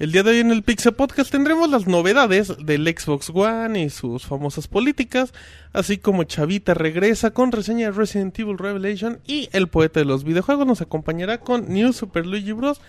[0.00, 3.90] El día de hoy en el Pixel Podcast tendremos las novedades del Xbox One y
[3.90, 5.34] sus famosas políticas,
[5.74, 10.24] así como Chavita regresa con reseña de Resident Evil Revelation y el poeta de los
[10.24, 12.80] videojuegos nos acompañará con New Super Luigi Bros.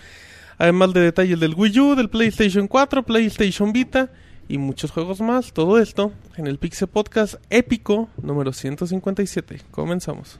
[0.58, 4.10] Además de detalles del Wii U, del PlayStation 4, PlayStation Vita
[4.48, 5.52] y muchos juegos más.
[5.52, 9.64] Todo esto en el Pixel Podcast épico número 157.
[9.70, 10.40] Comenzamos.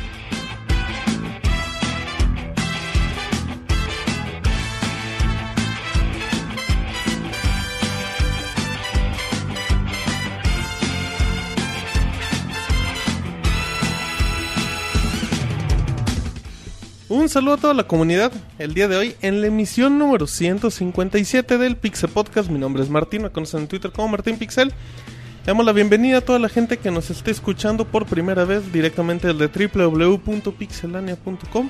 [17.11, 18.31] Un saludo a toda la comunidad.
[18.57, 22.89] El día de hoy, en la emisión número 157 del Pixel Podcast, mi nombre es
[22.89, 24.71] Martín, me conocen en Twitter como Martín Pixel.
[25.45, 29.33] Damos la bienvenida a toda la gente que nos esté escuchando por primera vez directamente
[29.33, 31.69] desde www.pixelania.com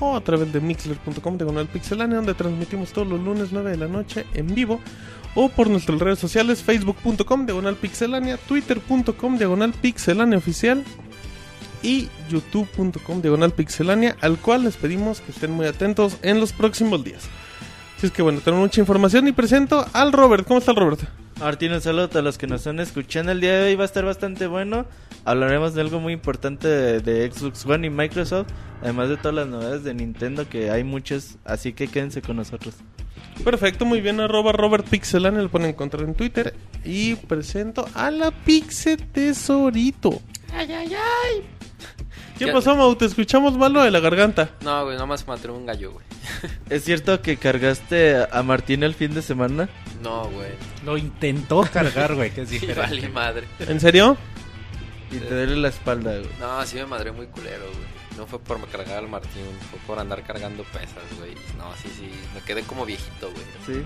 [0.00, 3.86] o a través de mixler.com diagonal pixelania, donde transmitimos todos los lunes 9 de la
[3.86, 4.80] noche en vivo,
[5.36, 10.82] o por nuestras redes sociales, facebook.com diagonal pixelania, twitter.com diagonal pixelania oficial
[11.82, 17.04] y youtube.com diagonal pixelania, al cual les pedimos que estén muy atentos en los próximos
[17.04, 17.28] días.
[17.96, 20.46] Así es que bueno, tenemos mucha información y presento al Robert.
[20.46, 21.00] ¿Cómo está el Robert?
[21.38, 23.32] Martín, un saludo a los que nos están escuchando.
[23.32, 24.86] El día de hoy va a estar bastante bueno.
[25.24, 28.48] Hablaremos de algo muy importante de, de Xbox One y Microsoft,
[28.82, 32.74] además de todas las novedades de Nintendo, que hay muchas, así que quédense con nosotros.
[33.44, 36.54] Perfecto, muy bien, arroba Robert Pixelania, lo pueden encontrar en Twitter.
[36.84, 40.20] Y presento a la Pixe Tesorito.
[40.52, 41.59] Ay, ay, ay.
[42.46, 42.94] ¿Qué pasó, Mau?
[42.96, 44.50] Te escuchamos malo de la garganta.
[44.62, 46.04] No, güey, nomás me atrevo un gallo, güey.
[46.70, 49.68] ¿Es cierto que cargaste a Martín el fin de semana?
[50.02, 50.50] No, güey.
[50.84, 52.82] Lo intentó cargar, güey, que es Sí, diferente.
[52.96, 53.44] vale madre.
[53.60, 54.16] ¿En serio?
[55.12, 56.30] Y te duele la espalda, güey.
[56.40, 58.00] No, sí me madré muy culero, güey.
[58.16, 61.34] No fue por me cargar al Martín, fue por andar cargando pesas, güey.
[61.56, 62.10] No, sí, sí.
[62.34, 63.44] Me quedé como viejito, güey.
[63.66, 63.84] Sí,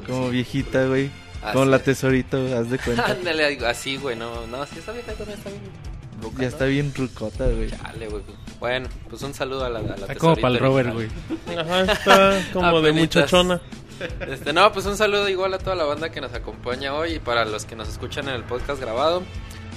[0.00, 0.32] Lo- como sí.
[0.32, 1.10] viejita, güey.
[1.52, 1.84] Con la es.
[1.84, 3.06] tesorito, haz de cuenta.
[3.10, 4.16] Ándale, digo, así, güey.
[4.16, 5.38] No, no, sí, está bien, está bien.
[6.38, 7.70] Ya está bien rucota, güey.
[7.70, 8.22] Chale, güey.
[8.60, 11.08] Bueno, pues un saludo a la, a la Está como para el Robert, güey.
[11.58, 13.60] Ajá, está como de muchachona.
[14.28, 17.18] Este, no, pues un saludo igual a toda la banda que nos acompaña hoy y
[17.18, 19.22] para los que nos escuchan en el podcast grabado.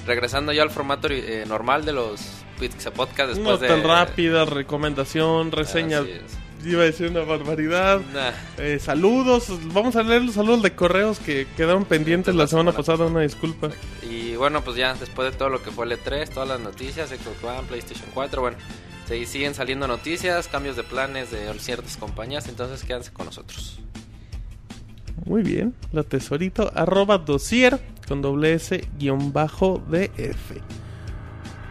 [0.07, 2.21] Regresando ya al formato eh, normal de los
[2.59, 3.67] Pizza Podcast después No de...
[3.67, 6.01] tan rápida, recomendación, reseña.
[6.65, 8.01] Iba a decir una barbaridad.
[8.13, 12.73] Nah, Eh, saludos, vamos a leer los saludos de correos que quedaron pendientes la semana
[12.73, 13.69] pasada, una disculpa.
[14.09, 17.09] Y bueno, pues ya después de todo lo que fue el E3, todas las noticias,
[17.09, 18.57] Xbox One, PlayStation 4, bueno,
[19.07, 23.79] se siguen saliendo noticias, cambios de planes de ciertas compañías, entonces quédense con nosotros.
[25.25, 30.57] Muy bien, la tesorito, arroba dosier con doble S guion bajo DF.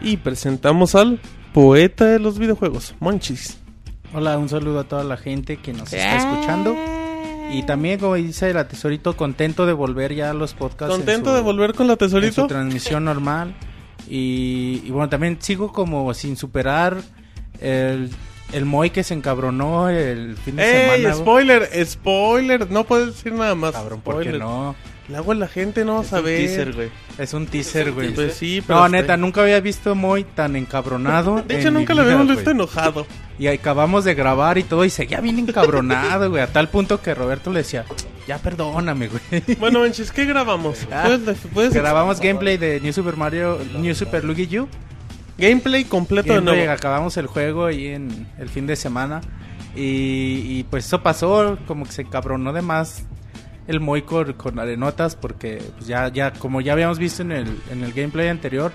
[0.01, 1.21] Y presentamos al
[1.53, 3.59] poeta de los videojuegos, Monchis.
[4.15, 6.77] Hola, un saludo a toda la gente que nos está escuchando.
[7.51, 10.95] Y también, como dice la tesorito, contento de volver ya a los podcasts.
[10.95, 12.47] en ¿Contento su- de volver con la en su tesorito?
[12.47, 13.55] transmisión normal.
[14.09, 16.99] Y, y bueno, también sigo como sin superar
[17.61, 18.11] el,
[18.53, 20.63] el Moy que se encabronó el fin de
[20.95, 21.03] ¡Ey!
[21.03, 21.15] semana.
[21.17, 23.73] Spoiler, spoiler, no puedes decir nada más.
[23.73, 24.75] Cabrón, ¿por qué no?
[25.09, 26.91] Luego la gente no va a Es un teaser, güey.
[27.17, 28.13] Es un teaser, güey.
[28.15, 31.43] Pues sí, pero No, hasta- neta, nunca había visto a Moy tan encabronado.
[31.47, 33.07] De hecho, en nunca lo habíamos visto enojado.
[33.39, 36.43] Y acabamos de grabar y todo y seguía bien encabronado, güey.
[36.43, 37.85] A tal punto que Roberto le decía,
[38.27, 39.57] ya perdóname, güey.
[39.59, 40.87] Bueno, Monchis, ¿qué grabamos?
[40.93, 44.69] Ah, ¿Puedes, puedes- Grabamos gameplay de New Super Mario, New Super Luigi U.
[45.39, 46.71] gameplay completo de nuevo.
[46.71, 49.21] acabamos el juego ahí en el fin de semana.
[49.77, 53.05] Y, y, pues eso pasó, como que se encabronó de más
[53.69, 57.57] el Moy con, con arenotas porque pues ya, ya, como ya habíamos visto en el,
[57.71, 58.73] en el gameplay anterior,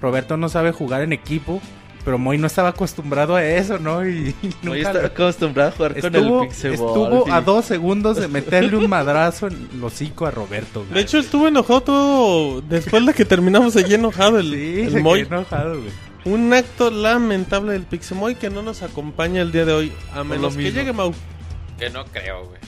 [0.00, 1.60] Roberto no sabe jugar en equipo.
[2.04, 4.06] Pero Moy no estaba acostumbrado a eso, ¿no?
[4.06, 7.40] Y, y No, nunca está lo- acostumbrado a jugar con Estuvo, el Pixel estuvo a
[7.40, 10.82] dos segundos de meterle un madrazo en el hocico a Roberto.
[10.82, 10.94] güey.
[10.94, 15.22] De hecho, estuvo enojado todo después de que terminamos allí enojado el, sí, el Moy.
[15.22, 15.90] enojado, güey.
[16.32, 19.92] Un acto lamentable del Pixemoy que no nos acompaña el día de hoy.
[20.14, 21.12] A menos que llegue Mau.
[21.76, 22.60] Que no creo, güey.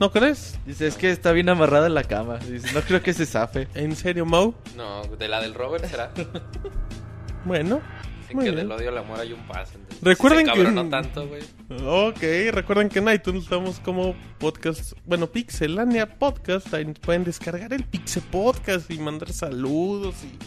[0.00, 0.58] ¿No crees?
[0.66, 2.38] Dice, es que está bien amarrada en la cama.
[2.38, 3.68] Dice, no creo que se zafe.
[3.74, 4.54] ¿En serio, Mau?
[4.76, 6.10] No, de la del Robert será.
[7.44, 7.80] Bueno.
[8.22, 8.68] Dicen Muy que bien.
[8.68, 9.72] del odio al amor hay un paso.
[9.74, 11.42] entonces, Recuerden se que- encabronó tanto, güey.
[11.86, 17.84] Ok, recuerden que en iTunes estamos como podcast, bueno, Pixelania Podcast, ahí pueden descargar el
[17.84, 20.38] Pixel Podcast y mandar saludos y...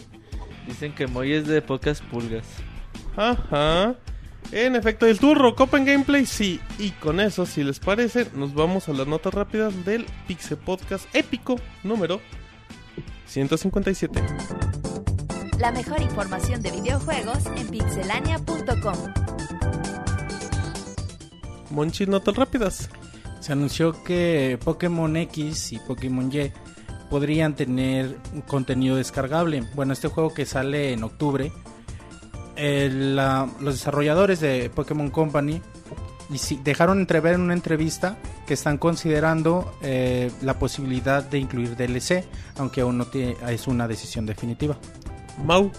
[0.68, 2.44] Dicen que Moy es de pocas pulgas.
[3.16, 3.94] Ajá.
[4.50, 6.60] En efecto, el turro, Copa en Gameplay, sí.
[6.78, 11.06] Y con eso, si les parece, nos vamos a las notas rápidas del Pixel Podcast
[11.14, 12.20] épico número
[13.26, 14.22] 157.
[15.58, 18.96] La mejor información de videojuegos en pixelania.com.
[21.70, 22.88] Monchis, notas rápidas.
[23.40, 26.52] Se anunció que Pokémon X y Pokémon Y
[27.10, 28.16] podrían tener
[28.46, 29.62] contenido descargable.
[29.74, 31.52] Bueno, este juego que sale en octubre,
[32.58, 35.62] el, la- los desarrolladores de Pokémon Company
[36.30, 41.76] y sí- dejaron entrever en una entrevista que están considerando eh, la posibilidad de incluir
[41.76, 42.24] DLC,
[42.58, 44.76] aunque aún no tiene- es una decisión definitiva.
[45.44, 45.70] Mau.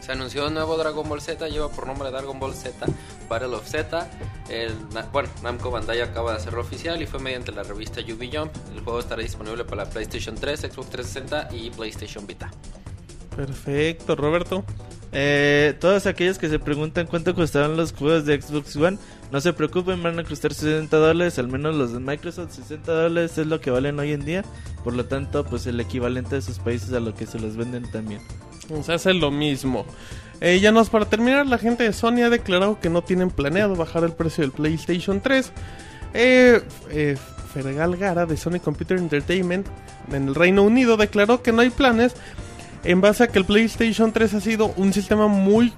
[0.00, 2.86] Se anunció un nuevo Dragon Ball Z, lleva por nombre Dragon Ball Z,
[3.28, 4.08] Battle of Z.
[4.48, 4.72] El,
[5.12, 8.50] bueno, Namco Bandai acaba de hacerlo oficial y fue mediante la revista Yubi Jump.
[8.74, 12.50] El juego estará disponible para la PlayStation 3, Xbox 360 y PlayStation Vita.
[13.36, 14.64] Perfecto, Roberto.
[15.12, 18.98] Eh, todos aquellos que se preguntan cuánto costaron los juegos de Xbox One,
[19.32, 23.36] no se preocupen, van a costar 60 dólares, al menos los de Microsoft, 60 dólares
[23.38, 24.44] es lo que valen hoy en día,
[24.84, 27.90] por lo tanto, pues el equivalente de sus países a lo que se los venden
[27.90, 28.20] también.
[28.84, 29.84] Se hace lo mismo.
[30.40, 33.74] Eh, ya nos para terminar, la gente de Sony ha declarado que no tienen planeado
[33.76, 35.52] bajar el precio del PlayStation 3.
[36.14, 37.16] Eh, eh,
[37.52, 39.66] Fergal Gara de Sony Computer Entertainment
[40.12, 42.14] en el Reino Unido declaró que no hay planes
[42.84, 45.72] en base a que el PlayStation 3 ha sido un sistema muy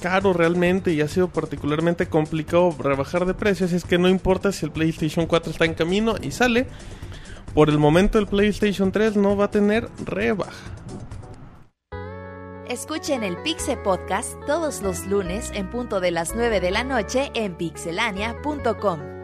[0.00, 3.72] caro realmente y ha sido particularmente complicado rebajar de precios.
[3.72, 6.66] Es que no importa si el PlayStation 4 está en camino y sale.
[7.54, 10.52] Por el momento el PlayStation 3 no va a tener rebaja.
[12.68, 17.30] Escuchen el Pixel Podcast todos los lunes en punto de las 9 de la noche
[17.34, 19.23] en pixelania.com.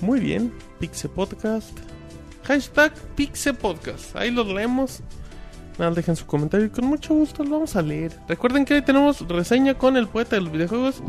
[0.00, 1.78] Muy bien, Pixe Podcast.
[2.44, 4.16] Hashtag Pixe Podcast.
[4.16, 5.00] Ahí los leemos.
[5.78, 8.12] Nada, dejen su comentario y con mucho gusto los vamos a leer.
[8.28, 11.02] Recuerden que hoy tenemos reseña con el poeta de los videojuegos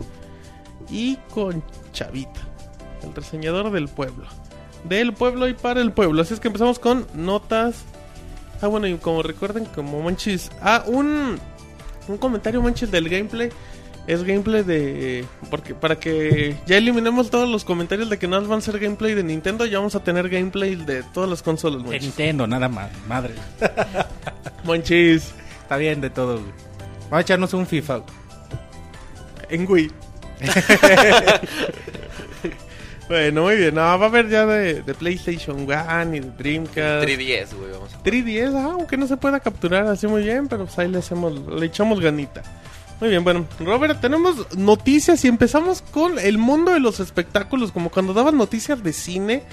[0.90, 2.42] y con Chavita,
[3.04, 4.26] el reseñador del pueblo.
[4.84, 6.22] Del pueblo y para el pueblo.
[6.22, 7.84] Así es que empezamos con notas.
[8.62, 10.52] Ah, bueno, y como recuerden, como Monchis.
[10.62, 11.38] Ah, un,
[12.08, 13.50] un comentario, Monchis, del gameplay.
[14.08, 15.26] Es gameplay de.
[15.50, 19.14] Porque para que ya eliminemos todos los comentarios de que no van a ser gameplay
[19.14, 22.00] de Nintendo, ya vamos a tener gameplay de todas las consolas, De.
[22.00, 23.36] Nintendo, nada más, madre.
[24.64, 26.52] Monchis, Está bien de todo, güey.
[27.04, 27.98] Vamos a echarnos un FIFA.
[27.98, 28.10] güey.
[29.50, 29.92] en Wii.
[33.08, 33.76] bueno, muy bien.
[33.76, 37.08] No, va a haber ya de, de PlayStation One y de Dreamcast.
[37.08, 40.66] 3DS, güey, vamos a 3DS, ah, aunque no se pueda capturar así muy bien, pero
[40.66, 42.42] pues ahí le hacemos, le echamos ganita.
[43.02, 47.90] Muy bien, bueno, Robert, tenemos noticias y empezamos con el mundo de los espectáculos, como
[47.90, 49.44] cuando daban noticias de cine,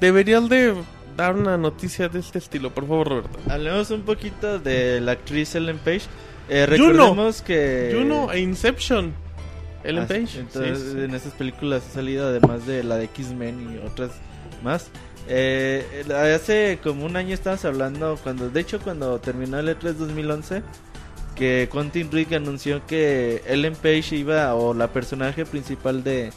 [0.00, 0.74] deberías de
[1.16, 3.38] dar una noticia de este estilo, por favor, Roberto.
[3.50, 6.02] Hablemos un poquito de la actriz Ellen Page.
[6.48, 6.92] Eh, Juno.
[6.92, 7.92] recordemos que...
[7.92, 9.12] Juno e Inception.
[9.82, 10.38] Ellen Ah, Page.
[10.38, 10.98] Entonces, Sí, sí, sí.
[11.00, 14.12] en estas películas ha salido además de la de X-Men y otras
[14.62, 14.86] más.
[15.28, 20.62] Eh, hace como un año estábamos hablando, cuando de hecho cuando terminó el E3 2011,
[21.34, 26.30] que Quentin Rick anunció que Ellen Page iba, o la personaje principal de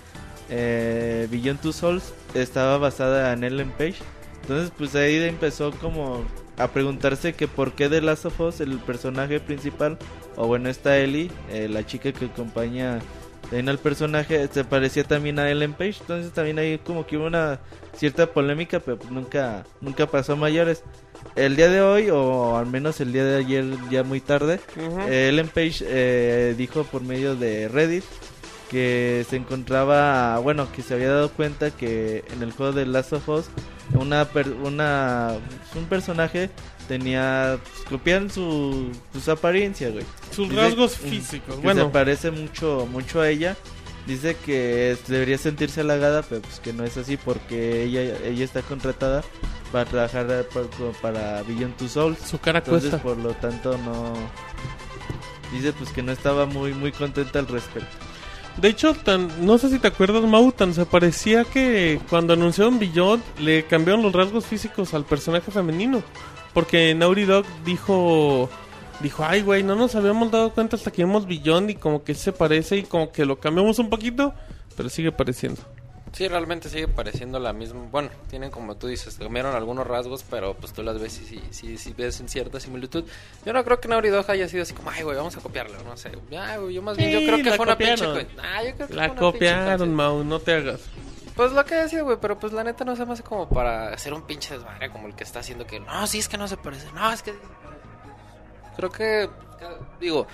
[0.49, 3.95] eh, Beyond Two Souls, estaba basada en Ellen Page.
[4.41, 6.23] Entonces pues ahí empezó como
[6.57, 9.97] a preguntarse que por qué de Last of Us el personaje principal,
[10.35, 12.99] o bueno, está Ellie, eh, la chica que acompaña
[13.45, 15.97] también al personaje, se parecía también a Ellen Page.
[16.01, 17.59] Entonces también ahí como que hubo una
[17.95, 20.83] cierta polémica, pero nunca, nunca pasó a mayores.
[21.35, 24.59] El día de hoy, o al menos el día de ayer, ya muy tarde,
[25.09, 28.03] eh, Ellen Page eh, dijo por medio de Reddit
[28.71, 33.13] que se encontraba, bueno, que se había dado cuenta que en el juego de Last
[33.13, 33.45] of Us
[33.93, 35.33] una, per- una
[35.75, 36.49] un personaje
[36.87, 40.05] tenía pues, copian su sus apariencias, güey.
[40.31, 41.55] Sus Dice rasgos físicos.
[41.57, 43.55] que Bueno, se parece mucho mucho a ella.
[44.07, 48.61] Dice que debería sentirse halagada, pero pues que no es así porque ella ella está
[48.61, 49.23] contratada
[49.75, 50.47] para trabajar
[51.01, 52.17] para Beyond Two Souls.
[52.19, 53.03] su cara Entonces, cuesta.
[53.05, 54.13] por lo tanto, no.
[55.51, 57.89] Dice pues que no estaba muy muy contenta al respecto.
[58.55, 62.79] De hecho, tan, no sé si te acuerdas, Mau, tan se parecía que cuando anunciaron
[62.79, 66.01] Beyond le cambiaron los rasgos físicos al personaje femenino.
[66.53, 68.49] Porque Naughty Dog dijo,
[69.01, 72.13] dijo, ay, güey, no nos habíamos dado cuenta hasta que vimos Beyond y como que
[72.13, 74.33] se parece y como que lo cambiamos un poquito,
[74.77, 75.61] pero sigue pareciendo.
[76.15, 77.87] Sí, realmente sigue pareciendo la misma.
[77.91, 81.43] Bueno, tienen como tú dices, cambiaron algunos rasgos, pero pues tú las ves y sí,
[81.51, 83.03] sí, sí ves en cierta similitud.
[83.45, 85.77] Yo no creo que Naughty Dog haya sido así como, ay, güey, vamos a copiarlo,
[85.83, 86.11] no sé.
[86.31, 88.05] Ya, güey, yo más bien, Sí, yo creo que fue una pinche.
[88.41, 89.93] Ah, yo creo que La fue una copiaron.
[89.93, 90.79] Mau, no te hagas.
[91.35, 93.89] Pues lo que decía, güey, pero pues la neta no se me hace como para
[93.89, 96.47] hacer un pinche desmadre como el que está haciendo que no, sí es que no
[96.47, 97.33] se parece, no, es que
[98.77, 99.29] creo que
[99.99, 100.27] digo,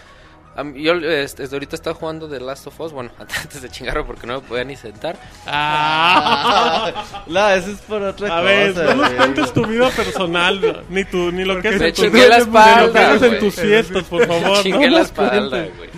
[0.55, 3.69] a mí- yo este, desde ahorita estaba jugando The Last of Us, bueno, antes de
[3.69, 5.17] chingarlo porque no me podía ni sentar.
[5.47, 6.91] Ah,
[7.27, 8.43] No, eso es por otra a cosa.
[8.43, 12.01] ver, no nos cuentes tu vida personal, ni tu, ni lo que Me en tu-
[12.03, 13.39] chingué la ni lo que espalda, en güey.
[13.39, 14.61] tus fiestas, por favor.
[14.63, 15.89] Chingué no la espalda, güey.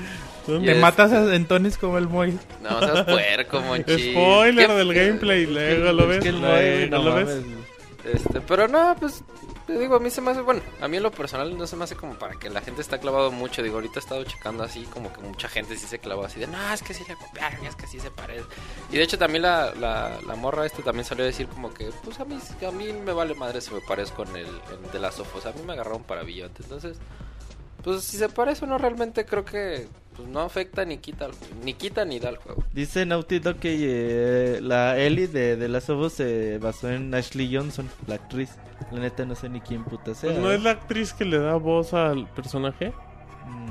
[0.45, 0.77] Te Yes.
[0.77, 2.37] matas a entones como el Moy.
[2.61, 4.11] No, seas puerco, monchis.
[4.11, 7.29] Spoiler ¿Qué- del gameplay, luego lo ves, Es que el luego Moy, no lo ves.
[8.13, 9.23] Este, pero no, pues
[9.65, 11.75] te digo, a mí se me hace, bueno, a mí en lo personal no se
[11.75, 13.63] me hace como para que la gente está clavado mucho.
[13.63, 16.47] Digo, ahorita he estado checando así, como que mucha gente sí se clavó así de,
[16.47, 18.45] no, es que sí le copiaron, es que sí se parece.
[18.91, 21.91] Y de hecho también la, la, la morra este también salió a decir como que,
[22.03, 24.99] pues a mí, a mí me vale madre si me parezco en el en de
[24.99, 25.45] las Us.
[25.45, 26.63] A mí me agarraron para Billonte.
[26.63, 26.97] Entonces,
[27.83, 31.27] pues si se parece o no, realmente creo que pues, no afecta ni quita,
[31.63, 32.63] ni quita ni da el juego.
[32.73, 33.75] Dice Naughty Dog que
[34.57, 38.51] eh, la Ellie de, de Last of Us se basó en Ashley Johnson, la actriz.
[38.91, 40.29] La neta no sé ni quién puta sea.
[40.31, 42.93] Pues no es la actriz que le da voz al personaje.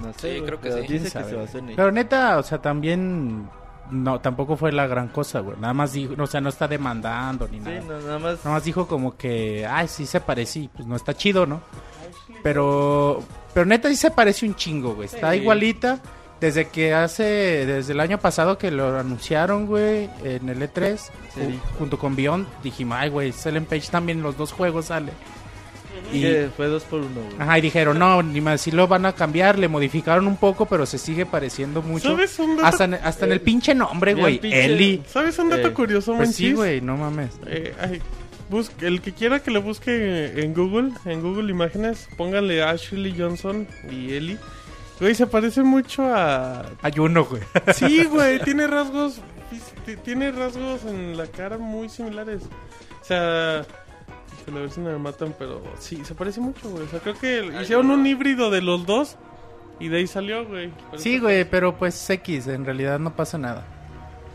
[0.00, 0.92] No sé, Sí, creo que pero sí.
[0.92, 1.76] Dice ¿Quién que se basó en ella.
[1.76, 3.48] Pero neta, o sea, también
[3.90, 5.56] no tampoco fue la gran cosa, güey.
[5.58, 7.80] Nada más dijo, o sea, no está demandando ni Sí, nada.
[7.82, 8.38] no, nada más.
[8.44, 11.60] Nada más dijo como que, ay, sí se parece, y pues no está chido, ¿no?
[12.42, 13.22] Pero,
[13.54, 15.06] pero neta sí se parece un chingo, güey.
[15.06, 15.38] Está Sí.
[15.38, 16.00] igualita.
[16.42, 17.22] Desde que hace,
[17.64, 20.98] desde el año pasado que lo anunciaron, güey, en el E3,
[21.34, 21.40] Sí.
[21.40, 25.12] ju- junto con Beyond, dijimos, ay, güey, Ellen Page también los dos juegos sale.
[26.12, 27.36] Y, Que fue dos por uno, güey.
[27.38, 30.66] ajá, y dijeron, no, ni más, sí lo van a cambiar, le modificaron un poco,
[30.66, 32.10] pero se sigue pareciendo mucho.
[32.10, 35.02] ¿Sabes un dato, Hasta, en- hasta en el pinche nombre, güey, pinche- Eli.
[35.06, 37.30] ¿sabes un dato Eh, curioso, Pues sí, güey, no mames.
[37.46, 38.02] Eh, ay,
[38.50, 43.66] busque- el que quiera que le busque en Google, en Google Imágenes, póngale Ashley Johnson
[43.90, 44.38] y Ellie.
[45.02, 46.64] Güey, se parece mucho a...
[46.80, 47.42] Hay uno, güey.
[47.74, 49.20] Sí, güey, tiene rasgos...
[50.04, 52.42] Tiene rasgos en la cara muy similares.
[53.00, 53.66] O sea...
[54.46, 56.84] A ver si me matan, pero sí, se parece mucho, güey.
[56.84, 59.16] O sea, creo que hicieron un híbrido de los dos
[59.80, 60.72] y de ahí salió, güey.
[60.96, 63.66] Sí, güey, pero pues X, en realidad no pasa nada.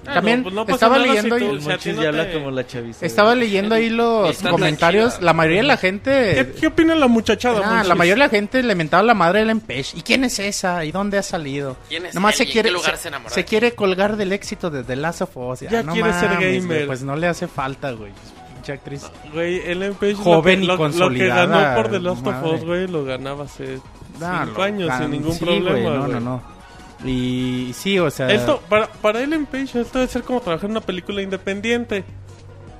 [0.08, 1.90] Ah, También no, pues no estaba leyendo si ahí- tú- El o sea, a ti
[1.90, 3.06] Monchis no ya habla te- como la chaviza.
[3.06, 5.22] Estaba leyendo ahí los comentarios.
[5.22, 6.12] La mayoría de la gente.
[6.36, 9.40] ¿Qué, qué opina la muchachada, Ah, la mayoría de la gente le mentaba la madre
[9.40, 9.88] de Ellen Page.
[9.96, 10.86] ¿Y quién es esa?
[10.86, 11.76] ¿Y dónde ha salido?
[11.90, 13.34] ¿Quién es Nomás él se quiere, se, se enamoró?
[13.36, 15.60] se quiere colgar del éxito de The Last of Us.
[15.62, 16.62] Ya no quiere ser gamer.
[16.66, 18.12] güey, Pues no le hace falta, güey.
[18.54, 19.04] Pinche actriz.
[19.34, 22.18] Güey, Ellen Page lo Joven que- y lo, lo que consolidada, ganó por The Last
[22.28, 22.50] of madre.
[22.56, 23.80] Us, güey, lo ganaba hace
[24.20, 26.57] No, cinco lo- años sin ningún sí, problema, no, no, no.
[27.06, 28.30] Y sí, o sea.
[28.32, 32.04] Esto, para, para Ellen Page, esto debe ser como trabajar en una película independiente.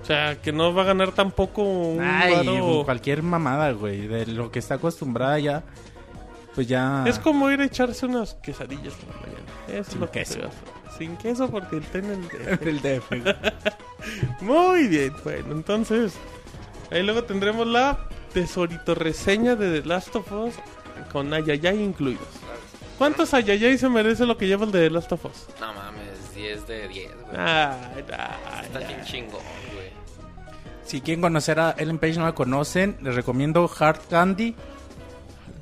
[0.02, 4.08] O sea, que no va a ganar tampoco un Ay, varo- cualquier mamada, güey.
[4.08, 5.64] De lo que está acostumbrada ya.
[6.56, 7.04] Pues ya.
[7.06, 9.80] Es como ir a echarse unas quesadillas por la mañana.
[9.80, 10.40] Es Sin lo que queso.
[10.98, 12.68] Sin queso porque está en el...
[12.68, 13.12] el DF.
[14.42, 16.14] Muy bien, bueno, entonces...
[16.90, 20.54] Ahí luego tendremos la tesorito reseña de The Last of Us
[21.12, 22.26] con Ayayay incluidos.
[22.98, 25.46] ¿Cuántos Ayayay se merece lo que lleva el de Last of Us?
[25.60, 27.38] No mames, 10 de 10, güey.
[27.38, 28.86] Ay, ay, Está ay.
[28.88, 29.42] bien chingón,
[29.74, 29.88] güey.
[30.86, 34.56] Si quieren conocer a Ellen Page no la conocen, les recomiendo Hard Candy.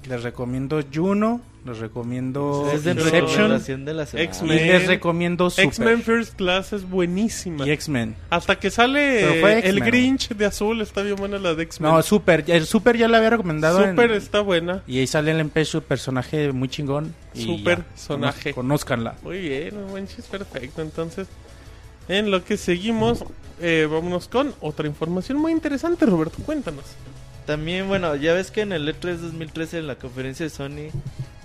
[0.08, 1.42] Les recomiendo Juno.
[1.66, 3.26] Les recomiendo Es de Inception.
[3.26, 4.24] recomendación de la semana.
[4.24, 4.68] Y X-Men.
[4.68, 5.66] les recomiendo Super.
[5.66, 7.66] X-Men First Class es buenísima.
[7.66, 8.16] Y X-Men.
[8.30, 9.84] Hasta que sale el X-Men.
[9.84, 11.92] Grinch de azul, está bien buena la de X-Men.
[11.92, 12.44] No, Super.
[12.48, 13.84] El Super ya la había recomendado.
[13.84, 14.84] en- Super está buena.
[14.86, 17.16] Y ahí sale Page, su personaje muy chingón.
[17.34, 18.54] Y Super ya, sonaje.
[18.54, 19.16] cono- Conózcanla.
[19.24, 20.84] Muy bien, manches, perfecto.
[20.84, 21.28] Entonces,
[22.08, 23.26] en lo que seguimos,
[23.60, 26.38] eh, vámonos con otra información muy interesante, Roberto.
[26.46, 26.86] Cuéntanos.
[27.46, 30.90] También, bueno, ya ves que en el E E3 2013, en la conferencia de Sony,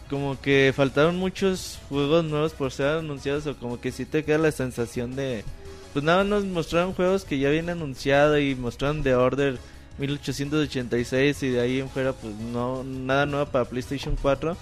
[0.09, 4.39] como que faltaron muchos juegos nuevos por ser anunciados, o como que sí te queda
[4.39, 5.45] la sensación de.
[5.93, 9.59] Pues nada, nos mostraron juegos que ya habían anunciado y mostraron The Order
[9.99, 14.57] 1886 y de ahí en fuera, pues no, nada nuevo para PlayStation 4.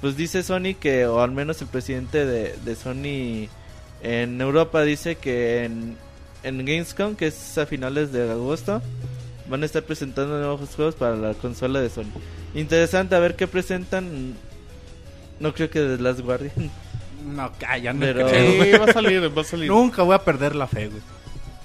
[0.00, 3.48] Pues dice Sony que, o al menos el presidente de, de Sony
[4.02, 5.96] en Europa dice que en,
[6.42, 8.82] en Gamescom, que es a finales de agosto,
[9.50, 12.04] van a estar presentando nuevos juegos para la consola de Sony.
[12.54, 14.34] Interesante a ver qué presentan.
[15.38, 16.70] No creo que The Last Guardian.
[17.26, 18.62] No, calla, no Pero- creo.
[18.64, 19.68] Sí, va a salir, va a salir.
[19.68, 21.02] Nunca voy a perder la fe, güey.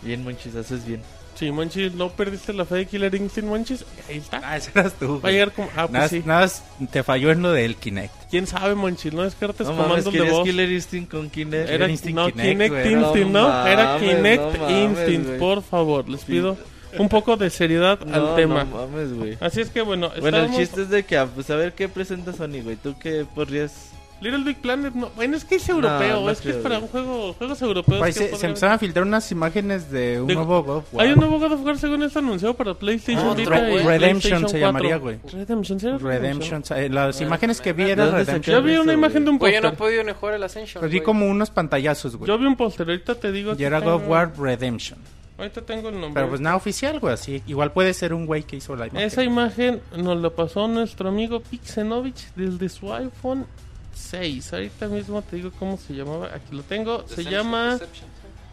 [0.02, 1.02] Bien, Monchis, haces bien.
[1.36, 3.84] Sí, Monchis, no perdiste la fe de Killer Instinct, Monchis.
[4.08, 4.42] Ahí está.
[4.44, 5.14] Ah, ese eras tú.
[5.14, 5.34] Va a güey.
[5.34, 5.68] llegar como...
[5.76, 6.24] Ah, pues Nada, sí.
[6.26, 6.50] nada
[6.92, 8.14] te falló en lo del Kinect.
[8.30, 9.12] ¿Quién sabe, Monchis?
[9.14, 10.44] No descartes No mames, comandos de querías voz.
[10.48, 11.70] Killer Instinct con Kinect.
[11.70, 12.62] Era Instinct no, Kinect.
[12.86, 13.68] Instinct, No ¿no?
[13.68, 15.40] Era mames, Kinect no mames, Instinct, güey.
[15.40, 16.08] por favor.
[16.10, 16.58] Les pido
[17.00, 18.64] un poco de seriedad No, al tema.
[18.64, 19.38] No mames, güey.
[19.40, 21.74] Así es que, bueno, Bueno, el estábamos- chiste es de que, ah, pues a ver
[21.74, 22.76] qué presenta Sony, güey.
[22.76, 25.10] ¿Tú qué podrías Little Big Planet, no.
[25.18, 28.00] Bueno, es que es europeo, no es que es creo, para un juego, juegos europeos.
[28.00, 31.06] Pues se, se empezaron a filtrar unas imágenes de un De- nuevo God of War.
[31.06, 33.78] Hay un nuevo God of War según esto anunciado para PlayStation Otro, Vita y.
[33.84, 34.60] Redemption PlayStation se 4.
[34.62, 35.18] llamaría, güey.
[35.34, 36.64] Redemption, ¿sí era Redemption.
[36.78, 38.56] eh, las Bueno, imágenes que vi ¿de era dónde Redemption.
[38.56, 39.98] Yo vi una Eso, imagen de un Güey, yo no he póster.
[40.02, 40.80] podido jugar el Ascension.
[40.80, 42.28] Pues vi como unos pantallazos, güey.
[42.30, 43.54] Yo vi un póster, ahorita te digo.
[43.60, 44.98] Y era God of War Redemption.
[45.38, 46.14] Ahorita tengo el nombre.
[46.14, 47.14] Pero pues nada oficial, güey.
[47.14, 49.06] Así, igual puede ser un güey que hizo la imagen.
[49.06, 53.46] Esa imagen nos la pasó nuestro amigo Pixenovich desde su iPhone
[53.94, 54.54] 6.
[54.54, 56.28] Ahorita mismo te digo cómo se llamaba.
[56.34, 57.06] Aquí lo tengo.
[57.08, 57.74] Se llama.
[57.74, 58.10] Deception.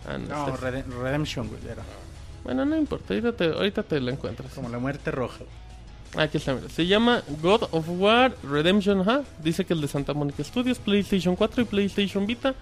[0.08, 1.60] Ah, no, No, Rede- Redemption, güey.
[1.70, 1.82] Era
[2.42, 3.14] Bueno, no importa.
[3.14, 4.52] Ahorita te, ahorita te la encuentras.
[4.52, 5.44] como la muerte roja.
[6.16, 6.68] Aquí está, mira.
[6.68, 9.00] Se llama God of War Redemption.
[9.02, 9.22] Ajá.
[9.42, 12.54] Dice que el de Santa Mónica Studios, PlayStation 4 y PlayStation Vita.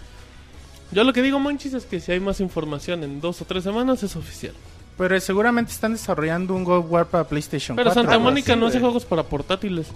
[0.92, 3.64] Yo lo que digo, Monchis, es que si hay más información en dos o tres
[3.64, 4.54] semanas es oficial.
[4.99, 8.02] Pero eh, seguramente están desarrollando un God of War para PlayStation Pero 4.
[8.02, 9.88] Santa Mónica así, no hace juegos para portátiles.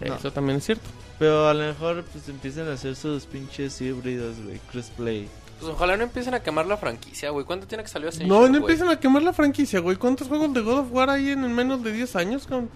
[0.00, 0.14] No.
[0.14, 0.84] Eso también es cierto.
[1.18, 5.28] Pero a lo mejor pues empiezan a hacer sus pinches híbridos, güey, crossplay.
[5.58, 7.46] Pues ojalá no empiecen a quemar la franquicia, güey.
[7.46, 8.60] ¿Cuánto tiene que salir Ascension, No, no güey?
[8.60, 9.96] empiezan a quemar la franquicia, güey.
[9.96, 12.68] ¿Cuántos juegos de God of War hay en, en menos de 10 años, cabrón?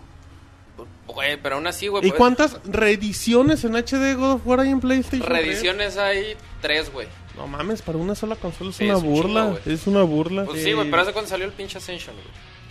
[1.07, 2.07] Güey, pero aún así, güey.
[2.07, 5.29] ¿Y pues, cuántas reediciones en HD God of War hay en PlayStation?
[5.29, 5.43] 3?
[5.43, 7.07] Reediciones hay tres, güey.
[7.41, 9.41] No mames, para una sola consola es Sí, una es un burla.
[9.47, 9.75] chingo, güey.
[9.75, 10.45] es una burla.
[10.45, 12.27] Pues sí, güey, pero hace cuando salió el pinche Ascension, güey.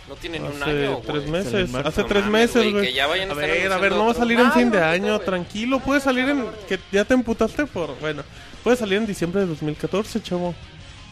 [0.07, 1.31] No tiene ni un Hace año, tres güey.
[1.31, 1.75] Meses.
[1.85, 2.85] Hace No tres mames, meses, güey, güey.
[2.88, 4.19] que ya vayan a estar ver, a anunciando ver, no va a otro.
[4.21, 5.25] salir en fin de año, güey.
[5.25, 5.79] tranquilo.
[5.79, 6.45] Puede salir en.
[6.67, 7.99] que ya te emputaste por.
[7.99, 8.23] Bueno,
[8.63, 10.53] puede salir en diciembre de 2014, chavo.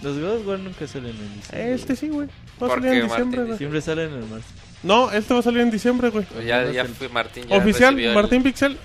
[0.03, 1.73] Los God of War nunca salen en diciembre.
[1.73, 2.27] Este sí, güey.
[2.27, 3.45] Va a ¿Por salir en diciembre, Martín?
[3.45, 3.57] güey.
[3.57, 4.45] Siempre salen en marzo.
[4.83, 6.25] No, este va a salir en diciembre, güey.
[6.25, 7.47] Pues ya, ya fui Martín.
[7.47, 8.77] ya Oficial, recibió el- Martín Pixel.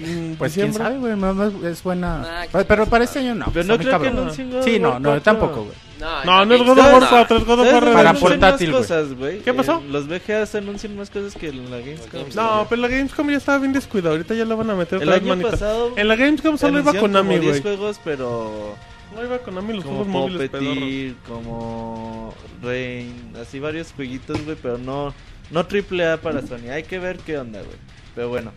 [0.00, 1.16] Mm, Pues quién sabe, güey.
[1.16, 2.18] no, no es buena.
[2.18, 3.46] Nah, pero, pero para este año no.
[3.52, 4.18] Pero no creo que cabrón.
[4.18, 5.22] anuncien God Sí, no, no, yo 4.
[5.22, 5.74] tampoco, güey.
[6.00, 8.14] No, No, no es God of War GameStop, 4, es God of ¿Sabes War Para
[8.14, 8.72] portátil,
[9.18, 9.38] güey.
[9.40, 9.78] ¿Qué pasó?
[9.84, 12.22] En los VGAs anuncian más cosas que en la Gamescom.
[12.34, 14.12] No, pero la Gamescom ya estaba bien descuidada.
[14.12, 15.50] Ahorita ya la van a meter El otra vez, año manita.
[15.50, 17.76] pasado En la Gamescom solo iba Konami, como 10 güey.
[17.76, 18.74] juegos, pero
[19.14, 20.48] No iba Konami los como juegos móviles.
[20.50, 25.12] Puppeteer, como Rain, así varios jueguitos, güey, pero no
[25.50, 26.70] no triple A para Sony.
[26.72, 27.76] Hay que ver qué onda, güey.
[28.14, 28.52] Pero bueno.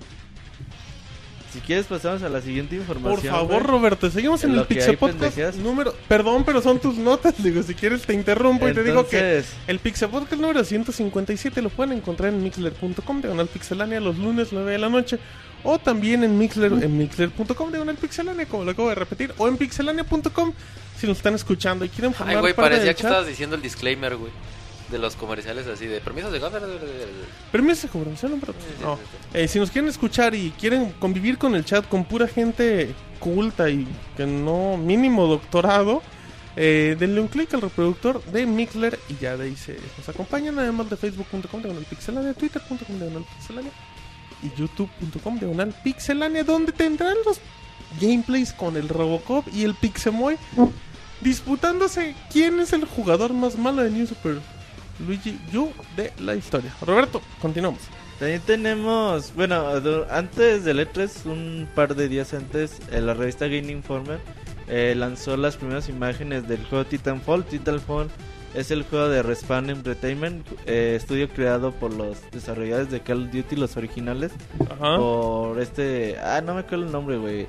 [1.53, 3.21] Si quieres pasamos a la siguiente información.
[3.21, 3.67] Por favor, güey.
[3.67, 5.93] Roberto, seguimos en En el Pixel Podcast número...
[6.08, 9.78] Perdón, pero son tus notas, digo, si quieres te interrumpo y te digo que el
[9.78, 14.78] Pixel Podcast número 157 lo pueden encontrar en mixler.com, diagonal pixelania, los lunes 9 de
[14.80, 15.19] la noche,
[15.63, 19.58] o también en mixler, en mixler.com, diagonal pixelania, como lo acabo de repetir, o en
[19.58, 20.54] pixelania.com
[20.97, 23.12] si nos están escuchando y quieren formar Ay, güey, parte parecía del que chat.
[23.12, 24.32] estabas diciendo el disclaimer, güey.
[24.91, 26.62] De los comerciales así, de permisos de ganar.
[27.52, 28.52] Permiso de hombre.
[28.82, 29.00] No.
[29.34, 33.69] Eh, si nos quieren escuchar y quieren convivir con el chat con pura gente culta
[33.69, 36.04] y que no mínimo doctorado,
[36.56, 40.60] eh, denle un clic al reproductor de Mixler y ya de ahí se nos acompañan.
[40.60, 43.72] Además de facebook.com diagonal pixelania, twitter.com diagonal pixelania
[44.43, 47.39] y youtube.com diagonal pixelania, donde tendrán los
[48.00, 50.38] gameplays con el Robocop y el Pixemoy
[51.22, 54.41] disputándose quién es el jugador más malo de New Super
[54.99, 56.73] Luigi U de la historia.
[56.82, 57.82] Roberto, continuamos.
[58.19, 59.65] también tenemos, bueno,
[60.10, 64.19] antes del E3, un par de días antes, eh, la revista Game Informer
[64.67, 67.43] eh, lanzó las primeras imágenes del juego Titanfall.
[67.45, 68.10] Titanfall
[68.53, 73.34] es el juego de Respawn Entertainment, eh, estudio creado por los desarrolladores de Call of
[73.34, 74.32] Duty, los originales.
[74.69, 74.97] Ajá.
[74.97, 77.47] por este ah no me acuerdo el nombre güey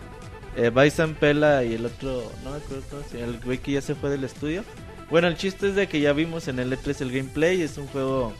[0.56, 3.94] eh, Bison Pela y el otro no me acuerdo cómo el güey que ya se
[3.94, 4.64] fue del estudio
[5.10, 7.86] bueno el chiste es de que ya vimos en el E3 el gameplay es un
[7.88, 8.32] juego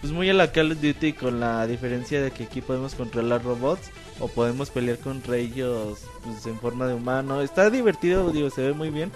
[0.00, 3.42] pues muy a la Call of Duty con la diferencia de que aquí podemos controlar
[3.42, 8.62] robots o podemos pelear contra ellos pues en forma de humano está divertido digo se
[8.62, 9.10] ve muy bien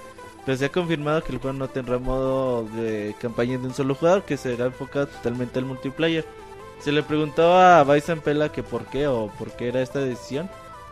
[0.47, 3.95] pero se ha confirmado que el juego no tendrá modo de campaña de un solo
[3.95, 6.25] jugador que será enfocado totalmente al multiplayer
[6.81, 10.49] se le preguntó a Bison Pela que por qué o por qué era esta decisión.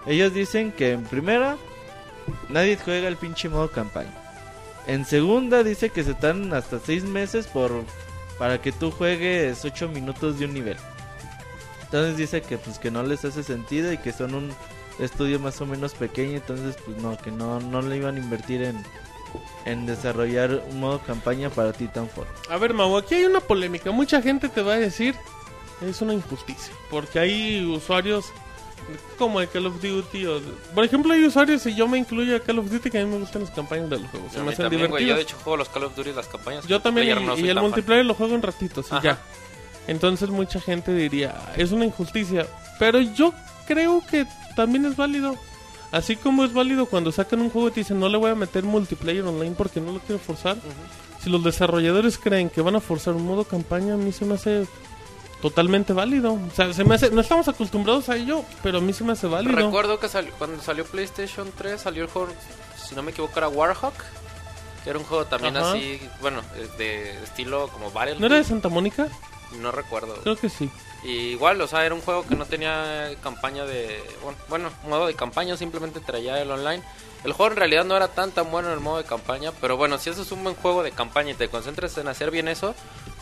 [0.06, 1.56] Ellos dicen que en primera
[2.50, 4.12] nadie juega el pinche modo campaña.
[4.88, 7.84] En segunda dice que se están hasta seis meses por
[8.38, 10.76] para que tú juegues 8 minutos de un nivel.
[11.82, 14.50] Entonces dice que pues que no les hace sentido y que son un
[14.98, 18.62] estudio más o menos pequeño, entonces pues no, que no, no le iban a invertir
[18.62, 18.82] en,
[19.64, 22.26] en desarrollar un modo campaña para Titanfall.
[22.48, 23.90] A ver, Mau, aquí hay una polémica.
[23.90, 25.14] Mucha gente te va a decir
[25.86, 26.74] es una injusticia.
[26.90, 28.32] Porque hay usuarios
[29.18, 30.26] como de Call of Duty.
[30.26, 32.98] O de- Por ejemplo, hay usuarios, y yo me incluyo a Call of Duty, que
[32.98, 34.32] a mí me gustan las campañas de los juegos.
[34.32, 34.90] Se me hacen también.
[35.06, 36.66] Yo de hecho juego los Call of Duty las campañas.
[36.66, 37.62] Yo también, y, no el fan.
[37.64, 39.02] multiplayer lo juego en ratitos y Ajá.
[39.02, 39.18] ya.
[39.86, 42.46] Entonces mucha gente diría, es una injusticia.
[42.78, 43.32] Pero yo
[43.66, 45.36] creo que también es válido.
[45.90, 48.34] Así como es válido cuando sacan un juego y te dicen, no le voy a
[48.34, 50.56] meter multiplayer online porque no lo quiero forzar.
[51.24, 54.34] Si los desarrolladores creen que van a forzar un modo campaña, a mí se me
[54.34, 54.66] hace
[55.42, 56.34] totalmente válido.
[56.34, 59.12] O sea, se me hace, no estamos acostumbrados a ello, pero a mí se me
[59.12, 59.54] hace válido.
[59.56, 62.28] Recuerdo que salió- cuando salió PlayStation 3 salió el juego,
[62.88, 63.94] si no me equivoco, era Warhawk.
[64.84, 65.70] Que era un juego también Ajá.
[65.72, 68.20] así, bueno, eh, de estilo como Battlefield.
[68.20, 69.08] ¿No era de Santa Mónica?
[69.60, 70.14] No recuerdo.
[70.22, 70.70] Creo que sí.
[71.04, 74.00] Y igual, o sea, era un juego que no tenía campaña de...
[74.22, 76.82] Bueno, bueno, modo de campaña, simplemente traía el online.
[77.24, 79.76] El juego en realidad no era tan tan bueno en el modo de campaña, pero
[79.76, 82.46] bueno, si eso es un buen juego de campaña y te concentras en hacer bien
[82.46, 82.74] eso,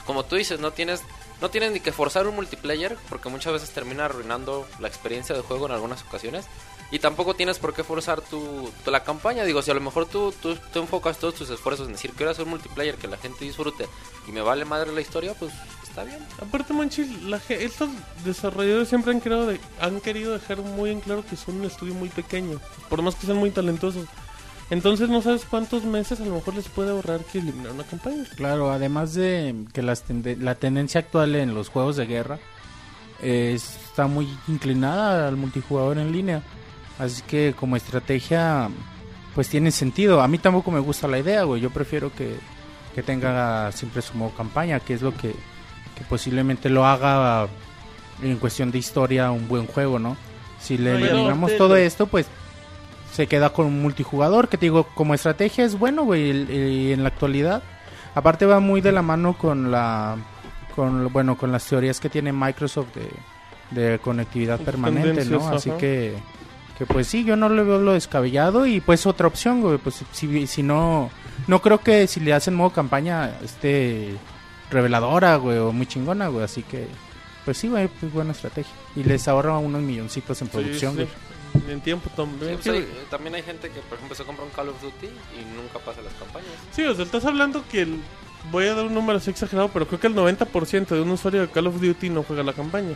[0.04, 1.00] como tú dices, no tienes
[1.40, 5.42] no tienes ni que forzar un multiplayer, porque muchas veces termina arruinando la experiencia de
[5.42, 6.46] juego en algunas ocasiones.
[6.92, 9.42] Y tampoco tienes por qué forzar tu, la campaña.
[9.42, 12.30] Digo, si a lo mejor tú, tú, tú enfocas todos tus esfuerzos en decir quiero
[12.30, 13.88] hacer un multiplayer que la gente disfrute
[14.28, 15.50] y me vale madre la historia, pues
[15.82, 16.24] está bien.
[16.40, 17.88] Aparte, Monchis, la estos
[18.24, 21.92] desarrolladores siempre han querido, de- han querido dejar muy en claro que son un estudio
[21.92, 24.06] muy pequeño, por más que sean muy talentosos.
[24.70, 28.24] Entonces no sabes cuántos meses a lo mejor les puede ahorrar que eliminar una campaña.
[28.34, 32.38] Claro, además de que las tende- la tendencia actual en los juegos de guerra
[33.22, 36.42] eh, está muy inclinada al multijugador en línea.
[36.98, 38.68] Así que como estrategia,
[39.34, 40.20] pues tiene sentido.
[40.20, 41.60] A mí tampoco me gusta la idea, güey.
[41.62, 42.36] Yo prefiero que,
[42.94, 45.30] que tenga siempre su modo campaña, que es lo que,
[45.94, 47.46] que posiblemente lo haga
[48.22, 50.16] en cuestión de historia un buen juego, ¿no?
[50.58, 52.26] Si le eliminamos todo esto, pues
[53.16, 57.02] se queda con un multijugador, que te digo, como estrategia es bueno, güey, y en
[57.02, 57.62] la actualidad.
[58.14, 60.16] Aparte va muy de la mano con la
[60.74, 65.48] con bueno, con las teorías que tiene Microsoft de, de conectividad permanente, ¿no?
[65.48, 65.78] Así ajá.
[65.78, 66.14] que
[66.76, 70.04] que pues sí, yo no le veo lo descabellado y pues otra opción, güey, pues
[70.12, 71.08] si, si no
[71.46, 74.14] no creo que si le hacen modo campaña esté
[74.70, 76.86] reveladora, güey, o muy chingona, güey, así que
[77.46, 81.08] pues sí, güey, pues buena estrategia y les ahorra unos milloncitos en producción, Sí, güey.
[81.68, 82.54] En tiempo Sí, también.
[82.56, 85.44] pues hay- también hay gente que, por ejemplo, se compra un Call of Duty y
[85.56, 86.48] nunca pasa las campañas.
[86.72, 88.00] Sí, o sea, estás hablando que el...
[88.52, 91.40] Voy a dar un número así exagerado, pero creo que el 90% de un usuario
[91.40, 92.94] de Call of Duty no juega la campaña.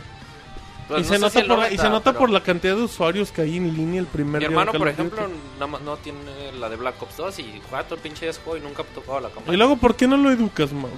[0.87, 2.43] Pues y, no se nota si por, la- y 90, se nota pero por la
[2.43, 5.29] cantidad de usuarios que hay en línea el primer Mi hermano, por ejemplo,
[5.67, 8.61] más no tiene la de Black Ops 2 y juega todo el pinche juego y
[8.61, 9.53] nunca ha tocado la campaña.
[9.53, 10.91] Y luego, ¿por qué no lo educas, man?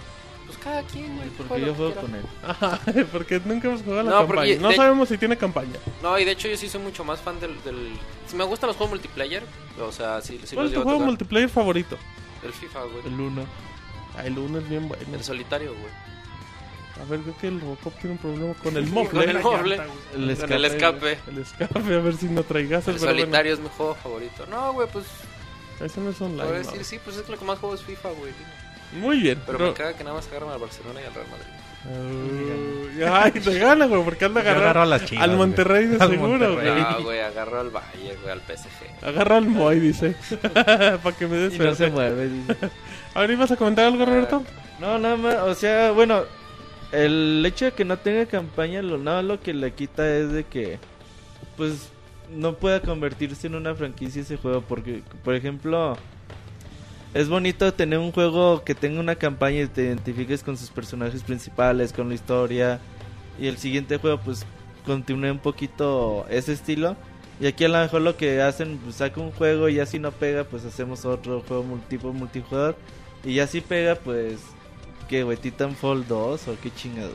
[0.63, 1.30] Cada quien, güey.
[1.30, 2.23] Porque yo juego con él.
[2.41, 2.80] Ajá,
[3.12, 4.62] porque nunca hemos jugado la No, porque campaña.
[4.62, 5.78] No de- sabemos si tiene campaña.
[6.02, 7.62] No, y de hecho yo sí soy mucho más fan del...
[7.63, 7.93] del...
[8.28, 9.43] Si me gustan los juegos multiplayer,
[9.80, 11.08] o sea, sí, sí ¿Cuál los es tu a juego tocar.
[11.08, 11.97] multiplayer favorito?
[12.43, 13.08] El FIFA, güey.
[13.08, 13.45] El 1.
[14.17, 15.04] Ah, el 1 es bien bueno.
[15.13, 15.91] El solitario, güey.
[17.02, 19.23] A ver, creo que el Robocop tiene un problema con el Con mofle.
[19.32, 19.76] el mofle.
[19.76, 21.17] El Con el escape.
[21.28, 24.45] El escape, a ver si no traigas El solitario es mi juego favorito.
[24.45, 25.06] No, güey, pues...
[25.82, 26.43] Ese no es online.
[26.43, 26.65] Voy a no.
[26.71, 28.32] decir, sí, pues es lo que más juego es FIFA, güey.
[29.00, 29.40] Muy bien.
[29.46, 31.46] Pero Ro- me caga que nada más agarran al Barcelona y al Real Madrid.
[31.86, 35.36] Uy, Ay, te gana, güey, porque anda a Chivas, al.
[35.36, 36.56] Monterrey de seguro, Monterrey.
[36.56, 36.82] güey.
[36.82, 39.06] No, güey, agarro al Valle, güey, al PSG.
[39.06, 40.16] Agarra al Moy, dice.
[41.04, 42.56] Para que me des Y no se mueve, dice.
[43.14, 44.44] Ahora ibas a comentar algo, Roberto.
[44.80, 46.24] No, nada más, o sea, bueno,
[46.94, 50.46] el hecho de que no tenga campaña, lo nada lo que le quita es de
[50.46, 50.80] que,
[51.58, 51.90] pues,
[52.32, 55.98] no pueda convertirse en una franquicia ese juego, porque, por ejemplo,
[57.13, 61.23] es bonito tener un juego que tenga una campaña y te identifiques con sus personajes
[61.23, 62.80] principales, con la historia,
[63.39, 64.45] y el siguiente juego, pues,
[64.86, 66.95] continúe un poquito ese estilo.
[67.39, 69.99] Y aquí a lo mejor lo que hacen, pues saca un juego y ya si
[69.99, 72.76] no pega, pues hacemos otro juego tipo multijugador.
[73.23, 74.39] Y ya si pega, pues,
[75.10, 75.38] ¿qué, güey?
[75.38, 77.12] ¿Titanfall 2 o qué chingado?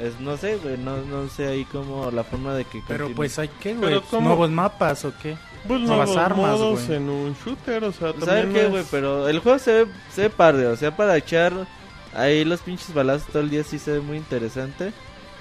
[0.00, 3.16] Es, no sé, güey, no, no sé ahí como la forma de que Pero continúe.
[3.16, 5.36] pues hay que, Pero güey, nuevos mapas o qué?
[5.66, 8.84] Pues Nuevas armas, modos en un shooter, o sea, ¿Sabes también qué, es- güey?
[8.90, 11.52] Pero el juego se ve, se ve padre, o sea, para echar
[12.14, 14.92] ahí los pinches balazos todo el día sí se ve muy interesante.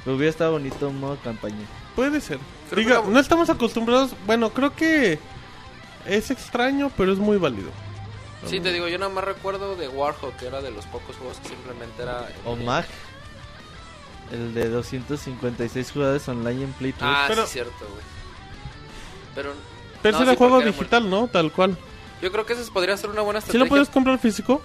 [0.04, 1.66] Pero hubiera estado bonito un modo campaña.
[1.96, 2.40] Puede ser.
[2.70, 4.16] Creo Diga, no estamos acostumbrados.
[4.26, 5.20] Bueno, creo que
[6.08, 7.70] es extraño, pero es muy válido.
[8.48, 11.38] Sí, te digo, yo nada más recuerdo de Warhawk, que era de los pocos juegos
[11.40, 12.28] que simplemente era...
[12.46, 12.86] O Mag,
[14.32, 17.04] el de 256 jugadores online en Play 3.
[17.06, 18.02] Ah, Pero- sí, cierto, güey.
[19.36, 19.54] Pero...
[20.02, 21.28] Pero no, sí, juego digital, ¿no?
[21.28, 21.78] Tal cual.
[22.22, 23.66] Yo creo que eso podría ser una buena ¿Sí estrategia.
[23.66, 24.62] lo puedes comprar físico?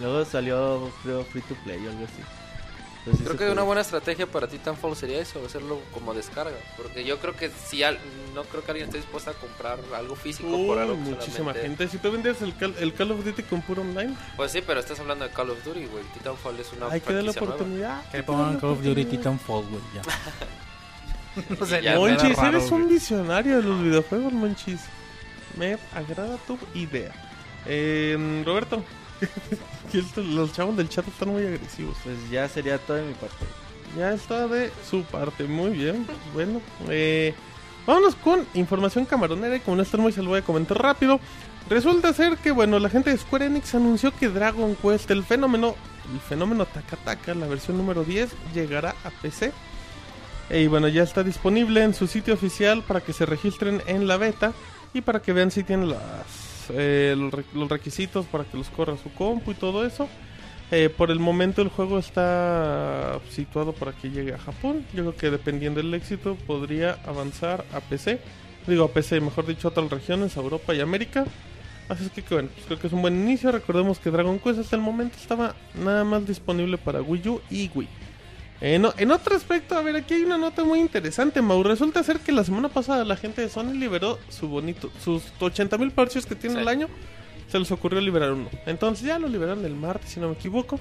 [0.00, 2.22] Luego salió, creo, Free to Play o algo así.
[3.10, 3.66] Sí Creo se que una puede.
[3.66, 6.56] buena estrategia para Titanfall sería eso, hacerlo como descarga.
[6.76, 7.98] Porque yo creo que si al-
[8.34, 11.36] no creo que alguien esté dispuesto a comprar algo físico por Uy, algo que muchísima
[11.52, 11.88] solamente- gente.
[11.88, 14.80] Si tú vendías el Call, el Call of Duty con puro online, Pues sí, pero
[14.80, 16.04] estás hablando de Call of Duty, güey.
[16.14, 17.40] Titanfall es una hay que darle nueva.
[17.46, 18.10] oportunidad.
[18.10, 19.04] Que pongan Call of Duty.
[19.06, 20.02] Titanfall, güey, ya.
[21.48, 24.80] No Monchis, raro, eres un visionario de los videojuegos, Monchis.
[25.56, 27.12] Me agrada tu idea.
[27.66, 28.84] Eh, Roberto,
[30.16, 31.96] los chavos del chat están muy agresivos.
[32.04, 33.44] Pues ya sería todo de mi parte.
[33.96, 36.06] Ya está de su parte, muy bien.
[36.34, 37.34] Bueno, eh,
[37.86, 41.20] vámonos con información camaronera y como no están muy se lo voy a comentar rápido.
[41.68, 45.74] Resulta ser que, bueno, la gente de Square Enix anunció que Dragon Quest, el fenómeno
[46.12, 49.52] el fenómeno Takataka, la versión número 10, llegará a PC.
[50.50, 54.16] Y bueno, ya está disponible en su sitio oficial para que se registren en la
[54.16, 54.52] beta
[54.94, 55.94] y para que vean si tienen
[56.70, 60.08] eh, los, re- los requisitos para que los corra su compu y todo eso.
[60.70, 64.84] Eh, por el momento el juego está situado para que llegue a Japón.
[64.94, 68.18] Yo creo que dependiendo del éxito podría avanzar a PC.
[68.66, 71.24] Digo a PC, mejor dicho, a otras regiones, a Europa y América.
[71.88, 73.50] Así es que que bueno, pues creo que es un buen inicio.
[73.52, 77.70] Recordemos que Dragon Quest hasta el momento estaba nada más disponible para Wii U y
[77.74, 77.88] Wii.
[78.60, 81.62] Eh, no, en otro aspecto, a ver, aquí hay una nota muy interesante, Mau.
[81.62, 85.92] Resulta ser que la semana pasada la gente de Sony liberó su bonito, sus 80.000
[85.92, 86.62] parches que tiene Sí.
[86.62, 86.88] el año.
[87.48, 88.48] Se les ocurrió liberar uno.
[88.66, 90.78] Entonces ya lo liberaron el martes, si no me equivoco.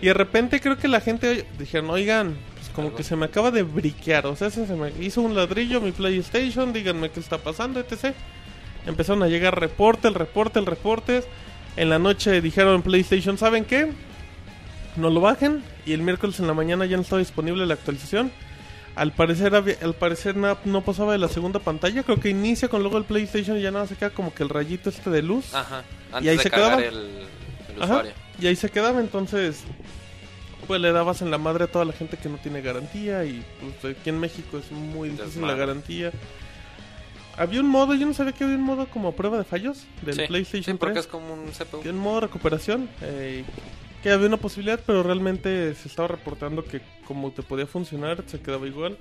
[0.00, 2.96] Y de repente creo que la gente dijeron, oigan, pues como Algo.
[2.96, 4.26] que se me acaba de briquear.
[4.26, 8.14] O sea, se se me hizo un ladrillo mi PlayStation, díganme qué está pasando, etc.
[8.86, 11.26] Empezaron a llegar reportes, reportes, reportes.
[11.76, 13.92] En la noche dijeron en PlayStation, ¿saben qué?
[14.96, 15.62] No lo bajen.
[15.86, 18.30] Y el miércoles en la mañana ya no estaba disponible la actualización.
[18.96, 22.02] Al parecer, había- al parecer na- no pasaba de la segunda pantalla.
[22.02, 24.48] Creo que inicia con luego el PlayStation y ya nada se queda como que el
[24.48, 25.54] rayito este de luz.
[25.54, 25.84] Ajá.
[26.12, 26.82] Antes ¿Y ahí de se quedaba?
[26.82, 26.94] el,
[27.76, 28.02] el Ajá.
[28.40, 29.62] Y ahí se quedaba, entonces
[30.66, 33.42] pues le dabas en la madre a toda la gente que no tiene garantía y
[33.80, 36.12] pues aquí en México es muy difícil la garantía.
[37.36, 40.14] Había un modo, yo no sabía que había un modo como prueba de fallos del
[40.14, 41.80] Sí, PlayStation sí, porque 3, es como un CPU.
[41.80, 43.44] que un modo recuperación, eh,
[44.02, 48.40] que había una posibilidad, pero realmente se estaba reportando que como te podía funcionar, se
[48.40, 48.96] quedaba igual.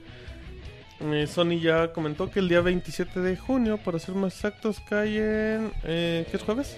[0.99, 5.55] Eh, Sony ya comentó que el día 27 de junio, para ser más exactos, cae
[5.55, 5.71] en...
[5.83, 6.77] Eh, ¿Qué es jueves?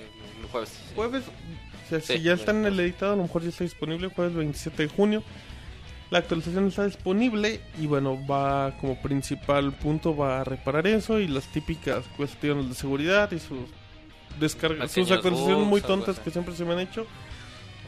[0.52, 0.80] Jueves.
[0.96, 3.64] Jueves, o sea, Sí, si ya está en el editado, a lo mejor ya está
[3.64, 5.24] disponible, jueves 27 de junio.
[6.12, 11.28] La actualización está disponible y bueno, va como principal punto, va a reparar eso y
[11.28, 13.60] las típicas cuestiones de seguridad y sus
[14.38, 17.08] descargas, sus actualizaciones bugs, muy tontas que siempre se me han hecho.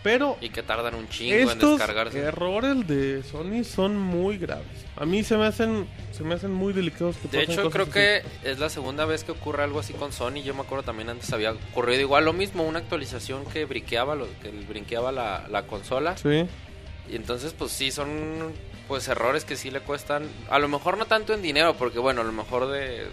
[0.04, 2.20] Pero Y que tardan un chingo en descargarse.
[2.20, 4.68] errores de Sony son muy graves.
[4.98, 7.94] A mí se me hacen se me hacen muy delicados que De hecho, creo así.
[7.94, 10.44] que es la segunda vez que ocurre algo así con Sony.
[10.44, 14.52] Yo me acuerdo también antes había ocurrido igual lo mismo, una actualización que lo, que
[14.68, 16.18] brinqueaba la, la consola.
[16.18, 16.46] Sí.
[17.10, 18.54] Y entonces, pues sí, son
[18.88, 20.28] pues errores que sí le cuestan.
[20.50, 23.08] A lo mejor no tanto en dinero, porque bueno, a lo mejor de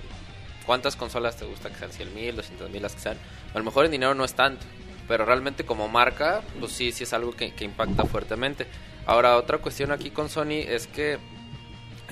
[0.66, 3.16] cuántas consolas te gusta que sean 100 mil, 200 mil, las que sean.
[3.54, 4.66] A lo mejor en dinero no es tanto.
[5.10, 8.68] Pero realmente como marca, pues sí, sí es algo que, impacta fuertemente.
[9.06, 11.18] Ahora, otra cuestión aquí con Sony es que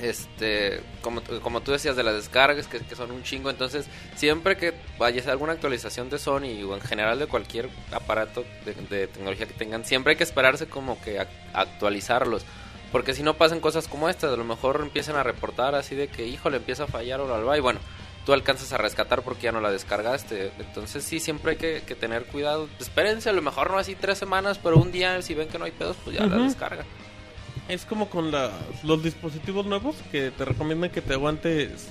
[0.01, 3.85] este como, como tú decías de las descargas que, son un chingo entonces
[4.15, 9.07] siempre que vayas a alguna actualización de Sony o en general de cualquier aparato de,
[9.07, 12.45] tecnología que tengan siempre hay que esperarse como que a- actualizarlos
[12.93, 16.07] porque si no pasan cosas como estas a lo mejor empiezan a reportar así de
[16.07, 17.81] que híjole empieza a fallar o lo alba y bueno
[18.29, 21.95] tú alcanzas a rescatar porque ya no la descargaste entonces sí siempre hay que, que
[21.95, 25.47] tener cuidado espérense a lo mejor no así tres semanas pero un día si ven
[25.47, 26.45] que no hay pedos pues ya la Ujú.
[26.45, 26.85] descargan
[27.67, 28.51] Es como con las-
[28.83, 31.87] los dispositivos nuevos que te recomiendan que te aguantes.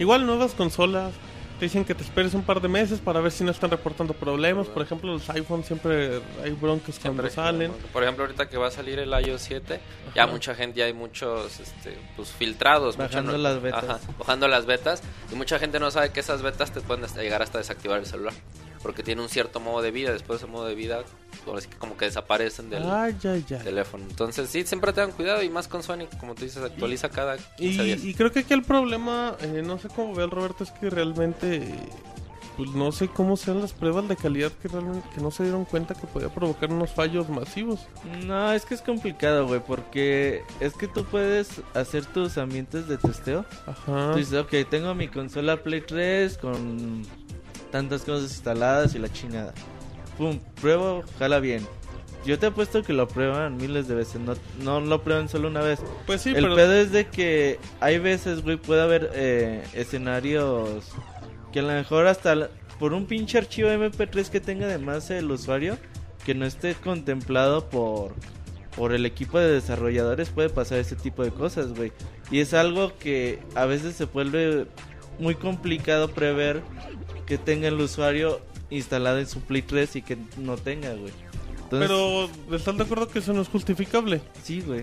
[0.00, 1.12] Igual nuevas consolas.
[1.58, 4.14] Te dicen que te esperes un par de meses para ver si no están reportando
[4.14, 4.68] problemas.
[4.68, 7.72] Por ejemplo, los iPhones siempre hay broncas cuando salen.
[7.92, 9.80] Por ejemplo, ahorita que va a salir el iOS 7,
[10.14, 12.96] ya mucha gente, ya hay muchos este, pues, filtrados.
[12.96, 13.82] mucha Bajando no- las betas.
[13.84, 15.02] Ajá, bajando las betas.
[15.32, 18.34] Y mucha gente no sabe que esas betas te pueden llegar hasta desactivar el celular.
[18.82, 20.12] Porque tiene un cierto modo de vida.
[20.12, 21.02] Después de ese modo de vida,
[21.46, 22.82] ahora sí que como que desaparecen del
[23.64, 24.04] teléfono.
[24.08, 25.42] Entonces, sí, siempre tengan cuidado.
[25.42, 28.04] Y más con Sony, como tú dices, actualiza cada 15 Y, días.
[28.04, 30.90] y creo que aquí el problema, eh, no sé cómo ve el Roberto, es que
[30.90, 31.74] realmente,
[32.56, 35.64] pues no sé cómo sean las pruebas de calidad que realmente que no se dieron
[35.64, 37.80] cuenta que podía provocar unos fallos masivos.
[38.26, 42.98] No, es que es complicado, güey, porque es que tú puedes hacer tus ambientes de
[42.98, 43.44] testeo.
[43.66, 44.12] Ajá.
[44.12, 47.02] Tú dices, ok, tengo mi consola Play 3 con
[47.70, 49.52] tantas cosas instaladas y la chingada.
[50.16, 51.66] Pum, pruebo, jala bien.
[52.24, 55.60] Yo te apuesto que lo prueban miles de veces, no, no lo prueban solo una
[55.62, 55.78] vez.
[56.06, 60.84] Pues sí, el pero pedo es de que hay veces, güey, puede haber eh, escenarios
[61.52, 65.30] que a lo mejor hasta la- por un pinche archivo MP3 que tenga además el
[65.30, 65.78] usuario,
[66.24, 68.14] que no esté contemplado por,
[68.76, 71.92] por el equipo de desarrolladores, puede pasar ese tipo de cosas, güey.
[72.30, 74.66] Y es algo que a veces se vuelve
[75.18, 76.62] muy complicado prever
[77.28, 81.12] que tenga el usuario instalado en su Play 3 y que no tenga, güey.
[81.64, 84.20] Entonces, pero ¿estás de acuerdo que eso no es justificable?
[84.42, 84.82] sí, güey.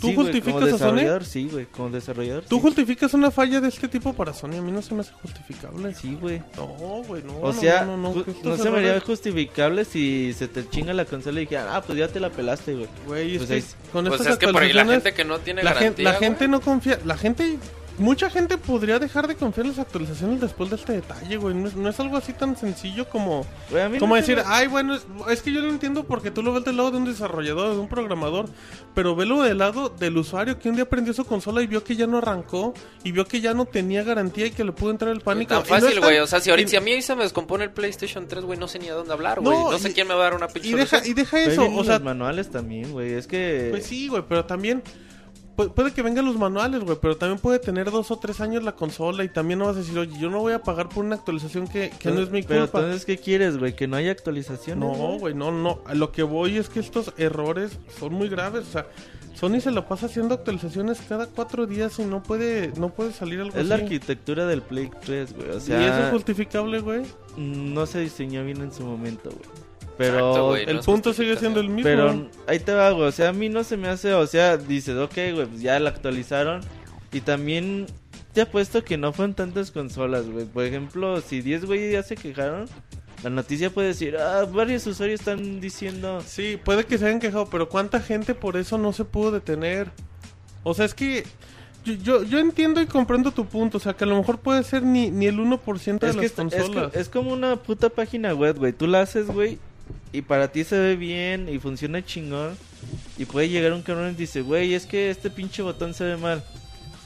[0.00, 0.76] ¿Tú Sí, güey, justificas como a Sony?
[0.78, 2.44] desarrollador, Sí, güey, como desarrollador.
[2.48, 2.62] ¿Tú sí.
[2.62, 4.54] justificas una falla de este tipo para Sony?
[4.56, 5.92] A mí no se me hace justificable.
[5.94, 6.40] Sí, güey.
[6.56, 6.68] No,
[7.06, 7.34] güey, no.
[7.36, 11.04] O no, sea, no, no, no, se me haría justificable si se te chinga la
[11.04, 12.88] consola y dijeran, ah, pues ya te la pelaste, güey.
[13.06, 15.38] Güey, Pues es que con Pues estas es que por ahí la gente que no
[15.40, 16.04] tiene la, gen- garantía.
[16.04, 16.22] la güey.
[16.30, 16.98] gente no confía.
[17.04, 17.58] La gente,
[18.00, 21.54] mucha gente podría dejar de confiar en las actualizaciones después de este detalle, güey.
[21.54, 24.66] No es, no es algo así tan sencillo como, Güey, como no decir, me- ay,
[24.66, 27.04] bueno, es, es que yo no entiendo porque tú lo ves del lado de un
[27.04, 28.46] desarrollador, de un programador,
[28.94, 31.94] pero velo del lado del usuario que un día prendió su consola y vio que
[31.94, 35.12] ya no arrancó y vio que ya no tenía garantía y que le pudo entrar
[35.12, 35.50] el pánico.
[35.50, 36.18] Tan no fácil, tan- güey.
[36.18, 38.58] O sea, si, ahorita, y- si a mí se me descompone el PlayStation 3, güey,
[38.58, 39.56] no sé ni a dónde hablar, güey.
[39.56, 41.40] No, No, sé y- quién me va a dar una pinche y deja, y deja
[41.40, 43.12] eso, o sea, los manuales también, güey.
[43.12, 43.68] Es que.
[43.70, 44.82] Pues sí, güey, pero también
[45.68, 48.62] pu- puede que vengan los manuales, güey, pero también puede tener dos o tres años
[48.62, 51.04] la consola y también no vas a decir, oye, yo no voy a pagar por
[51.04, 52.78] una actualización que, que no es mi Pero culpa.
[52.80, 53.74] entonces, ¿qué quieres, güey?
[53.76, 54.78] Que no haya actualizaciones.
[54.84, 55.80] No, güey, no, no.
[55.86, 58.66] A lo que voy es que estos errores son muy graves.
[58.68, 58.86] O sea,
[59.34, 63.40] Sony se lo pasa haciendo actualizaciones cada cuatro días y no puede, no puede salir
[63.40, 63.84] algo Es la así.
[63.84, 65.48] arquitectura del Play 3, güey.
[65.48, 67.02] O y eso sea, es justificable, güey.
[67.38, 69.59] no se diseñó bien en su momento, güey.
[70.00, 70.16] Pero.
[70.18, 70.62] Exacto, güey.
[70.64, 71.82] El no es punto sigue siendo el mismo.
[71.84, 73.06] Pero ahí te va, güey.
[73.08, 74.14] O sea, a mí no se me hace.
[74.14, 76.62] O sea, dices, ok, güey, pues ya la actualizaron.
[77.12, 77.86] Y también
[78.32, 80.46] te apuesto que no fueron tantas consolas, güey.
[80.46, 82.66] Por ejemplo, si 10 güey ya se quejaron,
[83.22, 86.22] la noticia puede decir, ah, varios usuarios están diciendo.
[86.26, 89.90] Sí, puede que se hayan quejado, pero ¿cuánta gente por eso no se pudo detener?
[90.62, 91.24] O sea, es que
[91.84, 93.78] yo, yo, yo entiendo y comprendo tu punto.
[93.78, 96.22] O sea, que a lo mejor puede ser ni, ni el 1% de Es que
[96.22, 96.92] las está- es, consolas.
[96.92, 98.72] co- es como una puta página web, güey.
[98.72, 99.58] Tú la haces, güey,
[100.12, 102.56] y para ti se ve bien y funciona chingón.
[103.18, 106.16] Y puede llegar un cabrón y dice, güey, es que este pinche botón se ve
[106.16, 106.42] mal.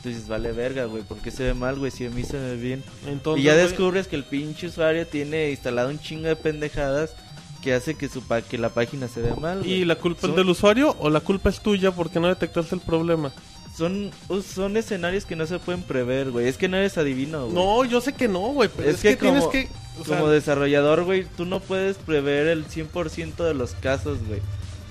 [0.03, 1.91] Tú dices, vale verga, güey, ¿por qué se ve mal, güey?
[1.91, 2.85] Si a mí se ve bien.
[3.09, 7.15] Entonces, y ya descubres que el pinche usuario tiene instalado un chingo de pendejadas
[7.63, 9.61] que hace que su pa- que la página se vea mal.
[9.61, 9.85] ¿Y güey.
[9.87, 12.83] la culpa es Son- del usuario o la culpa es tuya porque no detectaste el
[12.83, 13.33] problema?
[13.77, 14.11] Son,
[14.55, 16.47] son escenarios que no se pueden prever, güey.
[16.47, 17.55] Es que no eres adivino, güey.
[17.55, 19.84] No, yo sé que no, güey, pero es, Es que, que como- tienes que...
[20.01, 24.41] o sea, Como desarrollador, güey, tú no puedes prever el 100% de los casos, güey.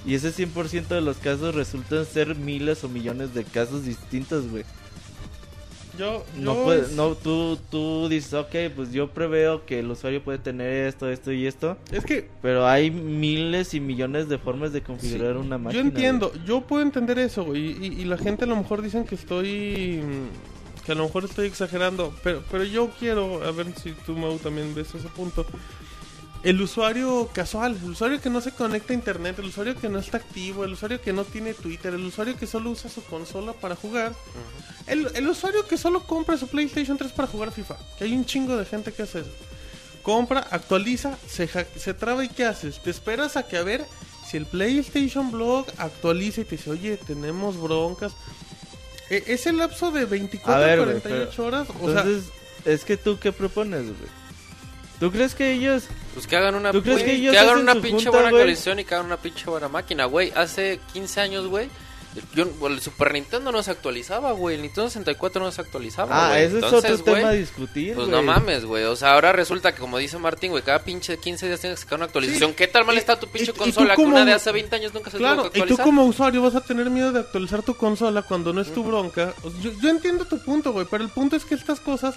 [0.05, 4.63] Y ese 100% de los casos resultan ser miles o millones de casos distintos, güey.
[5.97, 10.23] yo, No yo es- no, tú, tú dices, ok, pues yo preveo que el usuario
[10.23, 11.77] puede tener esto, esto y esto.
[11.91, 15.81] Es que Pero hay miles y millones de formas de configurar una máquina.
[15.83, 19.05] yo entiendo, yo puedo entender eso, güey, y, y la gente a lo mejor dicen
[19.05, 20.01] que estoy...
[20.85, 24.37] Que a lo mejor estoy exagerando, pero, pero yo quiero, a ver si tú, Mau,
[24.37, 25.45] también ves ese punto.
[26.43, 29.99] El usuario casual, el usuario que no se conecta a internet, el usuario que no
[29.99, 33.53] está activo, el usuario que no tiene Twitter, el usuario que solo usa su consola
[33.53, 34.13] para jugar,
[34.85, 38.25] el, el usuario que solo compra su PlayStation 3 para jugar FIFA, que hay un
[38.25, 39.31] chingo de gente que hace eso.
[40.01, 42.83] Compra, actualiza, se, se traba y ¿qué haces?
[42.83, 43.85] Te esperas a que a ver
[44.29, 48.13] si el PlayStation Blog actualiza y te dice, oye, tenemos broncas.
[49.09, 52.31] E- ese lapso de 24 A ver, a güey, 48 pero- horas, o sea, Entonces,
[52.65, 54.23] es que tú qué propones, güey.
[54.99, 57.73] ¿Tú crees que ellos Pues que hagan una, ¿Tú crees que ellos hagan hacen una
[57.73, 58.41] pinche junta, buena güey?
[58.41, 60.31] actualización y que hagan una pinche buena máquina, güey.
[60.35, 61.69] Hace 15 años, güey.
[62.35, 64.55] Yo, el Super Nintendo no se actualizaba, güey.
[64.55, 66.43] El Nintendo 64 no se actualizaba, Ah, güey.
[66.43, 68.17] ese es otro tema a güey, discutir, Pues güey.
[68.19, 68.83] no mames, güey.
[68.83, 71.83] O sea, ahora resulta que, como dice Martín, güey, cada pinche 15 días tienes que
[71.85, 72.51] sacar una actualización.
[72.51, 72.55] Sí.
[72.55, 73.95] ¿Qué tal mal Y- está tu y- pinche y tú consola?
[73.95, 75.85] Que como- una de hace 20 años nunca se tuvo Claro, que y tú actualizar.
[75.85, 79.33] como usuario vas a tener miedo de actualizar tu consola cuando no es tu bronca.
[79.43, 82.15] O sea, Yo, yo entiendo tu punto, güey, pero el punto es que estas cosas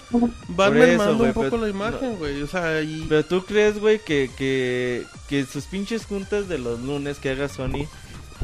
[0.49, 2.41] van eso, mermando güey, un poco pero- la imagen, güey.
[2.41, 3.05] O sea, y...
[3.09, 7.47] Pero tú crees, güey, que, que, que sus pinches juntas de los lunes que haga
[7.49, 7.87] Sony,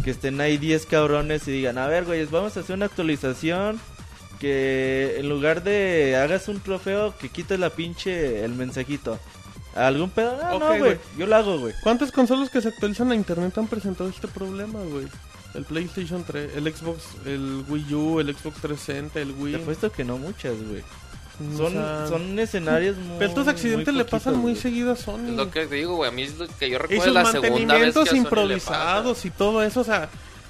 [0.04, 3.80] que estén ahí 10 cabrones y digan, a ver, güey, vamos a hacer una actualización,
[4.40, 9.20] que en lugar de hagas un trofeo, que quites la pinche, el mensajito.
[9.76, 10.38] ¿Algún pedo?
[10.44, 11.74] Ah, no, güey, yo lo hago, güey.
[11.82, 15.08] ¿Cuántas consolas que se actualizan a internet han presentado este problema, güey?
[15.56, 19.56] El PlayStation 3, el Xbox, el Wii U, el Xbox 360, el Te Wii.
[19.56, 20.84] apuesto que no muchas, güey.
[21.54, 23.18] O Son, sea, son escenarios muy...
[23.18, 25.30] Pero estos accidentes muy le pasan muy seguido a Sony.
[25.30, 26.10] Es lo que te digo, güey.
[26.10, 28.18] A mí es lo que yo Y recuerdo sus la segunda vez que a le
[28.18, 30.10] improvisados y todo eso, o sea,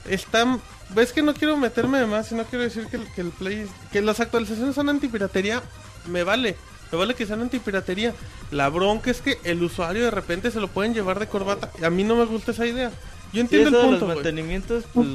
[0.09, 0.61] están...
[0.89, 3.29] ¿Ves que no quiero meterme de más y no quiero decir que, el- que el
[3.29, 3.67] Play...
[3.91, 5.61] Que las actualizaciones son antipiratería?
[6.07, 6.55] Me vale.
[6.91, 8.13] Me vale que sean antipiratería.
[8.51, 11.71] La bronca es que el usuario de repente se lo pueden llevar de corbata.
[11.83, 12.89] A mí no me gusta esa idea.
[12.89, 12.95] Yo
[13.31, 14.15] Sí, entiendo eso el punto, los güey.
[14.15, 15.07] mantenimientos, pues...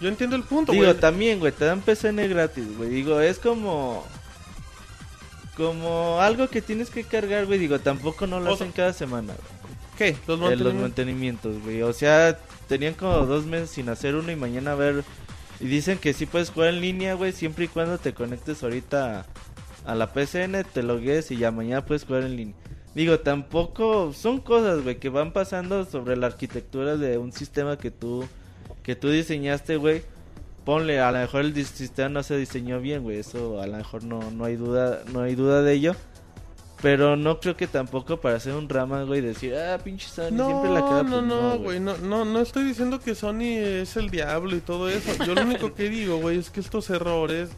[0.00, 0.96] Yo entiendo el punto, Digo, güey.
[0.96, 2.88] también, güey, te dan PCN gratis, güey.
[2.88, 4.06] Digo, es como.
[5.60, 7.58] Como algo que tienes que cargar, güey.
[7.58, 9.74] Digo, tampoco no lo O sea, hacen cada semana, güey.
[9.98, 10.16] ¿Qué?
[10.26, 10.80] Los Eh, los mantenimientos.
[10.80, 11.82] mantenimientos, güey.
[11.82, 15.04] O sea, tenían como dos meses sin hacer uno y mañana a ver.
[15.60, 19.26] Y dicen que sí puedes jugar en línea, güey, siempre y cuando te conectes ahorita
[19.84, 22.54] a la PCN, te logues y ya mañana puedes jugar en línea.
[22.94, 27.90] Digo, tampoco son cosas, güey, que van pasando sobre la arquitectura de un sistema que
[27.90, 28.26] tú
[28.82, 30.02] que tú diseñaste, güey.
[30.64, 34.04] Ponle, a lo mejor el sistema no se diseñó bien, güey, eso a lo mejor
[34.04, 35.96] no no hay duda, no hay duda de ello.
[36.82, 40.46] Pero no creo que tampoco para hacer un rama, güey, decir, ah, pinche Sony No,
[40.46, 44.08] siempre la queda no, no, güey, no, no, no estoy diciendo que Sony es el
[44.08, 45.12] diablo y todo eso.
[45.24, 47.50] Yo lo único que digo, güey, es que estos errores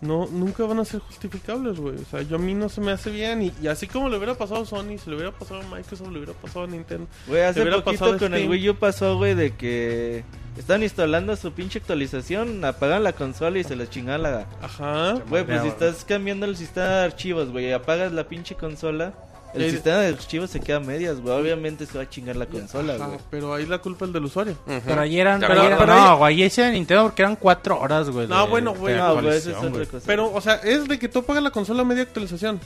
[0.00, 1.96] no nunca van a ser justificables, güey.
[1.96, 3.42] O sea, yo a mí no se me hace bien.
[3.42, 6.10] Y, y así como le hubiera pasado a Sony, se le hubiera pasado a Microsoft,
[6.10, 7.06] le hubiera pasado a Nintendo.
[7.26, 8.48] Güey, hace hubiera poquito pasado con el.
[8.48, 10.24] Wii U pasó, güey, de que
[10.58, 14.46] estaban instalando su pinche actualización, apagan la consola y se la chingan la...
[14.62, 15.12] Ajá.
[15.28, 15.70] Güey, pues si güey.
[15.70, 19.12] estás cambiando el sistema de archivos, güey, apagas la pinche consola,
[19.54, 19.70] el Sí.
[19.70, 21.34] sistema de archivos se queda a medias, güey.
[21.34, 23.18] Obviamente se va a chingar la consola, Ajá, güey.
[23.30, 24.52] pero ahí la culpa es del usuario.
[24.66, 24.80] Ujú.
[24.84, 27.80] Pero ahí eran, pero Pero ahí- no, güey, ahí ese de Nintendo porque eran cuatro
[27.80, 28.26] horas, güey.
[28.26, 28.94] No, de- bueno, güey.
[28.96, 29.86] No, güey, eso es otra güey.
[29.86, 30.04] cosa.
[30.06, 32.60] Pero, o sea, es de que tú apagas la consola a media actualización.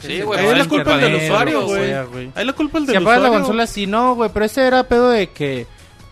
[0.00, 0.38] Sí, güey.
[0.40, 2.30] Ahí es la el culpa del internet, usuario, güey.
[2.34, 3.46] Ahí la culpa es Si del apagas la usuario.
[3.46, 4.30] consola, sí, no, güey.
[4.32, 5.66] Pero ese era pedo de que.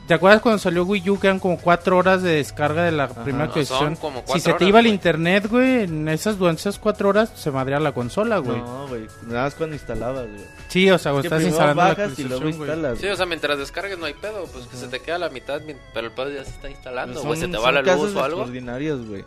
[0.09, 3.09] ¿Te acuerdas cuando salió Wii U que eran como cuatro horas de descarga de la
[3.09, 3.95] primera No, actualización?
[3.95, 7.11] son como si se te horas, iba el internet, güey, en esas, durante esas cuatro
[7.11, 8.57] horas se madrea la consola, güey.
[8.59, 9.07] No, güey.
[9.27, 10.45] Nada más cuando instalabas, güey.
[10.69, 12.97] Sí, o sea, cuando Que estás instalando la bajas y luego actualización.
[12.97, 15.61] Sí, o sea, mientras descargues no hay pedo, pues que se te queda la mitad,
[15.61, 18.25] mi- pero el pedo ya se está instalando, güey, se te va la luz o
[18.25, 18.39] algo.
[18.41, 19.25] extraordinarios, güey.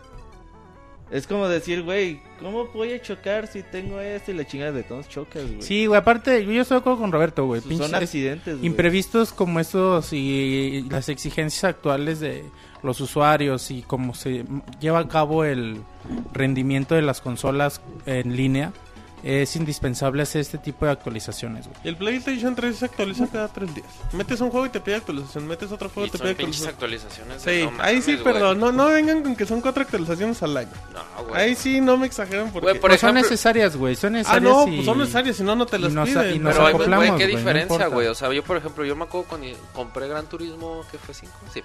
[1.11, 4.83] Es como decir, güey, ¿cómo voy a chocar si tengo esto y la chingada de
[4.83, 5.61] todos chocas, güey?
[5.61, 7.61] Sí, güey, aparte, yo estoy de acuerdo con Roberto, güey.
[7.61, 8.65] Son accidentes, güey.
[8.65, 12.45] imprevistos como estos y las exigencias actuales de
[12.81, 14.45] los usuarios y cómo se
[14.79, 15.81] lleva a cabo el
[16.33, 18.71] rendimiento de las consolas en línea,
[19.23, 21.77] es indispensable hacer este tipo de actualizaciones, güey.
[21.83, 23.87] Y el PlayStation 3 se actualiza cada tres días.
[24.13, 25.47] Metes un juego y te pide actualización.
[25.47, 26.69] Metes otro juego Y y te son pide actualización.
[26.69, 27.41] actualizaciones.
[27.41, 28.59] Sí, no ahí sí, perdón.
[28.59, 30.71] No, no vengan con que son cuatro actualizaciones al año.
[30.93, 31.41] No, güey.
[31.41, 32.69] Ahí sí no me exageren porque...
[32.69, 35.35] Güey, por Pues son ejemplo- necesarias, güey, son ah, necesarias no, y- pues son necesarias,
[35.35, 36.35] si no, no te las nos- piden.
[36.35, 38.07] y nos Pero, güey, acoplamos, güey, ¿qué güey, no diferencia, güey?
[38.07, 41.13] O sea, yo, por ejemplo, yo me acuerdo cuando compré Gran Turismo, ¿qué fue?
[41.13, 41.27] ¿5?
[41.53, 41.61] Sí.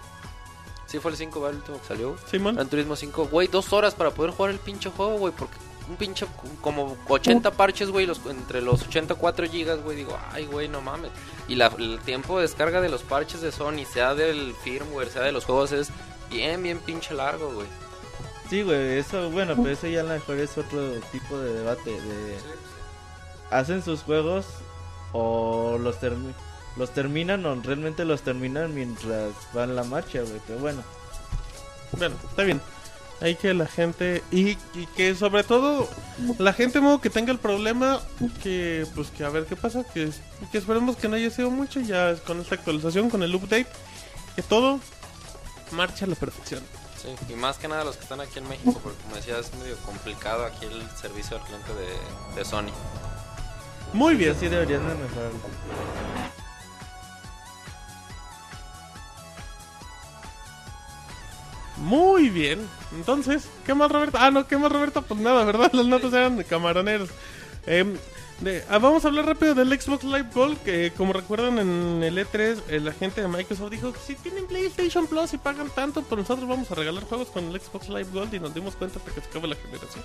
[0.87, 1.51] Sí fue el 5, ¿verdad?
[1.55, 2.21] El último que salió, güey.
[2.31, 2.55] Simón.
[2.55, 5.57] Gran Turismo 5, güey, dos horas para poder jugar el pinche juego, güey, porque
[5.89, 6.27] un pinche
[6.61, 11.11] como 80 parches, güey, los, entre los 84 gigas, güey, digo, ay, güey, no mames.
[11.49, 15.23] Y la, el tiempo de descarga de los parches de Sony, sea del firmware, sea
[15.23, 15.89] de los juegos, es
[16.31, 17.67] bien, bien pinche largo, güey.
[18.51, 21.91] Sí, güey, eso, bueno, pero eso ya a lo mejor es otro tipo de debate.
[21.91, 22.37] De...
[23.51, 24.47] ¿Hacen sus juegos
[25.13, 26.35] o los, termi-
[26.77, 30.41] los terminan o realmente los terminan mientras van la marcha, güey?
[30.47, 30.83] Pero bueno,
[31.93, 32.61] Bueno, está bien.
[33.21, 35.89] Hay que la gente y, y que sobre todo
[36.39, 38.01] la gente modo que tenga el problema
[38.43, 40.11] que pues que a ver qué pasa que,
[40.53, 43.67] que esperemos que no haya sido mucho ya con esta actualización con el update
[44.35, 44.81] que todo
[45.73, 46.63] marcha a la perfección.
[47.01, 49.53] Sí, y más que nada los que están aquí en México, porque como decía, es
[49.55, 52.73] medio complicado aquí el servicio al cliente de, de Sony.
[53.93, 54.35] Muy bien.
[54.39, 55.39] sí deberían de mejorarlo.
[61.79, 62.61] Muy bien.
[62.95, 64.17] Entonces, ¿qué más Roberto?
[64.21, 65.03] Ah, no, ¿qué más Roberto?
[65.03, 65.71] Pues nada, ¿verdad?
[65.73, 67.11] Las notas eran camaroneros.
[67.67, 67.97] Em,
[68.41, 72.17] de- ah, vamos a hablar rápido del Xbox Live Gold, que como recuerdan en el
[72.19, 76.19] E3, el agente de Microsoft dijo que si tienen PlayStation Plus y pagan tanto, pues
[76.19, 79.11] nosotros vamos a regalar juegos con el Xbox Live Gold y nos dimos cuenta hasta
[79.13, 80.05] que se acabe la generación.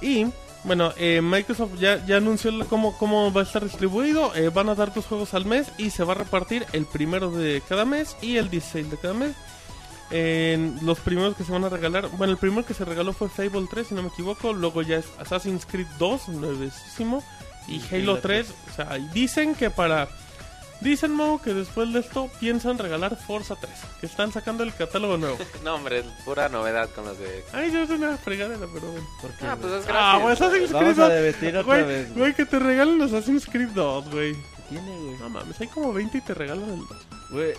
[0.00, 0.26] Y,
[0.62, 4.32] bueno, eh, Microsoft ya, ya anunció la- cómo, cómo va a estar distribuido.
[4.36, 7.30] Eh, van a dar dos juegos al mes y se va a repartir el primero
[7.32, 9.32] de cada mes y el 16 de cada mes.
[10.10, 13.28] En los primeros que se van a regalar, bueno, el primero que se regaló fue
[13.28, 14.52] Fable 3, si no me equivoco.
[14.54, 17.22] Luego ya es Assassin's Creed 2, nuevecísimo.
[17.66, 18.46] Y Y Halo Halo 3.
[18.70, 20.08] O sea, y dicen que para.
[20.80, 23.70] Dicen, Mo, que después de esto piensan regalar Forza 3.
[24.00, 25.36] Que están sacando el catálogo nuevo.
[25.64, 27.44] No, hombre, pura novedad con los de...
[27.52, 29.06] Ay, yo es una fregadera, pero bueno.
[29.42, 30.22] Ah, pues es Ah, gratis.
[30.22, 31.12] güey, Assassin's Creed Vamos a 2.
[31.12, 32.06] debatir otra Güey, vez.
[32.10, 32.18] güey.
[32.20, 34.34] güey, que te regalen los Assassin's Creed 2, güey.
[34.34, 35.16] ¿Qué tiene, güey?
[35.18, 36.88] No mames, hay como 20 y te regalan el 2.
[37.30, 37.54] Güey.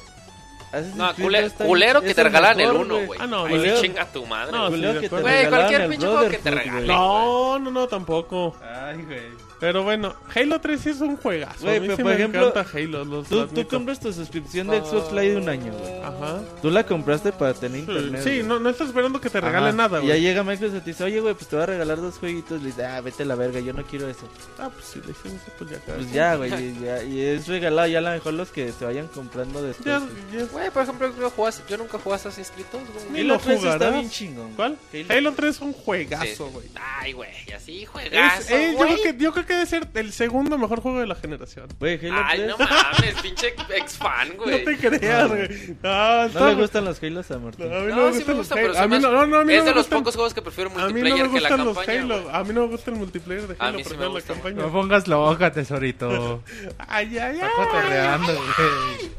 [0.72, 3.20] Assassin's No, Creed está culero que te regalan el mejor, 1, güey.
[3.22, 3.76] Ah, no, Ahí culero.
[3.78, 4.52] sí chinga tu madre.
[4.52, 5.22] No, Culero que te.
[5.22, 6.88] Güey, cualquier el pinche juego que te regalen.
[6.88, 8.56] No, no, no, tampoco.
[8.64, 9.49] Ay, güey.
[9.60, 11.62] Pero bueno, Halo 3 sí es un juegazo.
[11.66, 13.06] Güey, a mí pero sí por me ejemplo, encanta Halo.
[13.06, 16.02] Los, Tú, tú compras tu suscripción de Xbox Live de un año, güey.
[16.02, 16.42] Ajá.
[16.62, 18.22] Tú la compraste para tener internet.
[18.24, 18.44] Sí, güey.
[18.44, 19.48] no, no estás esperando que te Ajá.
[19.48, 20.22] regalen nada, Y ya güey.
[20.22, 22.62] llega Microsoft y te dice, oye, güey, pues te voy a regalar dos jueguitos.
[22.62, 24.28] Le dice, ah, vete a la verga, yo no quiero eso.
[24.58, 27.48] Ah, pues si le dicen eso, pues ya Pues ya, güey, y, ya, y es
[27.48, 27.88] regalado.
[27.88, 29.86] Ya a lo mejor los que se vayan comprando después.
[29.86, 30.12] Ya, güey.
[30.42, 30.46] ya.
[30.52, 33.06] Güey, por ejemplo, yo, jugué- yo nunca jugué Assassin's Creed 2, güey.
[33.12, 33.94] Ni Halo lo 3 está jugarás.
[33.94, 34.54] bien chingón.
[34.56, 34.78] ¿Cuál?
[34.94, 35.80] Halo- Halo 3 es un Sí.
[35.86, 36.68] juegazo, güey.
[36.76, 38.94] Ay, güey, y así Es- juegazo, eh, yo, güey.
[38.96, 41.68] creo que, yo creo que debe ser el segundo mejor juego de la generación.
[41.80, 42.50] Güey, Halo Ay, 3.
[42.50, 44.64] no mames, pinche ex fan, güey.
[44.64, 45.78] No te creas, güey.
[45.84, 47.66] Ah, No está- le gustan los Halos a No, Martín.
[47.74, 48.68] a mí no, No, me sí gustan me los gusta, Halo.
[48.74, 50.00] pero A mí me no, no, no, a mí es no me de los gustan-
[50.00, 52.02] pocos juegos que prefiero A mí no multiplayer me que la gustan los campaña.
[52.04, 52.30] Halo.
[52.36, 54.22] A mí no me gusta el multiplayer de A Halo, mí sí me prefiero la
[54.22, 54.56] campaña.
[54.62, 56.44] No pongas loca, tesorito.
[56.88, 57.52] Ay, ay, Está ay.
[57.56, 59.12] cotorreando, güey.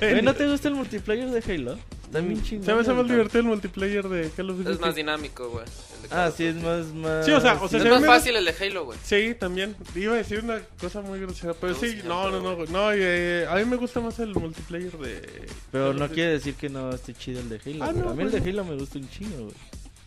[0.00, 1.78] Güey, ¿no te gusta el multiplayer de Halo?
[2.04, 2.64] Está bien chingón.
[2.66, 4.70] Se me hace más divertido el multiplayer de Call of Duty.
[4.70, 5.64] Es más dinámico, güey.
[6.10, 7.26] Ah, sí, es más, más...
[7.26, 8.98] Sí, o sea, o sea, Es se más fácil el de Halo, güey.
[9.02, 9.76] Sí, también.
[9.94, 12.68] Iba a decir una cosa muy grosera, pero No, sí, no, no, pero, no, güey.
[12.70, 15.46] no, eh, a mí me gusta más el multiplayer de...
[15.70, 17.84] Pero no quiere decir que no esté chido el de Halo.
[17.84, 19.54] Ah, no, a mí el de Halo me gusta un chingo, güey.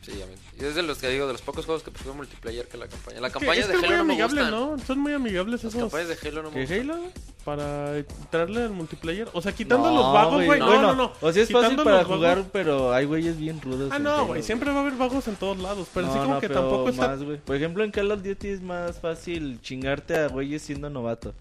[0.01, 0.41] Sí, obviamente.
[0.50, 2.87] Y es de los que digo, de los pocos juegos que prefiero multiplayer que la
[2.87, 3.19] campaña.
[3.21, 4.59] La campaña es de es muy Halo no me amigable, gustan.
[4.59, 4.79] ¿no?
[4.85, 6.97] Son muy amigables Las esos campañas de Halo no me ¿Qué gustan.
[6.99, 7.11] Halo?
[7.43, 9.27] para entrarle al multiplayer.
[9.33, 10.59] O sea, quitando No, los vagos, güey.
[10.59, 11.11] No, bueno, no, no.
[11.21, 13.89] O sea, es fácil Quitando para los vagos- jugar, pero hay güeyes bien rudos.
[13.91, 14.43] Ah, en no, Halo, güey.
[14.43, 15.87] Siempre va a haber vagos en todos lados.
[15.93, 17.07] Pero no, sí como no, que pero tampoco está...
[17.07, 17.37] más, güey.
[17.37, 21.33] Por ejemplo, en Call of Duty es más fácil chingarte a güeyes siendo novato.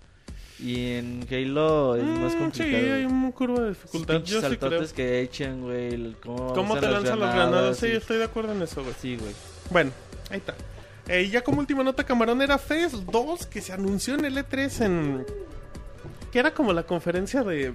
[0.62, 2.84] Y en Halo es más Mm, complicado.
[2.84, 4.22] Sí, hay una curva de dificultad.
[4.22, 4.82] Yo sí creo.
[4.94, 6.14] que echan, güey.
[6.22, 7.78] Cómo, ¿Cómo usan te lanzan las granadas?
[7.78, 8.94] Sí, estoy de acuerdo en eso, güey.
[9.00, 9.32] Sí, güey.
[9.70, 9.90] Bueno,
[10.30, 10.54] ahí está.
[11.08, 14.36] Eh, y ya como última nota, Camarón era FES 2 que se anunció en el
[14.36, 15.26] E3 en...
[16.30, 17.72] Que era como la conferencia de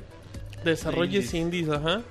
[0.64, 2.02] desarrollos indies, ajá.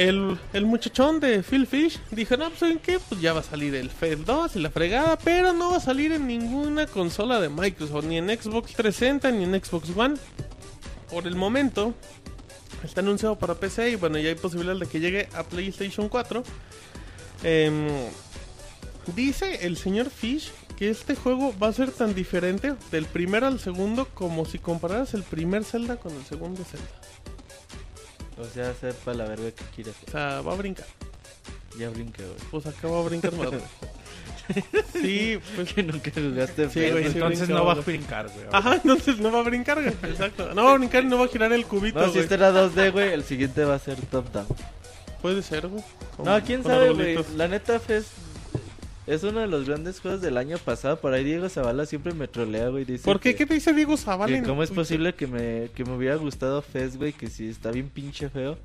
[0.00, 2.98] El, muchachón de Phil Fish dijo, no, pues ¿saben qué?
[3.06, 5.80] Pues ya va a salir el FES 2 y la fregada, pero no va a
[5.80, 10.14] salir en ninguna consola de Microsoft, ni en Xbox 360 ni en Xbox One.
[11.10, 11.92] Por el momento,
[12.82, 16.44] está anunciado para PC y bueno, ya hay posibilidad de que llegue a PlayStation 4.
[17.42, 17.88] Em,
[19.14, 23.60] dice el señor Fish que este juego va a ser tan diferente del primero al
[23.60, 26.99] segundo como si compararas el primer Zelda con el segundo Zelda.
[28.40, 29.94] O sea, sepa la verga que quieres.
[30.06, 30.86] O sea, va a brincar.
[31.78, 32.36] Ya brinqué, güey.
[32.50, 33.48] Pues acá va a brincar más.
[33.48, 33.60] güey.
[34.92, 35.72] Sí, pues.
[35.72, 37.04] Que nunca jugaste Sí, güey, güey.
[37.04, 37.10] sí.
[37.14, 37.86] Entonces no va a güey.
[37.86, 38.46] brincar, güey.
[38.50, 39.94] Ajá, entonces no va a brincar, güey.
[40.10, 40.52] Exacto.
[40.54, 42.22] No va a brincar y no va a girar el cubito, No, si güey.
[42.24, 44.46] este era 2D, güey, el siguiente va a ser top down.
[45.22, 45.84] Puede ser, güey.
[46.16, 47.10] Con- No, quién sabe, güey.
[47.12, 47.30] arbolitos.
[47.36, 48.06] La neta, Fez
[49.14, 51.00] es uno de los grandes juegos del año pasado.
[51.00, 52.84] Por ahí Diego Zavala siempre me trolea, güey.
[52.84, 53.32] Dice ¿Por qué?
[53.32, 54.40] que- ¿Qué te dice Diego Zavala?
[54.40, 57.12] que ¿Cómo es posible que me, que me hubiera gustado Fez, güey?
[57.12, 58.56] Que sí, está bien pinche feo.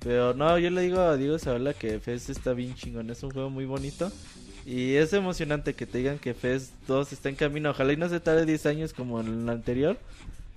[0.00, 3.10] Pero no, yo le digo a Diego Zavala que Fez está bien chingón.
[3.10, 4.10] Es un juego muy bonito.
[4.64, 7.70] Y es emocionante que te digan que Fez 2 está en camino.
[7.70, 9.96] Ojalá y no se tarde 10 años como en el anterior.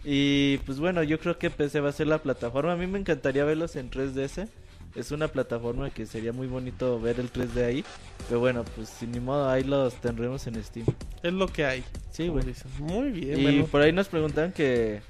[0.04, 2.74] Y pues bueno, yo creo que PC va a ser la plataforma.
[2.74, 4.48] A mí me encantaría verlos en 3DS.
[4.96, 7.86] Es una plataforma que sería muy bonito ver el 3D ahí.
[8.28, 10.86] Pero bueno, pues sin ni modo, ahí los tendremos en Steam.
[11.24, 11.84] Es lo que hay.
[12.12, 12.46] Sí, güey.
[12.80, 13.66] Muy bien, Y bueno.
[13.68, 15.02] por ahí nos preguntan que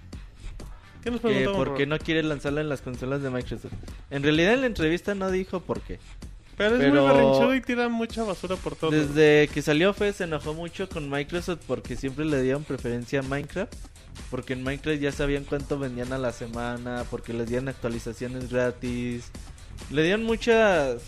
[1.04, 1.58] ¿Qué nos que preguntamos?
[1.68, 3.74] por qué no quiere lanzarla en las consolas de Microsoft.
[4.12, 6.00] En realidad en la entrevista no dijo por qué.
[6.58, 8.92] Pero es muy berrinchudo y tira mucha basura por todo.
[8.92, 13.24] Desde que salió Fez se enojó mucho con Microsoft porque siempre le dieron preferencia a
[13.24, 13.74] Minecraft.
[14.30, 19.32] Porque en Minecraft ya sabían cuánto vendían a la semana, porque les dieron actualizaciones gratis.
[19.90, 21.02] Le dieron muchas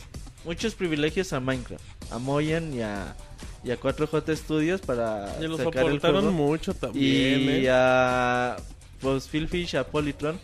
[0.46, 3.16] muchos privilegios a Minecraft, a Moyan y a,
[3.64, 6.32] y a 4J Studios para Y los sacar el juego.
[6.32, 7.72] mucho también, y ¿eh?
[7.72, 8.58] a
[9.00, 10.40] pues Phil Fish a Polytron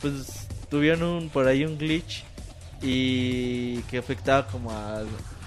[0.00, 2.24] pues tuvieron un por ahí un glitch
[2.82, 5.06] y que afectaba como al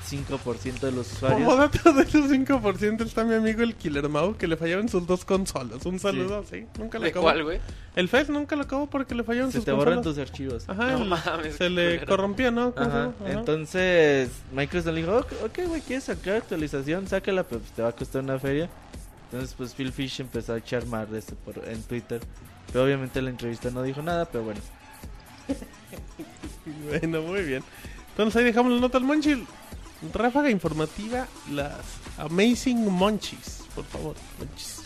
[0.09, 1.57] 5% de los Como usuarios.
[1.57, 5.25] dato de esos 5% está mi amigo el Killer Mau que le fallaron sus dos
[5.25, 5.85] consolas.
[5.85, 6.65] Un saludo así.
[6.79, 7.23] Nunca le ¿De acabó.
[7.25, 7.59] cuál, güey?
[7.95, 10.15] El FES nunca lo acabó porque le fallaron Se sus te borran consolas.
[10.17, 10.69] tus archivos.
[10.69, 12.07] Ajá, No mames, se le culero.
[12.07, 12.73] corrompía, ¿no?
[12.73, 13.11] ¿Cómo se Ajá.
[13.27, 17.07] Entonces Microsoft le dijo, ok, güey, ¿quieres sacar actualización?
[17.07, 18.69] Sácala, pero pues, te va a costar una feria.
[19.31, 22.21] Entonces pues Phil Fish empezó a echar mar de esto por, en Twitter.
[22.71, 24.61] Pero obviamente en la entrevista no dijo nada, pero bueno.
[26.89, 27.63] Bueno, muy bien.
[28.11, 29.45] Entonces ahí dejamos la nota al Monchi.
[30.13, 31.73] Ráfaga informativa, las
[32.17, 33.63] Amazing Monchis.
[33.75, 34.81] Por favor, Monchis.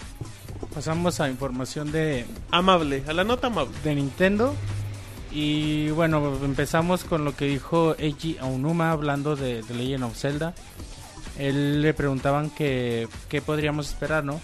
[0.74, 3.76] Pasamos a información de, Amable, a la nota amable.
[3.84, 4.56] de Nintendo.
[5.32, 10.54] Y bueno, empezamos con lo que dijo Eiji Aonuma hablando de, de Legend of Zelda.
[11.38, 14.40] Él le preguntaban que qué podríamos esperar, ¿no?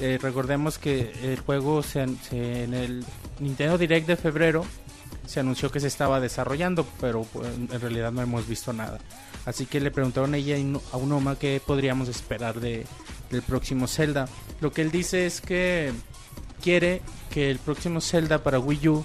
[0.00, 3.04] Eh, recordemos que el juego se- en el
[3.40, 4.64] Nintendo Direct de febrero
[5.26, 8.98] se anunció que se estaba desarrollando, pero pues, en realidad no hemos visto nada.
[9.44, 10.56] Así que le preguntaron a ella
[10.92, 12.84] a Unoma qué podríamos esperar de,
[13.30, 14.28] del próximo Zelda.
[14.60, 15.92] Lo que él dice es que
[16.62, 19.04] quiere que el próximo Zelda para Wii U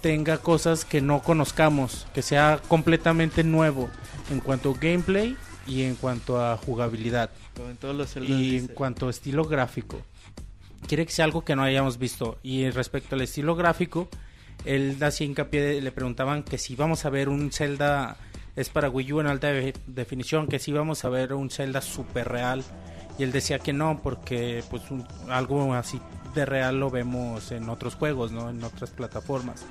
[0.00, 3.88] tenga cosas que no conozcamos, que sea completamente nuevo
[4.30, 8.58] en cuanto a gameplay y en cuanto a jugabilidad Como en todos los Zeldas y
[8.58, 10.00] en cuanto a estilo gráfico.
[10.86, 12.38] Quiere que sea algo que no hayamos visto.
[12.42, 14.08] Y respecto al estilo gráfico,
[14.64, 18.16] él hacía hincapié, le preguntaban que si vamos a ver un Zelda,
[18.56, 21.80] es para Wii U en alta de- definición, que si vamos a ver un Zelda
[21.80, 22.62] super real.
[23.18, 24.82] Y él decía que no, porque pues
[25.28, 26.00] algo así
[26.34, 28.48] de real lo vemos en otros juegos, ¿no?
[28.50, 29.64] En otras plataformas.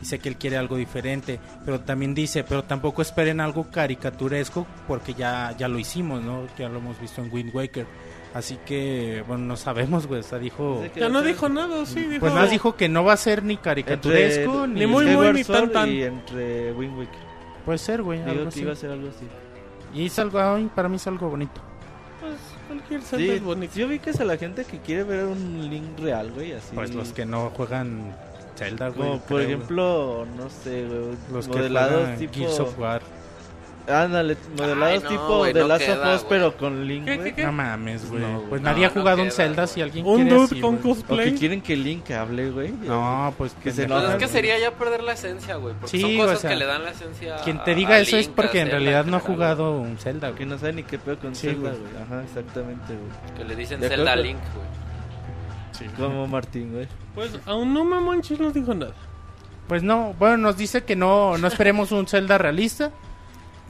[0.00, 5.14] Dice que él quiere algo diferente, pero también dice, pero tampoco esperen algo caricaturesco porque
[5.14, 6.46] ya, ya lo hicimos, ¿no?
[6.58, 7.86] Ya lo hemos visto en Wind Waker.
[8.34, 10.20] Así que, bueno, no sabemos, güey.
[10.20, 10.82] O sea, dijo...
[10.92, 12.20] Que Ya no dijo nada, sí, dijo.
[12.20, 14.80] Pues más dijo que no va a ser ni caricaturesco, entre ni...
[14.80, 15.88] ni muy, muy, ni tan, tan.
[15.88, 17.06] Y entre Waker.
[17.64, 18.18] Puede ser, güey.
[18.18, 18.60] Digo algo que así.
[18.62, 19.26] iba a ser algo así.
[19.94, 21.60] Y es algo, ay, para mí es algo bonito.
[22.20, 22.34] Pues
[22.66, 23.74] cualquier Zelda Sí, es bonito.
[23.76, 26.74] yo vi que es a la gente que quiere ver un Link real, güey, así.
[26.74, 28.16] Pues los que no juegan
[28.56, 29.08] Zelda, güey.
[29.10, 33.02] Como por creo, ejemplo, no sé, güey, los que modelados juegan tipo Gears of War.
[33.86, 37.28] Ándale, modelados no, tipo güey, de no Last of Us, pero con Link, ¿Qué, güey.
[37.30, 37.44] qué, qué?
[37.44, 38.22] No mames, güey.
[38.22, 40.60] No, pues No, nadie ha no jugado un Zelda si alguien Un quiere dude así,
[40.60, 40.92] con güey.
[40.92, 41.34] O que cosplay.
[41.34, 42.72] quieren que Link hable, güey.
[42.72, 43.86] No, pues Que se.
[43.86, 45.74] Pues es que sería ya perder la esencia, güey.
[45.74, 47.36] Porque Sí, son o cosas sea, que le dan la esencia.
[47.44, 49.98] Quien te diga a eso es Link, porque a en realidad no ha jugado un
[49.98, 50.46] Zelda, Que güey.
[50.48, 52.02] no sabe ni qué pedo con Sí, Zelda, güey.
[52.06, 53.36] Ajá, exactamente, güey.
[53.36, 54.16] Que le dicen De Zelda.
[54.16, 55.90] Link, güey.
[55.98, 56.86] Como Martín, güey.
[57.14, 58.92] Pues aún no Mamonchis nos dijo nada.
[59.68, 62.90] Pues no, bueno, nos dice que no, no esperemos un Zelda realista.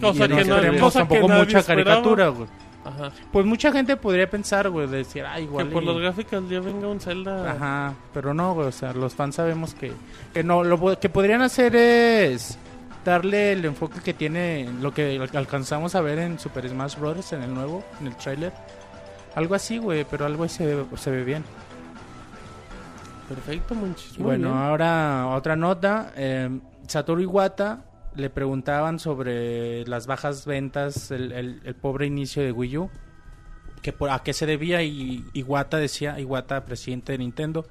[0.01, 1.85] Cosa Y no que no- cosa que tampoco nadie mucha esperaba.
[1.85, 2.49] caricatura, güey.
[2.85, 3.11] Ajá.
[3.33, 5.67] Pues mucha gente podría pensar, güey, de decir, ah, igual.
[5.69, 7.53] Que por y- las gráficas ya venga un Zelda.
[7.53, 9.93] Ajá, pero no, güey, o sea, los fans sabemos que,
[10.35, 12.59] que no, lo que podrían hacer es
[13.05, 17.33] darle el enfoque que tiene lo que alcanzamos a ver en Super Smash Bros.
[17.33, 18.53] en el nuevo, en el tráiler.
[19.35, 21.43] Algo así, güey, pero algo se ve, se ve bien.
[23.29, 23.75] Perfecto.
[23.75, 24.61] Muy bueno, bien.
[24.63, 26.13] ahora otra nota.
[26.17, 26.51] eh,
[26.87, 27.79] Satoru Iwata
[28.17, 32.91] le preguntaban sobre las bajas ventas, el, pobre inicio de Wii U,
[33.83, 37.67] que por, a qué se debía y Iwata decía, Iwata, presidente de Nintendo,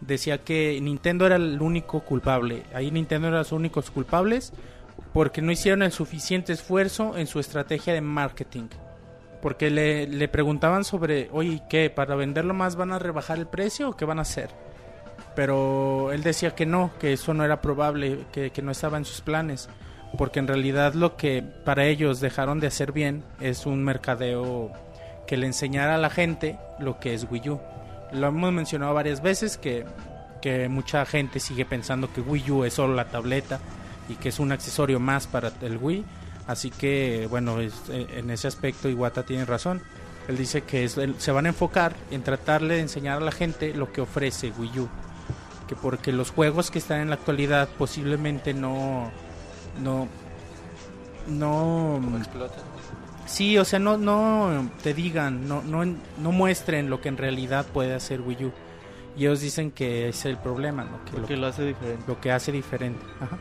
[0.00, 2.64] decía que Nintendo era el único culpable.
[2.74, 4.52] Ahí Nintendo era los únicos culpables
[5.12, 8.68] porque no hicieron el suficiente esfuerzo en su estrategia de marketing.
[9.42, 11.90] Porque le, le preguntaban sobre, oye, ¿qué?
[11.90, 14.50] ¿Para venderlo más van a rebajar el precio o qué van a hacer?
[15.38, 19.20] Pero él decía que no, que eso no era probable, que, no estaba en sus
[19.20, 19.68] planes.
[20.18, 24.72] Porque en realidad lo que para ellos dejaron de hacer bien es un mercadeo
[25.28, 27.60] que le enseñara a la gente lo que es Wii U.
[28.14, 29.86] Lo hemos mencionado varias veces que,
[30.68, 33.60] mucha gente sigue pensando que Wii U es solo la tableta
[34.08, 36.04] y que es un accesorio más para el Wii.
[36.48, 39.82] Así que, bueno, eh, en ese aspecto Iwata tiene razón.
[40.26, 43.92] Él dice que se van a enfocar en tratarle de enseñar a la gente lo
[43.92, 44.88] que ofrece Wii U.
[45.68, 49.10] Que porque los juegos que están en la actualidad posiblemente no...
[49.82, 50.08] No...
[51.28, 52.00] No...
[52.16, 52.64] Explotan.
[53.26, 57.66] Sí, o sea, no, no te digan, no, no, no muestren lo que en realidad
[57.66, 58.52] puede hacer Wii U.
[59.18, 61.04] Y ellos dicen que es el problema, ¿no?
[61.04, 62.04] Que lo, Porque lo hace diferente.
[62.06, 63.04] lo que hace diferente.
[63.20, 63.36] Ajá.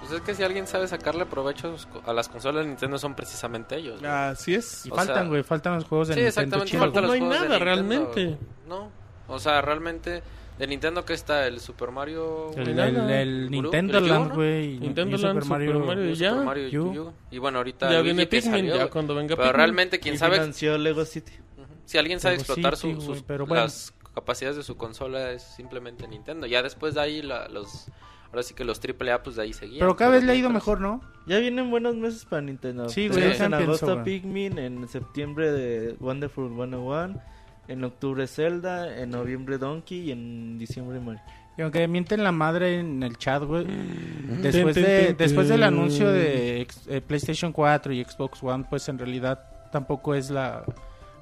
[0.00, 1.74] Pues es que si alguien sabe sacarle provecho
[2.06, 3.98] a las consolas de Nintendo son precisamente ellos.
[4.00, 4.10] güey.
[4.10, 4.86] Así es.
[4.86, 6.70] Y O faltan, güey, faltan los juegos de sí, Nintendo exactamente.
[6.70, 8.38] chidos, faltan no los hay juegos nada Nintendo, realmente.
[8.68, 8.90] No.
[9.28, 10.22] O sea, realmente
[10.58, 14.78] de Nintendo que está el Super Mario El, el- el Nintendo el Yu, Land, güey.
[14.78, 15.72] Nintendo Land, Super Mario.
[15.72, 16.02] Super Mario.
[16.04, 16.30] el ya.
[16.30, 16.92] Super Mario Yu.
[16.94, 17.12] Yu.
[17.30, 19.56] Y bueno, ahorita Ya viene Pikmin, salió, ya cuando venga Pero Pikmin.
[19.56, 21.32] realmente quien Y sabe financió Lego City.
[21.58, 21.66] Ujú.
[21.84, 23.64] si alguien sabe Lego explotar City, su- sus pero bueno.
[23.64, 26.46] las capacidades de su consola es simplemente Nintendo.
[26.46, 27.88] Ya después de ahí la- los
[28.30, 29.80] ahora sí que los AAA pues de ahí seguían.
[29.80, 31.00] Pero cada vez le ha ido mejor, ¿no?
[31.26, 32.88] Ya vienen buenos meses para Nintendo.
[32.88, 34.02] Sí, güey, yo En agosto.
[34.04, 37.20] Pikmin, en septiembre de Wonderful 101,
[37.68, 41.20] en octubre Zelda, en noviembre Donkey y en diciembre Mario.
[41.58, 43.64] Y aunque mienten la madre en el chat, güey.
[43.64, 44.42] Mm.
[44.42, 48.98] Después, de, después del anuncio de ex- eh, PlayStation 4 y Xbox One, pues en
[48.98, 49.40] realidad
[49.72, 50.64] tampoco es la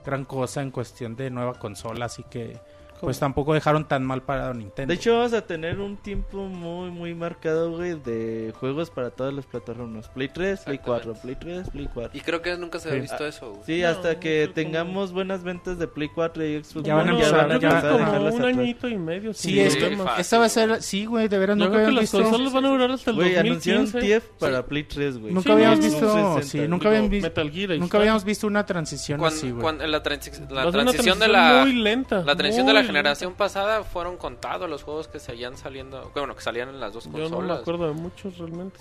[0.05, 2.07] gran cosa en cuestión de nueva consola.
[2.07, 2.59] Así que,
[3.01, 4.89] pues tampoco dejaron tan mal para Nintendo.
[4.89, 9.33] De hecho, vamos a tener un tiempo muy, muy marcado, güey, de juegos para todas
[9.35, 10.09] las plataformas.
[10.09, 12.19] Play 3, Play 4, Play 3, Play 4.
[12.19, 12.97] Y creo que nunca se Sí.
[12.97, 13.51] ha visto eso.
[13.51, 13.63] güey.
[13.67, 16.95] Sí, No, hasta que creo que tengamos buenas ventas de Play 4 y Xbox Ya
[16.95, 17.87] van a One, empezar, yo creo ya- que ajá.
[17.89, 18.59] como dejarlas un atrás.
[18.59, 19.35] añito y medio.
[19.35, 21.85] Sí, es Sí, que esta va a ser, sí, güey, de veras Yo nunca creo
[21.85, 22.23] que habíamos las visto.
[22.31, 24.21] consolas van a durar hasta el Güey, anunciaron 2015.
[24.21, 25.33] TF para Play 3, güey.
[25.35, 26.43] Nunca Sí, habíamos no, visto, 360.
[26.65, 29.77] sí, nunca habíamos visto, Metal Gear, nunca habíamos visto una transición así, güey.
[29.79, 32.23] la, la a transición de la muy lenta.
[32.25, 36.35] la transición de muy la generación pasada fueron contados los juegos que seguían saliendo, bueno,
[36.35, 37.19] que salían en las dos lenta.
[37.19, 37.49] Yo consolas.
[37.49, 38.81] no me acuerdo de muchos realmente.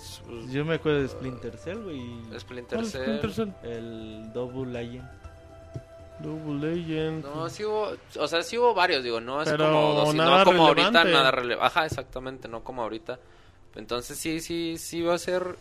[0.50, 1.98] Yo me acuerdo de Splinter Cell, güey.
[1.98, 3.02] y Splinter ¿Cuál es Cell.
[3.02, 3.48] Splinter Cell?
[3.62, 5.08] El Double Legend.
[6.20, 7.24] Double Legend.
[7.24, 10.38] No, sí hubo, o sea, sí hubo varios, digo, no es Pero como dos, nada
[10.38, 11.66] no como ahorita nada relevante.
[11.66, 13.18] Ajá, exactamente, no como ahorita.
[13.74, 15.56] Entonces sí, sí, sí va a ser,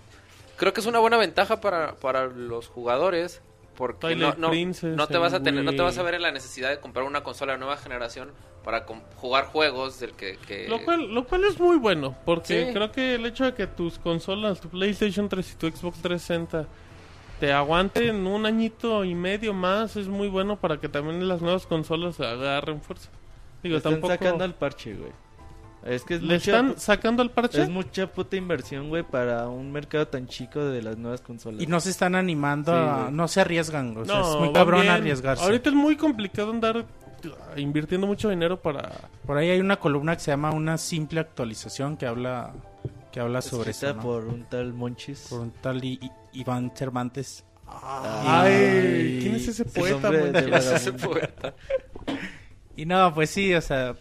[0.56, 3.42] creo que es una buena ventaja para, para los jugadores,
[3.76, 6.22] porque no, no, Princess, no te vas a tener, no te vas a ver en
[6.22, 8.32] la necesidad de comprar una consola de nueva generación
[8.64, 8.86] para
[9.18, 12.74] jugar juegos del que, que- Lo cual, lo cual es muy bueno, porque Sí.
[12.74, 16.68] creo que el hecho de que tus consolas, tu PlayStation 3 y tu Xbox 360
[17.40, 21.66] te aguanten un añito y medio más es muy bueno para que también las nuevas
[21.68, 23.10] consolas agarren fuerza.
[23.62, 25.12] Digo, Están tampoco sacando el parche, güey.
[25.86, 27.62] Es que es le mucha, están sacando el parche.
[27.64, 31.62] es mucha puta inversión, güey, para un mercado tan chico de las nuevas consolas.
[31.62, 34.82] Y no se están animando, Sí, a- no se arriesgan, o sea, es muy cabrón
[34.82, 34.94] bien.
[34.94, 35.44] arriesgarse.
[35.44, 38.92] Ahorita es muy complicado andar uh, invirtiendo mucho dinero para
[39.26, 42.54] Por ahí hay una columna que se llama Una simple actualización que habla
[43.12, 44.02] que habla sobre eso, ¿no?
[44.02, 45.28] por un tal Monchis.
[45.30, 47.44] Por un tal I- I- Iván Cervantes.
[47.68, 50.12] Ay, ¿quién es ese poeta?
[50.12, 50.32] man?
[50.32, 51.54] de Ese poeta.
[52.76, 53.96] Y no, pues sí, o sea,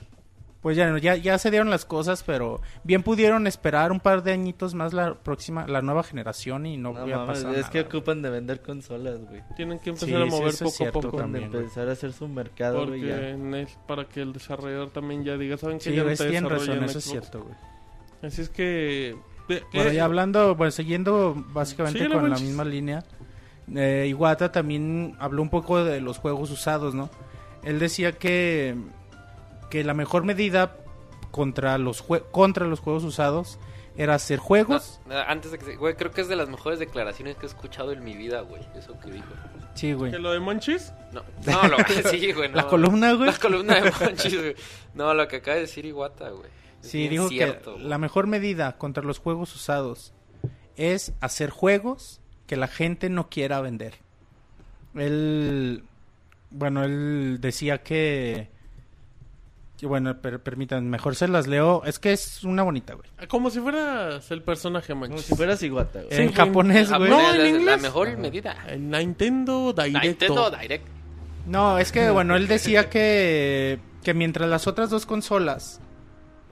[0.63, 4.33] pues ya, ya, ya se dieron las cosas, pero bien pudieron esperar un par de
[4.33, 7.81] añitos más la próxima, la nueva generación y no, No hubiera mames, pasado es que
[7.81, 9.43] ocupan de vender consolas, güey.
[9.57, 11.09] Tienen que empezar Sí, a mover poco a poco.
[11.09, 11.63] Ocupan de también, güey.
[11.65, 13.01] empezar a hacer su mercado, güey.
[13.03, 13.17] ya.
[13.17, 16.49] Porque es para que el desarrollador también ya diga, ¿saben que Sí, ya ves, tienen
[16.49, 17.55] razón, eso es cierto, güey.
[18.23, 19.17] Así es que...
[19.49, 23.03] eh, Bueno, eh, ya hablando, bueno, siguiendo básicamente con la misma línea,
[23.75, 27.11] eh, Iwata también habló un poco de los juegos usados, ¿no?
[27.65, 28.77] Él decía que,
[29.73, 30.77] que la mejor medida
[31.31, 33.59] contra los, jue- contra los juegos usados
[33.97, 35.01] era hacer juegos.
[35.07, 35.77] No, antes de que se...
[35.77, 38.63] Güey, creo que es de las mejores declaraciones que he escuchado en mi vida, güey.
[38.77, 39.29] Eso que dijo.
[39.75, 40.13] Sí, güey.
[40.13, 40.93] ¿Que lo de Monchis?
[41.13, 42.51] No, no, lo que sí, güey.
[42.51, 42.57] no.
[42.57, 43.31] La columna, güey.
[43.31, 44.55] La columna de Monchis, güey.
[44.93, 46.51] No, lo que acaba de decir Iwata, güey.
[46.83, 47.89] Es Sí, bien dijo cierto, que güey.
[47.89, 50.13] la mejor medida contra los juegos usados
[50.77, 53.95] es hacer juegos que la gente no quiera vender.
[54.95, 55.85] Él,
[56.51, 58.51] bueno, él decía que,
[59.87, 61.83] bueno, per- permítanme, mejor se las leo.
[61.85, 63.09] Es que es una bonita, güey.
[63.29, 65.27] Como si fueras el personaje Como Monchis.
[65.27, 66.15] si fueras Iguata, güey.
[66.17, 67.11] Sí, en japonés, güey.
[67.11, 67.65] No, en la- inglés.
[67.65, 68.57] La mejor medida.
[68.69, 70.01] El Nintendo Directo.
[70.07, 70.87] Nintendo Direct.
[71.47, 75.81] No, es que, bueno, él decía que, que mientras las otras dos consolas,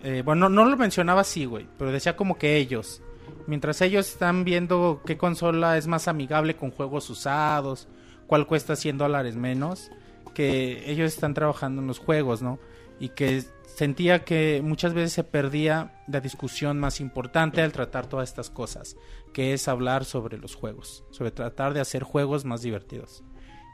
[0.03, 3.01] eh, bueno, no lo mencionaba así, güey, pero decía como que ellos,
[3.47, 7.87] mientras ellos están viendo qué consola es más amigable con juegos usados,
[8.27, 9.91] cuál cuesta 100 dólares menos,
[10.35, 12.59] que ellos están trabajando en los juegos, ¿no?
[13.01, 18.29] Y que sentía que muchas veces se perdía la discusión más importante al tratar todas
[18.29, 18.95] estas cosas,
[19.33, 23.25] que es hablar sobre los juegos, sobre tratar de hacer juegos más divertidos.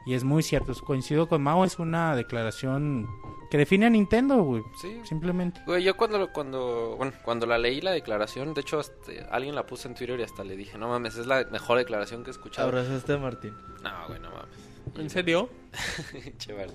[0.05, 3.05] Y es muy cierto, coincido con Mao, es una declaración
[3.51, 4.63] que define a Nintendo, güey.
[4.81, 5.01] Sí.
[5.03, 5.59] Simplemente.
[5.65, 9.65] Güey, yo cuando, cuando, bueno, cuando la leí la declaración, de hecho, hasta- alguien la
[9.65, 12.31] puso en Twitter y hasta le dije, no mames, es la mejor declaración que he
[12.31, 12.69] escuchado.
[12.69, 13.53] Abrazaste a Martín.
[13.83, 14.97] No, güey, no mames.
[14.97, 15.49] ¿En serio?
[16.37, 16.71] Chévere.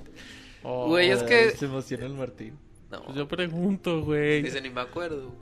[0.65, 2.59] Oh, Güey, es que- Se emociona el Martín.
[2.91, 4.43] No, pues yo pregunto, güey.
[4.43, 5.33] dice, ni me acuerdo.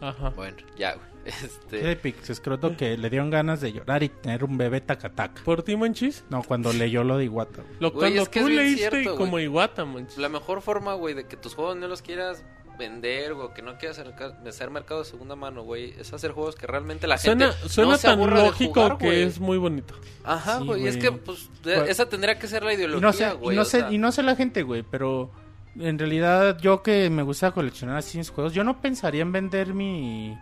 [0.00, 0.30] Ajá.
[0.30, 1.06] Bueno, ya, güey.
[1.24, 5.40] Este, Pixescroto que le dieron ganas de llorar y tener un bebé tacataca.
[5.44, 6.24] ¿Por ti, Monchis?
[6.30, 7.62] No, cuando leyó lo de Iwata.
[7.62, 7.74] güey.
[7.78, 9.38] Lo, Güey, cuando es que tú leíste cierto, como.
[9.38, 10.18] Iwata, Monchis.
[10.18, 12.44] la mejor forma, güey, de que tus juegos no los quieras
[12.88, 14.14] vender o que no quieras hacer,
[14.46, 17.92] hacer mercado de segunda mano, güey, es hacer juegos que realmente la Suena, gente suena
[17.92, 19.22] no se tan aburra de lógico jugar, que güey.
[19.22, 19.94] es muy bonito.
[20.24, 21.10] Ajá, Sí, güey, es güey.
[21.10, 21.88] que, pues, Güey.
[21.90, 23.54] esa tendría que ser la Y ideología, no sé, güey.
[23.54, 25.30] y no sé, y no sé la gente, güey, pero
[25.78, 29.72] en realidad yo que me gusta coleccionar así mis juegos, yo no pensaría en vender
[29.74, 30.36] mi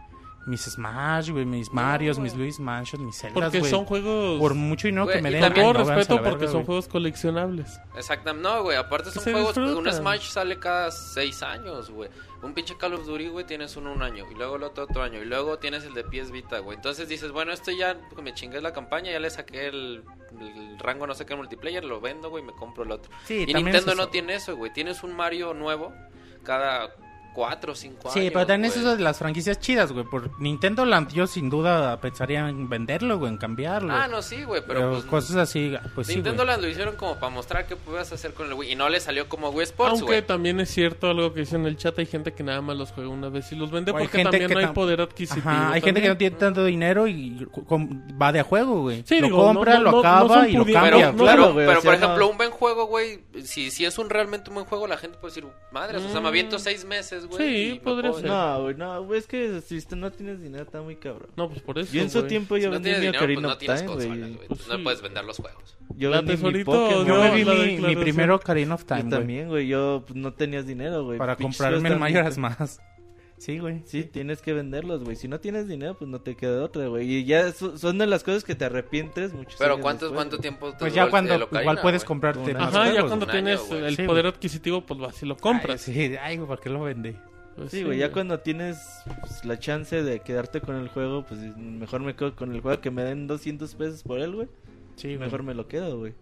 [0.47, 4.39] mis Smash, güey, mis Marios, mis Luis Mansion, mis Zeldas, Porque son juegos...
[4.39, 5.43] Por mucho dinero Güey, que me den.
[5.43, 7.81] Con todo respeto porque verga, son juegos coleccionables.
[7.97, 9.91] Exactamente, no, güey, aparte son juegos, un.
[9.93, 12.09] Smash sale cada seis años, güey.
[12.43, 15.03] Un pinche Call of Duty, güey, tienes uno un año, y luego el otro otro
[15.03, 16.77] año, y luego tienes el de PS Vita, güey.
[16.77, 20.05] Entonces dices, bueno, esto ya me chingué la campaña, ya le saqué el,
[20.41, 23.13] el rango no sé qué multiplayer, lo vendo, güey, y me compro el otro.
[23.27, 24.73] Sí, y Nintendo es no tiene eso, güey.
[24.73, 25.93] Tienes un Mario nuevo
[26.43, 26.95] cada
[27.35, 28.15] cuatro o cinco años.
[28.15, 28.87] Sí, pero también es güey.
[28.87, 30.05] eso de las franquicias chidas, güey.
[30.05, 33.93] Por Nintendo Land yo sin duda pensaría en venderlo, güey, en cambiarlo.
[33.93, 36.49] Ah, no, sí, güey, pero, pero pues, cosas así, pues sí, Nintendo güey.
[36.49, 38.73] Land lo hicieron como para mostrar qué podías hacer con el Wii.
[38.73, 40.23] Y no le salió como Wii Sports, Aunque güey.
[40.27, 42.91] también es cierto algo que dice en el chat, hay gente que nada más los
[42.93, 45.01] juega una vez y los vende O porque gente también que no hay tam- poder
[45.01, 45.49] adquisitivo.
[45.49, 47.47] Ajá, hay gente que no tiene tanto dinero y
[48.21, 49.03] va de a juego, güey.
[49.07, 50.81] Sí, lo digo, compra, no- lo no- acaba y lo cambia.
[50.83, 53.99] Pero, no, pero, no, güey, pero, por ejemplo, un buen juego, güey, si, si es
[53.99, 56.85] un realmente un buen juego, la gente puede decir, madres, o sea, me aviento seis
[56.85, 57.71] meses, güey.
[57.73, 58.25] Sí, podría ser.
[58.27, 61.31] No, güey, no, güey, es que si tú no tienes dinero está muy cabrón.
[61.37, 61.93] No, pues por eso.
[61.93, 64.27] Yo en su tiempo yo no vendí tienes mi dinero, pues Ocarina no of Time,
[64.35, 64.47] güey.
[64.49, 64.83] Pues no sí.
[64.83, 65.77] puedes vender los juegos.
[65.97, 67.07] Yo La vendí mi Pokémon.
[67.07, 67.45] Yo No, vendí
[67.81, 69.19] mi, mi primero Ocarina of Time, Yo güey.
[69.19, 71.19] también, güey, yo pues, no tenías dinero, güey.
[71.19, 72.81] Para comprarme juegos el Mayoras más.
[73.41, 73.81] Sí, güey.
[73.87, 75.17] Sí, tienes que venderlos, güey.
[75.17, 77.11] Si no tienes dinero, pues no te queda otra, güey.
[77.11, 80.17] Y ya so- son de las cosas que te arrepientes muchos Pero años ¿cuánto, después,
[80.19, 80.43] cuánto güey.
[80.43, 82.07] tiempo te Pues ya cuando el Ocarina, igual puedes güey?
[82.09, 84.35] comprarte Ajá, ya cuando tienes año, el Sí, poder güey.
[84.35, 85.81] adquisitivo, pues vas y lo Ay, compras.
[85.81, 87.17] sí, ay, güey, ¿por qué lo vendí?
[87.57, 88.79] Pues Sí, güey, ya cuando tienes
[89.23, 92.81] pues, la chance de quedarte con el juego, pues mejor me quedo con el juego
[92.83, 94.49] que me den 200 pesos por él, güey.
[94.97, 95.19] Sí, güey.
[95.21, 96.13] Mejor me lo quedo, güey.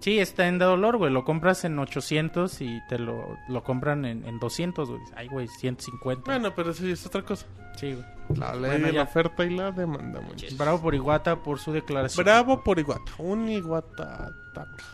[0.00, 1.12] Sí, está en dolor, güey.
[1.12, 5.00] Lo compras en 800 y te lo, lo compran en, en 200, güey.
[5.16, 6.22] Ay, güey, 150.
[6.24, 7.46] Bueno, pero eso es otra cosa.
[7.76, 8.38] sí, güey.
[8.38, 8.98] La ley Bueno, de ya.
[8.98, 10.56] la oferta y la demanda, muchachos.
[10.58, 12.24] Bravo por Iguata por su declaración.
[12.24, 13.10] Bravo por Iguata.
[13.18, 14.84] Un Iguata ataca.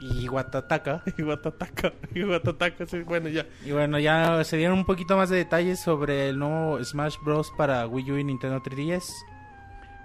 [0.00, 1.02] Y Iguatataca.
[1.18, 1.92] Iguata ataca.
[2.14, 2.86] Iguata ataca.
[2.86, 3.44] Sí, bueno, ya.
[3.66, 7.52] Y bueno, ya se dieron un poquito más de detalles sobre el nuevo Smash Bros.
[7.58, 9.12] para Wii U y Nintendo 3DS.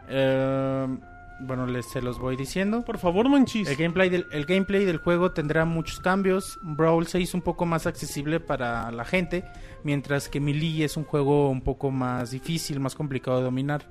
[0.09, 0.97] Eh,
[1.39, 2.83] bueno, les, se los voy diciendo.
[2.83, 3.67] Por favor, manchis.
[3.67, 6.59] El gameplay, del, el gameplay del juego tendrá muchos cambios.
[6.61, 9.43] Brawl se hizo un poco más accesible para la gente,
[9.83, 13.87] mientras que Melee es un juego un poco más difícil, más complicado de dominar.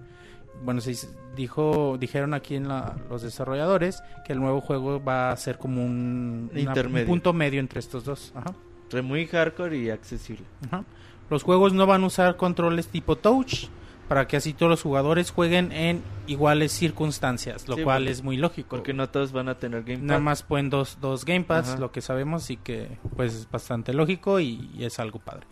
[0.64, 0.95] Bueno, se
[1.34, 5.84] dijo, dijeron aquí en la- los desarrolladores que el nuevo juego va a ser como
[5.84, 6.72] un, una-
[7.03, 8.32] un punto medio entre estos dos.
[8.34, 8.55] Ajá.
[8.84, 10.45] Entre muy hardcore y accesible.
[10.66, 10.84] Ajá.
[11.30, 13.64] Los juegos no van a usar controles tipo touch
[14.12, 18.22] para que así todos los jugadores jueguen en iguales circunstancias, lo Sí, cual porque- es
[18.22, 18.68] muy lógico.
[18.76, 20.04] Porque no todos van a tener gamepad.
[20.06, 21.78] Nada más pueden dos, dos gamepads, Ajá.
[21.80, 25.46] lo que sabemos, y que pues es bastante lógico y, y es algo padre.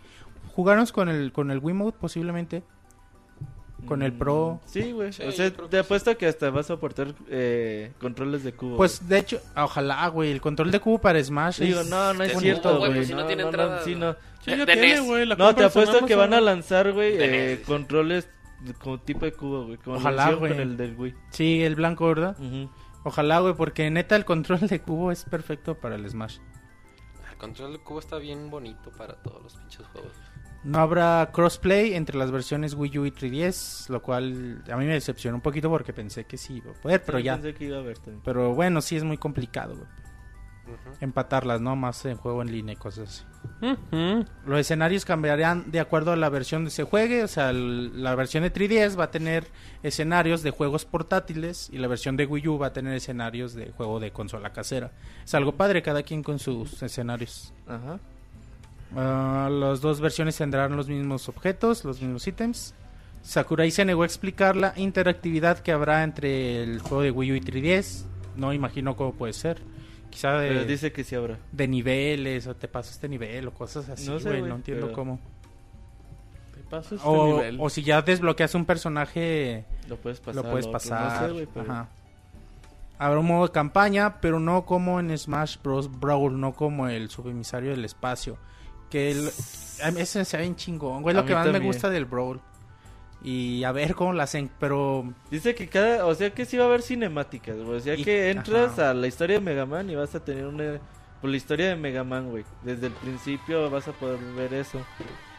[0.54, 2.62] ¿Jugaron con el, con el Wiimote posiblemente?
[3.86, 4.60] ¿Con el Mm, Pro?
[4.66, 5.10] Sí, güey.
[5.14, 8.76] Sí, o sea, te que apuesto que hasta vas a aportar eh, controles de cubo.
[8.76, 12.22] Pues de hecho, ojalá, güey, el control de cubo para Smash Digo, es- no, no
[12.24, 14.12] es Este, cierto, no, güey, pues si no tiene entrada, sí, no.
[14.44, 15.00] Sí, ya De tiene, NES.
[15.06, 15.26] güey.
[15.26, 18.28] No, te apuesto que van a lanzar, güey, eh, controles
[18.82, 19.78] como tipo de cubo, güey.
[19.78, 20.52] Como Ojalá, güey.
[20.52, 21.14] con el del Wii.
[21.30, 22.36] Sí, el blanco, ¿verdad?
[23.04, 26.38] Ojalá, güey, porque neta el control de cubo es perfecto para el Smash.
[27.30, 30.12] El control del cubo está bien bonito para todos los pinches juegos.
[30.62, 34.92] No habrá crossplay entre las versiones Wii U y 3DS, lo cual a mí me
[34.92, 37.34] decepcionó un poquito porque pensé que sí iba a poder, pero Sí, ya.
[37.36, 38.20] Pensé que iba a haber también.
[38.22, 39.88] Pero bueno, sí es muy complicado, güey.
[41.00, 41.76] Empatarlas, ¿no?
[41.76, 43.24] Más en juego en línea y cosas
[43.60, 43.76] así.
[44.46, 47.22] Los escenarios cambiarán de acuerdo a la versión que se juegue.
[47.24, 49.46] O sea, el- la versión de 3DS va a tener
[49.82, 53.70] escenarios de juegos portátiles y la versión de Wii U va a tener escenarios de
[53.72, 54.90] juego de consola casera.
[55.24, 57.52] Es algo padre, cada quien con sus escenarios.
[57.66, 57.98] Ajá.
[58.96, 62.74] Ah, las dos versiones tendrán los mismos objetos, los mismos ítems.
[63.22, 67.34] Sakurai se negó a explicar la interactividad que habrá entre el juego de Wii U
[67.36, 68.06] y 3DS.
[68.36, 69.60] No imagino cómo puede ser.
[70.10, 71.38] Quizá de, Pero dice que sí habrá.
[71.52, 74.42] de niveles o te paso este nivel o cosas así, No sé, güey.
[74.42, 75.20] no entiendo pero- cómo.
[76.54, 77.56] Te paso este O, nivel.
[77.60, 80.44] o si ya desbloqueas un personaje, Lo puedes pasar.
[80.44, 80.72] lo puedes al otro.
[80.72, 81.20] pasar.
[81.22, 81.88] No sé, güey, pero- Ajá.
[82.98, 85.90] Habrá un modo de campaña, pero no como en Smash Bros.
[86.00, 88.36] Brawl, no como el subemisario del espacio.
[88.90, 89.28] Que el,
[89.96, 91.14] ese se ve bien chingón, güey.
[91.14, 92.40] Lo que más me gusta del Brawl.
[93.22, 96.64] Y a ver cómo lo hacen, pero Dice que cada, o sea que sí va
[96.64, 97.76] a haber cinemáticas, güey.
[97.78, 98.90] O sea Y- que entras ajá.
[98.90, 100.80] a la historia de Mega Man y vas a tener una
[101.20, 102.44] pues la historia de Mega Man, güey.
[102.62, 104.80] Desde el principio vas a poder ver eso.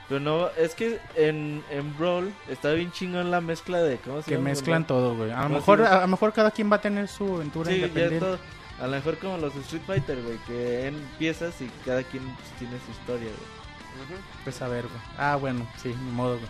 [0.08, 4.26] Pero no, es que en, en Brawl está bien chingón la mezcla de cómo se
[4.30, 5.32] que llama, mezclan todo, güey.
[5.32, 7.88] A lo mejor a lo mejor cada quien va a tener su aventura Sí, ya
[7.88, 8.20] independiente.
[8.26, 8.38] todo.
[8.80, 12.74] A lo mejor como los Street Fighter, güey, que empiezas y cada quien pues, tiene
[12.86, 14.20] su historia, güey.
[14.44, 15.02] Pues a ver, güey.
[15.18, 16.50] Ah, bueno, sí, ni modo, güey.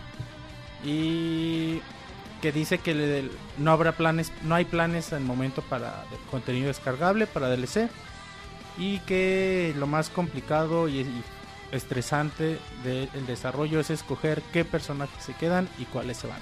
[0.84, 1.80] Y
[2.40, 7.26] que dice que le- no habrá planes, no hay planes en momento para contenido descargable
[7.26, 7.88] para DLC
[8.78, 11.22] y que lo más complicado y, y
[11.70, 16.40] estresante del desarrollo es escoger qué personajes se quedan y cuáles se van.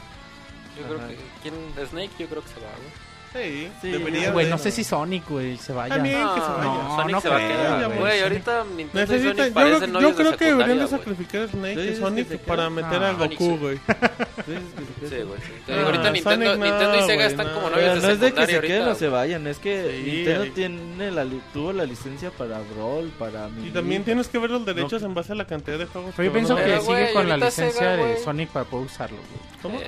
[0.79, 1.17] Yo creo que.
[1.43, 1.55] ¿quién?
[1.89, 3.10] Snake, yo creo que se va, güey.
[3.33, 5.95] Sí, Sí, debería Güey, de- no sé si Sonic, güey, se vaya.
[5.95, 6.65] También que se No, vaya.
[6.83, 8.01] No, Sonic no se va a quedar, güey.
[8.01, 10.87] Sonic- Ahorita Nintendo y Necesita, Sonic yo, parecen creo- yo de creo que deberían de
[10.89, 13.19] sacrificar a Snake ¿Tú y que Sonic se para meter a No.
[13.19, 13.77] Goku, Sonic, güey.
[13.79, 14.65] ¿Tú dices
[15.01, 15.39] que se Sí, güey.
[15.41, 15.73] sí.
[15.73, 17.55] Ah, ahorita Nintendo, Sonic no, Nintendo y Sega están no.
[17.55, 20.11] como novios de no es de que se queden o se vayan, es que Sí,
[20.11, 24.51] Nintendo tiene la li- tuvo la licencia para Brawl, para Y también tienes que ver
[24.51, 25.09] los derechos No.
[25.09, 27.37] en base a la cantidad de juegos Pero yo que pienso que sigue con la
[27.37, 28.17] licencia de.
[28.19, 29.61] Sonic para poder usarlo, güey.
[29.63, 29.79] ¿Cómo?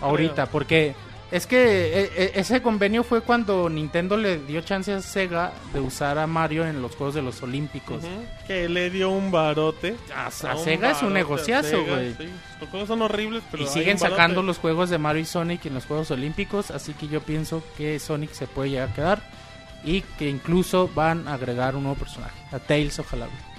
[0.00, 0.94] Ahorita, porque
[1.30, 5.80] es que eh, eh, ese convenio fue cuando Nintendo le dio chance a Sega de
[5.80, 8.02] usar a Mario en los Juegos de los Olímpicos.
[8.46, 9.96] Que le dio un barote.
[10.14, 12.14] A, Sega es un negociazo, güey.
[12.14, 12.28] sí.
[12.60, 15.74] Los juegos son horribles, pero Y siguen sacando los juegos de Mario y Sonic en
[15.74, 19.22] los Juegos Olímpicos, así que yo pienso que Sonic se puede llegar a quedar
[19.84, 23.26] y que incluso van a agregar un nuevo personaje, a Tails ojalá.
[23.26, 23.55] güey.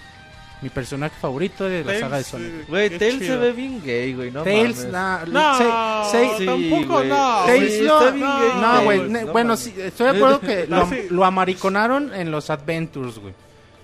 [0.61, 2.67] Mi personaje favorito de la Tails, saga de Sonic.
[2.67, 4.91] Güey, qué Tails se ve bien gay, güey, no Tails, mames.
[4.91, 5.57] na- No,
[6.09, 7.09] se- se- Sí, tampoco, güey.
[7.09, 7.43] no.
[7.45, 8.19] Tails Sí, no, bien
[8.61, 8.99] no, güey.
[9.09, 10.95] no bueno, sí, estoy de acuerdo que lo, sí.
[11.11, 13.33] lo amariconaron en los Adventures, güey.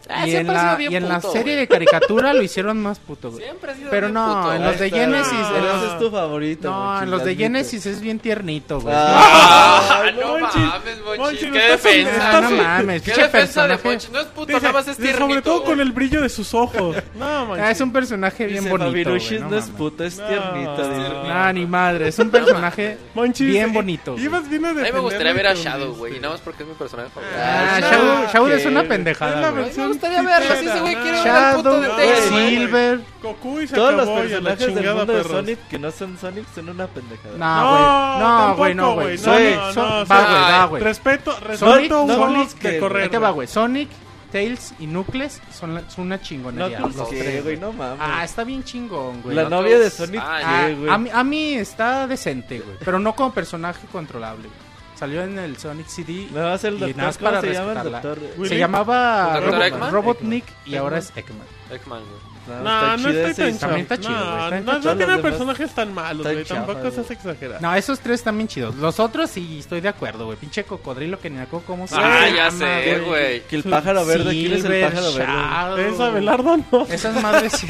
[0.09, 1.55] Ah, y, en la, bien y en la puto, serie güey.
[1.57, 3.43] de caricatura lo hicieron más puto, güey.
[3.43, 4.89] Siempre ha sido Pero bien no, puto, en los de.
[4.89, 7.35] Genesis, en Pero los- ese es tu favorito, No, en los de.
[7.35, 8.93] Genesis es bien tiernito, güey.
[8.97, 11.19] Ah, Ah, no Monchis, mames, Monchis.
[11.19, 12.37] Monchis, Qué defensa.
[12.37, 13.77] Ah, no mames, Qué defensa de.
[13.83, 14.09] Monchis.
[14.11, 15.19] No es puto, Dice, nada más es tiernito.
[15.27, 15.87] sobre todo con güey.
[15.87, 16.95] el brillo de sus ojos.
[17.15, 17.65] No, manches.
[17.65, 18.89] Ah, es un personaje bien Dice, bonito.
[18.91, 20.27] Fabirushis güey, no, es puto, es No.
[20.27, 20.89] tiernito.
[21.27, 22.97] No, ni madre, es un personaje
[23.39, 24.13] bien bonito.
[24.13, 24.25] güey.
[24.25, 26.17] Ibas bien a mí me gustaría ver a Shadow, güey.
[26.17, 27.35] y Nada más porque es mi personaje favorito.
[27.39, 29.51] Ah, no, Shadow, es una Es pendejada,
[29.93, 31.23] gustaría verlo, sí, ese güey quiere no.
[31.23, 32.25] ver al puto de Tails.
[32.25, 33.01] Silver.
[33.21, 35.23] Goku y se Todos los personajes del chingada, mundo de.
[35.23, 37.37] Sonic que no son Sonic son una pendejada.
[37.37, 38.23] No, güey.
[38.23, 39.17] No, güey, no, güey.
[39.17, 40.83] No, no, no, va, güey, va, güey.
[40.83, 43.09] Respeto, Sonic, respeto un no, Sonic de correr.
[43.09, 43.47] Te va, güey.
[43.47, 43.89] Sonic,
[44.31, 46.79] Tails y Knuckles son, la- son una No, chingonería.
[46.79, 47.99] pues los qué, tres, güey, no mames.
[48.01, 49.35] Ah, está bien chingón, güey.
[49.35, 50.89] la no novia de Sonic, Ah, ¿qué, güey?
[50.89, 52.77] a, mí, a mí está decente, güey.
[52.83, 54.47] Pero no como personaje controlable.
[54.47, 54.62] güey.
[55.03, 56.27] Salió en el Sonic CD.
[56.33, 56.95] Me va a hacer el y doctor.
[56.97, 58.19] nada más ¿Cómo para se llama el doctor?
[58.37, 58.49] Willy.
[58.49, 59.91] Se llamaba ¿Doctor Robo- Eggman?
[59.91, 60.79] Robotnik y Eggman.
[60.81, 61.47] ahora es Eggman.
[61.71, 62.33] Eggman, güey.
[62.45, 65.71] No, No, no chido estoy tan y- está chido, No, está no, no tiene personajes
[65.73, 66.43] tan malos, güey.
[66.43, 67.59] Tampoco seas exagerado.
[67.61, 68.75] No, esos tres están bien chidos.
[68.75, 70.37] Los otros sí estoy de acuerdo, güey.
[70.37, 73.41] Pinche cocodrilo que ni me acuerdo cómo se Ah, llama, ya sé, güey.
[73.47, 75.25] Que el pájaro verde, ¿quién es el pájaro verde?
[75.33, 75.77] Shadow.
[75.77, 76.85] Es Abelardo, no.
[76.89, 77.67] Esas madres sí,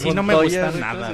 [0.00, 1.12] sí no me gustan güey, ¿cómo nada.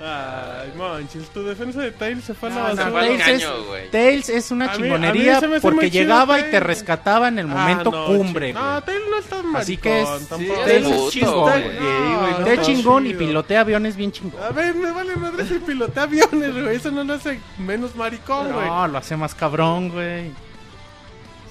[0.00, 3.00] Ay, manches, tu defensa de Tails se fue a la No, no, basura.
[3.00, 3.42] al Tails,
[3.84, 3.90] es.
[3.90, 7.46] Tails es una A mí- a mí chingonería porque llegaba y te rescataba en el
[7.46, 8.80] Ah, momento no, cumbre, No.
[8.84, 13.06] Tails no está maricón, Así que es- sí, Tails es chingón, no Está está chingón
[13.08, 14.40] y pilotea aviones bien chingón.
[14.40, 16.76] A ver, me vale madre si pilotea aviones, güey.
[16.76, 18.66] Eso no lo hace menos maricón, güey.
[18.66, 20.30] No, lo hace más cabrón, güey.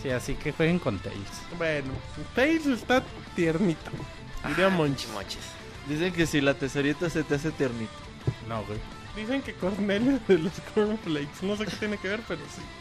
[0.01, 1.17] Sí, así que jueguen con Tails.
[1.57, 1.89] Bueno,
[2.33, 3.03] Tails está
[3.35, 3.91] tiernita.
[4.47, 5.09] Diría Monchis.
[5.11, 5.39] Mochis.
[5.87, 7.91] Dicen que si la tesorita se te hace tiernito.
[8.47, 8.79] No, güey.
[9.15, 11.41] Dicen que Cornelio de los Cornflakes.
[11.45, 12.61] No sé qué tiene que ver, pero sí.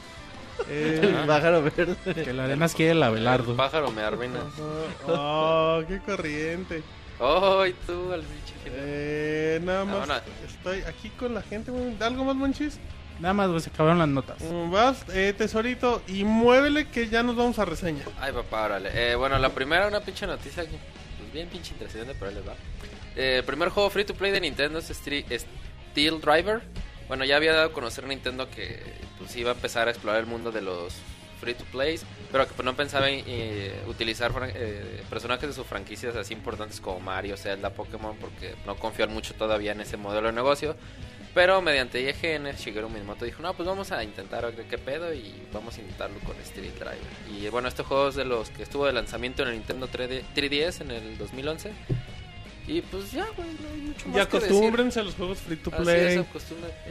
[0.70, 1.96] Eh, El pájaro verde.
[2.24, 3.50] Que la arenas quiere el Abelardo.
[3.50, 4.40] El pájaro me arruina.
[5.06, 6.82] oh, qué corriente.
[7.20, 8.54] ¡Ay, tú, al bicho!
[8.64, 10.22] Eh, nada más.
[10.48, 11.70] Estoy aquí con la gente.
[11.70, 11.94] güey.
[12.00, 12.78] ¿Algo más, Monchis?
[13.20, 14.36] Nada más, güey, se acabaron las notas.
[14.42, 18.04] Mm, Vas, eh, tesorito, y muévele que ya nos vamos a reseña.
[18.20, 18.90] Ay, papá, órale.
[18.94, 20.76] Eh, bueno, la primera, una pinche noticia aquí.
[21.18, 22.54] Pues bien pinche interesante, pero ahí les va.
[23.16, 26.62] Eh, el primer juego free to play de Nintendo es Steel Driver.
[27.08, 28.80] Bueno, ya había dado a conocer Nintendo que
[29.18, 30.94] pues, iba a empezar a explorar el mundo de los
[31.40, 35.66] free to plays, pero que pues, no pensaba en eh, utilizar eh, personajes de sus
[35.66, 40.28] franquicias así importantes como Mario, Zelda, Pokémon, porque no confían mucho todavía en ese modelo
[40.28, 40.76] de negocio.
[41.34, 45.76] Pero mediante IGN, Shigeru Miyamoto dijo, no, pues vamos a intentar qué pedo y vamos
[45.76, 46.96] a intentarlo con Street Driver.
[47.30, 50.22] Y bueno, este juego es de los que estuvo de lanzamiento en el Nintendo 3D
[50.34, 51.72] 3DS en el 2011.
[52.68, 54.50] Y pues ya, güey, no hay mucho más Y que decir.
[54.50, 56.16] acostúmbrense a los juegos free to Así play.
[56.18, 56.24] es.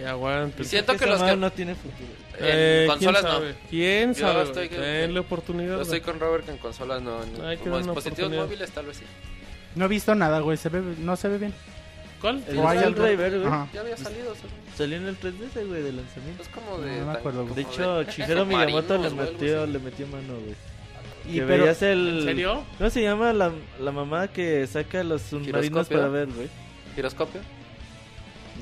[0.02, 0.66] Y aguanten.
[0.66, 1.36] Y siento que los que...
[1.36, 2.10] no tiene futuro.
[2.38, 3.38] En Eh, consolas ¿quién no.
[3.40, 3.56] sabe?
[3.70, 4.44] ¿Quién Yo sabe?
[4.44, 5.76] estoy Denle oportunidad.
[5.76, 7.22] Yo estoy con Robert que en consolas no.
[7.24, 9.04] En, como dispositivos móviles tal vez sí.
[9.76, 10.56] No he visto nada, güey.
[10.58, 11.54] Se ve, no se ve bien.
[12.22, 12.42] ¿Cuál?
[12.48, 13.52] El Driver, güey.
[13.74, 14.34] Ya había salido.
[14.78, 16.42] Salió en el 3DS, güey, de lanzamiento.
[16.44, 17.00] Es como de...
[17.00, 20.56] No me acuerdo, De hecho, Shigeru Miyamoto le metió, le metió mano, güey.
[21.28, 22.20] Y que pero- veías el...
[22.20, 22.64] ¿En serio?
[22.78, 25.98] ¿Cómo se llama la, la mamá que saca los submarinos Giroscopio.
[25.98, 26.48] para ver, güey?
[26.96, 27.42] ¿Giroscopio?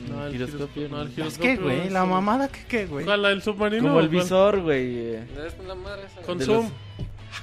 [0.09, 0.68] No, el giroscopio.
[0.68, 1.26] giroscopio, no, el no.
[1.28, 3.05] Es que, güey, la mamada que qué, güey.
[3.05, 3.22] ¿Cuál?
[3.22, 3.84] ¿La del submarino?
[3.84, 4.97] Como el o visor, güey.
[4.97, 5.24] eh.
[5.45, 6.22] Es la madre esa.
[6.22, 6.66] Con zoom.
[6.66, 6.74] los-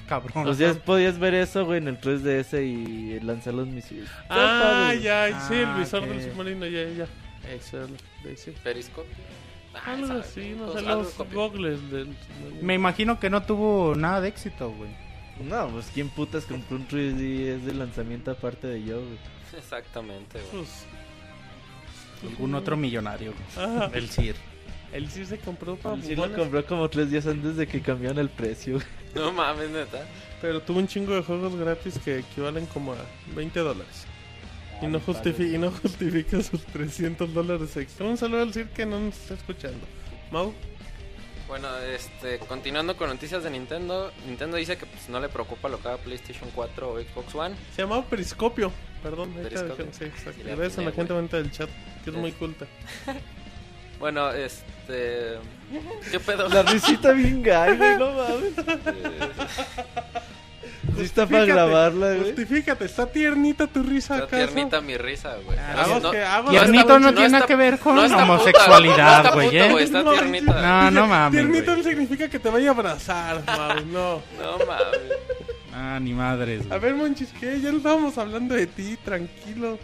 [0.08, 0.44] Cabrón.
[0.44, 4.08] Pues ya podías ver eso, güey, en el 3DS y lanzar los misiles.
[4.28, 7.06] Ah, ya, sí, el Ah, visor del submarino, ya, ya.
[7.52, 8.52] Eso es lo que decía.
[8.62, 9.12] Periscopio.
[9.74, 12.08] Ah, Algo así, no sé, los gogles del.
[12.60, 14.90] Me imagino que no tuvo nada de éxito, güey.
[15.48, 19.18] No, pues quién putas compró un 3DS de lanzamiento aparte de yo, güey.
[19.56, 20.64] Exactamente, güey.
[20.64, 23.32] Pues, Algún otro millonario.
[23.56, 23.90] Ajá.
[23.94, 24.34] El CIR.
[24.92, 28.18] Él sí se compró para Sí lo compró como tres días antes de que cambiaran
[28.18, 28.86] el precio, güey.
[29.14, 30.04] No mames, neta.
[30.40, 32.96] pero tuvo un chingo de juegos gratis que equivalen como a
[33.34, 34.04] 20 dólares.
[34.82, 38.06] Y no, justifi- y no justifica sus 300 dólares extra.
[38.06, 39.86] Un saludo al CIR que no nos está escuchando.
[40.30, 40.52] Mau,
[41.50, 45.82] Bueno, este, continuando con noticias de Nintendo, Nintendo dice que pues, no le preocupa lo
[45.82, 47.56] que haga PlayStation 4 o Xbox One.
[47.74, 48.70] se llamaba Periscopio.
[49.02, 49.86] Perdón, ahí está, Periscopio.
[49.90, 50.42] sí, exacto.
[50.44, 51.68] Gracias a la gente bonita del chat,
[52.04, 52.66] que es muy culta.
[53.98, 55.34] Bueno, este,
[56.10, 56.48] ¿qué pedo?
[56.48, 58.54] La risita bien gay, güey, no mames.
[60.96, 62.20] Sí está para Justifícate, grabarla, güey.
[62.24, 64.52] Justifícate, está tiernita tu risa Está acaso.
[64.52, 65.58] tiernita mi risa, güey.
[65.58, 65.72] Ah,
[66.36, 69.56] hago- Tiernito no está- tiene nada está- que ver con está homosexualidad, no está güey,
[69.56, 69.82] ¿eh?
[69.82, 70.62] Está No, tiernita.
[70.62, 74.22] No, no mames, Tiernito no significa que te vaya a abrazar, Mau, no.
[74.40, 75.00] No mames.
[75.72, 77.60] Ah, ni madres, A ver, Monchis, ¿qué?
[77.60, 79.78] Ya no estábamos hablando de ti, tranquilo.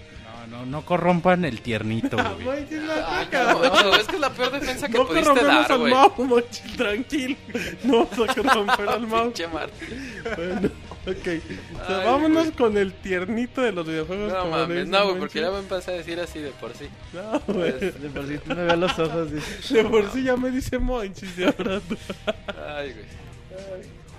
[0.51, 2.61] No, no, no corrompan el tiernito, Ah, güey.
[2.61, 3.95] Monchis, la Ah, ataca, no, ¿no?
[3.97, 5.93] es que es la peor defensa que No pudiste corrompemos dar, al güey.
[5.93, 7.37] Mau, Monchis, tranquilo.
[7.85, 9.25] No vamos a corromper al Mau.
[9.25, 10.23] Pinche Martín.
[10.37, 10.71] Bueno,
[11.07, 11.27] ok.
[11.83, 12.57] O sea, Ay, vámonos güey.
[12.57, 14.33] con el tiernito de los videojuegos.
[14.33, 16.51] No como le mames, dice no, güey, porque ya me empecé a decir así de
[16.51, 16.89] por sí.
[17.13, 17.73] No, güey.
[17.73, 19.75] De por sí tú me ves los ojos, dice.
[19.83, 21.97] De por sí ya me dice Monchis ahora tú.
[22.69, 23.27] Ay, güey.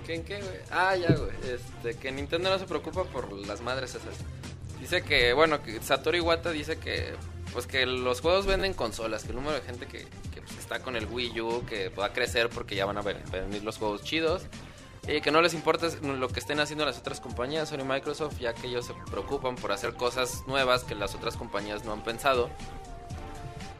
[0.06, 0.56] ¿Qué en qué, güey?
[0.70, 1.30] Ah, ya, güey.
[1.54, 4.14] Este, que Nintendo no se preocupa por las madres esas.
[4.80, 7.14] Dice que, bueno, que Satoru Iwata dice que,
[7.52, 10.80] pues que los juegos venden consolas, que el número de gente que, que, pues, está
[10.80, 14.02] con el Wii U, que va a crecer porque ya van a venir los juegos
[14.02, 14.42] chidos.
[15.06, 18.38] Y que no les importa lo que estén haciendo las otras compañías, Sony y Microsoft,
[18.38, 22.04] ya que ellos se preocupan por hacer cosas nuevas que las otras compañías no han
[22.04, 22.50] pensado.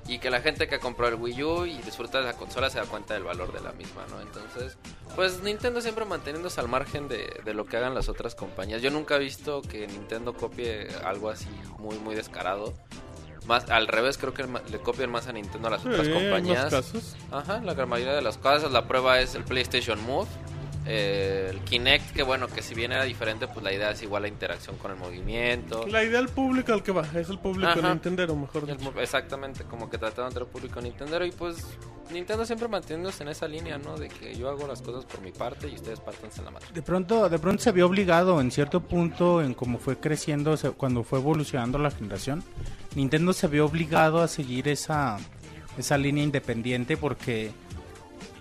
[0.09, 2.79] Y que la gente que compró el Wii U y disfruta de la consola se
[2.79, 4.21] da cuenta del valor de la misma, ¿no?
[4.23, 4.79] Entonces,
[5.15, 8.81] pues Nintendo siempre manteniéndose al margen de, de lo que hagan las otras compañías.
[8.81, 12.73] Yo nunca he visto que Nintendo copie algo así muy, muy descarado.
[13.47, 16.13] Más, al revés, creo que le copian más a Nintendo a las Sí, otras en
[16.13, 16.71] unos compañías.
[16.71, 17.17] casos.
[17.31, 18.73] Ajá, la gran mayoría de las cosas.
[18.73, 20.27] La prueba es el PlayStation Move.
[20.91, 24.22] Eh, el Kinect, que bueno, que si bien era diferente, pues la idea es igual
[24.22, 25.86] la interacción con el movimiento.
[25.86, 27.91] La idea del público al que va, es el público Ajá.
[27.91, 28.99] Nintendero, mejor dicho.
[28.99, 31.66] Exactamente, como que trataron de el público Nintendo y pues
[32.11, 33.99] Nintendo siempre manteniéndose en esa línea, ¿no?
[33.99, 36.66] De que yo hago las cosas por mi parte y ustedes pártanse en la madre.
[36.72, 41.05] De pronto, de pronto se vio obligado en cierto punto en cómo fue creciendo, cuando
[41.05, 42.43] fue evolucionando la generación.
[42.95, 45.18] Nintendo se vio obligado a seguir esa,
[45.76, 47.53] esa línea independiente porque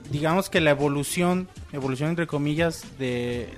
[0.09, 3.49] digamos que la evolución, evolución entre comillas de,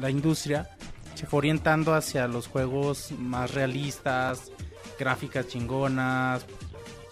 [0.00, 0.70] la industria
[1.14, 4.50] se fue orientando hacia los juegos más realistas,
[4.98, 6.44] gráficas chingonas,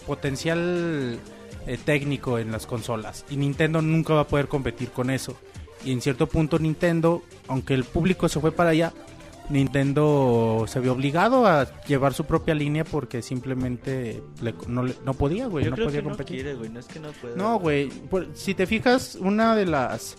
[0.05, 1.19] potencial
[1.65, 3.25] eh, técnico en las consolas.
[3.29, 5.37] Y Nintendo nunca va a poder competir con eso.
[5.85, 8.93] Y en cierto punto Nintendo, aunque el público se fue para allá,
[9.49, 15.47] Nintendo se vio obligado a llevar su propia línea porque simplemente le- no, no podía,
[15.47, 16.35] güey, Yo no creo podía que no competir.
[16.37, 16.69] quiere, güey.
[16.69, 17.35] No es que no pueda.
[17.35, 17.89] No, güey.
[17.89, 20.15] por- Si te fijas, una de las.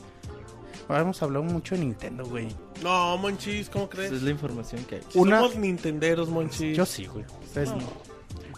[0.88, 2.48] Ahora hemos hablado mucho de Nintendo, güey.
[2.82, 4.08] No, Monchis, ¿cómo crees?
[4.08, 5.02] Esa es la información que hay.
[5.14, 6.76] Una- Somos Nintenderos, Monchis.
[6.76, 7.24] Yo sí, güey.
[7.44, 7.78] Ustedes no.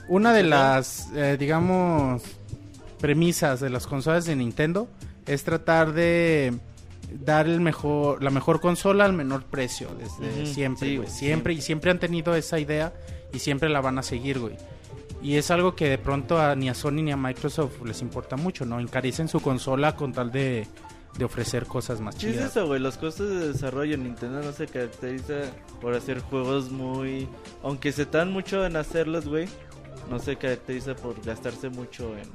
[0.09, 2.23] Una de las, eh, digamos,
[2.99, 4.89] premisas de las consolas de Nintendo
[5.27, 6.55] es tratar de
[7.13, 11.09] dar el mejor, la mejor consola al menor precio desde siempre, sí, güey.
[11.09, 12.93] siempre y siempre han tenido esa idea
[13.33, 14.57] y siempre la van a seguir, güey.
[15.23, 18.37] Y es algo que de pronto a, ni a Sony ni a Microsoft les importa
[18.37, 18.79] mucho, ¿no?
[18.81, 20.69] Encarecen su consola con tal de,
[21.19, 22.51] de ofrecer cosas más ¿Qué es chidas.
[22.51, 22.81] eso, güey?
[22.81, 23.97] Los costos de desarrollo.
[23.97, 25.35] Nintendo no se caracteriza
[25.81, 27.29] por hacer juegos muy.
[27.63, 29.49] Aunque se dan mucho en hacerlos, güey.
[30.11, 32.29] No se caracteriza por gastarse mucho en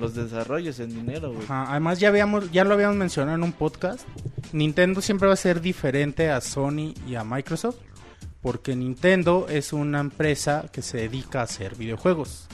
[0.00, 1.44] los desarrollos, en dinero, güey.
[1.44, 4.06] Ajá, Además ya habíamos, ya lo habíamos mencionado en un podcast.
[4.52, 7.76] Nintendo siempre va a ser diferente a Sony y a Microsoft.
[8.42, 12.46] Porque Nintendo es una empresa que se dedica a hacer videojuegos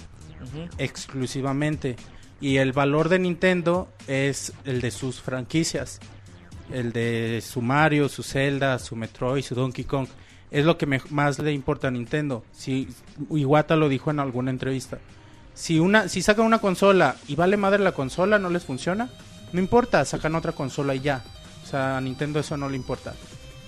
[0.78, 1.96] exclusivamente.
[2.40, 6.00] Y el valor de Nintendo es el de sus franquicias.
[6.72, 10.08] El de su Mario, su Zelda, su Metroid, su Donkey Kong.
[10.50, 12.44] Es lo que me- más le importa a Nintendo.
[12.52, 12.88] Si
[13.30, 14.98] Iwata lo dijo en alguna entrevista.
[15.54, 19.10] Si una si sacan una consola y vale madre la consola, no les funciona,
[19.52, 21.22] no importa, sacan otra consola y ya.
[21.62, 23.14] O sea, a Nintendo eso no le importa.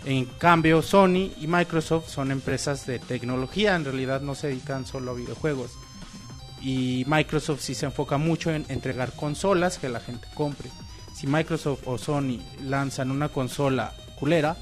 [0.05, 5.13] En cambio, Sony y Microsoft son empresas de tecnología, en realidad no se dedican solo
[5.13, 5.73] a videojuegos.
[6.61, 10.71] Y Microsoft sí se enfoca mucho en entregar consolas que la gente compre.
[11.15, 14.57] Si Microsoft o Sony lanzan una consola culera,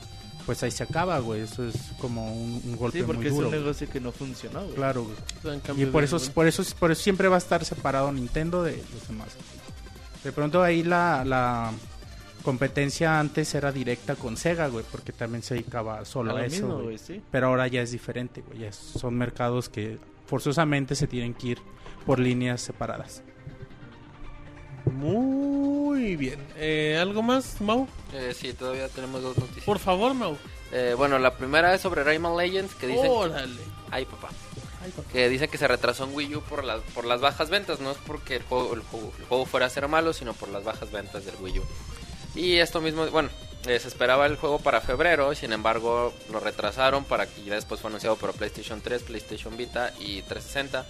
[0.47, 1.41] pues ahí se acaba, güey.
[1.43, 3.47] Eso es como un, un golpe Sí, porque muy es duro.
[3.47, 3.61] un güey.
[3.63, 4.75] negocio que no funcionó, güey.
[4.75, 5.61] Claro, güey.
[5.77, 8.77] Y por de- eso, por eso, por eso siempre va a estar separado Nintendo de
[8.93, 9.29] los demás.
[10.25, 11.73] De pronto ahí la, la
[12.43, 16.73] competencia antes era directa con Sega, güey, porque también se dedicaba solo A eso, mismo,
[16.75, 16.85] güey.
[16.85, 17.21] güey, sí.
[17.31, 18.61] Pero ahora ya es diferente, güey.
[18.61, 21.59] ya es- son mercados que forzosamente se tienen que ir
[22.07, 23.23] por líneas separadas.
[24.85, 26.41] Muy bien.
[26.57, 27.87] Eh, ¿Algo más, Mau?
[28.13, 29.65] Eh, sí, todavía tenemos dos noticias.
[29.65, 30.37] Por favor, Mau.
[30.73, 33.11] Eh, bueno, la primera es sobre Rayman Legends, que dicen...
[33.11, 33.61] Órale.
[33.91, 34.29] Ay, papá.
[35.13, 37.81] Que dicen que se retrasó en Wii U por, las por las bajas ventas.
[37.81, 40.49] No es porque el juego, el, juego, el juego fuera a ser malo, sino por
[40.49, 41.63] las bajas ventas del Wii U.
[42.35, 43.29] Y esto mismo, bueno,
[43.63, 47.89] se esperaba el juego para febrero, sin embargo lo retrasaron para que ya después fue
[47.89, 50.85] anunciado para PlayStation 3, PlayStation Vita y 360.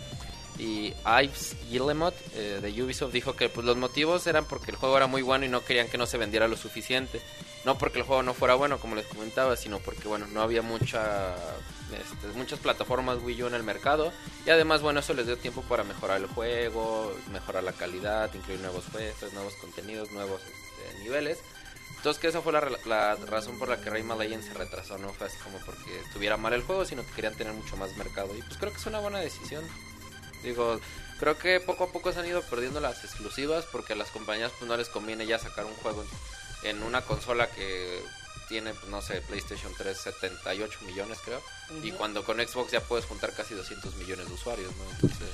[0.58, 0.92] Y
[1.22, 5.06] Ives Guillemot eh, de Ubisoft dijo que pues, los motivos eran porque el juego era
[5.06, 7.20] muy bueno y no querían que no se vendiera lo suficiente.
[7.64, 10.62] No porque el juego no fuera bueno, como les comentaba, sino porque bueno, no había
[10.62, 11.34] mucha,
[11.92, 14.12] este, muchas plataformas Wii U en el mercado.
[14.44, 18.60] Y además, bueno, eso les dio tiempo para mejorar el juego, mejorar la calidad, incluir
[18.60, 21.38] nuevos juegos, nuevos contenidos, nuevos este, niveles.
[22.02, 25.28] Entonces que esa fue la, razón por la que Rayman Legends se retrasó, no fue
[25.28, 28.36] así como porque estuviera mal el juego, sino que querían tener mucho más mercado.
[28.36, 29.64] Y pues creo que es una buena decisión.
[30.42, 30.80] Digo,
[31.20, 34.52] creo que poco a poco se han ido perdiendo las exclusivas porque a las compañías
[34.58, 36.04] pues no les conviene ya sacar un juego
[36.64, 38.02] en, en una consola que
[38.48, 41.40] tiene, pues, no sé, PlayStation 3 78 millones creo.
[41.82, 44.84] Y cuando con Xbox ya puedes juntar casi 200 millones de usuarios, ¿no?
[44.94, 45.28] Entonces,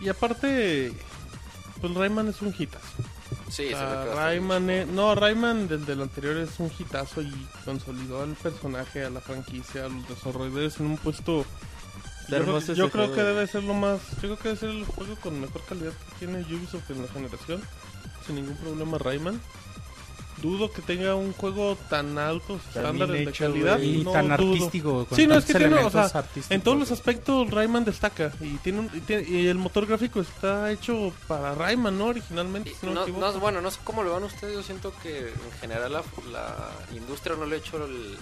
[0.00, 0.92] Y aparte,
[1.80, 2.86] pues Rayman es un hitazo.
[3.48, 7.20] sí, se O sea, estar Rayman es- no, Rayman desde el anterior es un hitazo
[7.22, 11.44] y consolidó al personaje, a la franquicia, a los desarrolladores en un puesto.
[12.28, 13.34] Yo creo, hermoso yo ese creo juego, que güey.
[13.34, 14.00] debe ser lo más.
[14.12, 17.08] Yo creo que debe ser el juego con mejor calidad que tiene Ubisoft en la
[17.08, 17.62] generación.
[18.26, 19.40] Sin ningún problema, Rayman.
[20.42, 23.78] Dudo que tenga un juego tan estándares bien de calidad.
[23.78, 24.00] güey.
[24.00, 24.52] Y no tan dudo.
[24.52, 25.06] artístico.
[25.06, 26.10] con Sí, no, es que tiene, o sea,
[26.50, 30.20] en todos los aspectos Rayman destaca y tiene, un- y tiene- y el motor gráfico
[30.20, 32.06] está hecho para Rayman, ¿no?
[32.08, 34.52] Originalmente, si no, No, no, bueno, no sé cómo lo van ustedes.
[34.52, 38.18] Yo siento que en general la, la industria no le ha hecho el,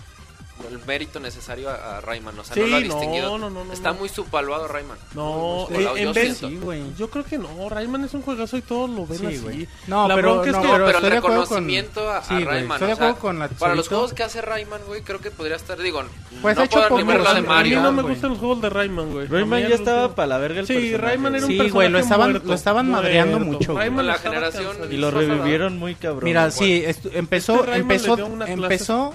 [0.70, 2.38] el mérito necesario a, a Rayman.
[2.38, 3.38] O sea, Sí, no lo ha distinguido.
[3.38, 3.98] no, no, no, Está no.
[3.98, 4.96] muy subvaluado Rayman.
[5.14, 6.48] No, Muy eh, en yo vez- siento.
[6.48, 6.82] Sí, güey.
[6.96, 9.38] Yo creo que no, Rayman es un juegazo y todos lo ven Sí, así.
[9.38, 9.68] güey.
[9.86, 12.44] No, La pero, bronca es que- pero, estoy el con- reconocimiento a, a Sí, güey,
[12.44, 12.72] Rayman.
[12.76, 15.20] estoy de o sea, acuerdo con la para los juegos que hace Rayman, güey, creo
[15.20, 16.02] que podría estar, digo,
[16.40, 17.80] Pues no hecho puedo de Rayman, a mí Mario.
[17.82, 19.26] no me gustan los juegos de Rayman, güey.
[19.26, 20.96] Rayman ya estaba para la verga el Sí.
[20.96, 23.76] Rayman era un Sí, personaje güey, lo estaban- lo estaban madreando mucho.
[23.76, 24.76] Rayman La generación-.
[24.90, 26.24] Y lo revivieron muy cabrón.
[26.24, 28.16] Mira, sí, empezó, Este Rayman empezó,
[28.46, 29.14] empezó.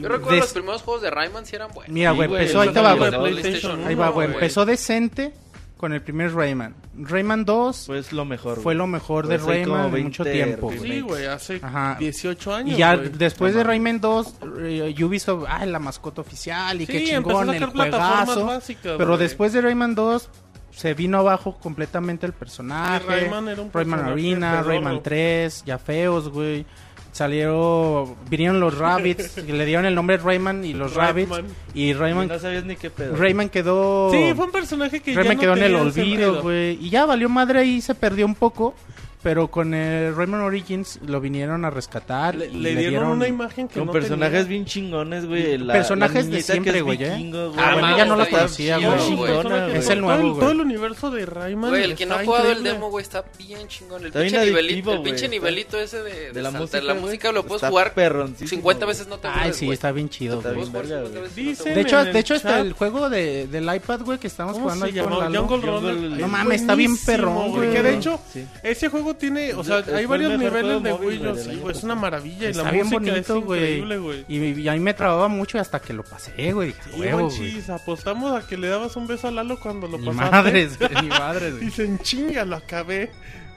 [0.00, 1.92] Yo recuerdo los primeros juegos de Rayman sí eran buenos.
[1.92, 3.10] mira, Sí, güey, güey, empezó, ahí sí, güey.
[3.10, 5.32] de PlayStation Ahí va, güey, empezó decente
[5.76, 6.74] con el primer Rayman.
[6.94, 8.60] Rayman 2 Pues lo mejor.
[8.60, 10.72] fue lo mejor de Pues como Rayman en 20 mucho tiempo.
[10.78, 11.96] Sí, güey, hace Ajá.
[11.98, 12.74] 18 años.
[12.74, 13.08] Y ya güey.
[13.10, 17.48] después de Rayman 2, eh, Ubisoft, ah, la mascota oficial y Sí, qué a chingón,
[17.54, 18.44] el juegazo.
[18.46, 19.18] básicas, Pero güey.
[19.20, 20.28] después de Rayman 2
[20.70, 23.00] se vino abajo completamente el personaje.
[23.00, 24.62] Sí, Rayman era un Rayman personaje Arena.
[24.62, 26.66] Rayman 3, ya feos, güey.
[27.12, 31.32] Salieron, vinieron los Rabbits, y le dieron el nombre Rayman y los Rabbits.
[31.74, 33.16] Y Rayman, No sabías ni qué pedo.
[33.16, 34.10] Rayman quedó...
[34.12, 36.78] Sí, fue un personaje que Rayman ya no quedó en el olvido, güey.
[36.84, 38.74] Y ya valió madre y se perdió un poco.
[39.22, 42.34] Pero con el Rayman Origins lo vinieron a rescatar.
[42.36, 44.48] Le, y le dieron una imagen que Con no personajes tenía.
[44.48, 45.58] bien chingones, güey.
[45.58, 47.10] La- Personajes la de siempre, es güey, ¿eh?
[47.10, 49.16] vikingo, Ah, bueno, ya no lo está conocía, güey.
[49.16, 49.76] güey.
[49.76, 50.50] Es el nuevo, Todo güey.
[50.52, 51.68] el universo de Rayman.
[51.68, 54.00] Güey, el que no ha está jugado el demo, güey, está bien chingón.
[54.00, 56.80] El Está bien pinche nivelito, el güey, pinche está- nivelito ese de, de la música,
[56.80, 58.94] la güey, música lo puedes está jugar perroncísimo, 50 güey.
[58.96, 59.74] veces no te Ay, sí, güey.
[59.74, 60.62] está bien chido, Está güey.
[60.62, 61.22] bien Puedes jugar verga, 50 güey.
[61.22, 62.60] veces no te Dicen De hecho, de hecho chat.
[62.64, 66.74] el juego de, del iPad, güey, que estamos ¿Cómo jugando ahí con No mames, está
[66.74, 67.70] bien perrón, güey.
[67.70, 68.18] Que de hecho,
[68.62, 72.50] ese juego tiene, o sea, hay varios niveles de Wii, güey, sí, es una maravilla.
[72.50, 74.24] Y la bien música bonito, es increíble, güey.
[74.28, 76.68] Y, y ahí me trababa mucho hasta que lo pasé, güey.
[76.68, 77.62] Dije, huevo, buen güey.
[77.70, 80.30] apostamos a que le dabas un beso a Lalo cuando lo pasaste.
[80.30, 81.64] madres, güey, ni madres, güey.
[81.66, 83.10] Dicen, chinga, lo acabé.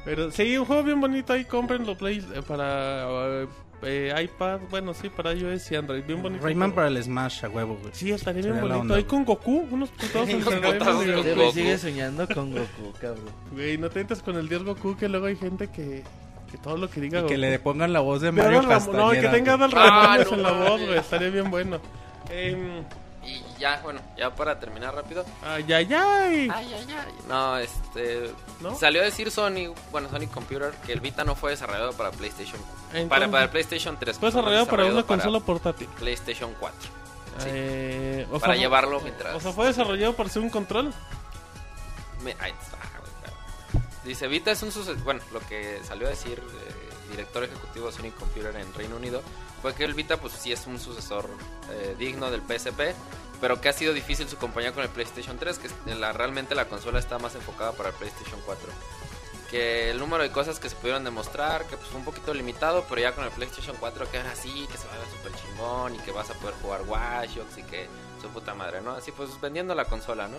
[0.06, 3.06] Pero sí, un juego bien bonito ahí, cómprenlo play eh, para
[3.44, 3.48] eh,
[3.86, 6.44] eh, iPad, bueno, sí, para iOS y Android, bien bonito.
[6.44, 7.92] Rayman para el Smash, a huevo, güey.
[7.94, 8.82] Sí, estaría bien Sería la bonito.
[8.82, 9.10] onda, Ahí güey.
[9.10, 11.52] con Goku, unos putados en Unos el putazos con Goku.
[11.54, 13.26] sigue soñando con Goku, cabrón.
[13.52, 16.04] Güey, no te entres con el dios Goku, que luego hay gente que,
[16.52, 17.42] que todo lo que diga Y que Goku.
[17.42, 19.04] le pongan la voz de Mario Adal Ram- Castañeda.
[19.06, 19.72] No, que tenga güey.
[19.72, 20.86] Adal Ah, Ramones no en la voz, mames.
[20.88, 21.80] güey, estaría bien bueno.
[22.30, 22.84] Em,
[23.64, 25.24] ya, bueno, ya para terminar rápido.
[25.42, 26.50] ay, ay, ay.
[26.54, 27.14] Ay, ay, ay.
[27.30, 28.30] No, este.
[28.60, 28.76] ¿No?
[28.76, 32.60] Salió a decir Sony, bueno, Sony Computer, que el Vita no fue desarrollado para PlayStation.
[32.88, 34.20] Entonces, para, para PlayStation 3.
[34.20, 35.88] Fue desarrollado para una para consola portátil.
[35.98, 36.78] PlayStation 4.
[37.40, 37.48] Sí.
[37.50, 40.94] Eh, o Para sea, llevarlo mientras- O sea, fue desarrollado para ser un control.
[42.22, 42.54] Me- claro.
[44.04, 44.98] Dice, Vita es un sucesor.
[45.04, 49.22] Bueno, lo que salió a decir eh, director ejecutivo de Sony Computer en Reino Unido
[49.62, 51.30] fue que el Vita, pues sí es un sucesor
[51.72, 52.94] eh, digno del PSP,
[53.44, 56.70] pero que ha sido difícil su compañía con el PlayStation 3, que la, realmente la
[56.70, 58.70] consola está más enfocada para el PlayStation 4.
[59.52, 62.86] Que el número de cosas que se pudieron demostrar, que pues fue un poquito limitado,
[62.88, 65.34] pero ya con el PlayStation 4 que ahora sí, que se va a ver súper
[65.36, 67.90] chingón y que vas a poder jugar Watch y que
[68.22, 68.92] su puta madre, ¿no?
[68.92, 70.38] Así pues vendiendo la consola, ¿no?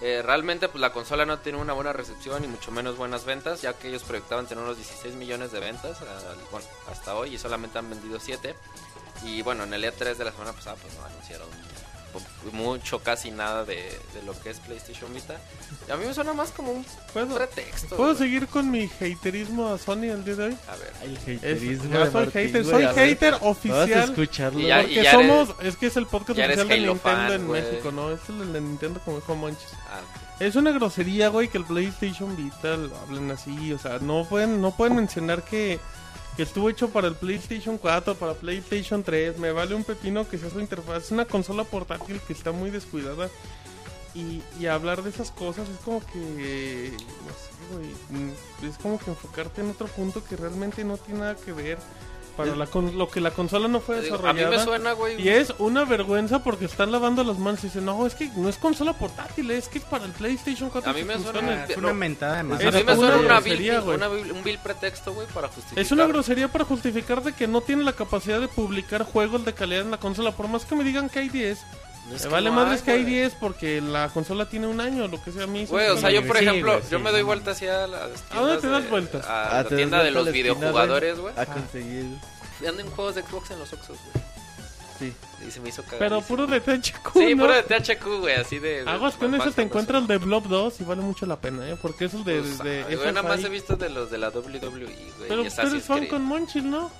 [0.00, 3.60] Eh, realmente pues la consola no tiene una buena recepción y mucho menos buenas ventas,
[3.60, 7.38] ya que ellos proyectaban tener unos 16 millones de ventas al- bueno, hasta hoy y
[7.38, 8.54] solamente han vendido 7.
[9.24, 11.48] Y bueno, en el E3 de la semana pasada pues no anunciaron
[12.52, 13.76] mucho, casi nada de,
[14.14, 15.36] de lo que es PlayStation Vita.
[15.88, 17.96] Y a mí me suena más como un ¿Puedo, pretexto.
[17.96, 18.18] ¿Puedo güey.
[18.18, 20.56] seguir con mi haterismo a Sony el día de hoy?
[20.68, 20.92] A ver.
[21.02, 22.94] El Es- haterismo de soy Martín, hater, güey, soy ver.
[22.94, 23.90] hater a oficial.
[24.10, 24.60] escucharlo.
[24.60, 24.86] Y ya- güey.
[24.88, 27.62] Porque ya somos, eres- es que es el podcast oficial de Nintendo fan, en güey.
[27.62, 28.10] México, ¿no?
[28.10, 29.68] Es el de Nintendo como dijo Monchis.
[29.90, 30.00] Ah,
[30.38, 34.60] Es una grosería, güey, que el PlayStation Vita lo hablen así, o sea, no pueden,
[34.60, 35.80] no pueden mencionar que,
[36.36, 40.36] que estuvo hecho para el PlayStation 4, para PlayStation 3, me vale un pepino que
[40.36, 43.30] sea su interfaz, es una consola portátil que está muy descuidada
[44.14, 49.10] y, hablar de esas cosas es como que, no sé, güey, mm, es como que
[49.10, 51.78] enfocarte en otro punto que realmente no tiene nada que ver
[52.36, 54.56] para la con- lo que la consola no fue digo, a mí desarrollada.
[54.58, 55.20] me suena, güey.
[55.20, 58.48] Y es una vergüenza porque están lavando las manos y dicen, no, es que no
[58.48, 60.90] es consola portátil, es que es para el PlayStation 4.
[60.90, 61.38] A mí me funcione".
[61.40, 62.58] suena- Es una mentada de A mí me
[62.96, 63.96] suena una grosería, vil- güey.
[63.96, 65.78] una vil- un vil pretexto, güey, para justificar.
[65.82, 69.54] Es una grosería para justificar de que no tiene la capacidad de publicar juegos de
[69.54, 70.32] calidad en la consola.
[70.32, 71.58] Por más que me digan que hay 10,
[72.08, 73.14] No es me vale no madres hay, que hay güey.
[73.14, 75.66] 10 porque la consola tiene un año, lo que sea a mí.
[75.66, 77.26] Güey, o sea, yo por Sí, ejemplo, güey, yo sí, me doy no.
[77.26, 79.26] vuelta hacia las ¿A dónde te das de- vueltas?
[79.26, 81.34] A Ah, la te tienda de los a la videojugadores, güey.
[81.36, 82.06] A conseguir.
[82.60, 84.24] Venden juegos de Xbox en los Oxxos, güey.
[84.98, 85.12] Sí.
[85.46, 85.98] Y se me hizo cagar.
[85.98, 87.42] Pero puro de THQ, Sí, ¿no?
[87.44, 88.82] puro de THQ, güey, así de...
[88.84, 91.68] de- Aguas con eso te encuentras el de Blob 2 y vale mucho la pena,
[91.68, 91.76] ¿eh?
[91.82, 92.38] Porque eso es de...
[92.40, 95.28] Pues, de ay, güey, nada más he visto de los de la WWE, güey.
[95.28, 96.90] Pero tú eres fan con Monchil, ¿no?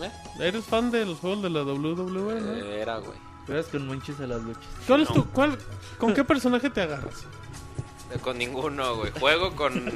[0.00, 0.10] ¿Eh?
[0.38, 2.54] Eres fan de los juegos de la WWE, ¿no?
[2.66, 3.18] Era, güey.
[3.46, 4.62] Juegas con monchis a las luchas.
[4.86, 5.14] ¿Cuál es no.
[5.16, 5.58] tu, cuál,
[5.98, 7.24] ¿Con qué personaje te agarras?
[8.12, 9.10] Eh, Con ninguno, güey.
[9.18, 9.74] Juego con...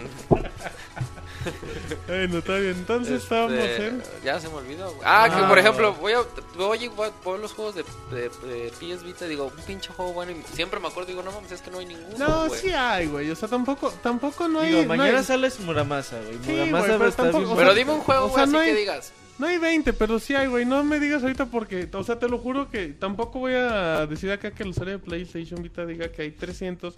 [2.07, 2.75] bueno, está bien.
[2.77, 4.03] Entonces Este, estábamos en...
[4.25, 4.87] Ya se me olvidó.
[4.89, 5.01] güey.
[5.05, 5.49] Ah, que Ah.
[5.49, 6.19] por ejemplo, voy a,
[6.57, 9.63] voy, a- voy a poner los juegos de, de, de PS Vita y digo, un
[9.65, 10.33] pinche juego bueno.
[10.33, 12.19] Y siempre me acuerdo, digo, no mames, es que no hay ninguno.
[12.19, 12.61] No, güey.
[12.61, 13.31] sí hay, güey.
[13.31, 14.71] O sea, tampoco, tampoco no hay...
[14.71, 16.39] Digo, no mañana hay- sales Muramasa, güey.
[16.45, 18.43] Sí, Muramasa güey, va pero tampoco- bien o Pero dime un juego, o güey, sea,
[18.45, 19.13] así no hay- que digas.
[19.39, 20.65] No hay 20, pero sí hay, güey.
[20.65, 24.31] No me digas ahorita porque, o sea, te lo juro que tampoco voy a decir
[24.33, 26.95] acá que el usuario de PlayStation Vita diga que hay 300.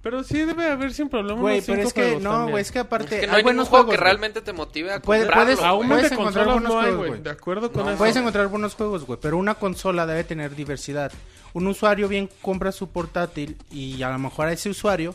[0.00, 2.80] Pero sí debe haber sin problema Güey, pero cinco es que no, güey, es que
[2.80, 5.44] aparte Es que no hay buenos juego juegos que realmente te motive a Puedes- comprarlo.
[5.44, 5.68] puedes- güey.
[5.70, 7.10] Aún puedes de encontrar consolas buenos no hay, juegos, güey.
[7.10, 7.22] güey.
[7.22, 7.98] De acuerdo con No, eso.
[7.98, 11.12] Puedes encontrar buenos juegos, güey, pero una consola debe tener diversidad.
[11.52, 15.14] Un usuario bien compra su portátil y a lo mejor a ese usuario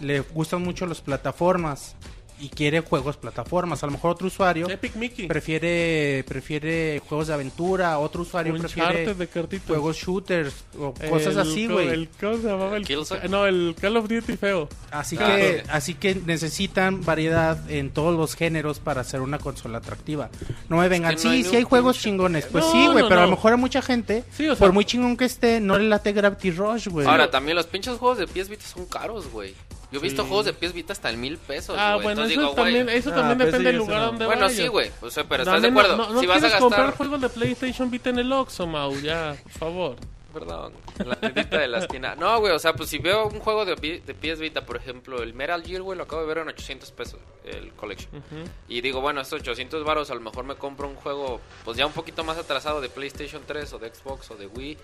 [0.00, 1.96] le gustan mucho las plataformas
[2.40, 3.82] y quiere juegos plataformas.
[3.82, 5.26] A lo mejor otro usuario Epic Mickey.
[5.26, 9.28] prefiere prefiere juegos de aventura, otro usuario prefiere de
[9.66, 11.88] juegos shooters o cosas El así, güey.
[11.88, 12.08] El.
[12.20, 14.68] El, no, el Call of Duty feo.
[14.90, 19.78] Así Ah, que así que necesitan variedad en todos los géneros para hacer una consola
[19.78, 20.30] atractiva.
[20.68, 22.46] No me vengan, que no hay sí, sí hay juegos chingones.
[22.46, 24.58] Pues No, sí, güey, no, pero a lo mejor a mucha gente, Sí, o sea-
[24.66, 27.06] por muy chingón que esté, no le late Gravity Rush, güey.
[27.06, 29.54] Ahora, también los pinches juegos de PS Vita son caros, güey.
[29.90, 32.04] Yo he visto juegos de PS Vita hasta en mil pesos, Ah, güey.
[32.04, 34.06] bueno, Eso digo, güey, también, eso Ah, también pero depende sí, del eso lugar no.
[34.06, 34.56] donde Bueno, vayas.
[34.56, 34.90] sí, güey.
[35.00, 35.96] Pues, pero estás de acuerdo.
[35.96, 36.60] No, no si vas a quieres gastar...
[36.60, 39.96] comprar juegos de PlayStation Vita en el Oxxo, Mau, ya, por favor.
[40.32, 42.14] Perdón, en la tiendita de la esquina.
[42.14, 45.22] No, güey, o sea, pues si veo un juego de, de PS Vita, por ejemplo,
[45.22, 48.22] el Metal Gear, güey, lo acabo de ver en 800 pesos, el Collection.
[48.68, 51.86] Y digo, bueno, estos 800 varos, a lo mejor me compro un juego, pues ya
[51.86, 54.76] un poquito más atrasado de PlayStation 3 o de Xbox o de Wii.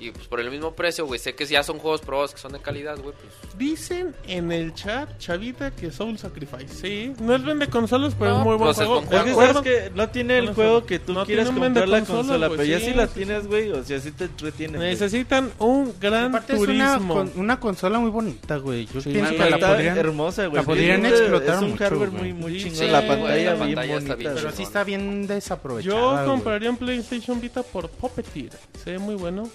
[0.00, 2.52] Y pues por el mismo precio, güey, sé que ya son juegos probados que son
[2.52, 3.56] de calidad, güey, pues...
[3.56, 6.68] Dicen en el chat, Chavita, que Soul Sacrifice.
[6.68, 9.02] Sí, no es vende consolas, pero No, es muy buen pues es juego.
[9.02, 12.48] buen Es que que no tiene el juego que tú No un comprar la consola,
[12.50, 14.78] pero ya sí, si la sí, tienes, güey, o sea, sí te entretiene.
[14.78, 14.90] güey.
[14.90, 17.14] Necesitan un gran Aparte es una, turismo.
[17.14, 18.86] con- una consola muy bonita, güey.
[18.86, 19.96] Yo Sí, pienso sí, que la podrían...
[19.98, 20.56] hermosa, güey.
[20.60, 22.22] la podrían Es- explotar Es un mucho, hardware güey.
[22.22, 22.78] muy, muy Sí, chingón.
[22.78, 24.16] sí, la pantalla la bien bonita.
[24.16, 28.50] Pero sí está bien desaprovechada, Yo compraría un PlayStation Vita por Puppeteer.
[28.82, 29.48] Se ve muy bueno.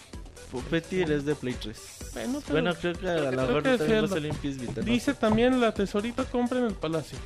[0.51, 1.77] Puppeteer es de Play 3.
[2.13, 4.31] Bueno, pero Bueno, creo que a lo creo mejor que sí también va a salir
[4.31, 4.81] en PS Vita.
[4.81, 4.85] ¿no?
[4.85, 7.17] dice también la tesorita compra en el palacio.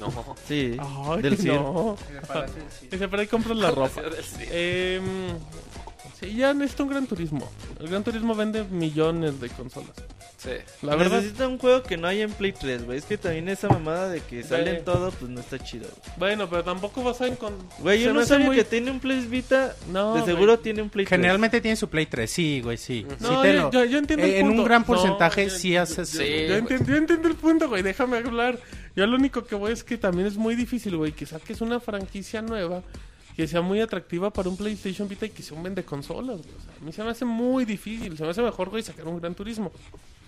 [0.00, 0.36] No.
[0.48, 1.52] Sí, Ay, del CIR.
[1.54, 1.96] no.
[2.90, 4.02] Dice, pero ahí compras la ropa.
[4.22, 4.44] Sí.
[6.22, 7.50] Sí, ya necesita un Gran Turismo.
[7.80, 9.90] El Gran Turismo vende millones de consolas.
[10.38, 10.50] Sí.
[10.82, 12.98] La verdad, Necesita un juego que no hay en Play 3, güey.
[12.98, 15.86] Es que también esa mamada de que sale en todo, pues no está chido.
[15.88, 16.18] güey.
[16.18, 17.64] bueno, pero tampoco vas a encontrar...
[17.80, 20.62] Güey, un usuario que tiene un Play Vita, No, de seguro güey.
[20.64, 21.16] tiene un Play 3.
[21.20, 23.06] Generalmente tiene su Play 3, sí, güey, sí.
[23.08, 24.62] Sí No, te yo, lo- yo- yo entiendo el eh, en punto.
[24.62, 26.04] un gran No, porcentaje yo- sí hace...
[26.06, 26.18] Sí.
[26.48, 27.82] Yo entiendo, yo entiendo el punto, güey.
[27.82, 28.58] Déjame hablar.
[28.96, 31.78] Yo lo único que voy es que también es muy difícil, güey, que saques una
[31.78, 32.82] franquicia nueva
[33.36, 36.84] que sea muy atractiva para un PlayStation Vita y que sea un vende consolas, a
[36.84, 38.16] mí se me hace muy difícil.
[38.16, 39.72] Se me hace mejor, sacar un Gran Turismo.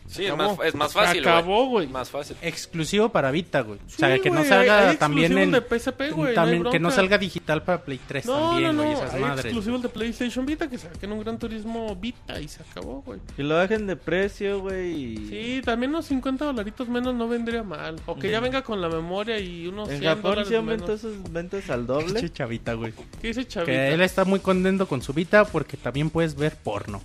[0.07, 1.87] Sí, es más, es más Se fácil, acabó, güey.
[1.89, 2.37] Más fácil.
[2.43, 3.79] Exclusivo para Vita, güey.
[3.85, 5.51] o sea, Sí, que no salga hay- hay también en...
[5.51, 8.83] de PSP, güey, no también, que no salga digital para Play 3 No, también, no,
[8.83, 8.99] güey, no.
[9.01, 9.45] esas Hay madres.
[9.47, 13.19] exclusivos de PlayStation Vita que saquen un Gran Turismo Vita y se acabó, güey.
[13.35, 14.93] Que lo bajen de precio, güey.
[15.15, 17.97] y- Sí, también unos 50 dolaritos menos no vendría mal.
[18.07, 20.87] O que ya venga con la memoria y unos En 100 Japón dólares sí aumentó
[20.87, 21.01] menos.
[21.01, 22.31] sus ventas al doble.
[22.31, 22.93] chavita, güey.
[23.21, 23.73] ¿Qué dice Chavita?
[23.73, 27.01] Que él está muy contento con su Vita porque también puedes ver porno.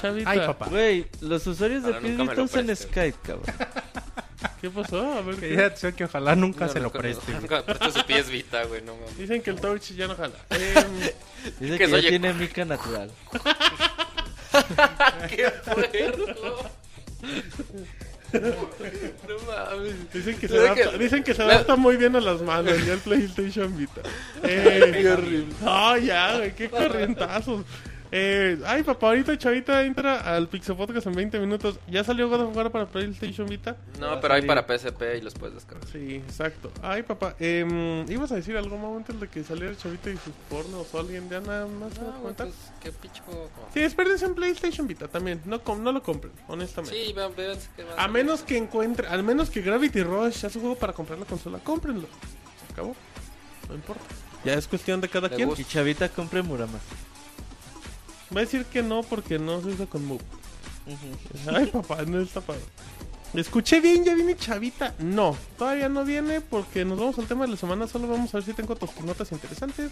[0.00, 0.30] Chavita.
[0.30, 0.66] Ay, papá.
[0.68, 2.76] Güey, los usuarios de lo usan.
[2.76, 3.54] Skype, cabrón.
[4.60, 5.12] ¿Qué pasó?
[5.14, 5.36] A ver.
[5.36, 5.72] Que ¿qué?
[5.80, 7.32] ya que ojalá nunca No, se lo preste.
[7.32, 9.16] Nunca presta su PS Vita, güey, no mames.
[9.18, 10.34] Dicen que el touch ya no jala.
[10.50, 11.00] Em,
[11.60, 13.10] Dice Que que, ya tiene mica natural.
[15.30, 16.70] ¡Qué fuerdo!
[18.32, 20.12] No mames.
[20.12, 20.98] dicen que se ¿Sabes adapta, qué?
[20.98, 24.02] dicen que se adapta muy bien a las manos ya el PlayStation Vita.
[24.42, 25.54] Eh, qué horrible.
[25.62, 27.64] No, ya, güey, qué corrientazos.
[28.10, 31.78] Eh, ay, papá, ahorita Chavita entra al Pixel Podcast en 20 minutos.
[31.88, 33.76] ¿Ya salió God of War para PlayStation Vita?
[34.00, 35.86] No, pero hay para PSP y los puedes descargar.
[35.90, 36.72] Sí, exacto.
[36.82, 40.32] Ay, papá, em, ¿ibas a decir algo más antes de que saliera Chavita y sus
[40.48, 42.46] pornos o alguien ya nada más me No, comentar?
[42.46, 43.22] pues, qué picho.
[43.24, 43.50] juego.
[43.74, 45.42] Sí, espérense en PlayStation Vita también.
[45.44, 46.96] No, com- no lo compren, honestamente.
[46.96, 50.60] Sí, vean, vean que A menos que encuentre, al menos que Gravity Rush sea su
[50.60, 52.06] juego para comprar la consola, cómprenlo.
[52.66, 52.96] Se acabó.
[53.68, 54.02] No importa.
[54.44, 55.48] Ya es cuestión de cada Le quien.
[55.48, 55.60] gusta.
[55.60, 56.78] Y Chavita compre Murama.
[58.34, 60.20] Va a decir que no porque no se usa con Move.
[61.54, 62.60] Ay, papá, no está padre.
[63.34, 64.94] Escuché bien, ya viene Chavita.
[64.98, 67.86] No, todavía no viene porque nos vamos al tema de la semana.
[67.86, 69.90] Solo vamos a ver si tengo otras notas interesantes.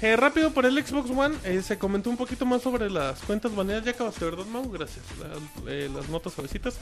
[0.00, 3.54] Eh, rápido por el Xbox One, eh, se comentó un poquito más sobre las cuentas
[3.54, 3.84] baneadas.
[3.84, 4.70] Ya acabaste, ¿verdad, Mau?
[4.70, 5.04] Gracias.
[5.20, 6.76] La- eh, las notas suavecitas.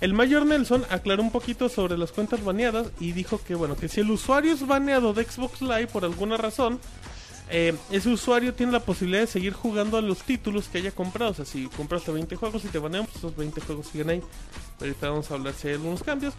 [0.00, 3.88] El mayor Nelson aclaró un poquito sobre las cuentas baneadas y dijo que, bueno, que
[3.88, 6.80] si el usuario es baneado de Xbox Live por alguna razón,
[7.50, 11.32] eh, ese usuario tiene la posibilidad de seguir jugando a los títulos que haya comprado.
[11.32, 14.22] O sea, si compraste 20 juegos y te banean, pues esos 20 juegos siguen ahí.
[14.80, 16.34] Ahorita vamos a hablar si hay algunos cambios.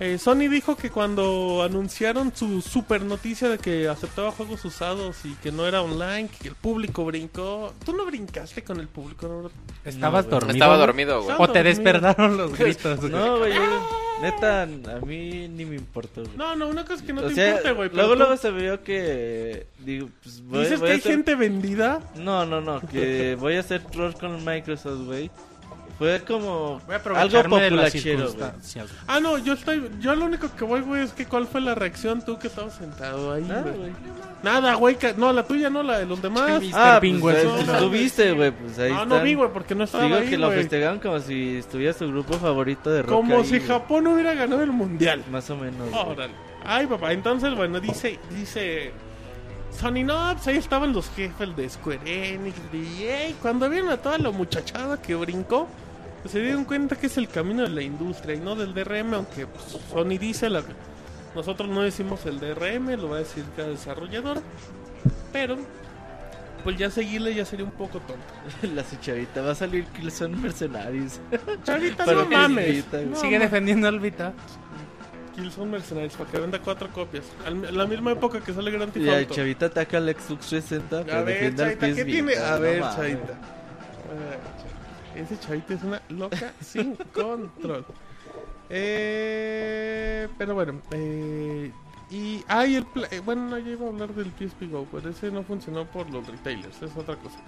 [0.00, 5.34] Eh, Sony dijo que cuando anunciaron su super noticia de que aceptaba juegos usados y
[5.36, 7.72] que no era online, que el público brincó.
[7.84, 9.56] ¿Tú no brincaste con el público, Roberto?
[9.84, 10.52] ¿Estabas dormido?
[10.52, 11.36] Estaba dormido, güey.
[11.38, 12.98] ¿O te despertaron los gritos?
[13.00, 13.12] güey?
[13.12, 13.88] No, güey, yo-
[14.20, 16.36] neta, a mí ni me importó, güey.
[16.36, 17.90] No, no, una cosa es que no o te sea, importa, güey.
[17.92, 21.34] luego, tú luego se vio que, digo, pues voy, Dices voy que a hay gente
[21.36, 22.00] vendida.
[22.16, 25.30] No, no, no, que voy a hacer troll con Microsoft, güey.
[25.98, 28.50] Fue como Voy a algo populachero, güey.
[29.06, 29.88] Ah, no, yo estoy.
[30.00, 32.74] Yo lo único que voy, güey, es que cuál fue la reacción tú que estabas
[32.74, 33.92] sentado ahí, Nada, güey.
[34.42, 34.96] Nada, güey.
[34.96, 36.60] que- No, la tuya no, la de los demás.
[36.72, 39.74] Ah, Bean, pues, eh, pues, tú viste, güey, pues ahí No, no vi, güey, porque
[39.76, 40.58] no estaba Digo ahí, que lo güey.
[40.60, 43.68] festejaron como si estuviera su grupo favorito de rock Como ahí, si güey.
[43.68, 45.22] Japón hubiera ganado el mundial.
[45.30, 45.88] Más o menos.
[45.92, 46.32] Órale.
[46.66, 48.90] Ay, papá, entonces, bueno, dice, dice
[49.78, 53.34] Sony, no, pues ahí estaban los jefes de Square Enix, de EA.
[53.42, 55.68] Cuando vieron a toda la muchachada que brincó,
[56.22, 59.14] pues se dieron cuenta que es el camino de la industria y no del DRM,
[59.14, 60.62] aunque pues, Sony dice, la,
[61.34, 64.40] nosotros no decimos el DRM, lo va a decir cada desarrollador,
[65.32, 65.58] pero
[66.64, 68.24] pues ya seguirle ya sería un poco tonto.
[68.74, 71.20] La chavita va a salir que son mercenarios.
[71.62, 72.84] Chavita, no mames.
[73.06, 74.32] No Sigue defendiendo al Vita.
[75.34, 77.24] Killzone Mercenaries para que venda cuatro copias.
[77.46, 79.34] En la misma época que sale Grand Y Theft el Auto.
[79.34, 80.98] chavita ataca al Xbox 360.
[80.98, 82.36] A pero ver, Chavita, ¿qué tiene?
[82.36, 82.96] A no ver, mames.
[82.96, 83.32] Chavita.
[83.32, 85.18] A.
[85.18, 87.84] Ese Chavita es una loca sin control.
[88.70, 91.70] Eh, pero bueno, eh,
[92.10, 95.10] y hay el pla- eh, bueno, no, yo iba a hablar del PSP Go, pero
[95.10, 97.38] ese no funcionó por los retailers, es otra cosa.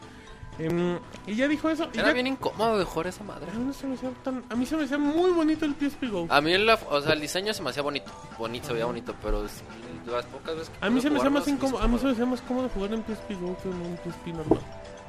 [0.58, 1.88] Em, y ya dijo eso.
[1.92, 3.50] Y Era ya- bien incómodo de jugar esa madre.
[3.50, 5.74] a mí, no se me hacía tan- a mí se me hacía muy bonito el
[5.74, 6.26] PSP Go.
[6.30, 8.10] A mí, la, o sea, el diseño se me hacía bonito.
[8.38, 9.62] Bonito, se veía bonito, pero es-
[10.06, 12.12] las pocas veces que A mí se me hacía más incómodo, a mí se me
[12.12, 14.58] hacía más cómodo jugar en PSP Go que en un PSP normal.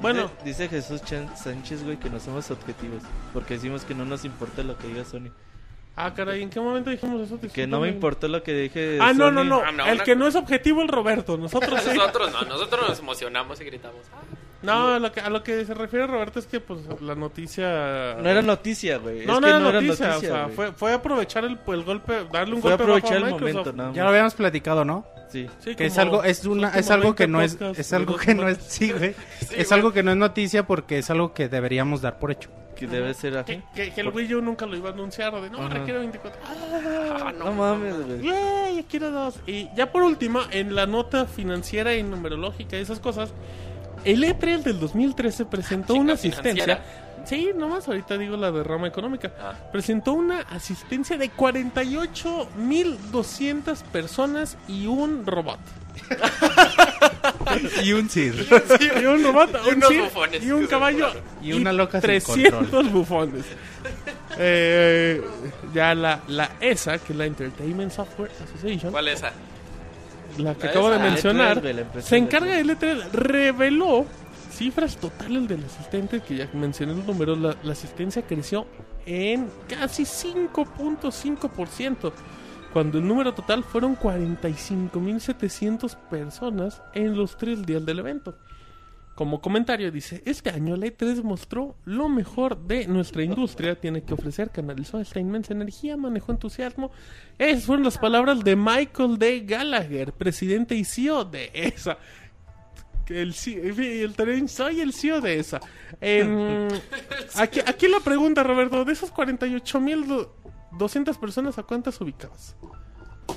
[0.00, 3.02] Bueno, Dice, dice Jesús Chan- Sánchez, güey, que no somos objetivos.
[3.32, 5.30] Porque decimos que no nos importa lo que diga Sony.
[5.96, 7.40] ah, caray, ¿en qué momento dijimos eso?
[7.52, 8.98] Que no me importó lo que dije.
[9.00, 9.32] Ah, no, Sony.
[9.34, 9.62] no, no.
[9.64, 11.36] Ah, no, el una- que no es objetivo el Roberto.
[11.36, 11.96] Nosotros sí.
[11.96, 14.02] Nosotros no, nosotros nos emocionamos y gritamos.
[14.14, 14.20] "Ah".
[14.60, 18.16] No, a lo, que, a lo que se refiere Roberto es que pues la noticia...
[18.20, 19.24] No era noticia, güey.
[19.24, 20.56] No, es no que era no noticia, era o sea, güey.
[20.56, 23.54] fue, fue aprovechar el, el golpe, darle un Fue golpe aprovechar bajo a el Microsoft.
[23.54, 23.96] momento, nada más.
[23.96, 25.06] Ya lo habíamos platicado, ¿no?
[25.30, 25.46] Sí.
[25.60, 28.34] Sí, Que es algo, es una, es algo que 20 no es, es algo que
[28.34, 29.14] no es, sí, güey.
[29.40, 29.66] es güey.
[29.78, 32.50] algo que no es noticia porque es algo que deberíamos dar por hecho.
[32.74, 33.60] Que debe ser así.
[33.74, 35.68] Que, que- que el Wii U nunca lo iba a anunciar, de no, Ajá.
[35.74, 36.40] requiere 24.
[36.46, 38.22] Ah, No mames, güey.
[38.22, 39.34] Ya quiero dos.
[39.46, 43.32] Y ya por último, en la nota financiera y numerológica y esas cosas,
[44.04, 46.64] el E3 del 2013 presentó una asistencia.
[46.64, 47.04] financiera.
[47.24, 49.30] Sí, nomás ahorita digo la derrama económica.
[49.40, 49.52] Ah.
[49.70, 55.58] Presentó una asistencia de 48.200 personas y un robot.
[57.82, 58.46] Y un CIR.
[59.02, 61.08] y un robot, Y un bufones y un caballo.
[61.42, 63.44] Y una loca sin 300 bufones.
[64.38, 65.20] Eh,
[65.74, 69.32] ya la, la ESA, que es la Entertainment Software Association, ¿Cuál es esa?
[70.38, 72.56] La que La acabo de mencionar, L3, güey, la empresa se de encarga L3.
[72.56, 74.06] del E3, reveló
[74.50, 78.66] cifras totales del asistente, que ya mencioné los números, la, la asistencia creció
[79.06, 82.12] en casi 5.5%,
[82.72, 88.34] cuando el número total fueron 45.700 personas en los tres días del evento.
[89.18, 94.14] Como comentario dice, este año la E3 mostró lo mejor de nuestra industria, tiene que
[94.14, 96.92] ofrecer, canalizó esta inmensa energía, manejó entusiasmo.
[97.36, 99.40] Esas fueron las palabras de Michael D.
[99.40, 101.98] Gallagher, presidente y CEO de ESA.
[103.08, 105.58] El, el, soy el CEO de ESA.
[106.00, 106.68] Em,
[107.34, 112.54] aquí, aquí la pregunta, Roberto, de esos 48.200 personas, ¿a cuántas ubicabas?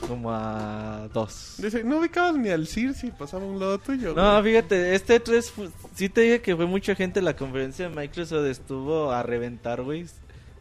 [0.07, 1.55] Como a dos.
[1.57, 4.13] Dice, no ubicabas ni al CIR si pasaba a un lado tuyo.
[4.13, 5.53] No, fíjate, este 3
[5.95, 10.05] sí te dije que fue mucha gente la conferencia de Microsoft estuvo a reventar, güey,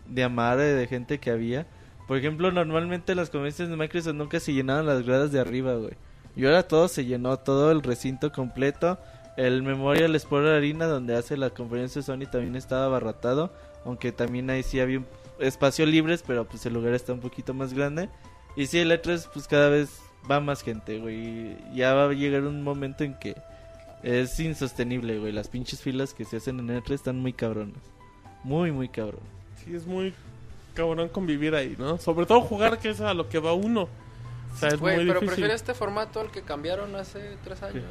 [0.06, 1.66] de amar de gente que había.
[2.06, 5.94] Por ejemplo, normalmente las conferencias de Microsoft nunca se llenaban las gradas de arriba, güey.
[6.36, 8.98] Y ahora todo se llenó, todo el recinto completo.
[9.36, 13.52] El Memorial Sport Arena donde hace la conferencia de Sony también estaba abarrotado,
[13.84, 15.06] aunque también ahí sí había un
[15.38, 18.08] espacio libres, pero pues el lugar está un poquito más grande.
[18.56, 20.00] Y sí, el E3 pues cada vez
[20.30, 21.56] va más gente, güey.
[21.74, 23.36] Ya va a llegar un momento en que
[24.02, 25.32] es insostenible, güey.
[25.32, 27.80] Las pinches filas que se hacen en E3 están muy cabronas.
[28.44, 29.20] Muy, muy cabrón.
[29.64, 30.14] Sí, es muy
[30.74, 31.98] cabrón convivir ahí, ¿no?
[31.98, 33.88] Sobre todo jugar, que es a lo que va uno.
[34.52, 35.26] O sea, es Güey, muy pero difícil.
[35.28, 37.84] prefiero este formato al que cambiaron hace tres años.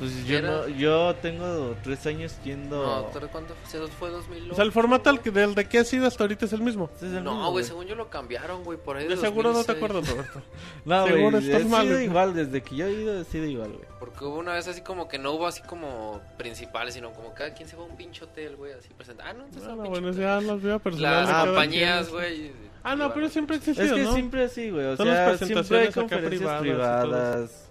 [0.00, 2.82] Pues yo, no, yo tengo tres años yendo...
[2.82, 3.70] No, ¿tú ¿cuánto fue?
[3.70, 4.50] ¿Se fue 2000?
[4.50, 6.62] O sea, el formato al que, del de que ha sido hasta ahorita es el
[6.62, 6.88] mismo.
[6.96, 9.52] Es el mismo, No, güey, según yo lo cambiaron, güey, por ahí De de seguro
[9.52, 9.76] no te 2006.
[9.76, 10.42] acuerdas, Roberto.
[10.86, 12.06] No, Seguro güey, estás mal, sido güey.
[12.06, 13.84] igual, desde que yo he ido he sido igual, güey.
[14.00, 17.52] Porque hubo una vez así como que no hubo así como principales, sino como cada
[17.52, 19.24] quien se va a un pinche hotel, güey, así presenta.
[19.28, 20.80] Ah, no, entonces Ah, no, bueno, ya las veo.
[20.96, 22.52] Las compañías, güey.
[22.82, 24.14] Ah, no, pero siempre ha existido, Es que ¿no?
[24.14, 24.86] siempre así, güey.
[24.86, 27.69] O Son las sea, siempre hay conferencias privadas y todo privadas.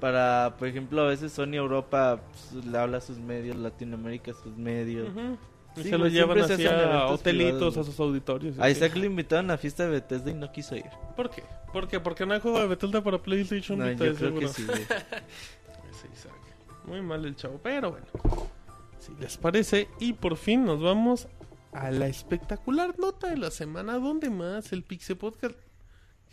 [0.00, 2.20] Para, por ejemplo, a veces Sony Europa
[2.52, 5.08] pues, le habla a sus medios, Latinoamérica a sus medios.
[5.76, 8.58] Y Sí, se lo güey, llevan se a hotelitos, privados, a sus auditorios.
[8.58, 8.68] A.
[8.68, 10.86] Isaac le invitaron a fiesta de Bethesda y no quiso ir.
[11.14, 11.44] ¿Por qué?
[11.72, 12.00] ¿Por qué?
[12.00, 14.48] Porque no hay juego de Bethesda para PlayStation No, Vita, yo creo seguro.
[14.48, 14.52] que
[15.92, 16.32] sí, Isaac.
[16.84, 18.06] Muy mal el chavo, pero bueno.
[18.98, 21.28] Si les parece, y por fin nos vamos
[21.72, 23.98] a la espectacular nota de la semana.
[23.98, 24.72] ¿Dónde más?
[24.72, 25.54] El Pixel Podcast.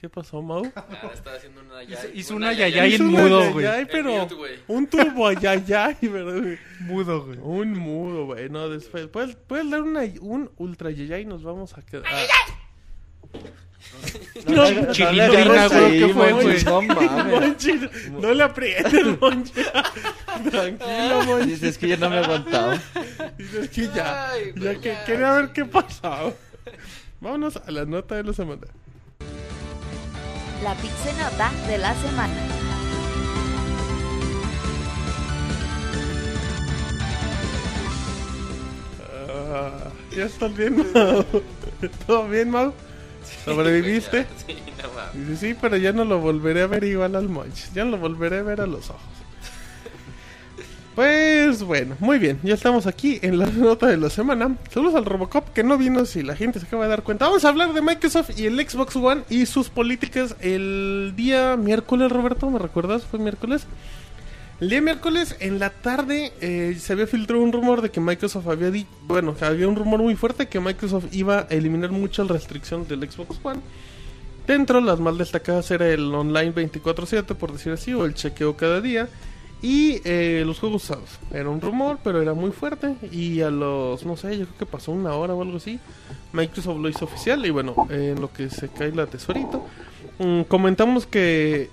[0.06, 0.62] ¿Qué pasó, Mau?
[0.76, 2.12] Ah, estaba haciendo una yayay.
[2.14, 3.88] hizo una yayay Hizo en una mudo, yayay, güey.
[3.92, 4.36] pero mute,
[4.68, 6.42] un turbo ayayay, ¿verdad?
[6.44, 6.60] güey?
[6.82, 7.40] Mudo, güey.
[7.42, 8.48] Un mudo, güey.
[8.52, 9.08] No, después.
[9.08, 12.04] ¿Puedes, puedes dar una, un ultra yayay y nos vamos a quedar.
[14.46, 16.64] No, le- no le Chilindrina, güey, ¿qué fue, güey?
[16.66, 18.12] No mames.
[18.12, 19.54] No le aprietes, Monchi.
[20.52, 21.50] Tranquilo, Monchi.
[21.50, 22.78] Dices, es que ya no me aguantaba.
[23.40, 25.04] Dices que ya, Ay, ya que ya.
[25.06, 26.32] quería ver qué pasaba.
[27.20, 28.68] Vámonos a la nota de la semana.
[30.64, 32.34] La Pixenota de la semana.
[39.18, 41.26] Ah, ya estás bien, Mau.
[42.08, 42.74] ¿Todo bien, Mau?
[43.44, 44.26] ¿Sobreviviste?
[44.46, 44.58] Sí,
[45.28, 47.72] no sí, pero ya no lo volveré a ver igual al Monch.
[47.74, 49.02] Ya no lo volveré a ver a los ojos.
[50.96, 52.40] Pues bueno, muy bien.
[52.42, 54.56] Ya estamos aquí en la nota de la semana.
[54.74, 57.26] Saludos al Robocop que no vino si la gente se acaba de dar cuenta.
[57.26, 62.10] Vamos a hablar de Microsoft y el Xbox One y sus políticas el día miércoles,
[62.10, 62.50] Roberto.
[62.50, 63.04] ¿Me recuerdas?
[63.04, 63.68] ¿Fue miércoles?
[64.62, 68.48] El día miércoles en la tarde eh, se había filtrado un rumor de que Microsoft
[68.48, 72.88] había dicho, bueno, había un rumor muy fuerte que Microsoft iba a eliminar muchas restricciones
[72.88, 73.60] del Xbox One.
[74.48, 78.80] Dentro, las más destacadas era el online 24/7, por decir así, o el chequeo cada
[78.80, 79.10] día.
[79.62, 81.10] Y eh, los juegos usados.
[81.32, 82.96] Era un rumor, pero era muy fuerte.
[83.12, 85.80] Y a los, no sé, yo creo que pasó una hora o algo así.
[86.34, 87.46] Microsoft lo hizo oficial.
[87.46, 89.66] Y bueno, en lo que se cae la tesorito.
[90.20, 91.70] mm, comentamos que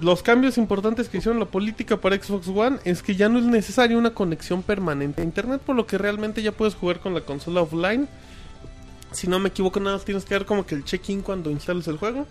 [0.00, 3.44] los cambios importantes que hicieron la política para Xbox One es que ya no es
[3.44, 7.22] necesaria una conexión permanente a internet, por lo que realmente ya puedes jugar con la
[7.22, 8.08] consola offline.
[9.12, 11.88] Si no me equivoco, nada más tienes que dar como que el check-in cuando instales
[11.88, 12.26] el juego.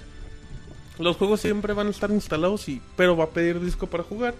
[0.99, 4.35] Los juegos siempre van a estar instalados, y, pero va a pedir disco para jugar.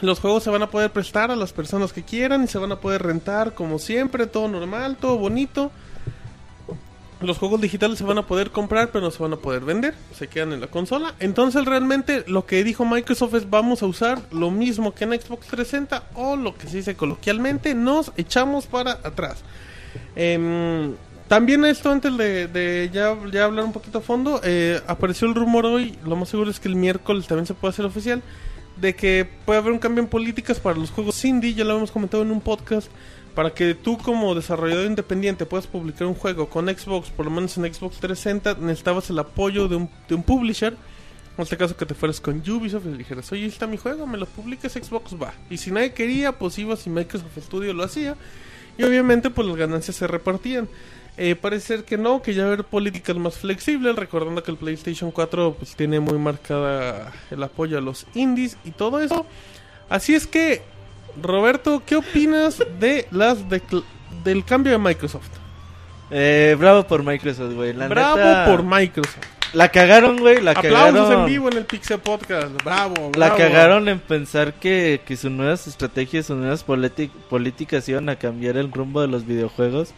[0.00, 2.72] Los juegos se van a poder prestar a las personas que quieran y se van
[2.72, 5.70] a poder rentar como siempre, todo normal, todo bonito.
[7.20, 9.94] Los juegos digitales se van a poder comprar, pero no se van a poder vender.
[10.12, 11.14] Se quedan en la consola.
[11.20, 15.46] Entonces, realmente, lo que dijo Microsoft es: vamos a usar lo mismo que en Xbox
[15.46, 19.44] 360, o lo que se dice coloquialmente, nos echamos para atrás.
[20.16, 20.94] Em,
[21.28, 25.64] también esto, antes de, ya, ya hablar un poquito a fondo, eh, apareció el rumor
[25.64, 28.22] hoy, lo más seguro es que el miércoles también se puede hacer oficial,
[28.82, 31.92] de que puede haber un cambio en políticas para los juegos indie, ya lo hemos
[31.92, 32.90] comentado en un podcast,
[33.32, 37.56] para que tú como desarrollador independiente puedas publicar un juego con Xbox, por lo menos
[37.56, 40.76] en Xbox 360, necesitabas el apoyo de un, de un publisher.
[41.38, 44.04] En este caso que te fueras con Ubisoft y le dijeras, oye, está mi juego,
[44.04, 45.32] me lo publicas Xbox, va.
[45.48, 48.16] Y si nadie quería, pues ibas y Microsoft Studio lo hacía.
[48.76, 50.68] Y obviamente pues las ganancias se repartían.
[51.18, 54.50] Eh, parece ser que no, que ya va a haber políticas más flexibles, recordando que
[54.50, 59.26] el PlayStation 4 pues tiene muy marcada el apoyo a los indies y todo eso.
[59.90, 60.62] Así es que,
[61.20, 63.84] Roberto, ¿qué opinas de las decl-
[64.24, 65.28] del cambio de Microsoft?
[66.10, 67.72] Eh, bravo por Microsoft, güey.
[67.74, 69.18] La Bravo neta, por Microsoft.
[69.52, 70.40] La cagaron, güey.
[70.40, 71.20] La Aplausos cagaron.
[71.20, 72.52] en vivo en el Pixel Podcast.
[72.64, 73.12] Bravo, bravo.
[73.18, 78.56] La cagaron en pensar que, que sus nuevas estrategias, sus nuevas políticas iban a cambiar
[78.56, 79.92] el rumbo de los videojuegos.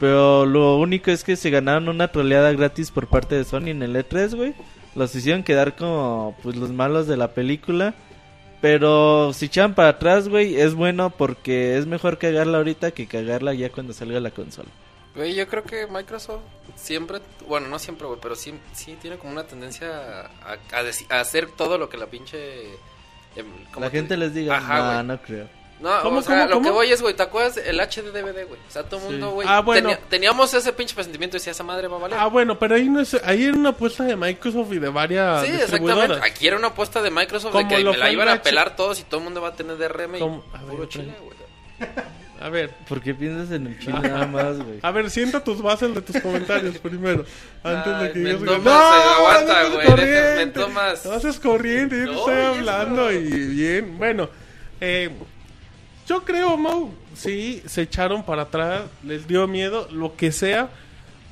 [0.00, 3.82] Pero lo único es que se ganaron una troleada gratis por parte de Sony en
[3.82, 4.54] el E3, güey.
[4.94, 7.94] Los hicieron quedar como pues los malos de la película.
[8.60, 13.52] Pero si echan para atrás, güey, es bueno porque es mejor cagarla ahorita que cagarla
[13.54, 14.68] ya cuando salga la consola.
[15.14, 16.40] Güey, yo creo que Microsoft
[16.74, 21.06] siempre, bueno, no siempre, güey, pero sí, sí tiene como una tendencia a, a deci-
[21.10, 22.62] a hacer todo lo que la pinche...
[23.72, 25.46] ¿cómo La te gente les diga, Ajá, no, no creo.
[25.84, 26.64] No, ¿Cómo, o sea, cómo, lo cómo?
[26.66, 28.58] que voy es, güey, ¿te acuerdas del HD DVD, güey?
[28.66, 29.90] O sea, todo el mundo, güey, Ah, bueno.
[29.90, 32.18] tenía- teníamos ese pinche presentimiento y decía, esa madre va a valer.
[32.18, 35.44] Ah, bueno, pero ahí no es, ahí era una apuesta de Microsoft y de varias
[35.44, 36.04] sí, distribuidoras.
[36.04, 36.30] exactamente.
[36.34, 38.74] Aquí era una apuesta de Microsoft Como de que me la iban el a pelar
[38.76, 40.88] todos y todo el mundo va a tener DRM Como- y a ver, puro otra
[40.88, 41.20] chile, vez.
[41.20, 41.34] güey.
[42.40, 44.78] A ver, ¿Por qué piensas en el chile nada más, güey?
[44.82, 47.24] a ver, sienta tus bases de tus comentarios primero.
[47.62, 51.04] Antes de Ay, que digas que- tomas, eh, aguanta, no güey, corriente, me tomas.
[51.06, 53.18] No haces corriente, yo te No, estoy hablando eso.
[53.20, 53.98] y bien.
[53.98, 54.28] Bueno,
[54.80, 55.08] Eh,
[56.06, 60.68] yo creo, Mau, sí, se echaron para atrás, les dio miedo, lo que sea.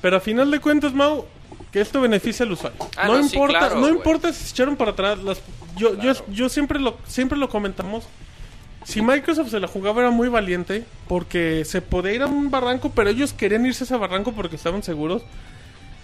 [0.01, 1.25] Pero a final de cuentas, Mau,
[1.71, 2.77] que esto beneficia al usuario.
[2.97, 3.93] Ah, no, no, sí, importa, claro, no güey.
[3.93, 5.19] importa si se echaron para atrás.
[5.23, 5.41] Las,
[5.77, 8.05] yo, yo, yo siempre lo, siempre lo comentamos.
[8.83, 12.91] Si Microsoft se la jugaba era muy valiente porque se podía ir a un barranco,
[12.93, 15.23] pero ellos querían irse a ese barranco porque estaban seguros.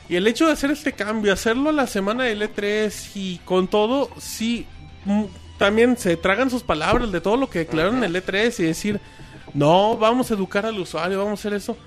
[0.07, 3.67] Y el hecho de hacer este cambio, hacerlo a la semana del E3 y con
[3.67, 4.65] todo, sí,
[5.05, 5.25] mm,
[5.59, 8.99] también se tragan sus palabras de todo lo que declararon en el E3 y decir,
[9.53, 11.77] no, vamos a educar al usuario, vamos a hacer eso.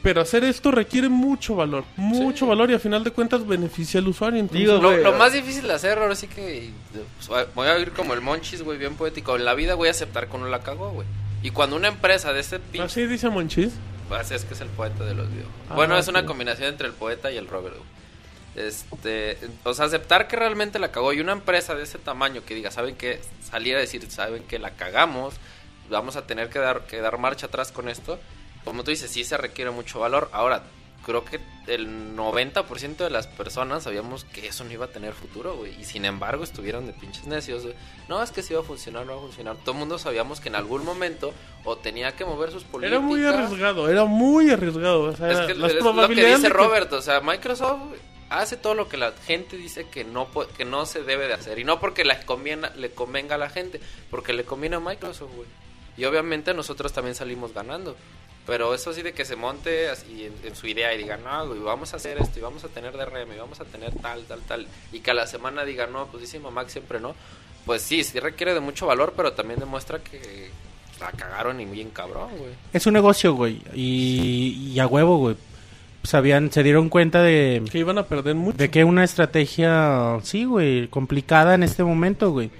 [0.00, 2.48] Pero hacer esto requiere mucho valor, mucho Sí.
[2.48, 4.38] valor y a final de cuentas beneficia al usuario.
[4.38, 6.70] Entonces, Digo, Lo, lo más difícil de hacer, ahora sí que
[7.18, 9.34] pues, voy a ir como el Monchis, güey, bien poético.
[9.34, 11.06] En la vida voy a aceptar que uno la cagó, güey.
[11.42, 13.72] Y cuando una empresa de este pinche así dice Monchis.
[14.08, 15.62] Pues es que es el poeta de los videojuegos.
[15.68, 17.74] Ah, bueno, es una combinación entre el poeta y el Robert.
[17.76, 17.97] güey.
[18.58, 22.54] Este, o sea, aceptar que realmente la cagó y una empresa de ese tamaño que
[22.56, 23.20] diga, ¿saben qué?
[23.48, 25.34] Salir a decir, ¿saben que la cagamos?
[25.88, 28.18] Vamos a tener que dar, que dar marcha atrás con esto.
[28.64, 30.28] Como tú dices, sí se requiere mucho valor.
[30.32, 30.64] Ahora,
[31.06, 35.56] creo que el 90% de las personas sabíamos que eso no iba a tener futuro,
[35.56, 35.80] güey.
[35.80, 37.74] Y sin embargo, estuvieron de pinches necios, güey.
[38.08, 39.56] No, es que sí iba a funcionar, no va a funcionar.
[39.58, 41.32] Todo el mundo sabíamos que en algún momento
[41.64, 42.98] o tenía que mover sus políticas.
[42.98, 45.02] Era muy arriesgado, era muy arriesgado.
[45.04, 47.80] O sea, Es que las es lo que dice que- Robert, o sea, Microsoft
[48.30, 51.58] hace todo lo que la gente dice que no que no se debe de hacer
[51.58, 53.80] y no porque le conviene le convenga a la gente,
[54.10, 55.48] porque le conviene a Microsoft, güey.
[55.96, 57.96] Y obviamente nosotros también salimos ganando.
[58.46, 61.60] Pero eso sí de que se monte así en, su idea y diga, no, güey,
[61.60, 64.40] vamos a hacer esto y vamos a tener DRM y vamos a tener tal, tal,
[64.40, 64.66] tal.
[64.90, 67.14] Y que a la semana diga, no, pues dice Max siempre no.
[67.66, 70.50] Pues sí, sí requiere de mucho valor, pero también demuestra que
[70.98, 72.52] la cagaron y bien cabrón, güey.
[72.72, 73.60] Es un negocio, güey.
[73.74, 75.36] Y a huevo, güey.
[76.08, 78.56] Sabían, se dieron cuenta de, que iban a perder mucho.
[78.56, 82.50] de que una estrategia, sí, güey, complicada en este momento, güey.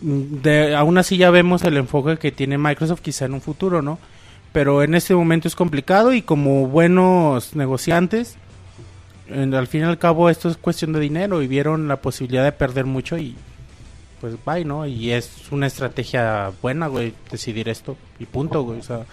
[0.00, 3.98] De, aún así ya vemos el enfoque que tiene Microsoft quizá en un futuro, ¿no?
[4.52, 8.36] Pero en este momento es complicado y como buenos negociantes,
[9.28, 12.44] en- al fin y al cabo esto es cuestión de dinero y vieron la posibilidad
[12.44, 13.36] de perder mucho y
[14.22, 14.86] pues bye, ¿no?
[14.86, 18.78] Y es una estrategia buena, güey, decidir esto y punto, güey.
[18.80, 19.04] O sea,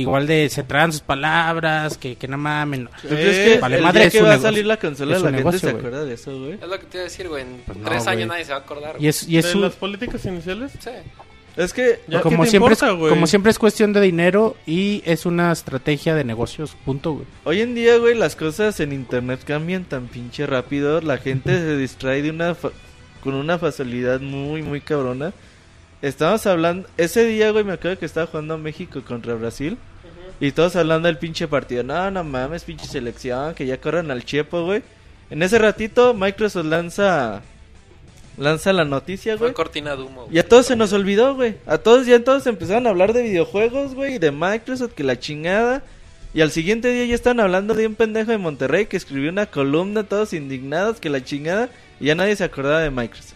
[0.00, 2.84] igual de se tragan sus palabras, que, que no mamen.
[2.84, 2.90] no.
[3.02, 4.48] ¿Tú crees que vale el madre, día es que va a negocio.
[4.48, 5.78] salir la consola Es la un gente negocio, se güey.
[5.86, 6.52] acuerda de eso, güey?
[6.54, 7.42] Es lo que te iba a decir, güey.
[7.42, 8.16] En Pues no, tres güey.
[8.16, 8.96] años nadie se va a acordar.
[8.98, 10.72] Y es, y es de un- las políticas iniciales.
[10.78, 10.90] Sí.
[11.56, 14.56] Es que Ya, como ¿qué te siempre importa, es, como siempre es cuestión de dinero
[14.64, 17.24] y es una estrategia de negocios, punto, güey.
[17.42, 21.00] hoy en día, güey, las cosas en internet cambian tan pinche rápido.
[21.00, 22.70] La gente se distrae de una fa-
[23.24, 25.32] con una facilidad muy, muy cabrona.
[26.00, 29.76] Estábamos hablando, ese día, güey, me acuerdo que estaba jugando México contra Brasil.
[30.40, 31.82] Y todos hablando del pinche partido.
[31.82, 34.82] No, no mames, pinche selección, que ya corran al Chepo, güey.
[35.30, 37.42] En ese ratito, Microsoft lanza
[38.36, 39.54] lanza la noticia, Fue güey.
[39.54, 40.22] cortina de humo.
[40.26, 40.36] güey.
[40.36, 41.56] Y a todos se nos olvidó, güey.
[41.66, 45.18] A todos ya todos empezaron a hablar de videojuegos, güey, y de Microsoft, que la
[45.18, 45.82] chingada.
[46.32, 49.46] Y al siguiente día ya están hablando de un pendejo de Monterrey que escribió una
[49.46, 51.68] columna, todos indignados, que la chingada,
[51.98, 53.34] y ya nadie se acordaba de Microsoft.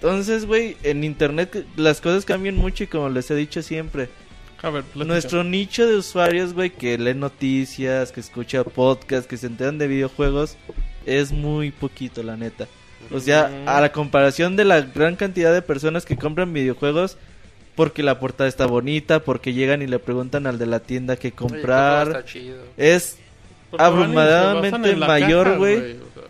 [0.00, 4.08] Entonces, güey, en internet las cosas cambian mucho y como les he dicho siempre,
[4.62, 9.48] A ver, nuestro nicho de usuarios, güey, que lee noticias, que escucha podcasts, que se
[9.48, 10.56] enteran de videojuegos,
[11.04, 12.68] es muy poquito, la neta.
[13.10, 17.16] O sea, a la comparación de la gran cantidad de personas que compran videojuegos
[17.74, 21.32] porque la portada está bonita, porque llegan y le preguntan al de la tienda qué
[21.32, 22.56] comprar, está chido.
[22.76, 23.18] es
[23.70, 25.76] Porque la mayor, güey.
[25.76, 26.24] o sea.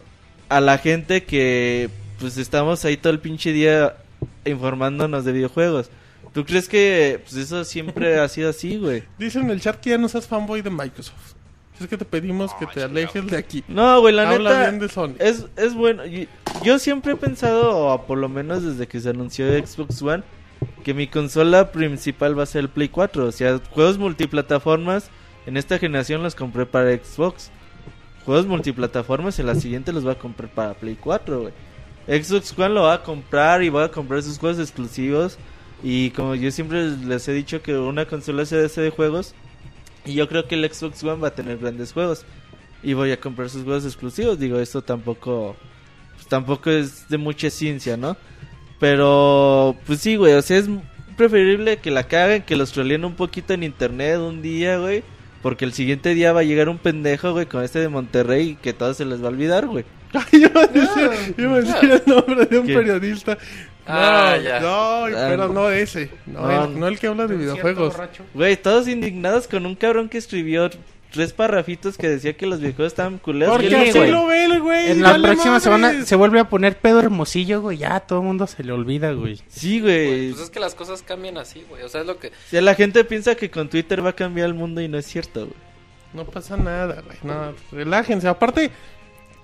[0.50, 1.88] a la gente que
[2.18, 3.96] pues estamos ahí todo el pinche día
[4.44, 5.90] informándonos de videojuegos.
[6.32, 9.02] ¿Tú crees que pues eso siempre ha sido así, güey?
[9.18, 11.34] Dice en el chat que ya no seas fanboy de Microsoft.
[11.80, 13.62] Es que te pedimos que te alejes de aquí.
[13.68, 15.14] No, güey, la Habla neta bien de Sony.
[15.20, 16.04] es es bueno.
[16.04, 16.28] y-
[16.64, 20.24] Yo siempre he pensado, o por lo menos desde que se anunció Xbox One,
[20.82, 23.26] que mi consola principal va a ser el Play 4.
[23.26, 25.08] O sea, juegos multiplataformas
[25.46, 27.52] en esta generación los compré para Xbox.
[28.24, 31.52] Juegos multiplataformas en la siguiente los voy a comprar para Play 4, güey.
[32.08, 35.38] Xbox One lo va a comprar y voy a comprar sus juegos exclusivos.
[35.82, 39.34] Y como yo siempre les he dicho que una consola se de juegos.
[40.06, 42.24] Y yo creo que el Xbox One va a tener grandes juegos.
[42.82, 44.38] Y voy a comprar sus juegos exclusivos.
[44.38, 45.54] Digo, esto tampoco.
[46.14, 48.16] Pues tampoco es de mucha ciencia, ¿no?
[48.80, 50.32] Pero, pues sí, güey.
[50.32, 50.66] O sea, es
[51.16, 55.02] preferible que la caguen, que los troleen un poquito en internet un día, güey.
[55.42, 58.72] Porque el siguiente día va a llegar un pendejo, güey, con este de Monterrey que
[58.72, 59.84] todo se les va a olvidar, güey.
[60.14, 63.34] Ay, iba a decir, iba a decir el nombre de un periodista.
[63.34, 64.60] No, Ah, ya.
[64.60, 66.10] no, Ah, pero no ese.
[66.26, 66.64] No, no.
[66.64, 67.94] el, no el que habla de videojuegos.
[68.34, 70.68] Güey, todos indignados con un cabrón que escribió
[71.10, 73.54] tres parrafitos que decía que los videojuegos estaban culeros.
[73.56, 74.10] Porque Sí, así güey.
[74.10, 74.90] lo ve el güey.
[74.90, 77.78] En la próxima semana se vuelve a poner pedo hermosillo, güey.
[77.78, 79.40] Ya todo el mundo se le olvida, güey.
[79.48, 80.32] Sí, güey.
[80.32, 81.82] Pues es que las cosas cambian así, güey.
[81.82, 82.30] O sea, es lo que.
[82.50, 85.06] Sea, la gente piensa que con Twitter va a cambiar el mundo y no es
[85.06, 85.56] cierto, güey.
[86.12, 87.16] No pasa nada, güey.
[87.22, 88.28] No, relájense.
[88.28, 88.70] Aparte,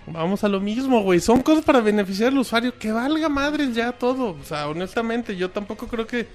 [0.06, 1.20] vamos a lo mismo, güey.
[1.20, 2.76] Son cosas para beneficiar al usuario.
[2.78, 4.36] Que valga madres ya todo.
[4.40, 6.26] O sea, honestamente, yo tampoco creo que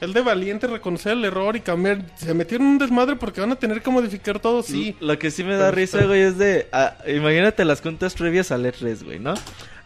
[0.00, 2.02] el de valiente reconocer el error y cambiar.
[2.16, 4.96] Se metieron en un desmadre porque van a tener que modificar todo, sí.
[5.00, 6.68] Lo que sí me da Pero risa, está- güey, es de...
[6.72, 9.34] ah, imagínate las cuentas previas al E3, güey, ¿no?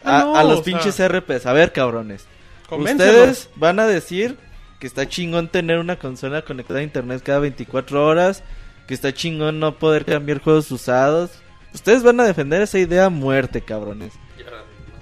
[0.05, 1.47] Ah, A, no, a los pinches sea- RPs.
[1.47, 2.27] A ver, cabrones.
[2.71, 4.37] Ustedes van a decir
[4.79, 8.43] que está chingón tener una consola conectada a internet cada 24 horas,
[8.87, 11.31] que está chingón no poder cambiar juegos usados.
[11.75, 14.13] Ustedes van a defender esa idea a muerte, cabrones.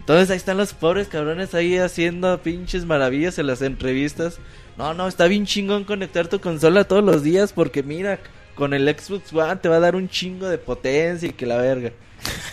[0.01, 4.39] Entonces ahí están los pobres cabrones ahí haciendo pinches maravillas en las entrevistas.
[4.77, 8.19] No, no, está bien chingón conectar tu consola todos los días porque mira,
[8.57, 11.59] con el Xbox One te va a dar un chingo de potencia y que la
[11.59, 11.93] verga.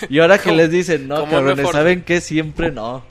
[0.10, 1.68] Y ahora que ¿Cómo- les dicen, no, cabrones?
[1.72, 2.22] ¿saben qué?
[2.22, 3.04] Siempre no.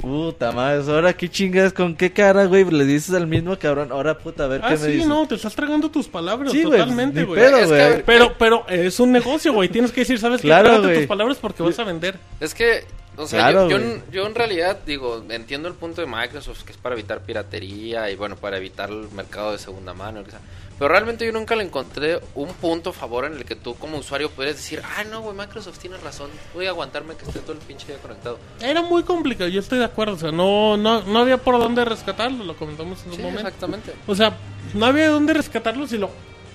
[0.00, 4.16] Puta madre, ahora qué chingas, con qué cara, güey, le dices al mismo cabrón, ahora
[4.18, 5.08] puta, a ver Ah, qué me sí, dices.
[5.08, 7.40] no, te estás tragando tus palabras Sí, totalmente, güey.
[7.40, 8.02] que, güey.
[8.06, 9.68] Pero, pero es un negocio, güey.
[9.68, 10.68] Tienes que decir, ¿sabes Claro, qué?
[10.70, 10.98] Trágate güey.
[11.00, 12.16] tus palabras porque vas a vender.
[12.38, 12.84] Es que,
[13.16, 13.68] o sea, Claro,
[14.12, 18.14] yo en realidad digo, entiendo el punto de Microsoft que es para evitar piratería y
[18.16, 20.20] bueno, para evitar el mercado de segunda mano.
[20.26, 20.38] o sea.
[20.78, 23.98] Pero realmente yo nunca le encontré un punto a favor en el que tú como
[23.98, 27.52] usuario pudieras decir, ah, no, güey, Microsoft tiene razón, voy a aguantarme que esté todo
[27.52, 28.38] el pinche día conectado.
[28.60, 30.14] Era muy complicado, yo estoy de acuerdo.
[30.14, 33.40] O sea, no, no, no había por dónde rescatarlo, lo comentamos en un Sí, momento.
[33.40, 33.92] exactamente.
[34.06, 34.36] O sea,
[34.74, 36.10] no había dónde rescatarlo si lo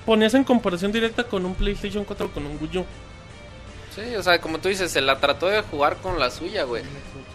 [0.06, 2.86] ponías en comparación directa con un PlayStation 4 o con un Wii U.
[3.94, 6.84] Sí, o sea, como tú dices, se la trató de jugar con la suya, güey.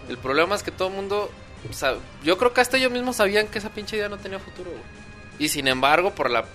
[0.08, 1.30] El problema es que todo el mundo,
[1.68, 1.94] o sea,
[2.24, 4.82] yo creo que hasta ellos mismos sabían que esa pinche idea no tenía futuro, güey.
[5.38, 6.46] Y sin embargo, por la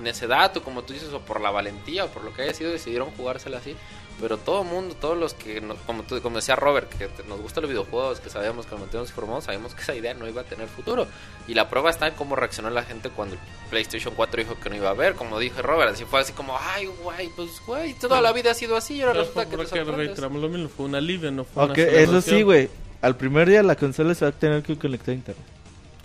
[0.00, 2.70] necedad o como tú dices, o por la valentía o por lo que haya sido,
[2.72, 3.74] decidieron jugársela así.
[4.20, 7.62] Pero todo el mundo, todos los que, como, tú, como decía Robert, que nos gustan
[7.62, 10.44] los videojuegos, que sabíamos que nos mantenemos informados, sabíamos que esa idea no iba a
[10.44, 11.08] tener futuro.
[11.48, 13.40] Y la prueba está en cómo reaccionó la gente cuando el
[13.70, 15.14] PlayStation 4 dijo que no iba a haber.
[15.14, 18.54] Como dije Robert, así fue así como, ay, güey, pues, güey, toda la vida ha
[18.54, 20.06] sido así y ahora Pero resulta que porque sorprendes.
[20.06, 22.70] reiteramos lo mismo, fue un alivio, no fue Ok, una eso sí, güey.
[23.02, 25.44] Al primer día la consola se va a tener que conectar a internet.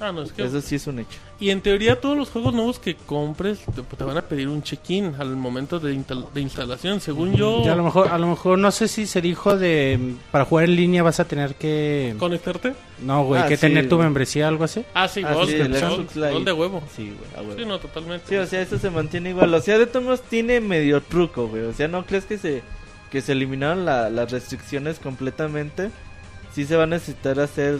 [0.02, 0.44] Ah, no, es que...
[0.44, 1.18] Eso sí es un hecho.
[1.42, 4.62] Y en teoría todos los juegos nuevos que compres te, te van a pedir un
[4.64, 7.02] check-in al momento de, instal- de instalación.
[7.02, 10.16] Según yo, Y a lo mejor, a lo mejor no sé si se dijo de
[10.32, 12.74] para jugar en línea vas a tener que conectarte.
[13.02, 14.84] no, güey, Ah, que sí, tener tu membresía algo así.
[14.94, 16.32] Ah, sí, Ah, Gold, sí, el Gold, Xbox Live.
[16.32, 16.84] Gold de huevo.
[16.96, 17.60] Sí, güey, a huevo.
[17.60, 18.26] Sí, no, totalmente.
[18.28, 19.54] Sí, o sea, eso se mantiene igual.
[19.54, 21.64] O sea, de todos modos tiene medio truco, güey.
[21.64, 22.62] O sea, ¿no crees que se,
[23.12, 25.90] que se eliminaron la- las restricciones completamente?
[26.54, 27.78] Sí se va a necesitar hacer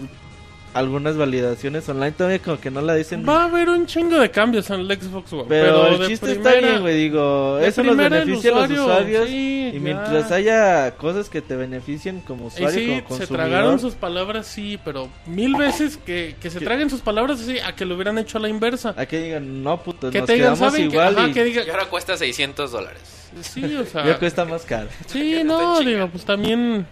[0.74, 2.12] algunas validaciones online.
[2.12, 3.26] Todavía como que no la dicen.
[3.28, 5.46] Va a haber un chingo de cambios en el Xbox One.
[5.50, 6.96] pero, el chiste está primera- bien, güey.
[6.98, 9.28] Digo, eso nos beneficia a los usuario, usuarios.
[9.30, 9.80] sí, y ya.
[9.80, 14.48] mientras haya cosas que te beneficien como Y usuario, sí, como se tragaron sus palabras,
[14.48, 17.96] sí, pero mil veces que, que se Que- traguen sus palabras así a que lo
[17.96, 18.94] hubieran hecho a la inversa.
[18.98, 20.90] A que digan, no, puto, Que nos te digan, quedamos ¿saben?
[20.90, 23.02] Que, igual ajá, y que digan, Y ahora cuesta 600 dólares.
[23.42, 24.90] sí, o sea, ya cuesta más caro.
[25.08, 26.86] Sí, Está no, digo, pues también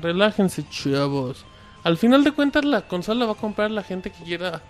[0.00, 1.44] relájense, chavos.
[1.84, 4.62] Al final de cuentas, la consola la va a comprar la gente que quiera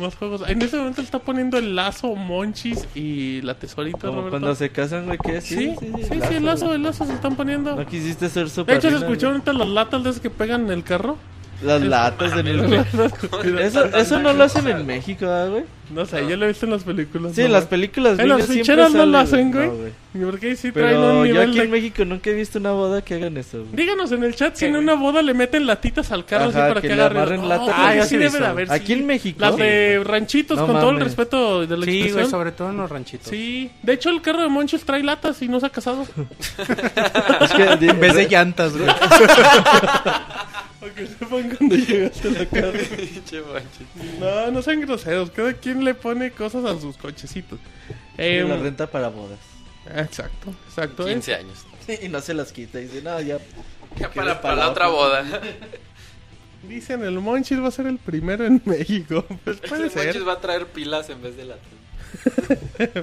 [0.00, 0.42] más juegos.
[0.48, 4.30] En ese momento está poniendo el lazo, Monchis y la tesorita, Como Roberto.
[4.30, 5.42] cuando se casan, güey, ¿qué?
[5.42, 7.76] Sí, sí, sí, el lazo, el lazo se están poniendo.
[7.76, 10.62] No quisiste ser De super hecho, se escucharon ahorita las latas de esas que pegan
[10.64, 11.18] en el carro.
[11.64, 12.74] Las latas en el...
[13.60, 15.64] Eso, eso no lo hacen en México, ¿verdad, güey?
[15.90, 17.32] No sé, yo lo he visto en las películas.
[17.34, 17.46] Sí, ¿no?
[17.46, 19.66] en las películas En las ficheras no lo hacen, güey.
[19.66, 19.92] No, güey.
[20.14, 21.64] ¿Y por qué sí traen Pero un yo nivel aquí de...
[21.64, 23.70] en México nunca he visto una boda que hagan eso, güey.
[23.76, 26.80] Díganos en el chat si en una boda le meten latitas al carro así para
[26.80, 27.28] que No, latas.
[27.28, 28.72] creo Ah, yo debe de haber.
[28.72, 28.92] Aquí sí.
[28.94, 29.38] en México.
[29.40, 32.30] Las de ranchitos, No con todo el respeto de la Sí, güey, expresión.
[32.30, 33.28] sobre todo en los ranchitos.
[33.28, 36.06] Sí, de hecho el carro de Monchis trae latas y no se ha casado.
[37.40, 38.88] Es que, En vez de llantas, güey.
[40.84, 42.78] Para que sepan cuando llegaste a la casa.
[44.20, 45.30] No, no sean groseros.
[45.30, 47.58] Cada quien le pone cosas a sus cochecitos.
[48.18, 49.38] Eh, la renta para bodas.
[49.96, 51.08] exacto, exacto.
[51.08, 51.14] eh.
[51.14, 51.64] 15 años.
[52.02, 52.80] Y no se las quita.
[52.80, 53.38] Y dice, no, ya.
[53.96, 55.24] Ya ¿Quieres para, para la otra boda.
[56.68, 59.24] Dicen el Monchis va a ser el primero en México.
[59.44, 60.06] Pues puede El ser.
[60.06, 61.56] Monchis va a traer pilas en vez de la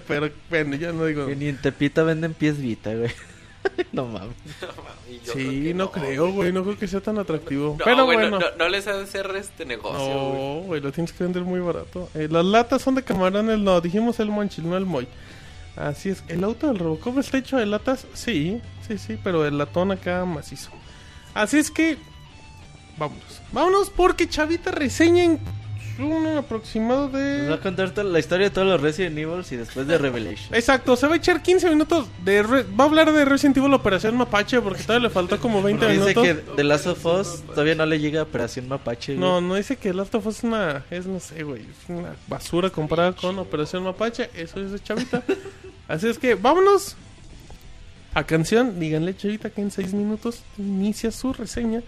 [0.07, 1.25] Pero bueno, ya no digo.
[1.27, 3.11] Que ni en Tepita venden pies Vita, güey.
[3.91, 4.35] no mames.
[4.59, 6.51] Creo Sí, que no, creo, güey.
[6.51, 7.75] No creo que sea tan atractivo.
[7.79, 8.39] No, Pero no- bueno.
[8.39, 10.61] no, no les ha de hacer este negocio, güey.
[10.61, 12.09] No, güey, lo tienes que vender muy barato.
[12.15, 15.07] Eh, las latas son de camarones, no, dijimos el Monchil, no el Moy.
[15.75, 16.23] Así es.
[16.27, 18.05] ¿El auto del Robocop está hecho de latas?
[18.13, 20.69] Sí, sí, sí, pero el latón acá macizo.
[21.33, 21.97] Así es que...
[22.97, 23.41] Vámonos.
[23.53, 25.39] Vámonos porque Chavita reseña en
[26.03, 27.59] un aproximado Nos va a de...
[27.59, 30.53] contar la historia de todos los Resident Evil y después de Revelation.
[30.55, 32.43] Exacto, se va a echar 15 minutos de...
[32.43, 35.85] re- Va a hablar de Resident Evil Operación Mapache porque todavía le faltó como 20
[35.87, 36.23] Dice minutos.
[36.23, 39.15] que The Last of Us todavía no le llega a Operación Mapache.
[39.15, 39.19] güey.
[39.19, 40.83] No, no dice que Last of Us es una...
[40.89, 41.61] Es, no sé, güey.
[41.61, 44.29] Es una basura comparada con Operación Mapache.
[44.35, 45.23] Eso es Chavita.
[45.87, 46.95] Así es que vámonos
[48.13, 48.79] a canción.
[48.79, 51.81] Díganle, Chavita, que en 6 minutos inicia su reseña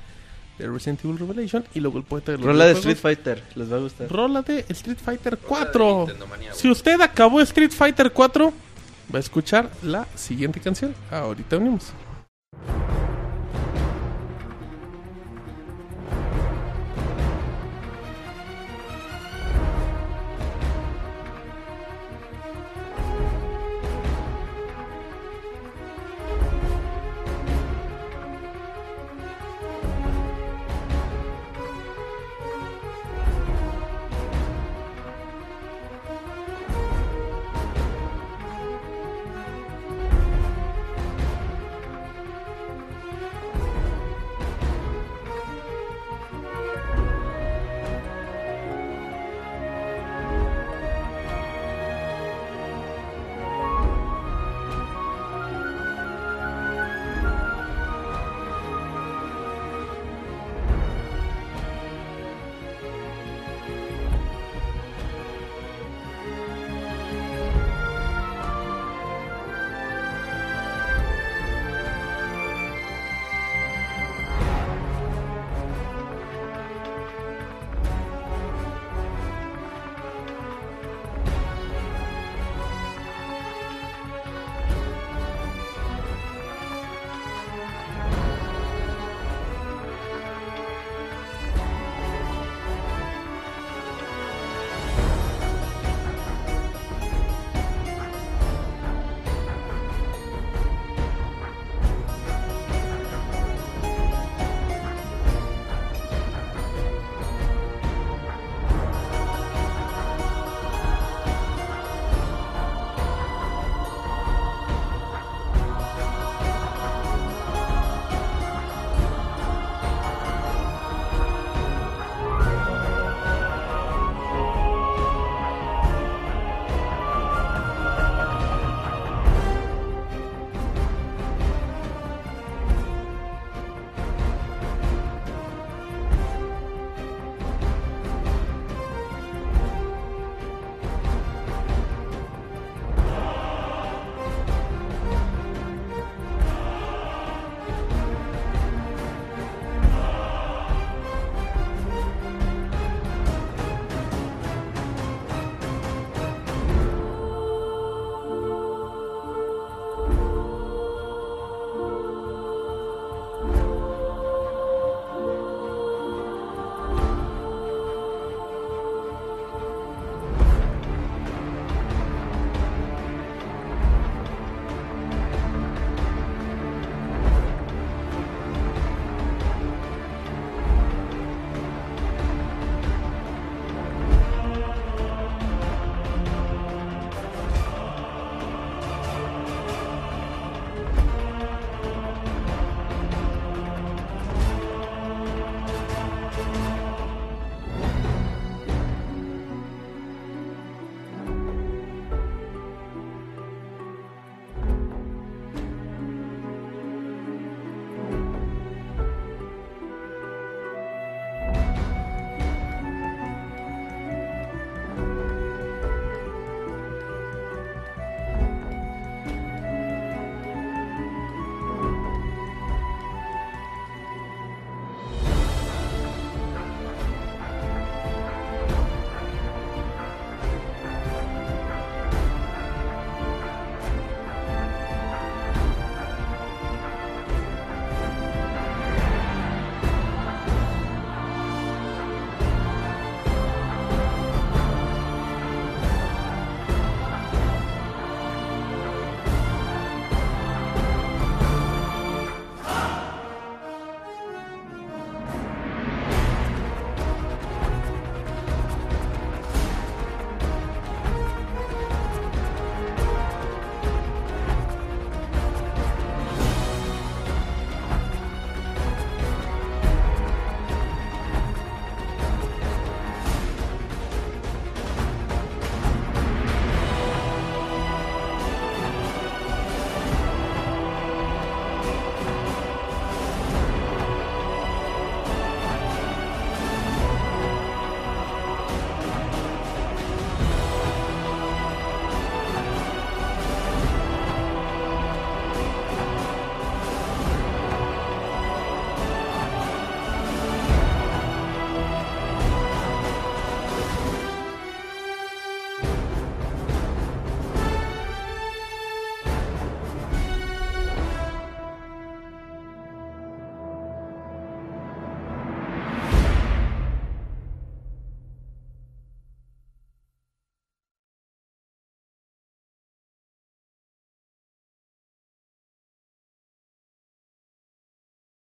[0.58, 2.72] de Resident Evil Revelation y luego el poeta de los Rola de.
[2.74, 4.10] Street Fighter, les va a gustar.
[4.10, 5.98] Rola de Street Fighter Rola de 4.
[5.98, 6.60] Nintendo Manía, güey.
[6.62, 8.54] Si usted acabó Street Fighter 4,
[9.14, 10.94] va a escuchar la siguiente canción.
[11.12, 11.94] Ahorita unimos.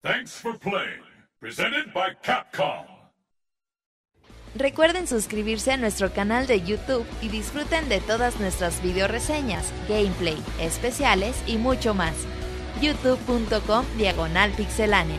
[0.09, 1.05] Thanks for playing.
[1.39, 2.87] Presented by Capcom.
[4.55, 10.43] Recuerden suscribirse a nuestro canal de YouTube y disfruten de todas nuestras video reseñas, gameplay,
[10.63, 12.15] especiales y mucho más.
[12.81, 15.19] youtube.com diagonal pixelánea.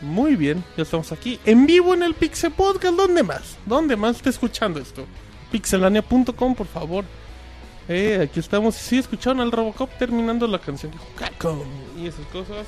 [0.00, 2.94] Muy bien, ya estamos aquí en vivo en el Pixel Podcast.
[2.94, 3.58] ¿Dónde más?
[3.66, 5.04] ¿Dónde más está escuchando esto?
[5.50, 7.04] Pixelania.com, por favor.
[7.88, 8.74] Eh, aquí estamos.
[8.74, 11.60] Sí, escucharon al Robocop terminando la canción que Capcom
[11.98, 12.66] y esas cosas.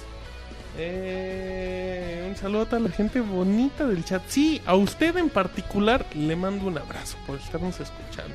[0.78, 4.22] Eh, un saludo a toda la gente bonita del chat.
[4.28, 8.34] Sí, a usted en particular le mando un abrazo por estarnos escuchando.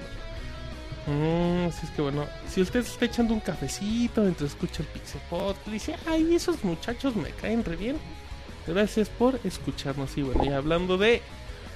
[1.08, 5.22] Mm, así es que bueno, si usted está echando un cafecito mientras escucha el Pixel
[5.72, 7.98] dice, ay, esos muchachos me caen re bien.
[8.68, 10.18] Gracias por escucharnos.
[10.18, 11.22] Y bueno, y hablando de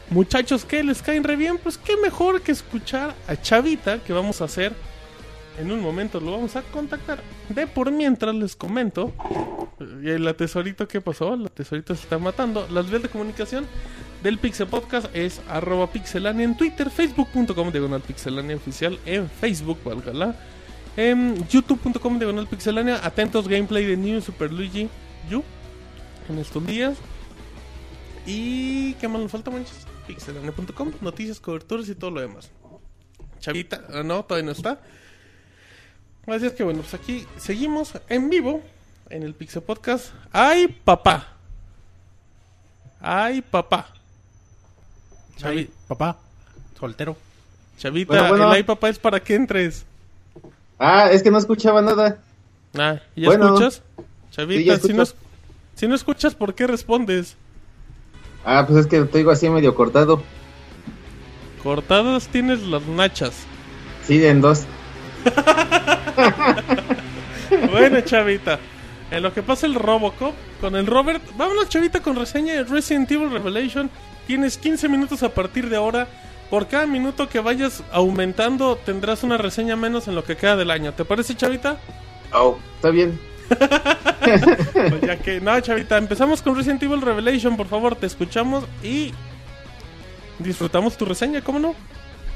[0.09, 4.41] muchachos que les caen re bien, pues qué mejor que escuchar a Chavita, que vamos
[4.41, 4.73] a hacer
[5.57, 7.21] en un momento, lo vamos a contactar.
[7.49, 9.13] De por mientras les comento,
[9.79, 11.35] el tesorito, ¿qué pasó?
[11.35, 12.67] La tesorito se está matando.
[12.69, 13.65] Las vías de comunicación
[14.23, 20.35] del Pixel Podcast es arroba pixelania en Twitter, facebook.com diagonal pixelania oficial en Facebook, válgala.
[20.97, 24.89] En youtube.com diagonal pixelania, atentos gameplay de New Super Luigi
[25.31, 25.43] U
[26.29, 26.97] en estos días.
[28.25, 29.87] Y qué más nos falta, manches.
[30.07, 32.51] Pixelania.com, noticias, coberturas y todo lo demás.
[33.39, 34.81] Chavita, ah, no, todavía no está.
[36.31, 38.61] Así es que bueno, pues aquí seguimos en vivo
[39.09, 40.11] en el Pixel Podcast.
[40.31, 41.27] ¡Ay, papá!
[43.01, 43.87] ¡Ay, papá!
[45.39, 46.17] Chavi- papá,
[46.79, 47.15] soltero.
[47.77, 48.47] Chavita, Bueno, bueno.
[48.49, 49.85] el ay, papá es para que entres.
[50.77, 52.19] Ah, es que no escuchaba nada.
[52.77, 53.45] Ah, ¿ya Bueno.
[53.47, 53.81] escuchas?
[53.97, 55.23] Sí, Chavita, ya si, no, escucho.
[55.75, 57.37] si no escuchas, ¿por qué respondes?
[58.45, 60.21] Ah, pues es que te digo así medio cortado.
[61.63, 63.33] Cortadas tienes las nachas.
[64.05, 64.65] Sí, en dos.
[67.71, 68.59] Bueno, Chavita.
[69.11, 71.23] En lo que pasa el Robocop con el Robert.
[71.35, 73.89] Vámonos, Chavita, con reseña de Resident Evil Revelation.
[74.27, 76.07] Tienes 15 minutos a partir de ahora.
[76.49, 80.71] Por cada minuto que vayas aumentando, tendrás una reseña menos en lo que queda del
[80.71, 80.93] año.
[80.93, 81.77] ¿Te parece, Chavita?
[82.33, 83.19] Oh, está bien.
[84.19, 85.41] Pues ya que.
[85.41, 87.57] No, Chavita, empezamos con Resident Evil Revelation.
[87.57, 89.11] Por favor, te escuchamos y.
[90.37, 91.75] Disfrutamos tu reseña, ¿cómo no?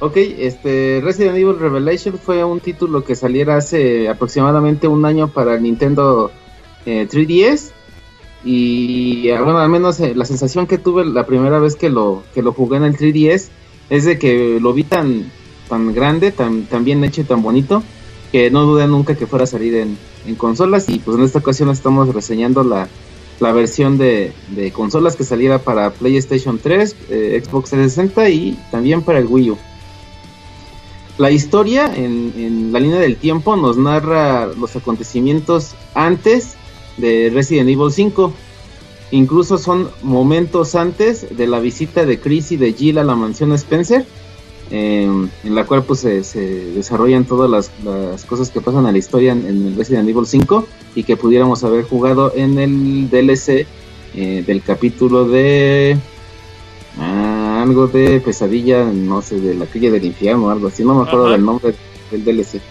[0.06, 5.58] Ok, este Resident Evil Revelation fue un título que saliera hace aproximadamente un año para
[5.58, 6.30] Nintendo
[6.86, 7.72] eh, 3DS.
[8.44, 12.24] Y eh, bueno, al menos eh, la sensación que tuve la primera vez que lo,
[12.34, 13.48] que lo jugué en el 3DS
[13.90, 15.32] es de que lo vi tan,
[15.70, 17.82] tan grande, tan, tan bien hecho y tan bonito,
[18.34, 19.98] que no dudé nunca que fuera a salir en,
[20.36, 20.90] consolas.
[20.90, 22.90] Y pues en esta ocasión estamos reseñando la,
[23.40, 29.02] la versión de, de consolas que saliera para PlayStation 3, eh, Xbox 360 y también
[29.02, 29.58] para el Wii U.
[31.18, 36.56] La historia en, en la línea del tiempo nos narra los acontecimientos antes
[36.98, 38.34] de Resident Evil 5.
[39.11, 43.52] Incluso son momentos antes de la visita de Chris y de Jill a la mansión
[43.53, 44.06] Spencer,
[44.72, 45.03] eh,
[45.44, 46.40] en la cual pues se, se
[46.72, 50.65] desarrollan todas las, cosas que pasan a la historia en, en el Resident Evil 5
[50.95, 53.68] y que pudiéramos haber jugado en el DLC
[54.15, 55.98] eh, del capítulo de
[56.99, 57.32] ah,
[57.64, 61.02] algo de pesadilla, no sé, de la calle del infierno o algo así, no me
[61.02, 61.34] acuerdo Ajá.
[61.34, 61.73] del nombre
[62.11, 62.61] del DLC.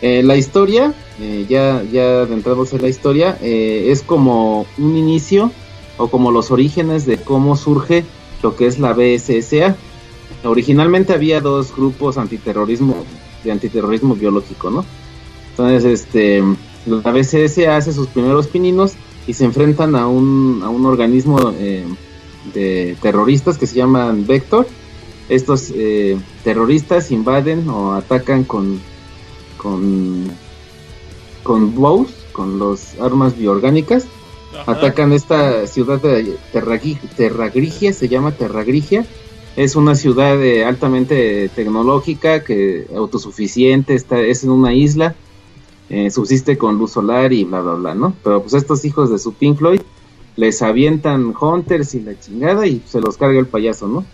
[0.00, 5.52] Eh, la historia, eh, ya, ya adentramos en la historia, eh, es como un inicio
[5.96, 8.04] o como los orígenes de cómo surge
[8.42, 9.76] lo que es la BSSA.
[10.44, 12.96] Originalmente había dos grupos antiterrorismo,
[13.44, 14.84] de antiterrorismo biológico, ¿no?
[15.50, 16.42] Entonces, este,
[16.86, 18.94] la BSSA hace sus primeros pininos
[19.26, 21.84] y se enfrentan a un, a un organismo eh,
[22.54, 24.66] de terroristas que se llaman Vector.
[25.28, 28.80] Estos eh, terroristas invaden o atacan con
[29.56, 30.30] con
[31.42, 34.06] con bows, con los armas bioorgánicas.
[34.52, 34.72] Ajá.
[34.72, 39.06] Atacan esta ciudad de Terragri- Terragrigia, se llama Terragrigia.
[39.56, 45.14] Es una ciudad eh, altamente tecnológica, que autosuficiente, está, es en una isla,
[45.90, 48.14] eh, subsiste con luz solar y bla bla bla, ¿no?
[48.24, 49.80] Pero pues estos hijos de su Pink Floyd
[50.36, 54.04] les avientan hunters y la chingada y se los carga el payaso, ¿no?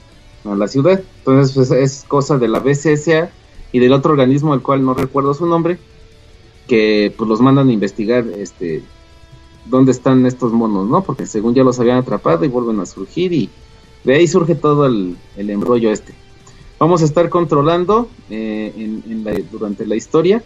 [0.51, 1.01] A la ciudad.
[1.19, 3.31] Entonces pues, es cosa de la BCSA
[3.73, 5.79] y del otro organismo al cual no recuerdo su nombre,
[6.67, 8.83] que pues los mandan a investigar este
[9.67, 11.03] dónde están estos monos, ¿no?
[11.03, 13.51] Porque según ya los habían atrapado y vuelven a surgir y
[14.05, 16.15] de ahí surge todo el, el embrollo este.
[16.79, 20.43] Vamos a estar controlando eh, en- la- durante la historia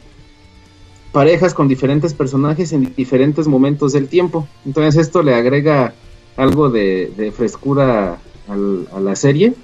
[1.12, 4.47] parejas con diferentes personajes en diferentes momentos del tiempo.
[4.64, 5.94] Entonces esto le agrega
[6.36, 8.18] algo de, frescura
[8.48, 9.55] al- a la serie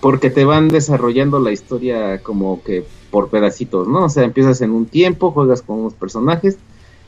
[0.00, 4.04] porque te van desarrollando la historia como que por pedacitos, ¿no?
[4.04, 6.58] O sea, empiezas en un tiempo, juegas con unos personajes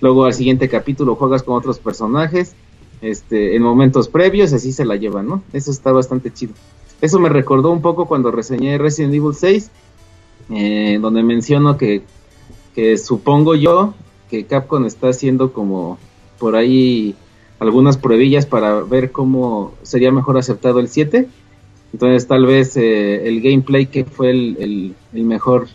[0.01, 2.55] luego al siguiente capítulo juegas con otros personajes,
[3.03, 5.43] este, en momentos previos, así se la llevan, ¿no?
[5.53, 6.55] Eso está bastante chido.
[7.03, 9.71] Eso me recordó un poco cuando reseñé Resident Evil 6,
[10.51, 12.03] eh, donde menciono que,
[12.81, 13.93] que supongo yo
[14.31, 15.99] que Capcom está haciendo como
[16.39, 17.15] por ahí
[17.59, 21.29] algunas pruebillas para ver cómo sería mejor aceptado el 7.
[21.93, 25.69] Entonces tal vez eh, el gameplay que fue el, el, mejor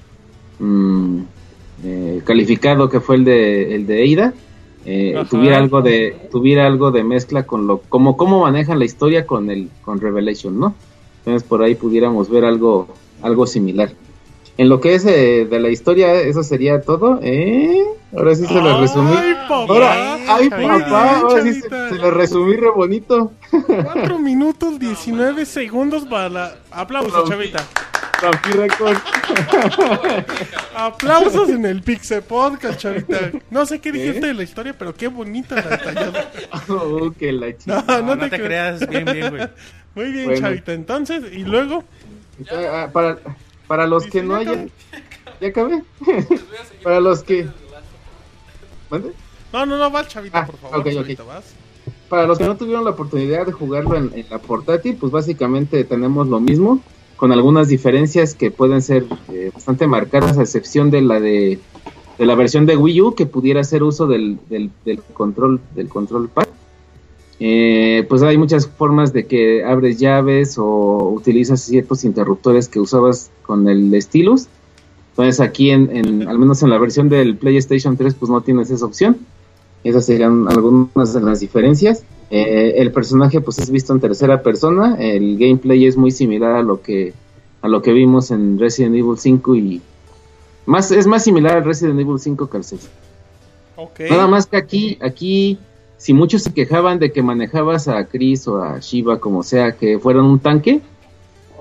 [0.58, 1.20] mm,
[1.84, 4.34] eh, calificado, que fue el de, el de Eida,
[4.84, 9.28] eh, tuviera algo de tuviera algo de mezcla con lo como cómo manejan la historia
[9.28, 10.74] con el con Revelation, ¿no?
[11.20, 12.88] Entonces por ahí pudiéramos ver algo
[13.22, 13.92] algo similar.
[14.58, 17.20] En lo que es de la historia, eso sería todo.
[17.22, 17.84] ¿eh?
[18.16, 19.14] Ahora sí se lo resumí.
[19.18, 19.56] Ay, papá.
[19.74, 21.20] Ahora, ay, papá.
[21.20, 23.34] Ahora sí se, se lo resumí re bonito.
[23.52, 26.56] 4 minutos 19 segundos para la...
[26.72, 27.66] Aplausos, chavita.
[28.54, 28.98] Record.
[30.76, 33.32] Aplausos en el Pixel Podcast, chavita.
[33.50, 36.32] No sé qué dijiste de la historia, pero qué bonita la detallada.
[36.70, 37.84] Oh, que la chica.
[37.88, 39.50] No, No, no, no te creas, bien, bien, güey.
[39.96, 40.40] Muy bien, Bueno.
[40.42, 40.74] chavita.
[40.74, 41.84] Entonces, y luego...
[42.52, 43.18] Ah, para,
[43.68, 44.72] para los que no hayan.
[45.42, 45.84] ¿Ya acabé?
[46.84, 47.48] para los que.
[48.90, 49.12] ¿Mande?
[49.52, 50.80] No, no, no, vas, chavita, Ah, por favor.
[50.80, 50.94] ok, ok.
[50.94, 51.54] chavita, vas.
[52.10, 55.84] Para los que no tuvieron la oportunidad de jugarlo en, en la portátil, pues básicamente
[55.84, 56.80] tenemos lo mismo,
[57.16, 61.60] con algunas diferencias que pueden ser eh, bastante marcadas, a excepción de la de,
[62.18, 65.90] de la versión de Wii U que pudiera hacer uso del, del, del control del
[65.90, 66.48] control pad.
[67.40, 73.30] Eh, pues hay muchas formas de que abres llaves o utilizas ciertos interruptores que usabas
[73.44, 74.48] con el stylus.
[75.12, 78.70] Entonces aquí, en, en- al menos en la versión del PlayStation 3, pues no tienes
[78.72, 79.18] esa opción.
[79.84, 82.04] Esas serían algunas de las diferencias.
[82.32, 84.96] Eh, el personaje pues es visto en tercera persona.
[85.00, 87.14] El gameplay es muy similar a lo que
[87.62, 89.82] a lo que vimos en Resident Evil 5 y
[90.68, 92.82] más es más similar al Resident Evil 5 que al 6.
[93.76, 94.00] Ok.
[94.10, 95.60] Nada más que aquí aquí
[96.06, 99.98] si muchos se quejaban de que manejabas a Chris o a Shiva como sea que
[99.98, 100.82] fueran un tanque,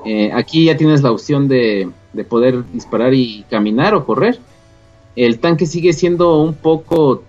[0.05, 4.39] eh, aquí ya tienes la opción de, de poder disparar y caminar o correr.
[5.17, 7.23] El tanque sigue siendo un poco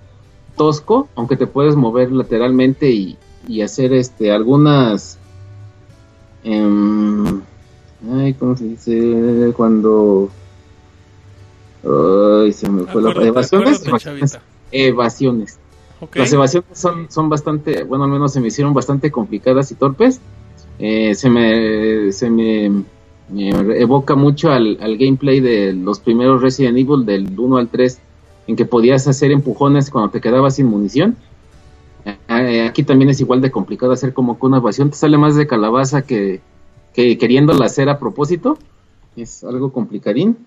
[0.58, 3.18] tosco, aunque te puedes mover lateralmente y,
[3.48, 5.18] y hacer este algunas
[6.44, 7.40] em,
[8.12, 9.54] ay, ¿cómo se dice?
[9.56, 10.30] cuando
[11.82, 13.84] ay, se me fue la evasiones,
[14.74, 15.60] evasiones.
[16.14, 20.20] Las evasiones son, son bastante, bueno, al menos se me hicieron bastante complicadas y torpes.
[20.78, 22.84] Eh, se me, se me,
[23.34, 28.00] evoca mucho al, al gameplay de los primeros Resident Evil del 1 al 3,
[28.48, 31.16] en que podías hacer empujones cuando te quedabas sin munición.
[32.06, 35.36] Eh, aquí también es igual de complicado hacer como que una evasión, te sale más
[35.36, 36.42] de calabaza que,
[36.94, 38.58] que queriéndola hacer a propósito.
[39.16, 40.38] Es algo complicadín.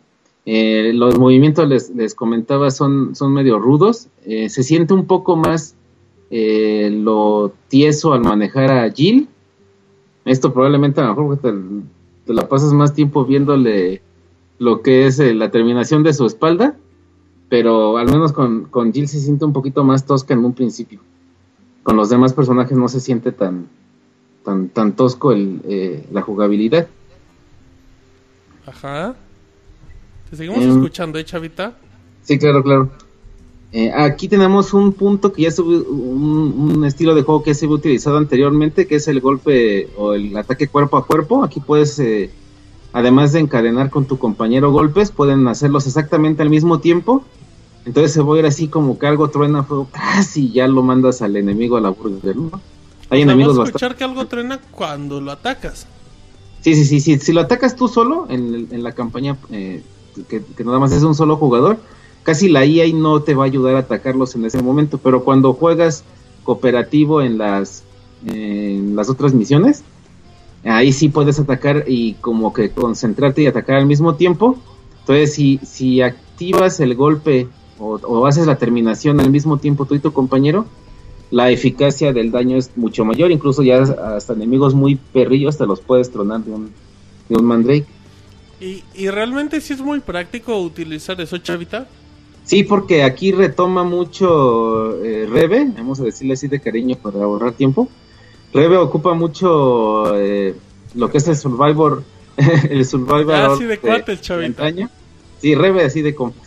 [0.50, 4.08] Eh, los movimientos les, comentaba son, son medio rudos.
[4.24, 5.74] Eh, se siente un poco más
[6.30, 9.28] eh, lo tieso al manejar a Jill.
[10.24, 11.52] Esto probablemente a lo mejor te,
[12.24, 14.00] te la pasas más tiempo viéndole
[14.58, 16.76] lo que es eh, la terminación de su espalda.
[17.50, 21.00] Pero al menos con, con Jill se siente un poquito más tosca en un principio.
[21.82, 23.68] Con los demás personajes no se siente tan,
[24.44, 26.88] tan, tan tosco la jugabilidad.
[28.66, 29.14] Ajá.
[30.30, 30.70] Te seguimos Em.
[30.70, 31.74] escuchando, ¿eh, chavita?
[32.22, 32.90] Sí, claro, claro.
[33.72, 37.66] Eh, aquí tenemos un punto que ya se un, un estilo de juego que se
[37.66, 41.44] había utilizado anteriormente, que es el golpe o el ataque cuerpo a cuerpo.
[41.44, 42.30] Aquí puedes, eh,
[42.92, 47.24] además de encadenar con tu compañero golpes, pueden hacerlos exactamente al mismo tiempo.
[47.84, 51.22] Entonces se va a ir así como que algo truena fuego, casi ya lo mandas
[51.22, 52.50] al enemigo a la burger, ¿no?
[53.10, 53.86] Hay O sea, enemigos vas a bastante...
[53.86, 55.86] escuchar que algo truena cuando lo atacas.
[56.60, 57.18] Sí, sí, sí, sí.
[57.18, 59.82] Si lo atacas tú solo en, en la campaña eh,
[60.24, 61.78] que, nada más es un solo jugador,
[62.22, 64.98] casi la EA no te va a ayudar a atacarlos en ese momento.
[64.98, 66.04] Pero cuando juegas
[66.44, 67.84] cooperativo en las,
[68.26, 69.84] en las otras misiones,
[70.64, 74.56] ahí sí puedes atacar y como que concentrarte y atacar al mismo tiempo.
[75.00, 79.94] Entonces, si, si activas el golpe o, o haces la terminación al mismo tiempo tú
[79.94, 80.66] y tu compañero,
[81.30, 85.80] la eficacia del daño es mucho mayor, incluso ya hasta enemigos muy perrillos te los
[85.80, 86.72] puedes tronar de un,
[87.28, 87.86] de un mandrake.
[88.60, 91.86] Y, y realmente sí es muy práctico utilizar eso, chavita.
[92.44, 97.52] Sí, porque aquí retoma mucho eh, Rebe, vamos a decirle así de cariño para ahorrar
[97.52, 97.88] tiempo.
[98.52, 100.54] Rebe ocupa mucho eh,
[100.94, 102.02] lo que es el Survivor,
[102.70, 104.88] el Survivor Ah, sí, de cuates, antaño.
[105.40, 106.40] Sí, Rebe así de compa.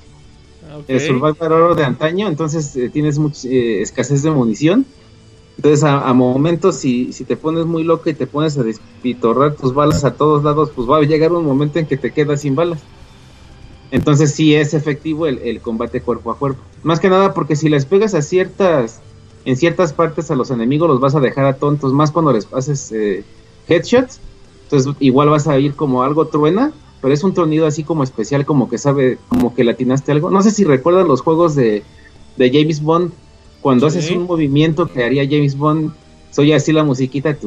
[0.69, 0.85] Ah, ok.
[0.87, 4.85] el Survivor de antaño, entonces eh, tienes mucha eh, escasez de munición.
[5.61, 9.75] Entonces a, momentos si, si te pones muy loco y te pones a despitorrar tus
[9.75, 12.55] balas a todos lados, pues va a llegar un momento en que te quedas sin
[12.55, 12.79] balas.
[13.91, 16.59] Entonces sí es efectivo el, el combate cuerpo a cuerpo.
[16.81, 19.01] Más que nada porque si les pegas a ciertas,
[19.45, 22.51] en ciertas partes a los enemigos los vas a dejar a tontos, más cuando les
[22.51, 23.23] haces eh,
[23.67, 24.19] headshots.
[24.63, 26.71] Entonces igual vas a ir como algo truena,
[27.03, 30.31] pero es un tronido así como especial, como que sabe, como que latinaste algo.
[30.31, 31.83] No sé si recuerdan los juegos de,
[32.37, 33.11] de James Bond,
[33.61, 33.99] cuando Sí.
[33.99, 35.91] haces un movimiento que haría James Bond,
[36.31, 37.37] soy así la musiquita,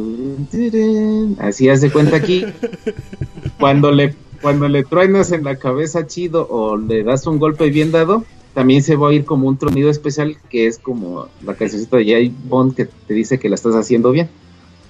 [1.38, 2.44] así haz de cuenta aquí.
[3.58, 7.92] cuando le cuando le truenas en la cabeza chido o le das un golpe bien
[7.92, 11.96] dado, también se va a ir como un tronido especial que es como la cancioncita
[11.96, 14.28] de James Bond que te dice que la estás haciendo bien.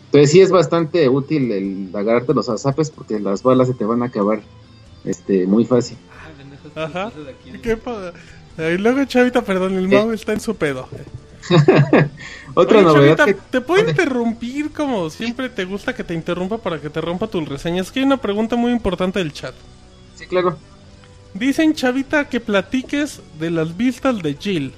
[0.06, 4.02] Entonces sí es bastante útil el agarrarte los azapes porque las balas se te van
[4.02, 4.42] a acabar
[5.04, 5.98] este muy fácil.
[6.74, 7.12] Ajá.
[7.62, 8.12] ¿Qué pa-
[8.58, 9.88] Y luego, Chavita, perdón, el Eh.
[9.92, 10.88] Mau está en su pedo.
[12.54, 16.58] Otra Oye, novedad Chavita, que ¿te puedo interrumpir como siempre te gusta que te interrumpa
[16.58, 17.90] para que te rompa tus reseñas?
[17.92, 19.54] Que hay una pregunta muy importante del chat.
[20.14, 20.58] sí, claro.
[21.34, 24.72] Dicen, Chavita, que platiques de las vistas de Jill.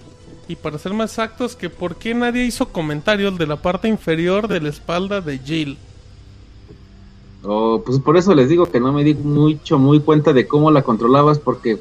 [0.49, 4.49] Y para ser más exactos, que por qué nadie hizo comentarios de la parte inferior
[4.49, 5.79] de la espalda de Jill.
[7.43, 10.71] Oh, pues por eso les digo que no me di mucho muy cuenta de cómo
[10.71, 11.79] la controlabas porque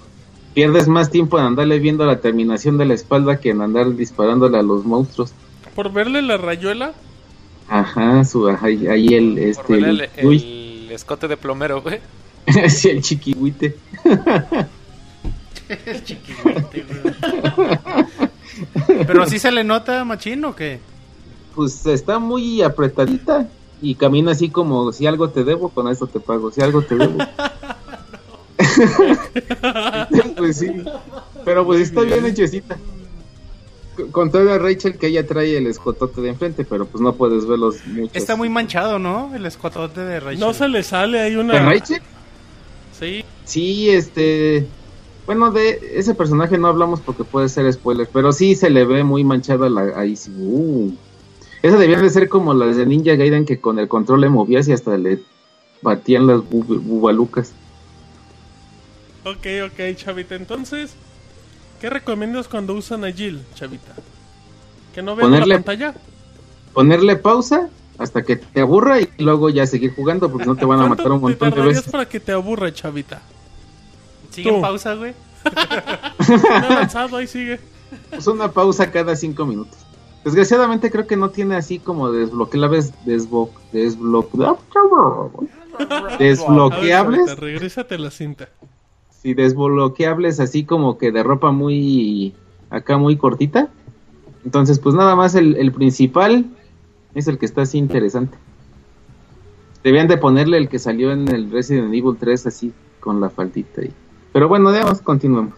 [0.55, 4.57] pierdes más tiempo en andarle viendo la terminación de la espalda que en andar disparándole
[4.57, 5.33] a los monstruos.
[5.75, 6.93] Por verle la rayuela,
[7.67, 11.81] Ajá, su, ajá, ahí el Por este verle el, el, uy, el escote de plomero,
[11.81, 11.99] güey.
[12.69, 13.75] sí, el chiquihuite.
[19.07, 20.79] Pero sí se le nota machín o qué?
[21.55, 23.47] Pues está muy apretadita
[23.81, 26.95] y camina así como si algo te debo, con eso te pago, si algo te
[26.95, 27.17] debo.
[30.37, 30.67] pues sí,
[31.43, 32.77] pero pues está bien hechecita.
[34.11, 37.77] Con toda Rachel que ella trae el escotote de enfrente, pero pues no puedes verlos
[37.87, 38.11] mucho.
[38.13, 39.33] Está muy manchado, ¿no?
[39.33, 40.39] El escotote de Rachel.
[40.39, 41.59] no se le sale ¿De una...
[41.59, 42.01] Rachel?
[42.97, 44.65] Sí, Sí, este.
[45.25, 49.03] Bueno, de ese personaje no hablamos porque puede ser spoiler, pero sí se le ve
[49.03, 49.93] muy manchada la.
[49.99, 50.31] Ahí sí.
[50.37, 50.91] Uh.
[51.61, 54.67] Esa debía de ser como las de Ninja Gaiden que con el control le movías
[54.67, 55.19] y hasta le
[55.81, 57.53] batían las bu- bubalucas.
[59.25, 60.35] Ok, ok, Chavita.
[60.35, 60.93] Entonces,
[61.81, 63.93] ¿qué recomiendas cuando usan a Jill, Chavita?
[64.93, 65.93] ¿Que no vean la pantalla?
[66.73, 70.79] Ponerle pausa hasta que te aburra y luego ya seguir jugando porque no te van
[70.79, 71.91] a ¿Cuánto matar un te montón de veces.
[71.91, 73.21] para que te aburra, Chavita?
[74.31, 75.13] Sigue en pausa, güey.
[76.27, 77.59] No he avanzado, ahí sigue.
[78.09, 79.77] Pues una pausa cada cinco minutos.
[80.23, 84.27] Desgraciadamente creo que no tiene así como desbloqueables, desblo, desblo,
[85.89, 87.25] A ver, desbloqueables.
[87.25, 88.49] Chavita, regrésate la cinta.
[89.25, 92.35] Sí, desbloqueables así como que de ropa muy
[92.69, 93.69] acá muy cortita.
[94.43, 96.45] Entonces, pues nada más el, el principal
[97.15, 98.37] es el que está así interesante.
[99.83, 103.81] Debían de ponerle el que salió en el Resident Evil 3 así con la faldita
[103.81, 103.91] ahí.
[104.31, 105.55] Pero bueno, digamos, continuemos.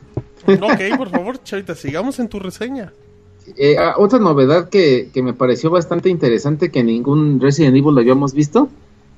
[0.48, 2.94] Ok, por favor, Chavita, sigamos en tu reseña.
[3.58, 8.00] Eh, ah, otra novedad que, que me pareció bastante interesante que ningún Resident Evil lo
[8.00, 8.70] habíamos visto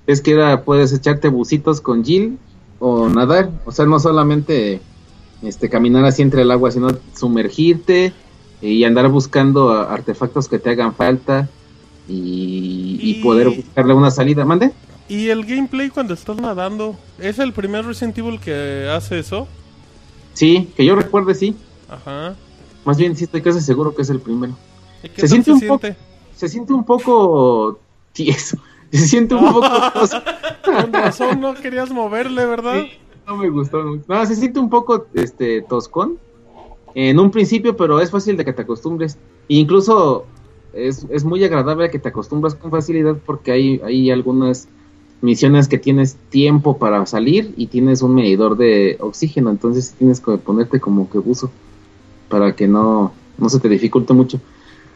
[0.07, 2.39] es que ahora puedes echarte bucitos con Jill
[2.79, 4.81] o nadar, o sea, no solamente
[5.41, 8.13] este caminar así entre el agua, sino sumergirte
[8.61, 11.47] y andar buscando artefactos que te hagan falta
[12.07, 14.43] y, y Y- poder buscarle una salida.
[14.45, 14.71] ¿Mande?
[15.07, 16.95] ¿Y el gameplay cuando estás nadando?
[17.17, 19.47] ¿Es el primer Resident Evil que hace eso?
[20.33, 21.55] Sí, que yo recuerde, sí.
[21.89, 22.35] Ajá.
[22.85, 24.55] Más bien, sí estoy casi seguro que es el primero.
[25.03, 25.87] ¿Y qué Se siente se un poco-?
[26.35, 27.79] Se siente un poco
[28.13, 28.57] tieso.
[28.91, 29.67] Se siente un poco...
[30.65, 32.83] Con razón no querías moverle, ¿verdad?
[32.83, 32.91] Sí,
[33.27, 34.03] no me gustó mucho.
[34.07, 36.17] No, se siente un poco este toscón
[36.95, 39.17] en un principio, pero es fácil de que te acostumbres.
[39.47, 40.25] E incluso
[40.73, 44.67] es, es muy agradable que te acostumbras con facilidad porque hay, hay algunas
[45.21, 50.37] misiones que tienes tiempo para salir y tienes un medidor de oxígeno, entonces tienes que
[50.37, 51.51] ponerte como que buzo
[52.29, 54.39] para que no, no se te dificulte mucho.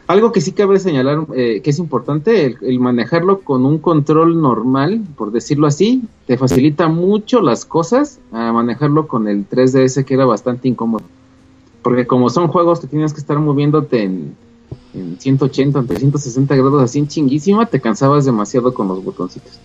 [0.06, 4.40] Algo que sí cabe señalar eh, que es importante, el, el manejarlo con un control
[4.40, 10.14] normal, por decirlo así, te facilita mucho las cosas a manejarlo con el 3DS que
[10.14, 11.04] era bastante incómodo.
[11.82, 14.36] Porque como son juegos que tienes que estar moviéndote en,
[14.92, 19.58] en 180, en 360 grados así en chinguísima, te cansabas demasiado con los botoncitos.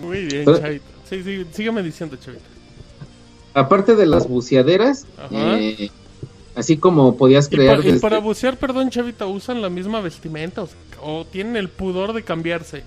[0.00, 0.84] Muy bien, Chavita.
[1.08, 2.44] Sí, sí, sígueme diciendo, Chavita.
[3.54, 5.90] Aparte de las buceaderas, eh,
[6.58, 7.80] así como podías Y, crear...
[7.80, 10.62] pa- y para bucear, perdón, Chavita, ¿usan la misma vestimenta?
[10.62, 12.84] O, sea, o tienen el pudor de cambiarse?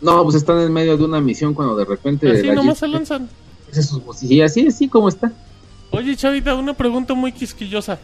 [0.00, 2.30] No, pues están en medio de una misión cuando de repente...
[2.30, 3.28] Así nomás se lanzan.
[4.04, 5.32] bucillas, así, así como está.
[5.90, 7.98] Oye, Chavita, una pregunta muy quisquillosa.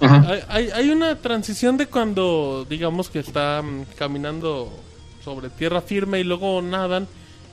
[0.00, 0.24] Ajá.
[0.28, 4.70] Hay, hay, hay una transición de cuando, digamos que está mm, caminando
[5.24, 7.06] sobre tierra firme y luego nadan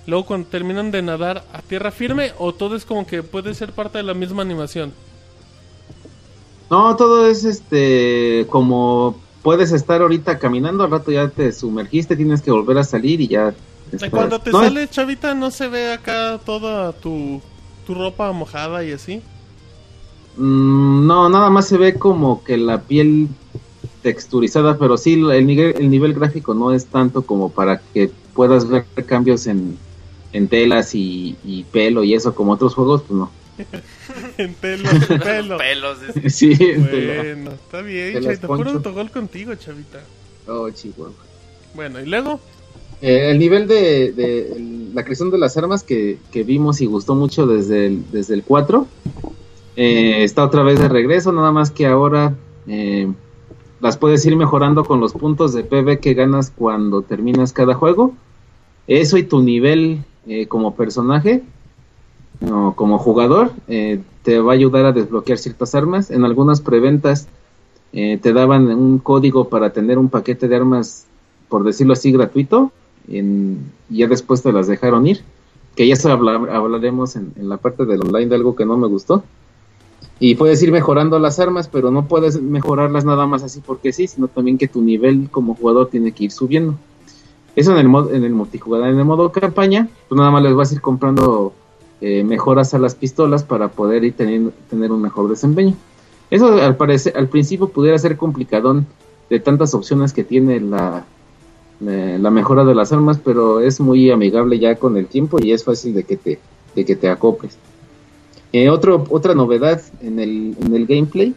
[0.07, 3.73] Luego cuando terminan de nadar a tierra firme o todo es como que puede ser
[3.73, 4.93] parte de la misma animación.
[6.69, 12.41] No, todo es este como puedes estar ahorita caminando, al rato ya te sumergiste, tienes
[12.41, 13.55] que volver a salir y ya.
[14.11, 17.41] Cuando te No, sales, chavita, no se ve acá toda tu,
[17.83, 19.23] tu ropa mojada y así.
[20.35, 23.29] mm, no, nada más se ve como que la piel
[24.01, 28.67] texturizada, pero sí el nivel, el nivel gráfico no es tanto como para que puedas
[28.67, 29.79] ver cambios en,
[30.31, 33.37] en telas y, y pelo y eso como otros juegos, pues no.
[34.37, 35.57] en pelo, en pelo.
[35.57, 35.97] Pelos.
[36.23, 37.23] es- sí, en tela.
[37.23, 38.47] Bueno, está bien, chavita.
[38.47, 39.99] Puro autogol contigo, chavita.
[40.47, 41.13] Oh, chihuahua.
[41.73, 42.39] Bueno, y luego,
[43.01, 46.87] Eh, el nivel de, de el- la creación de las armas que, que vimos y
[46.87, 48.87] gustó mucho desde el, desde el 4
[49.75, 52.33] eh, está otra vez de regreso, nada más que ahora
[52.67, 53.07] eh,
[53.79, 58.15] las puedes ir mejorando con los puntos de PV que ganas cuando terminas cada juego.
[58.87, 61.43] Eso y tu nivel eh, como personaje
[62.45, 66.11] o como jugador eh, te va a ayudar a desbloquear ciertas armas.
[66.11, 67.27] En algunas preventas
[67.93, 71.05] eh, te daban un código para tener un paquete de armas
[71.49, 72.71] por decirlo así, gratuito.
[73.07, 75.21] En, y ya después te las dejaron ir.
[75.75, 79.23] Que ya habla- hablaremos en, la parte del online de algo que no me gustó.
[80.19, 84.07] Y puedes ir mejorando las armas, pero no puedes mejorarlas nada más así porque sí,
[84.07, 86.75] sino también que tu nivel como jugador tiene que ir subiendo.
[87.55, 90.55] Eso en el, mod, en el multijugador, en el modo campaña, pues nada más les
[90.55, 91.53] vas a ir comprando
[92.01, 95.75] eh, mejoras a las pistolas para poder ir teniendo, tener un mejor desempeño.
[96.29, 98.85] Eso al, parecer, al principio pudiera ser complicadón
[99.29, 101.05] de tantas opciones que tiene la,
[101.85, 105.51] eh, la mejora de las armas, pero es muy amigable ya con el tiempo y
[105.51, 106.39] es fácil de que te,
[106.75, 107.57] de que te acoples.
[108.53, 111.35] Eh, otro, otra novedad en el, en el gameplay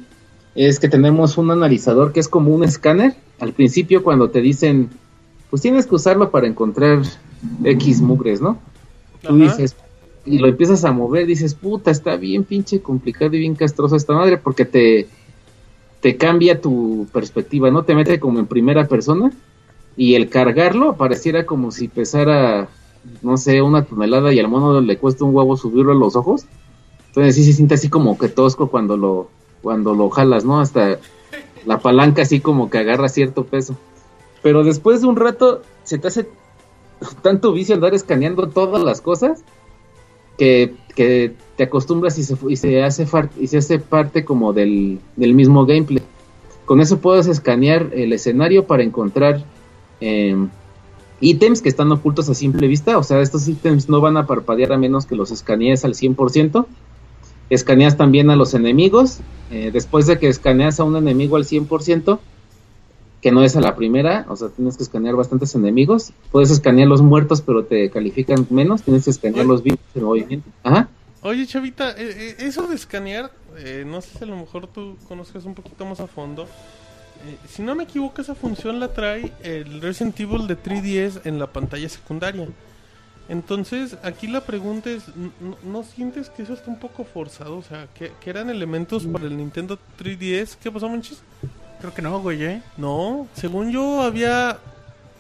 [0.55, 3.15] es que tenemos un analizador que es como un escáner.
[3.39, 4.91] Al principio cuando te dicen,
[5.49, 7.03] pues tienes que usarlo para encontrar
[7.65, 8.59] X mugres, ¿no?
[9.23, 9.37] Tú Ajá.
[9.37, 9.77] dices,
[10.31, 14.13] y lo empiezas a mover, dices, puta, está bien pinche complicado y bien castroso esta
[14.13, 15.09] madre porque te,
[16.01, 17.83] te cambia tu perspectiva, ¿no?
[17.83, 19.33] Te mete como en primera persona
[19.97, 22.69] y el cargarlo pareciera como si pesara,
[23.23, 26.45] no sé, una tonelada y al mono le cuesta un huevo subirlo a los ojos.
[27.09, 29.29] Entonces sí se siente así como que tosco cuando lo,
[29.63, 30.61] cuando lo jalas, ¿no?
[30.61, 31.01] Hasta
[31.67, 33.77] la palanca así como que agarra cierto peso.
[34.43, 36.29] Pero después de un rato se te hace
[37.21, 39.43] tanto vicio andar escaneando todas las cosas
[40.41, 43.07] que, te acostumbras y se, hace
[43.39, 46.03] y se hace parte como del, del mismo gameplay.
[46.65, 49.45] Con eso puedes escanear el escenario para encontrar
[50.01, 50.37] eh,
[51.21, 52.97] ítems que están ocultos a simple vista.
[52.99, 56.67] O sea, estos ítems no van a parpadear a menos que los escanees al 100%.
[57.51, 59.21] Escaneas también a los enemigos.
[59.51, 62.19] eh, después de que escaneas a un enemigo al 100%,
[63.21, 66.13] que no es a la primera, o sea, tienes que escanear bastantes enemigos.
[66.33, 68.83] Puedes escanear los muertos, pero te califican menos.
[68.83, 70.49] Tienes que escanear los vivos en movimiento.
[70.63, 70.89] Ajá.
[71.23, 74.97] Oye, Chavita, eh, eh, eso de escanear, eh, no sé si a lo mejor tú
[75.07, 76.45] conozcas un poquito más a fondo.
[76.45, 81.39] Eh, si no me equivoco, esa función la trae el Resident Evil de 3DS en
[81.39, 82.49] la pantalla secundaria.
[83.29, 85.31] Entonces, aquí la pregunta es, ¿n-
[85.63, 87.59] ¿no, sientes que eso está un poco forzado?
[87.59, 90.57] O sea, que, que eran elementos para el Nintendo 3DS.
[90.61, 91.23] ¿Qué pasó, Manchis?
[91.81, 92.63] Creo que no, güey, ¿eh?
[92.77, 94.59] No, según yo había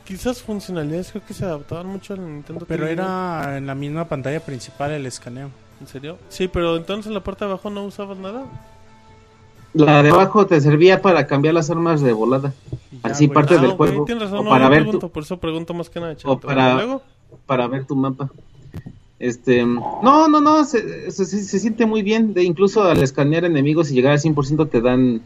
[0.04, 2.90] quizás funcionalidades creo que se adaptaban mucho al Nintendo Pero 3DS.
[2.90, 5.50] era en la misma pantalla principal el escaneo.
[5.80, 6.18] ¿En serio?
[6.28, 8.44] Sí, pero entonces en la parte de abajo no usabas nada.
[9.72, 12.52] La de abajo te servía para cambiar las armas de volada.
[13.04, 13.34] Ya, Así güey.
[13.34, 14.04] parte Ah, del ok, juego.
[14.04, 16.46] tienes razón, o no, para ver pregunto, tu, por eso pregunto más que nada, chavito.
[16.46, 17.02] para- Luego,
[17.46, 18.28] para ver tu mapa.
[19.20, 22.34] Este, no, no, no, se, se, se- se siente muy bien.
[22.34, 25.22] De incluso al escanear enemigos y llegar al 100% te dan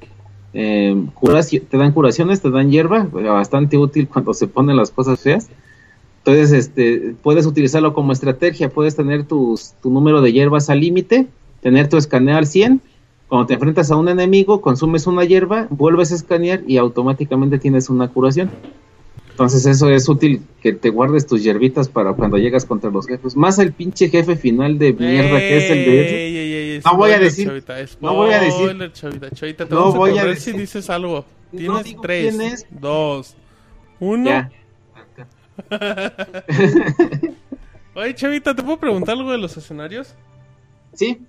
[0.55, 0.97] eh,
[1.69, 5.49] te dan curaciones, te dan hierba, bastante útil cuando se ponen las cosas feas.
[6.19, 11.27] Entonces, este, puedes utilizarlo como estrategia, puedes tener tus, tu número de hierbas al límite,
[11.61, 12.81] tener tu escaneo al 100.
[13.29, 17.91] Cuando te enfrentas a un enemigo, consumes una hierba, vuelves a escanear y automáticamente tienes
[17.91, 18.51] una curación.
[19.35, 23.37] Entonces eso es útil que te guardes tus hierbitas para cuando llegas contra los jefes.
[23.37, 26.34] Más el pinche jefe final de mierda que es el de.
[26.85, 30.19] No voy a decir- Chavita, no voy a decir- Chavita, Chavita, te No vamos voy
[30.19, 31.25] a a decir- si dices algo.
[31.57, 32.67] Tienes tres, es.
[32.71, 33.37] dos,
[34.01, 34.25] uno.
[34.31, 34.51] Ya.
[37.95, 40.15] Oye, Chavita, ¿te puedo preguntar algo de los escenarios?
[40.95, 41.21] Sí,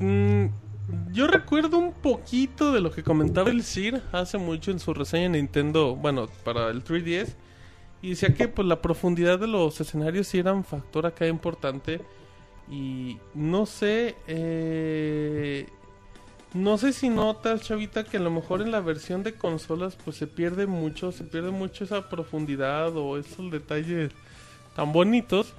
[0.00, 0.46] Mm,
[1.12, 5.26] yo recuerdo un poquito de lo que comentaba el Sir hace mucho en su reseña
[5.26, 7.36] en Nintendo, bueno, para el 3DS.
[8.02, 12.00] Y decía que pues la profundidad de los escenarios sí era un factor acá importante.
[12.70, 15.68] Y no sé, eh,
[16.54, 20.16] no sé si notas, Chavita, que a lo mejor en la versión de consolas pues
[20.16, 24.12] se pierde mucho, se pierde mucho esa profundidad o esos detalles
[24.74, 25.54] tan bonitos,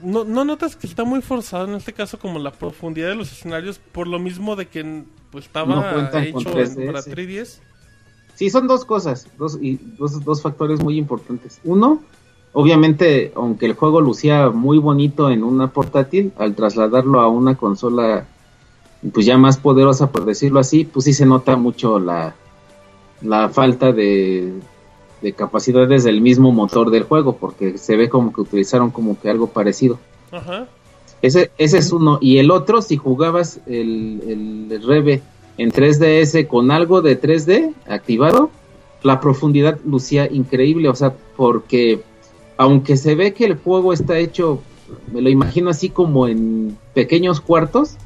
[0.00, 3.30] no, no notas que está muy forzado en este caso como la profundidad de los
[3.32, 6.86] escenarios por lo mismo de que pues estaba No hecho con 3DS.
[6.86, 7.58] para 3DS.
[8.34, 11.60] Sí, son dos cosas, dos, y dos, dos factores muy importantes.
[11.64, 12.02] Uno,
[12.52, 18.26] obviamente, aunque el juego lucía muy bonito en una portátil, al trasladarlo a una consola
[19.12, 22.34] pues ya más poderosa, por decirlo así, pues sí se nota mucho la,
[23.20, 24.52] la falta de,
[25.20, 29.28] de capacidades del mismo motor del juego, porque se ve como que utilizaron como que
[29.28, 29.98] algo parecido.
[30.30, 30.68] Ajá.
[31.20, 32.18] Ese, ese es uno.
[32.20, 35.22] Y el otro, si jugabas el, el Reve
[35.56, 38.50] en 3DS con algo de 3D activado,
[39.02, 40.88] la profundidad lucía increíble.
[40.88, 42.02] O sea, porque
[42.56, 44.60] aunque se ve que el juego está hecho,
[45.12, 47.96] me lo imagino así como en pequeños cuartos,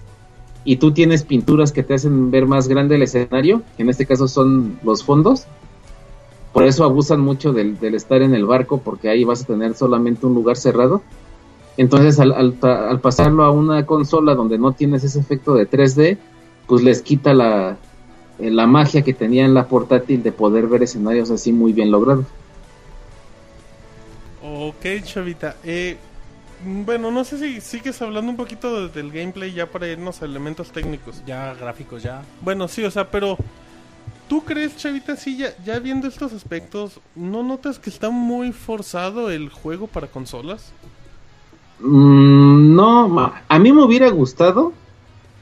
[0.66, 4.26] y tú tienes pinturas que te hacen ver más grande el escenario, en este caso
[4.26, 5.46] son los fondos.
[6.52, 10.26] Por eso abusan mucho del, estar en el barco, porque ahí vas a tener solamente
[10.26, 11.02] un lugar cerrado.
[11.76, 12.54] Entonces, al,
[13.00, 16.18] pasarlo a una consola donde no tienes ese efecto de 3D,
[16.66, 17.76] pues les quita la,
[18.40, 22.24] la magia que tenía en la portátil de poder ver escenarios así muy bien logrados.
[24.58, 25.56] Ok, Chavita.
[25.64, 25.98] Eh,
[26.64, 30.24] bueno, no sé si sigues hablando un poquito de, del gameplay ya para irnos a
[30.24, 31.22] elementos técnicos.
[31.26, 32.22] Ya gráficos, ya.
[32.40, 33.36] Bueno, sí, o sea, pero
[34.28, 39.30] ¿tú crees, Chavita, sí, ya, ya viendo estos aspectos, ¿no notas que está muy forzado
[39.30, 40.72] el juego para consolas?
[41.80, 44.72] Mm, no, a mí me hubiera gustado.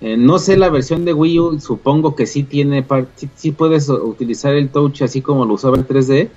[0.00, 2.84] Eh, no sé la versión de Wii U, supongo que sí tiene,
[3.14, 6.30] sí, sí, puedes utilizar el touch así como lo usaba el 3D.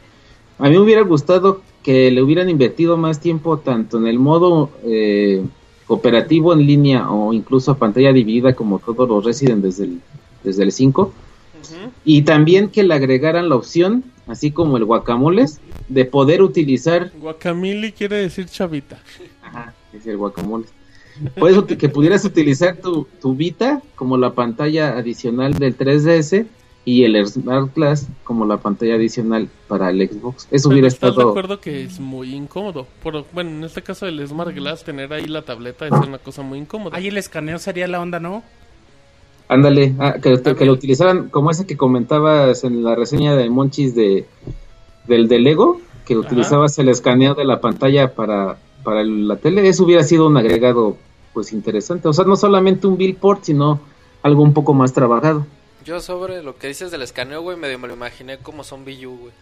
[0.60, 4.72] A mí me hubiera gustado que le hubieran invertido más tiempo tanto en el modo
[4.84, 5.44] eh,
[5.86, 10.02] cooperativo en línea o incluso a pantalla dividida como todos los Resident desde el,
[10.44, 11.02] desde el 5.
[11.02, 11.90] Uh -huh.
[12.04, 17.12] Y también que le agregaran la opción, así como el guacamoles, de poder utilizar...
[17.20, 18.99] Guacamole quiere decir chavita.
[19.41, 20.66] Ajá, es el guacamole.
[21.40, 26.45] Puedes que pudieras utilizar tu, tu Vita como la pantalla adicional del 3DS
[26.88, 30.47] y el Smart Glass como la pantalla adicional para el Xbox.
[30.51, 31.27] Eso Pero hubiera estás estado.
[31.27, 32.88] de acuerdo que es muy incómodo.
[33.03, 36.43] Por, bueno, en este caso el Smart Glass, tener ahí la tableta es una cosa
[36.43, 36.95] muy incómoda.
[36.95, 38.41] Ahí el escaneo sería la onda, ¿no?
[39.49, 43.93] Ándale, ah, que, que, lo utilizaran como ese que comentabas en la reseña de Monchis
[43.93, 44.26] de
[45.07, 46.22] del de Lego, que Ajá.
[46.22, 49.68] utilizabas el escaneo de la pantalla para, para la tele.
[49.68, 50.95] Eso hubiera sido un agregado
[51.34, 52.07] pues interesante.
[52.07, 53.81] O sea, no solamente un billport, sino
[54.23, 55.45] algo un poco más trabajado.
[55.88, 59.18] Yo sobre lo que dices del escaneo, güey, medio me lo imaginé como Zombie U,
[59.18, 59.34] güey.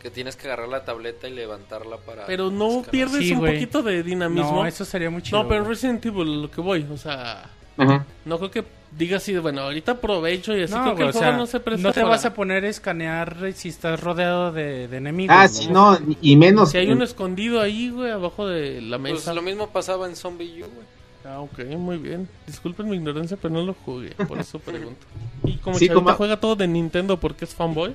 [0.00, 2.24] Que tienes que agarrar la tableta y levantarla para...
[2.26, 2.90] Pero no escanear.
[2.90, 3.54] pierdes Sí, un güey.
[3.54, 4.52] poquito de dinamismo.
[4.62, 5.42] No, eso sería muy chido.
[5.42, 5.64] No, pero.
[5.64, 7.50] Resident Evil, lo que voy, o sea...
[7.76, 8.04] Ajá.
[8.24, 8.64] No creo que
[8.96, 11.36] digas así, de, bueno, ahorita aprovecho y así No, creo que el o juego sea,
[11.36, 14.88] no se presta no te para- vas a poner a escanear si estás rodeado de,
[14.88, 15.36] de enemigos.
[15.38, 16.70] Ah, sí, no, y menos.
[16.72, 19.32] Si hay uno escondido ahí, güey, abajo de la Pues mesa.
[19.34, 20.86] lo mismo pasaba en Zombie U, güey.
[21.24, 22.28] Ah, ok, muy bien.
[22.46, 25.06] Disculpen mi ignorancia, pero no lo jugué, por eso pregunto.
[25.44, 27.94] Y como Sí, Chavita como- juega todo de Nintendo porque es fanboy.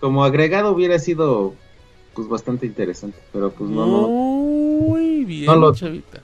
[0.00, 1.54] Como agregado hubiera sido
[2.14, 4.08] pues bastante interesante, pero pues no, no.
[4.08, 6.20] Muy bien, No lo- Chavita.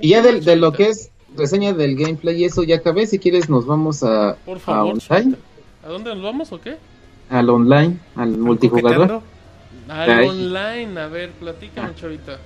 [0.00, 3.18] Y ya de, de lo que es reseña del gameplay y eso ya acabé, si
[3.18, 5.34] quieres nos vamos a, Por a online.
[5.84, 6.76] ¿A dónde nos vamos o qué?
[7.30, 9.20] al online, al multijugador.
[9.88, 10.28] Al Ay.
[10.28, 12.38] online, a ver, platícame, Chavita.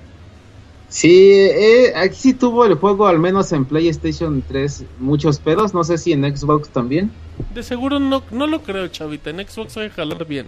[0.89, 5.75] Sí, eh, aquí sí tuvo el juego, al menos en PlayStation 3, muchos pedos.
[5.75, 7.11] No sé si en Xbox también.
[7.55, 9.31] De seguro no, no lo creo, Chavita.
[9.31, 10.47] En Xbox hay que jalar bien.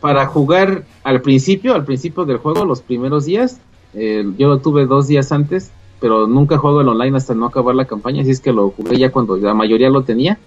[0.00, 3.60] Para jugar al principio, al principio del juego, los primeros días,
[3.94, 7.74] eh, yo lo tuve dos días antes, pero nunca juego el online hasta no acabar
[7.74, 8.22] la campaña.
[8.22, 10.38] Así es que lo jugué ya cuando la mayoría lo tenía.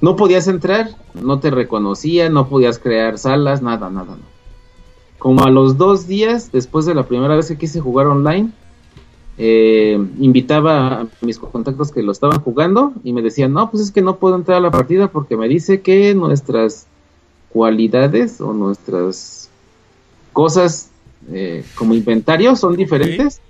[0.00, 4.37] No podías entrar, no te reconocía, no podías crear salas, nada, nada, no.
[5.18, 8.50] Como a los dos días, después de la primera vez que quise jugar online,
[9.36, 13.92] eh, invitaba a mis contactos que lo estaban jugando y me decían, no, pues es
[13.92, 16.86] que no puedo entrar a la partida porque me dice que nuestras
[17.50, 19.48] cualidades o nuestras
[20.32, 20.90] cosas
[21.30, 23.40] eh, como inventario son diferentes.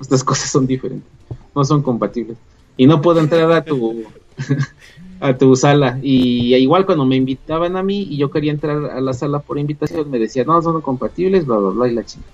[0.00, 1.08] Estas cosas son diferentes,
[1.54, 2.36] no son compatibles.
[2.76, 4.04] Y no puedo entrar a tu
[5.20, 5.98] a tu sala.
[6.02, 9.58] Y igual cuando me invitaban a mí y yo quería entrar a la sala por
[9.58, 12.32] invitación, me decían, no, son compatibles, bla, bla, bla, y la chingada.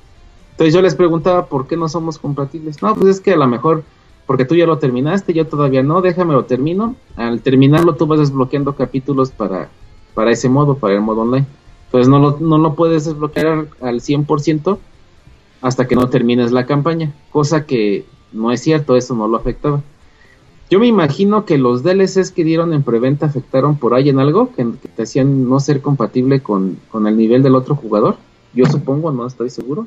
[0.52, 2.80] Entonces yo les preguntaba, ¿por qué no somos compatibles?
[2.82, 3.82] No, pues es que a lo mejor,
[4.26, 6.94] porque tú ya lo terminaste, yo todavía no, déjame lo termino.
[7.16, 9.68] Al terminarlo tú vas desbloqueando capítulos para,
[10.14, 11.46] para ese modo, para el modo online.
[11.86, 14.78] Entonces no lo, no lo puedes desbloquear al 100%
[15.60, 19.82] hasta que no termines la campaña, cosa que no es cierto, eso no lo afectaba.
[20.70, 24.50] Yo me imagino que los DLCs que dieron en preventa afectaron por ahí en algo
[24.54, 28.16] que, que te hacían no ser compatible con, con el nivel del otro jugador.
[28.54, 29.86] Yo supongo, no estoy seguro.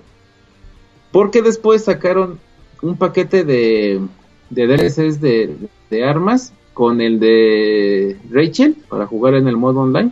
[1.11, 2.39] Porque después sacaron
[2.81, 4.01] un paquete de,
[4.49, 5.55] de DLCs de,
[5.89, 10.11] de armas con el de Rachel para jugar en el modo online.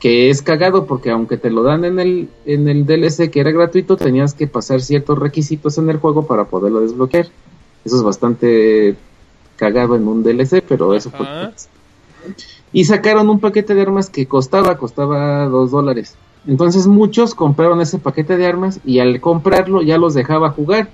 [0.00, 3.50] Que es cagado porque aunque te lo dan en el, en el DLC que era
[3.52, 7.26] gratuito, tenías que pasar ciertos requisitos en el juego para poderlo desbloquear.
[7.84, 8.96] Eso es bastante
[9.56, 11.26] cagado en un DLC, pero eso fue.
[11.26, 11.52] Ajá.
[12.72, 16.16] Y sacaron un paquete de armas que costaba, costaba dos dólares.
[16.46, 20.88] Entonces muchos compraron ese paquete de armas y al comprarlo ya los dejaba jugar.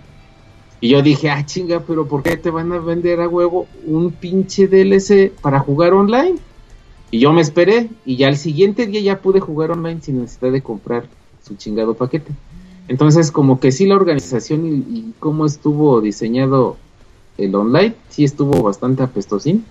[0.81, 4.13] Y yo dije, ah, chinga, pero ¿por qué te van a vender a huevo un
[4.13, 6.37] pinche DLC para jugar online?
[7.11, 10.53] Y yo me esperé y ya al siguiente día ya pude jugar online sin necesidad
[10.53, 11.05] de comprar
[11.43, 12.33] su chingado paquete.
[12.89, 16.77] Entonces como que sí la organización y, y cómo estuvo diseñado
[17.45, 19.65] el online, sí estuvo bastante apestosín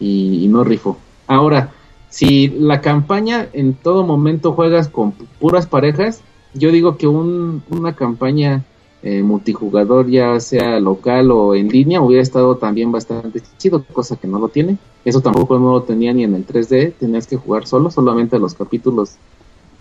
[0.00, 0.96] y, y no rifó.
[1.26, 1.72] Ahora,
[2.10, 6.20] si la campaña en todo momento juegas con pu- puras parejas,
[6.54, 8.64] yo digo que un- una campaña
[9.06, 14.26] eh, multijugador, ya sea local o en línea, hubiera estado también bastante chido, cosa que
[14.26, 14.78] no lo tiene.
[15.04, 18.54] Eso tampoco no lo tenía ni en el 3D, tenías que jugar solo, solamente los
[18.54, 19.16] capítulos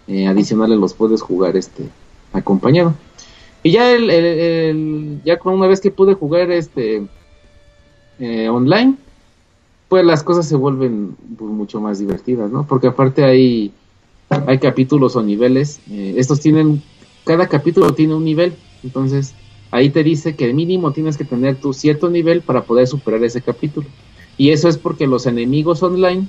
[0.08, 1.88] eh, adicionales los puedes jugar este
[2.34, 2.96] acompañado.
[3.64, 7.08] Y ya el, el- ya con una vez que pude jugar este
[8.18, 8.98] eh, online,
[9.88, 12.68] pues las cosas se vuelven pues, mucho más divertidas, ¿no?
[12.68, 13.74] Porque aparte hay,
[14.48, 16.84] hay capítulos o niveles, eh, estos tienen,
[17.26, 19.36] cada capítulo tiene un nivel, entonces
[19.72, 23.42] ahí te dice que mínimo tienes que tener tu cierto nivel para poder superar ese
[23.42, 23.90] capítulo.
[24.38, 26.28] Y eso es porque los enemigos online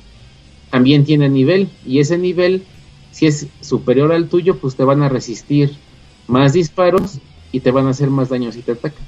[0.70, 2.66] también tienen nivel, y ese nivel,
[3.10, 5.80] si es superior al tuyo, pues te van a resistir
[6.26, 7.18] más disparos
[7.52, 9.04] y te van a hacer más daño si te atacan.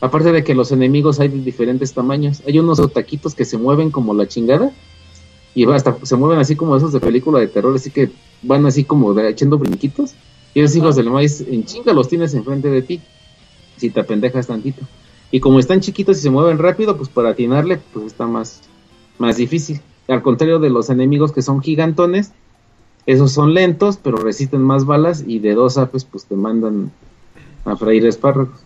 [0.00, 2.42] Aparte de que los enemigos hay de diferentes tamaños.
[2.46, 4.72] Hay unos otaquitos que se mueven como la chingada.
[5.54, 7.74] Y hasta se mueven así como esos de película de terror.
[7.76, 8.10] Así que
[8.42, 10.14] van así como de- echando brinquitos.
[10.54, 13.00] Y esos hijos del maíz en chinga los tienes enfrente de ti.
[13.76, 14.82] Si te apendejas tantito.
[15.30, 18.60] Y como están chiquitos y se mueven rápido, pues para atinarle, pues está más,
[19.18, 19.80] más difícil.
[20.08, 22.32] Al contrario de los enemigos que son gigantones,
[23.06, 25.24] esos son lentos, pero resisten más balas.
[25.26, 26.90] Y de dos apes, pues te mandan
[27.64, 28.60] a freír espárragos.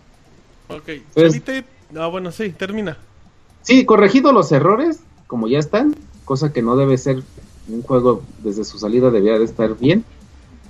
[0.69, 1.63] Ok, Pues- Chavite...
[1.97, 2.97] Ah, bueno, sí, termina.
[3.61, 5.95] Sí, corregido los errores, como ya están,
[6.25, 7.23] cosa que no debe ser
[7.69, 10.03] un juego desde su salida debía de estar bien.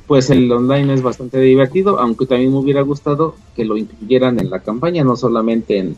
[0.06, 4.49] Pues el online es bastante divertido, aunque también me hubiera gustado que lo incluyeran en
[4.49, 5.98] la campaña, no solamente en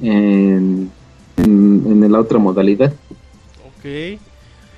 [0.00, 0.90] en,
[1.36, 2.92] en, en la otra modalidad.
[3.66, 4.18] Ok.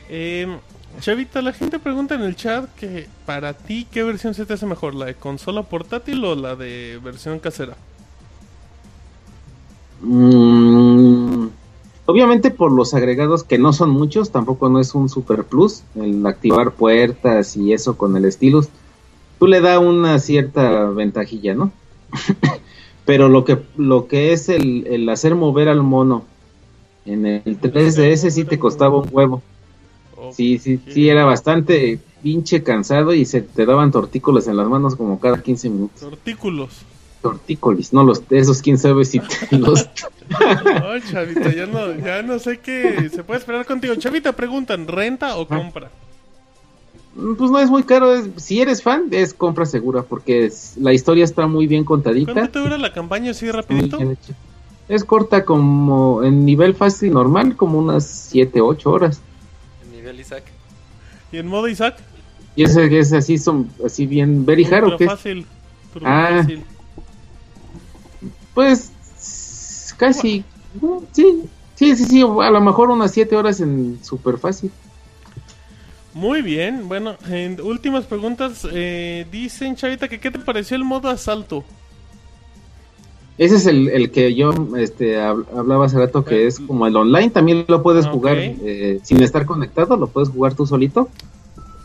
[0.08, 0.58] Em,
[1.00, 4.66] Chavita, la gente pregunta en el chat que para ti, ¿qué versión se te hace
[4.66, 4.94] mejor?
[4.94, 7.74] ¿La de consola portátil o la de versión casera?
[10.02, 11.46] Mm,
[12.04, 16.24] obviamente por los agregados que no son muchos, tampoco no es un super plus el
[16.26, 18.68] activar puertas y eso con el stylus.
[19.38, 21.72] Tú le da una cierta ventajilla, ¿no?
[23.06, 26.24] Pero lo que lo que es el, el hacer mover al mono
[27.06, 29.42] en el 3DS sí te costaba un huevo.
[30.32, 34.94] Sí, sí, sí era bastante pinche cansado y se te daban tortícolis en las manos
[34.96, 36.00] como cada 15 minutos.
[36.00, 36.70] Tortículos.
[37.22, 39.26] Tortícolis, no los esos quién sabe si te
[39.58, 39.86] los
[40.28, 43.94] No, Chavita, ya no, ya no sé qué se puede esperar contigo.
[43.96, 45.90] Chavita, preguntan, ¿renta o compra?
[47.14, 50.74] Mm, Pues no es muy caro, es- si eres fan es compra segura porque es-
[50.78, 52.32] la historia está muy bien contadita.
[52.32, 53.98] ¿Cuánto te dura la campaña así rapidito?
[54.88, 59.20] Es corta como en nivel fácil normal, como unas 7, 8 horas.
[60.00, 60.44] Nivel Isaac.
[61.30, 61.96] ¿Y en modo Isaac?
[62.56, 65.06] Y ese es así, son así bien very hard, ¿o Ultra qué?
[65.06, 65.46] fácil.
[66.02, 66.38] Ah.
[66.40, 66.64] fácil.
[68.54, 68.92] Pues
[69.96, 70.44] casi,
[70.80, 71.42] no, sí,
[71.74, 74.70] sí, sí, sí, a lo mejor unas 7 horas en super fácil.
[76.12, 78.66] Muy bien, bueno, en últimas preguntas.
[78.72, 81.64] eh, dicen, Chavita, que ¿qué te pareció el modo asalto?
[83.40, 86.94] Ese es el, el que yo este, hab- hablaba hace rato, que es como el
[86.94, 91.08] online, también lo puedes jugar eh, sin estar conectado, lo puedes jugar tú solito.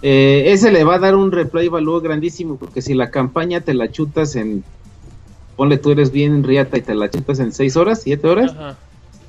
[0.02, 3.74] Eh, ese le va a dar un replay value grandísimo, porque si la campaña te
[3.74, 4.66] la chutas en,
[5.56, 8.78] ponle tú eres bien riata y te la chutas en 6 horas, 7 horas, Ajá.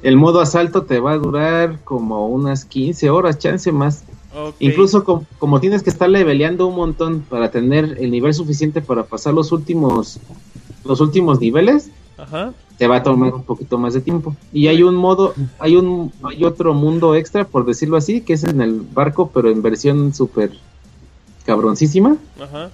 [0.02, 4.02] el modo asalto te va a durar como unas 15 horas, chance más.
[4.58, 9.04] Incluso com- como tienes que estar leveleando un montón para tener el nivel suficiente para
[9.04, 10.18] pasar los últimos,
[10.84, 12.52] los últimos niveles, Ajá.
[12.78, 14.34] te va a tomar un poquito más de tiempo.
[14.52, 18.44] Y hay un modo, hay un, hay otro mundo extra, por decirlo así, que es
[18.44, 20.50] en el barco, pero en versión súper
[21.44, 22.16] cabroncísima.
[22.40, 22.70] Ajá.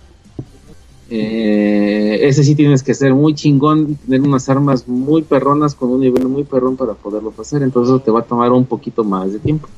[1.10, 6.00] Eh, ese sí tienes que ser muy chingón tener unas armas muy perronas con un
[6.00, 7.62] nivel muy perrón para poderlo pasar.
[7.62, 9.68] Entonces eso te va a tomar un poquito más de tiempo.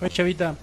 [0.00, 0.56] Oye, Chavita,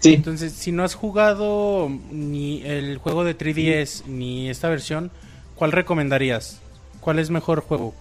[0.00, 0.14] Sí.
[0.14, 5.10] entonces si no has jugado ni el juego de 3DS ni esta versión,
[5.54, 6.60] ¿cuál recomendarías?
[7.08, 7.94] ¿Cuál es mejor juego?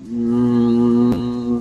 [0.00, 1.58] Mm,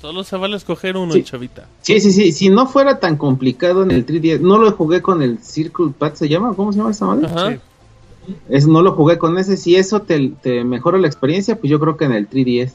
[0.00, 1.22] Solo se vale escoger uno, Sí.
[1.24, 1.66] chavita.
[1.82, 2.32] sí, sí, sí.
[2.32, 6.14] Si no fuera tan complicado en el 3DS, no lo jugué con el Circle Pad,
[6.14, 6.54] ¿se llama?
[6.56, 7.26] ¿Cómo se llama esta madre?
[7.26, 7.50] Ajá.
[7.52, 8.34] Sí.
[8.48, 9.58] Es, no lo jugué con ese.
[9.58, 12.72] Si eso te, te mejora la experiencia, pues yo creo que en el 3DS.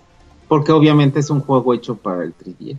[0.48, 2.78] Porque obviamente es un juego hecho para el 3DS.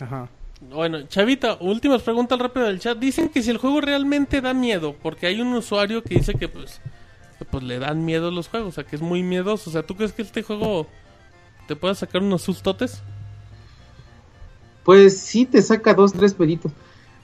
[0.00, 0.28] Ajá.
[0.70, 2.98] Bueno, Chavita, últimas preguntas rápido del chat.
[2.98, 6.48] Dicen que si el juego realmente da miedo, porque hay un usuario que dice que
[6.48, 6.78] pues,
[7.44, 9.70] pues le dan miedo los juegos, o sea que es muy miedoso.
[9.70, 10.86] O sea, ¿tú crees que este juego
[11.66, 13.02] te pueda sacar unos sustotes?
[14.84, 16.72] Pues sí te saca dos, tres peditos.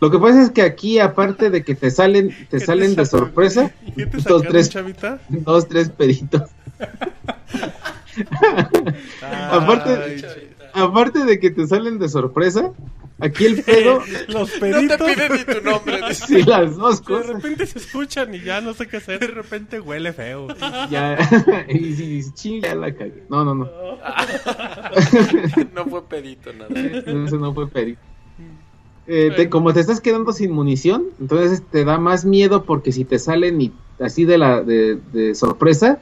[0.01, 3.05] Lo que pasa es que aquí, aparte de que te salen, te ¿Qué salen de
[3.05, 5.20] sorpresa, ¿Qué te dos, tres, Chavita?
[5.28, 6.43] dos, tres peditos.
[9.51, 10.23] aparte, Ay,
[10.78, 12.72] aparte de que te salen de sorpresa,
[13.18, 14.98] aquí el pedo, Los No peditos.
[14.98, 16.00] te piden ni tu nombre.
[16.09, 16.26] dice.
[16.26, 19.20] sí, las dos de repente se escuchan y ya no sé qué hacer.
[19.20, 20.48] De repente huele feo.
[20.90, 21.18] Ya,
[21.68, 23.24] y si dices, "Chin, ya la cagué.
[23.28, 23.68] No, no, no.
[25.74, 26.68] No fue pedito nada.
[27.24, 28.00] Eso no fue pedito.
[29.06, 33.05] Eh, te- como te estás quedando sin munición, entonces te da más miedo porque si
[33.06, 35.98] te salen y así de la de, de sorpresa,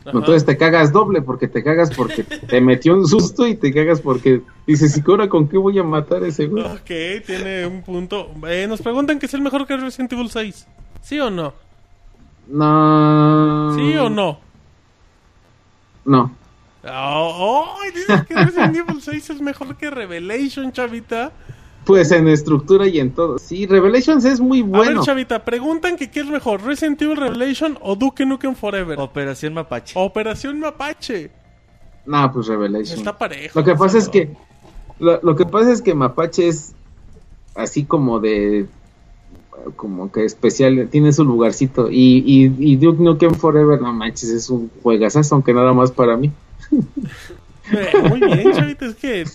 [0.00, 0.10] Ajá.
[0.12, 4.00] entonces te cagas doble porque te cagas porque te metió un susto y te cagas
[4.00, 6.64] porque dices, ¿y ahora con qué voy a matar a ese güey?
[6.64, 8.30] Ok, tiene un punto.
[8.46, 10.66] Eh, nos preguntan que es el mejor que Resident Evil 6.
[11.02, 11.54] ¿Sí o no?
[12.48, 13.74] No.
[13.76, 14.40] ¿Sí o no?
[16.04, 16.32] No.
[16.84, 21.32] Oh, oh, dices que Resident Evil 6 es mejor que Revelation, chavita.
[21.88, 23.38] Pues en estructura y en todo.
[23.38, 24.96] Sí, Revelations es muy A bueno.
[24.96, 29.00] ver, chavita, preguntan que qué es mejor, Resident Evil Revelation o Duke Nukem Forever.
[29.00, 29.94] Operación Mapache.
[29.96, 31.30] Operación Mapache.
[32.04, 32.98] No, pues Revelations.
[32.98, 33.58] Está parejo.
[33.58, 34.36] Lo que pasa es que
[34.98, 36.74] lo, lo que pasa es que Mapache es
[37.54, 38.66] así como de
[39.76, 44.50] como que especial, tiene su lugarcito y, y, y Duke Nukem Forever, no manches, es
[44.50, 46.30] un juegazazo, aunque nada más para mí.
[47.70, 49.26] Eh, muy bien, chavita, es que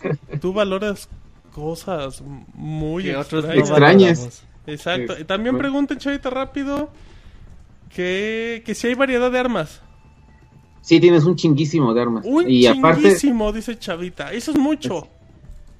[0.41, 1.07] tú valoras
[1.53, 2.21] cosas
[2.53, 4.43] muy extrañas.
[4.65, 5.13] Exacto.
[5.25, 5.59] También Bueno.
[5.59, 6.89] preguntan, chavita, rápido,
[7.93, 9.81] que, que si hay variedad de armas.
[10.81, 12.25] Sí, tienes un chinguísimo de armas.
[12.27, 14.33] Un y aparte, chinguísimo, dice Chavita.
[14.33, 15.07] Eso es mucho.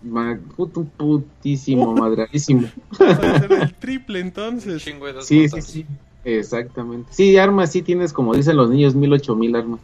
[0.02, 2.70] ma- puto putísimo, madradísimo.
[2.98, 4.82] Ser el triple entonces.
[4.84, 5.86] Chingo de dos Sí, sí, sí.
[6.24, 7.10] Exactamente.
[7.12, 9.82] Sí, armas sí tienes, como dicen los niños, mil ocho mil armas.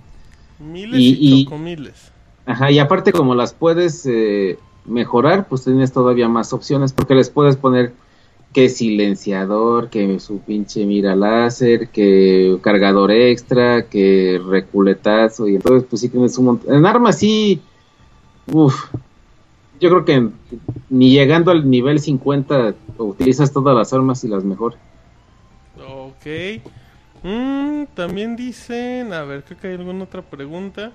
[0.60, 2.12] Miles Y- y, chocomiles.
[2.46, 7.30] Ajá, y aparte como las puedes eh, mejorar, pues tienes todavía más opciones porque les
[7.30, 7.94] puedes poner
[8.54, 16.02] que silenciador, que su pinche mira láser, que cargador extra, que reculetazo y entonces pues
[16.02, 16.74] sí tienes un montón.
[16.74, 17.62] En armas sí,
[18.52, 18.92] uff,
[19.80, 20.30] yo creo que
[20.90, 24.80] ni llegando al nivel 50 utilizas todas las armas y las mejoras.
[25.78, 26.64] Ok.
[27.24, 30.92] Mm, también dicen, a ver, creo que hay alguna otra pregunta.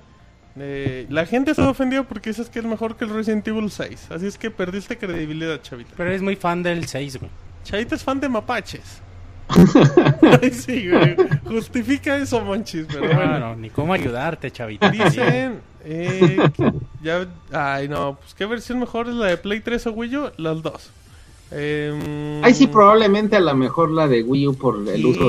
[0.56, 4.08] Eh, la gente está ofendida porque dices que es mejor que el Resident Evil 6.
[4.10, 5.92] Así es que perdiste credibilidad, Chavita.
[5.96, 7.30] Pero eres muy fan del 6, güey.
[7.64, 9.00] Chavita es fan de mapaches.
[10.42, 11.16] Ay, sí, güey.
[11.44, 13.56] Justifica eso, Monchis, pero bueno.
[13.56, 14.90] Ni cómo ayudarte, chavita.
[14.90, 16.38] Dicen, eh,
[17.02, 20.30] ya, ay no, pues qué versión mejor es la de Play 3 o Wii U,
[20.38, 20.90] las dos.
[21.50, 25.28] Eh, Ahí sí probablemente a lo mejor la de Wii U por el uso.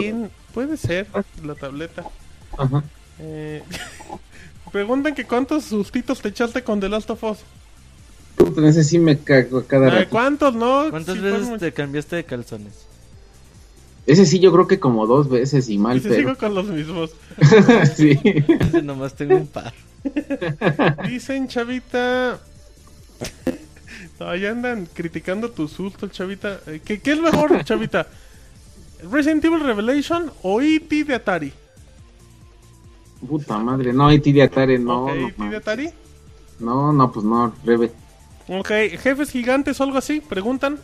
[0.54, 1.08] Puede ser,
[1.44, 2.04] la tableta.
[2.58, 2.84] Ajá.
[3.20, 3.62] Eh,
[4.76, 7.38] preguntan que cuántos sustitos te echaste con The Last of Us.
[8.36, 10.10] Puta, ese sí me cago a cada rato.
[10.10, 10.88] ¿Cuántos, no?
[10.90, 12.74] ¿Cuántas Sí, veces fueron te cambiaste de calzones?
[14.06, 15.96] Ese sí yo creo que como dos veces y mal.
[15.96, 16.16] Y pero...
[16.16, 17.12] sigo con los mismos.
[17.96, 18.20] sí.
[18.22, 19.74] Ese nomás tengo un par.
[21.08, 22.42] Dicen, chavita.
[24.20, 26.60] Ya andan criticando tu susto, chavita.
[26.68, 28.08] Eh, ¿Qué, qué es mejor, chavita?
[29.10, 31.06] ¿Resident Evil Revelation o E.T.
[31.06, 31.54] de Atari?
[33.28, 35.90] Puta madre, no, IT de Atari, no, ok, no, no, Atari.
[36.60, 37.92] no, no, pues no, Rebe.
[38.48, 38.68] Ok,
[39.02, 40.78] jefes gigantes o algo así, preguntan.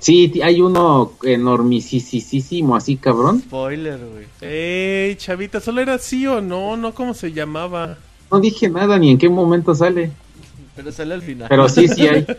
[0.00, 3.40] Sí, hay uno enormisísimo, así cabrón.
[3.40, 4.26] Spoiler, güey.
[4.40, 6.76] Ey, chavita, ¿solo era sí o no?
[6.76, 7.98] No, ¿cómo se llamaba?
[8.30, 10.12] No dije nada ni en qué momento sale,
[10.76, 11.48] Pero sale al final.
[11.48, 12.26] pero sí, sí hay.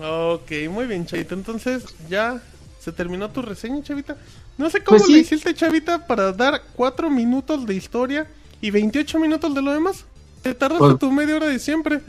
[0.00, 1.34] Ok, muy bien, chavita.
[1.34, 2.40] Entonces, ya
[2.78, 4.16] se terminó tu reseña, chavita.
[4.58, 5.12] No sé cómo Pues sí.
[5.14, 8.26] le hiciste, chavita, para dar 4 minutos de historia
[8.60, 10.04] y 28 minutos de lo demás.
[10.42, 12.00] Te tardaste Pues- tu media hora de siempre.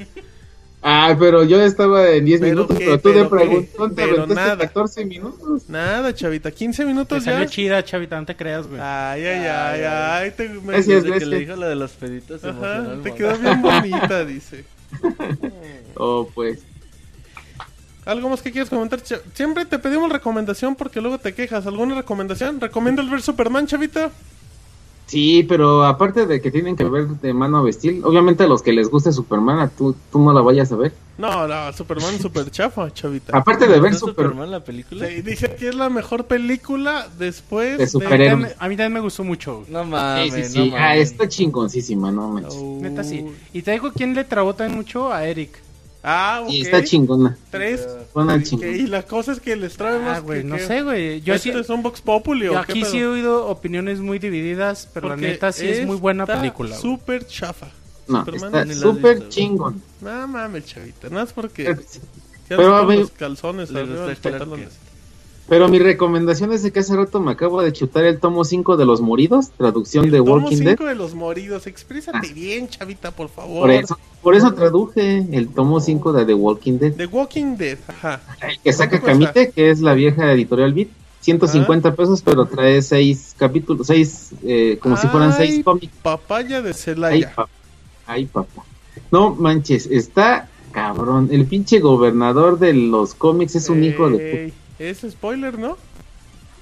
[0.81, 2.85] Ah, pero yo estaba en 10 ¿Pero minutos, qué?
[2.85, 4.57] pero tú ¿Pero de preguntón te aventaste nada.
[4.57, 5.67] 14 minutos.
[5.69, 7.33] Nada, chavita, 15 Te minutos ya.
[7.33, 8.79] salió chida, chavita, no te creas, güey.
[8.81, 10.31] Ay, ay, ay, ay.
[10.31, 14.23] Te, me- Gracias, que le dijo lo de los peditos Ajá, te quedó bien bonita,
[14.25, 14.63] dice.
[15.95, 16.59] Oh, pues.
[18.09, 18.99] ¿Algo más que quieras comentar?
[19.33, 21.65] Siempre te pedimos recomendación porque luego te quejas.
[21.67, 22.59] ¿Alguna recomendación?
[22.59, 24.11] ¿Recomienda el ver Superman, chavita?
[25.05, 28.71] Sí, pero aparte de que tienen que ver de mano vestir, obviamente a los que
[28.71, 30.93] les guste Superman, a tú, tú no la vayas a ver.
[31.17, 33.35] No, no, Superman super chafa, chavita.
[33.35, 35.07] Aparte de ver ¿No Superman, la película?
[35.07, 37.87] Sí, dice que es la mejor película después De de...
[37.87, 38.55] superhéroes.
[38.59, 39.65] A mí también me gustó mucho.
[39.67, 40.71] No sí, mames, sí, no sí.
[40.75, 41.11] Ah, mames.
[41.11, 42.53] está chingoncísima, no manches.
[42.55, 42.77] Oh.
[42.79, 43.25] Neta sí.
[43.51, 45.59] Y te digo quién le trabó también mucho a Eric.
[46.01, 46.51] Ah, ok.
[46.51, 47.37] Y está chingona.
[47.51, 47.87] Tres.
[48.13, 48.71] Buena Ok, chingona.
[48.71, 51.21] Y la cosa es que les trae más Ah, güey, que- no que- sé, güey.
[51.21, 54.17] Yo ¿Esto sí, es un Vox Populi o qué aquí sí he oído opiniones muy
[54.19, 56.75] divididas, pero Porque la neta sí es muy buena película.
[56.77, 57.67] Súper chafa.
[58.07, 59.81] No, Superman está súper chingón.
[60.01, 61.09] No mames, chavita.
[61.09, 61.75] No es porque...
[61.87, 61.99] Sí.
[62.49, 63.69] Ya Pero, los calzones
[65.49, 68.77] Pero mi recomendación es de que hace rato me acabo de chutar el tomo 5
[68.77, 70.77] de Los Moridos, traducción El de tomo Walking Dead.
[70.77, 71.65] 5 de los moridos.
[71.65, 73.61] Exprésate bien, chavita, por favor.
[73.61, 76.93] Por eso, por eso traduje el tomo 5 de The Walking Dead.
[76.93, 78.21] The Walking Dead, ajá.
[78.47, 79.01] El que saca.
[79.01, 80.89] Camite, que es la vieja editorial Beat.
[81.21, 85.93] 150 pesos, pero trae seis capítulos, seis, eh, como si fueran Ay, seis cómics.
[86.01, 87.33] Papaya de Ay, Celaya.
[87.35, 87.49] papá.
[88.07, 88.63] Ay, papá.
[89.11, 91.29] No manches, está cabrón.
[91.31, 94.41] El pinche gobernador de los cómics es un hijo de puta.
[94.43, 95.77] Ey, Es spoiler, ¿no?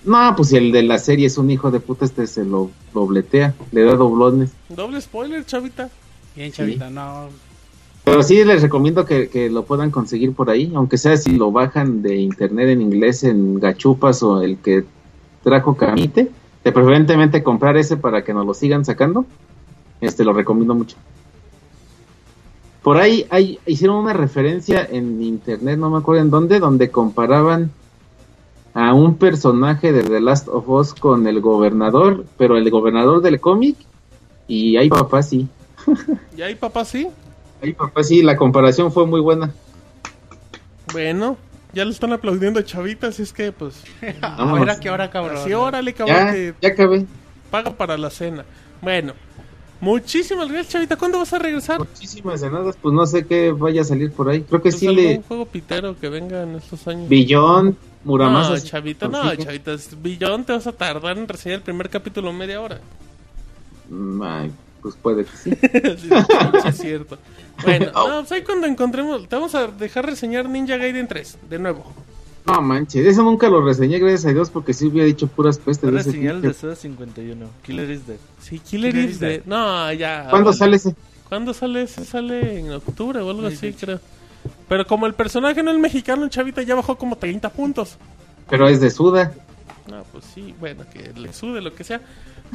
[0.03, 2.71] No, pues si el de la serie es un hijo de puta, este se lo
[2.93, 4.51] dobletea, le da doblones.
[4.69, 5.89] Doble spoiler, chavita.
[6.35, 7.29] Bien, chavita, no.
[8.03, 11.51] Pero sí les recomiendo que, que lo puedan conseguir por ahí, aunque sea si lo
[11.51, 14.85] bajan de internet en inglés en Gachupas o el que
[15.43, 16.31] trajo Camite,
[16.63, 19.25] de preferentemente comprar ese para que nos lo sigan sacando.
[19.99, 20.95] Este lo recomiendo mucho.
[22.81, 27.71] Por ahí hay, hicieron una referencia en internet, no me acuerdo en dónde, donde comparaban
[28.79, 33.39] a un personaje de The Last of Us con el gobernador, pero el gobernador del
[33.39, 33.75] cómic,
[34.47, 35.47] y ahí papá sí.
[36.37, 37.07] ¿Y ahí, papá, sí?
[37.63, 39.51] Ahí papá sí, la comparación fue muy buena.
[40.93, 41.37] Bueno,
[41.73, 43.83] ya le están aplaudiendo a chavita, así es que, pues...
[44.21, 45.37] A ver a qué hora, cabrón.
[45.37, 47.05] Así, órale, cabrón, Ya, que ya acabé.
[47.49, 48.45] paga para la cena.
[48.81, 49.13] Bueno,
[49.81, 50.95] muchísimas gracias, chavita.
[50.97, 51.79] ¿Cuándo vas a regresar?
[51.79, 54.41] Muchísimas ganadas, pues no sé qué vaya a salir por ahí.
[54.41, 55.21] Creo que Pues sí algún le.
[55.23, 57.09] juego pitero que venga en estos años.
[57.09, 58.51] Billón, Muramasa.
[58.51, 59.73] No, sí chavita, no, chavita.
[59.73, 62.79] es- Billón te vas a tardar en reseñar el primer capítulo media hora.
[63.89, 64.51] Mm, Ay,
[64.81, 65.51] pues puede que sí.
[65.97, 67.17] sí, sí, es cierto.
[67.63, 71.59] Bueno, no, pues ahí cuando encontremos, te vamos a dejar reseñar Ninja Gaiden 3, de
[71.59, 71.91] nuevo.
[72.45, 75.91] No manches, eso nunca lo reseñé, gracias a Dios, porque sí hubiera dicho puras pestes.
[75.91, 77.45] de ese señal de Soda 51.
[77.65, 78.17] Killer is dead.
[78.39, 79.41] Sí, Killer Killer is is Dead.
[79.45, 80.27] No, ya.
[80.29, 80.57] ¿Cuándo vale.
[80.57, 80.95] sale ese?
[81.27, 82.05] ¿Cuándo sale ese?
[82.05, 83.99] Sale en octubre o algo así, creo.
[84.67, 87.97] Pero como el personaje no es mexicano, Chavita ya bajó como 30 puntos.
[88.49, 89.31] Pero es de Suda.
[89.89, 92.01] No, pues sí, bueno, que le sude lo que sea.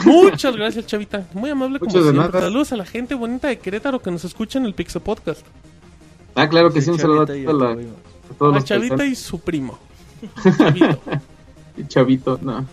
[0.05, 1.27] Muchas gracias, Chavita.
[1.33, 2.27] Muy amable como Muchas siempre.
[2.29, 2.41] nada.
[2.41, 5.47] Saludos a la gente bonita de Querétaro que nos escucha en el Pixel Podcast.
[6.35, 9.15] Ah, claro que sí, un saludo a, toda la- a todos A los Chavita y
[9.15, 9.79] su primo.
[10.57, 11.01] Chavito.
[11.77, 12.67] Y Chavito, no.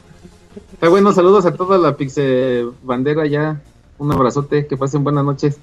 [0.73, 3.61] Está bueno, saludos a toda la Pixe Bandera ya.
[3.97, 5.57] Un abrazote, que pasen buenas noches.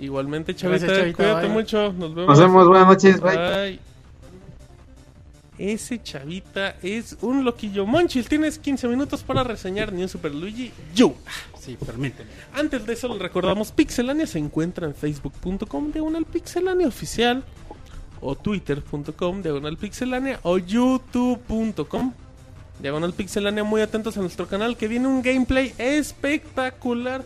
[0.00, 0.86] Igualmente, Chavita.
[0.86, 1.54] Gracias, Chavita, Cuídate bye.
[1.54, 1.92] mucho.
[1.92, 2.28] Nos vemos.
[2.28, 3.36] Nos vemos, buenas noches, bye.
[3.36, 3.80] Bye.
[5.58, 7.84] Ese Chavita es un loquillo.
[7.84, 10.72] Monchil, tienes 15 minutos para reseñar New Super Luigi
[11.02, 11.12] U.
[11.58, 12.30] Sí, permíteme.
[12.54, 17.44] Antes de eso, les recordamos: Pixelania se encuentra en facebook.com, diagonal pixelania oficial,
[18.22, 22.14] o twitter.com, diagonal pixelania, o youtube.com,
[22.80, 23.62] diagonal pixelania.
[23.62, 27.22] Muy atentos a nuestro canal, que viene un gameplay espectacular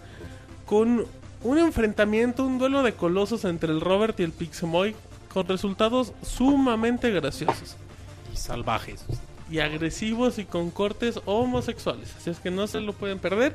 [0.66, 1.06] con
[1.44, 4.96] un enfrentamiento, un duelo de colosos entre el Robert y el Pixemoy,
[5.32, 7.76] con resultados sumamente graciosos
[8.32, 9.04] Y salvajes.
[9.50, 12.14] y agresivos y con cortes homosexuales.
[12.16, 13.54] Así es que no se lo pueden perder.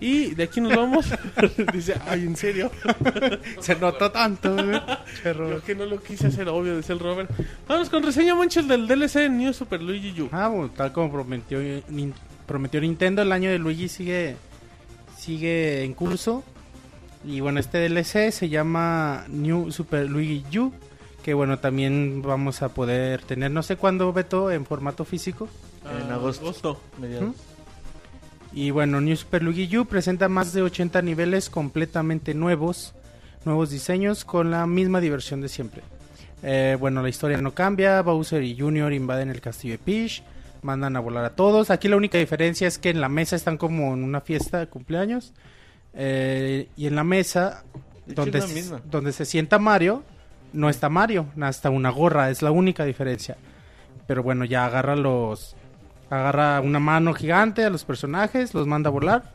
[0.00, 1.06] Y de aquí nos vamos.
[1.72, 2.70] Dice, ay, en serio.
[3.60, 4.80] Se notó tanto, güey.
[5.22, 7.30] Che, Yo que no lo quise hacer obvio, dice el Robert.
[7.68, 10.28] Vamos con reseña Monchel del DLC New Super Luigi U.
[10.32, 11.60] Ah, bueno, tal como prometió,
[12.44, 14.36] prometió Nintendo, el año de Luigi sigue,
[15.16, 16.42] sigue en curso.
[17.24, 20.72] Y bueno, este DLC se llama New Super Luigi U.
[21.22, 25.48] Que bueno, también vamos a poder tener, no sé cuándo, Beto, en formato físico.
[25.84, 26.80] En agosto.
[26.98, 27.30] Mediados.
[27.30, 27.54] ¿Mm?
[28.56, 32.94] Y bueno, New Super Luigi U presenta más de 80 niveles completamente nuevos,
[33.44, 35.82] nuevos diseños con la misma diversión de siempre.
[36.42, 40.22] Eh, bueno, la historia no cambia, Bowser y Junior invaden el castillo de Peach,
[40.62, 41.70] mandan a volar a todos.
[41.70, 44.66] Aquí la única diferencia es que en la mesa están como en una fiesta de
[44.68, 45.32] cumpleaños.
[45.94, 47.64] Eh, y en la mesa
[48.06, 48.46] donde, se-
[48.90, 50.02] donde se sienta Mario,
[50.52, 53.36] no está Mario, hasta una gorra, es la única diferencia.
[54.06, 55.56] Pero bueno, ya agarra los,
[56.10, 59.34] agarra una mano gigante a los personajes, los manda a volar.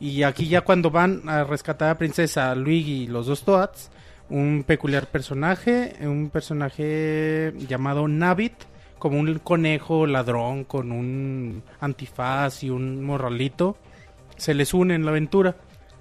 [0.00, 3.90] Y aquí ya cuando van a rescatar a Princesa Luigi y los dos Toads,
[4.30, 8.54] un peculiar personaje, un personaje llamado Navit,
[8.98, 13.76] como un conejo ladrón con un antifaz y un morralito.
[14.36, 15.56] Se les une en la aventura.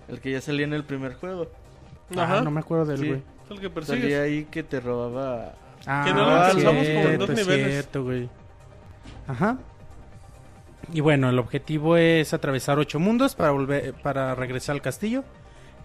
[0.09, 1.47] El que ya salía en el primer juego.
[2.17, 3.07] Ajá, no me acuerdo del Sí.
[3.07, 3.19] güey.
[3.45, 4.19] Es el que Salía persigues.
[4.19, 5.53] ahí que te robaba.
[5.85, 7.71] Ah, Que no lo alcanzamos como en dos cierto, es niveles.
[7.71, 8.29] cierto, güey.
[9.27, 9.57] Ajá.
[10.91, 15.23] Y bueno, el objetivo es atravesar ocho mundos para volver, para regresar al castillo,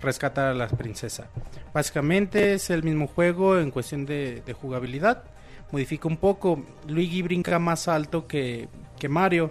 [0.00, 1.28] rescatar a la princesa.
[1.74, 5.24] Básicamente es el mismo juego en cuestión de, de jugabilidad.
[5.72, 6.64] Modifica un poco.
[6.88, 8.68] Luigi brinca más alto que,
[9.04, 9.50] que Mario,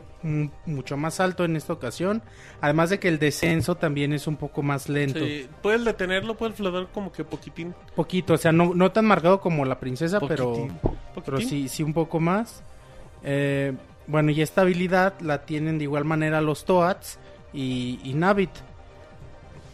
[0.66, 2.24] mucho más alto en esta ocasión.
[2.60, 5.20] Además de que el descenso también es un poco más lento.
[5.20, 7.76] Sí, puedes detenerlo, puedes flotar como que poquitín.
[7.96, 10.54] Poquito, o sea, no, no tan marcado como la princesa, pero...
[10.54, 10.80] Poquitín.
[11.24, 12.64] pero sí, sí un poco más.
[13.24, 13.74] Eh,
[14.08, 17.20] bueno, y esta habilidad la tienen de igual manera los Toads
[17.54, 18.50] y, y Navit.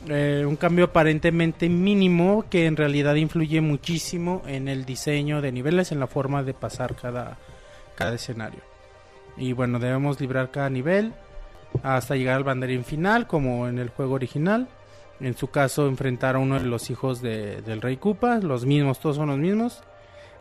[0.09, 5.93] Eh, un cambio aparentemente mínimo que en realidad influye muchísimo en el diseño de niveles,
[5.93, 7.37] en la forma de pasar cada,
[7.95, 8.68] cada escenario.
[9.39, 11.13] Y bueno, debemos librar cada nivel
[11.83, 14.67] hasta llegar al banderín final, como en el juego original.
[15.19, 18.99] En su caso, enfrentar a uno de los hijos de- del Rey Koopa, los mismos,
[18.99, 19.81] todos son los mismos.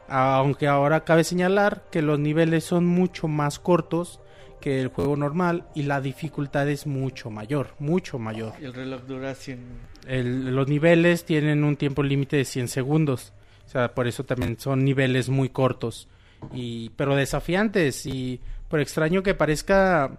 [0.09, 4.20] Aunque ahora cabe señalar que los niveles son mucho más cortos
[4.60, 8.52] que el juego normal y la dificultad es mucho mayor, mucho mayor.
[8.60, 9.59] El reloj dura 100.
[10.07, 13.33] El- los niveles tienen un tiempo límite de 100 segundos.
[13.67, 16.09] O sea, por eso también son niveles muy cortos.
[16.55, 18.07] Y, pero desafiantes.
[18.07, 20.19] Y por extraño que parezca,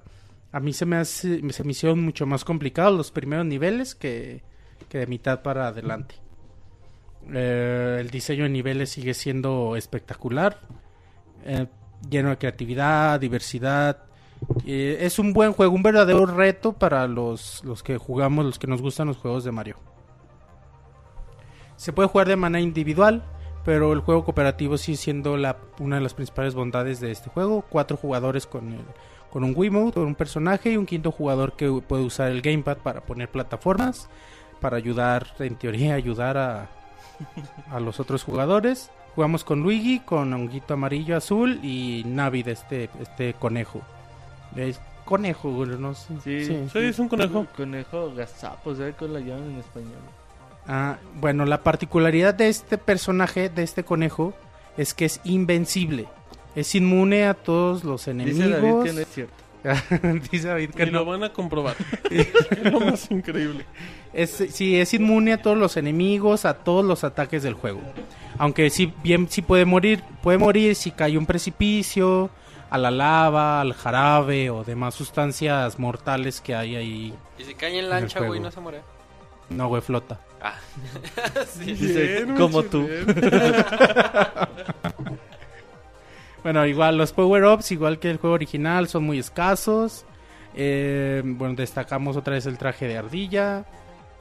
[0.51, 4.41] a mí se me, hace, se me hicieron mucho más complicados los primeros niveles que,
[4.87, 6.15] que de mitad para adelante.
[7.31, 10.59] Eh, el diseño de niveles sigue siendo espectacular.
[11.45, 11.67] eh,
[12.09, 14.03] lleno de creatividad, diversidad.
[14.65, 18.67] Eh, es un buen juego, un verdadero reto para los, los que jugamos, los que
[18.67, 19.75] nos gustan los juegos de Mario.
[21.75, 23.23] Se puede jugar de manera individual,
[23.65, 27.63] pero el juego cooperativo sigue siendo la, una de las principales bondades de este juego.
[27.69, 28.81] Cuatro jugadores con, el,
[29.29, 32.77] con un Wiimote, con un personaje y un quinto jugador que puede usar el gamepad
[32.77, 34.09] para poner plataformas,
[34.59, 36.69] para ayudar, en teoría, ayudar a,
[37.71, 38.91] a los otros jugadores.
[39.15, 43.81] Jugamos con Luigi, con honguito amarillo, azul y Navi de este, este conejo.
[44.55, 46.13] Es conejo, güey, no sé.
[46.23, 46.69] Sí, Sí.
[46.71, 47.45] Sí, es un conejo.
[47.55, 49.99] Conejo gazapo, ¿sabes cómo la llaman en español?
[50.71, 54.35] Ah, bueno, la particularidad de este personaje, de este conejo,
[54.77, 56.07] es que es invencible.
[56.55, 58.37] Es inmune a todos los enemigos.
[58.39, 59.33] Dice David que no es cierto.
[60.31, 61.75] Dice David que Y lo van a comprobar.
[62.11, 63.65] es lo más increíble.
[64.13, 67.81] Es, sí, es inmune a todos los enemigos, a todos los ataques del juego.
[68.37, 70.03] Aunque sí, bien, sí puede morir.
[70.21, 72.29] Puede morir si cae un precipicio,
[72.69, 77.13] a la lava, al jarabe o demás sustancias mortales que hay ahí.
[77.39, 78.81] Y si cae en lancha, güey, no se muere.
[79.49, 80.19] No, güey, flota.
[80.41, 80.55] Ah.
[81.47, 81.73] sí.
[81.73, 82.87] Dice, Bien, como tú.
[86.43, 90.05] Bueno, igual los power-ups, igual que el juego original, son muy escasos.
[90.55, 93.65] Eh, bueno, destacamos otra vez el traje de ardilla,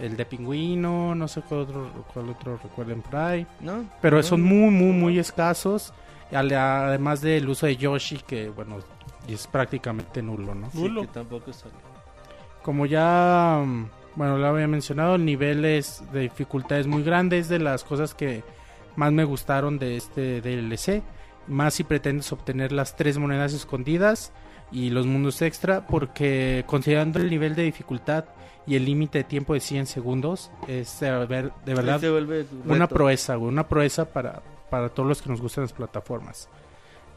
[0.00, 3.46] el de pingüino, no sé cuál otro, cuál otro recuerden por ahí.
[3.60, 3.84] ¿No?
[4.02, 5.92] Pero No, son muy, muy, muy escasos.
[6.32, 8.78] Además del uso de Yoshi, que bueno,
[9.28, 10.70] es prácticamente nulo, ¿no?
[10.72, 11.02] Sí, Nulo.
[11.02, 11.74] que tampoco sale.
[12.62, 13.86] Como ya, mm,
[14.18, 17.84] bueno, lo había mencionado, el nivel es de dificultad es muy grande, es de las
[17.84, 18.42] cosas que
[18.96, 21.02] más me gustaron de este DLC.
[21.46, 24.32] Más si pretendes obtener las tres monedas escondidas
[24.70, 28.24] y los mundos extra, porque considerando el nivel de dificultad
[28.66, 32.00] y el límite de tiempo de 100 segundos, es de, ver- de verdad
[32.74, 36.48] una proeza, una proeza para, para todos los que nos gustan las plataformas.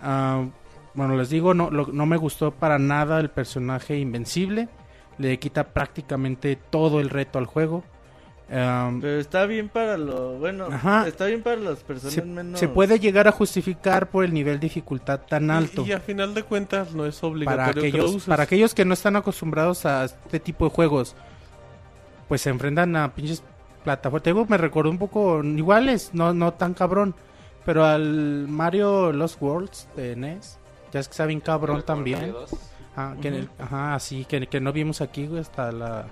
[0.02, 0.46] Ah,
[0.94, 4.70] bueno, les digo, no, lo- no me gustó para nada el personaje invencible.
[5.22, 7.84] Le quita prácticamente todo el reto al juego.
[8.52, 10.34] Pero está bien para lo.
[10.34, 11.08] Bueno, Ajá.
[11.08, 12.60] está bien para las personas se, menos.
[12.60, 15.86] se puede llegar a justificar por el nivel de dificultad tan alto.
[15.86, 18.28] Y, y a final de cuentas no es para obligatorio que lo aquellos, uses.
[18.28, 21.16] para aquellos que no están acostumbrados a este tipo de juegos,
[22.28, 23.42] pues se enfrentan a pinches
[23.86, 24.24] plataformas.
[24.24, 27.16] Te digo, me recordó un poco, iguales, no, no tan cabrón,
[27.64, 30.60] pero al Mario Lost Worlds de NES,
[30.92, 32.34] ya es que está bien cabrón también.
[32.34, 32.50] 2.
[32.96, 36.08] Ah, que en el- ajá, así, que, que no vimos aquí, güey, hasta la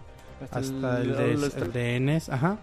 [0.51, 2.57] hasta el, de, el de NES, ajá.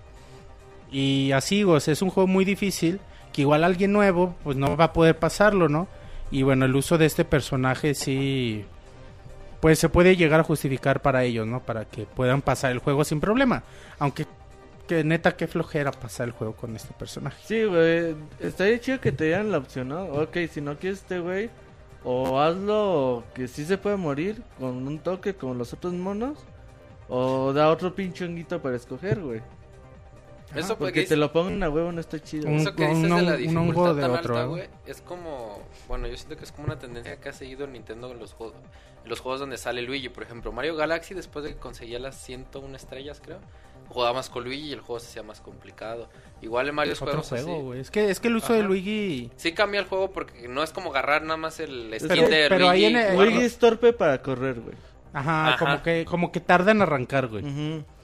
[0.91, 3.01] Y así, güey, o sea, es un juego muy difícil
[3.33, 5.89] que igual alguien nuevo pues no va a poder pasarlo, ¿no?
[6.31, 8.65] Y bueno, el uso de este personaje sí
[9.61, 11.61] pues se puede llegar a justificar para ellos, ¿no?
[11.61, 13.63] Para que puedan pasar el juego sin problema,
[13.99, 14.27] aunque
[14.87, 17.37] que neta qué flojera pasar el juego con este personaje.
[17.45, 18.15] Sí, güey.
[18.39, 20.05] Estaría chido que te dieran la opción, ¿no?
[20.05, 21.51] Ok, si no quieres este güey,
[22.07, 26.39] o hazlo que sí se puede morir con un toque como los otros monos,
[27.09, 29.43] o da otro pinche honguito para escoger, güey.
[30.55, 32.49] Eso Porque porque te lo pongan a huevo no está chido.
[32.49, 34.49] Un- Eso que dices un de la un dificultad de tan otro, alta, ¿eh?
[34.49, 38.11] güey, es como, bueno, yo siento que es como una tendencia que ha seguido Nintendo
[38.13, 38.55] en los juegos,
[39.03, 42.15] en los juegos donde sale Luigi, por ejemplo, Mario Galaxy después de que conseguía las
[42.17, 43.41] 101 estrellas, creo,
[43.89, 46.09] jugaba más con Luigi y el juego se hacía más complicado.
[46.43, 47.81] Igual en varios Otro juegos juego, güey.
[47.81, 48.63] Es que, es que el uso de.
[48.63, 49.31] Luigi...
[49.37, 52.47] Sí cambia el juego porque no es como agarrar nada más el skin Pero- de
[52.49, 53.17] pero ahí en el-.
[53.17, 54.77] Luigi es torpe para correr, güey.
[55.13, 55.59] Ajá, Ajá.
[55.59, 57.43] como que como que tarda en arrancar, güey.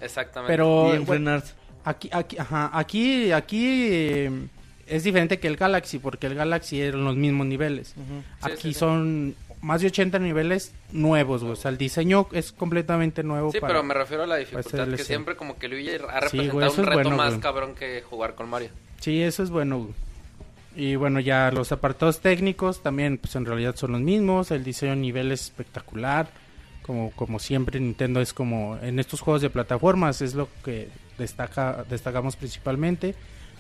[0.01, 0.52] Exactamente.
[0.52, 1.55] Pero Y en frenarse.
[1.85, 4.49] aquí aquí ajá, aquí aquí eh,
[4.86, 7.89] es diferente que el Galaxy porque el Galaxy eran los mismos niveles.
[7.89, 8.01] Sí,
[8.41, 8.75] aquí sí, sí.
[8.75, 11.55] son más de 80 niveles nuevos, güey.
[11.55, 14.89] O sea, el diseño es completamente nuevo Sí, para pero me refiero a la dificultad,
[14.89, 17.41] que siempre como que Luigi ha Sí, representado güey, eso un reto bueno, más güey.
[17.41, 18.68] cabrón que jugar con Mario.
[19.00, 19.78] Sí, eso es bueno.
[19.78, 19.94] güey.
[20.74, 24.50] Y bueno, ya los apartados técnicos también, pues en realidad son los mismos.
[24.50, 26.28] El diseño a nivel es espectacular.
[26.82, 31.84] Como, como siempre, Nintendo es como en estos juegos de plataformas, es lo que destaca,
[31.89, 33.15] destacamos principalmente.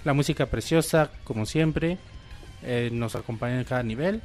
[0.04, 1.98] La música preciosa, como siempre,
[2.64, 4.20] eh, nos acompaña en cada nivel.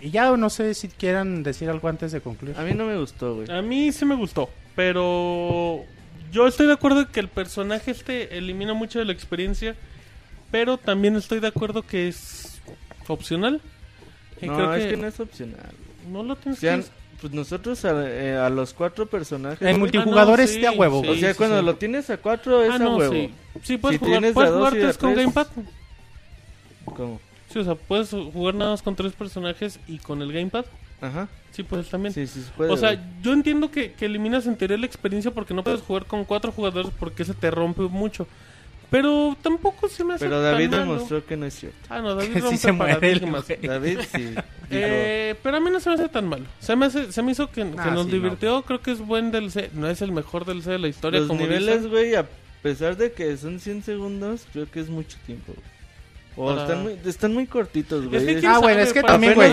[0.00, 2.56] Y ya no sé si quieran decir algo antes de concluir.
[2.58, 3.50] A mí no me gustó, güey.
[3.50, 5.84] A mí sí me gustó, pero
[6.32, 9.74] yo estoy de acuerdo en que el personaje este elimina mucho de la experiencia,
[10.50, 12.60] pero también estoy de acuerdo que es
[13.08, 13.60] opcional.
[14.40, 15.70] Y No, creo es que no es opcional.
[16.10, 16.84] no lo tienes O sea, que...
[17.20, 19.60] pues nosotros a, eh, a los cuatro personajes.
[19.68, 21.02] En multijugador Ah, no, es sí, de a huevo.
[21.02, 21.10] sí.
[21.10, 21.64] o sea, cuando sí.
[21.66, 23.12] lo tienes a cuatro es Ah, a no, huevo.
[23.12, 23.34] sí.
[23.64, 25.14] Sí, puedes Si jugar, tienes puedes jugar tres con.
[25.14, 25.46] Gamepad.
[26.86, 27.20] ¿Cómo?
[27.52, 30.64] Sí, o sea, puedes jugar nada más con tres personajes y con el Gamepad.
[31.00, 31.28] Ajá.
[31.50, 32.12] Sí, puedes también.
[32.14, 32.70] Sí, sí, se puede.
[32.70, 36.04] o sea, yo entiendo que, que eliminas en teoría la experiencia porque no puedes jugar
[36.06, 38.26] con cuatro jugadores porque se te rompe mucho.
[38.90, 40.82] Pero tampoco se me hace Pero tan David malo.
[40.94, 41.78] demostró que no es cierto.
[41.88, 43.48] Ah, no, David Sí rompe se muere el paradigmas.
[43.62, 44.18] David sí.
[44.28, 46.44] dijo, Eh, pero a mí no se me hace tan malo.
[46.58, 48.62] Se me, hace, se me hizo que, que Ah, nos sí, divirtió.
[48.62, 49.72] Creo que es buen DLC.
[49.74, 51.20] No es el mejor DLC de la historia.
[51.20, 52.26] los como niveles, güey, a
[52.62, 55.52] pesar de que son 100 segundos, creo que es mucho tiempo.
[55.52, 55.79] güey.
[56.36, 58.28] O Para- están, muy, están muy cortitos, güey.
[58.34, 59.52] Es que Ah, bueno, es que también, güey.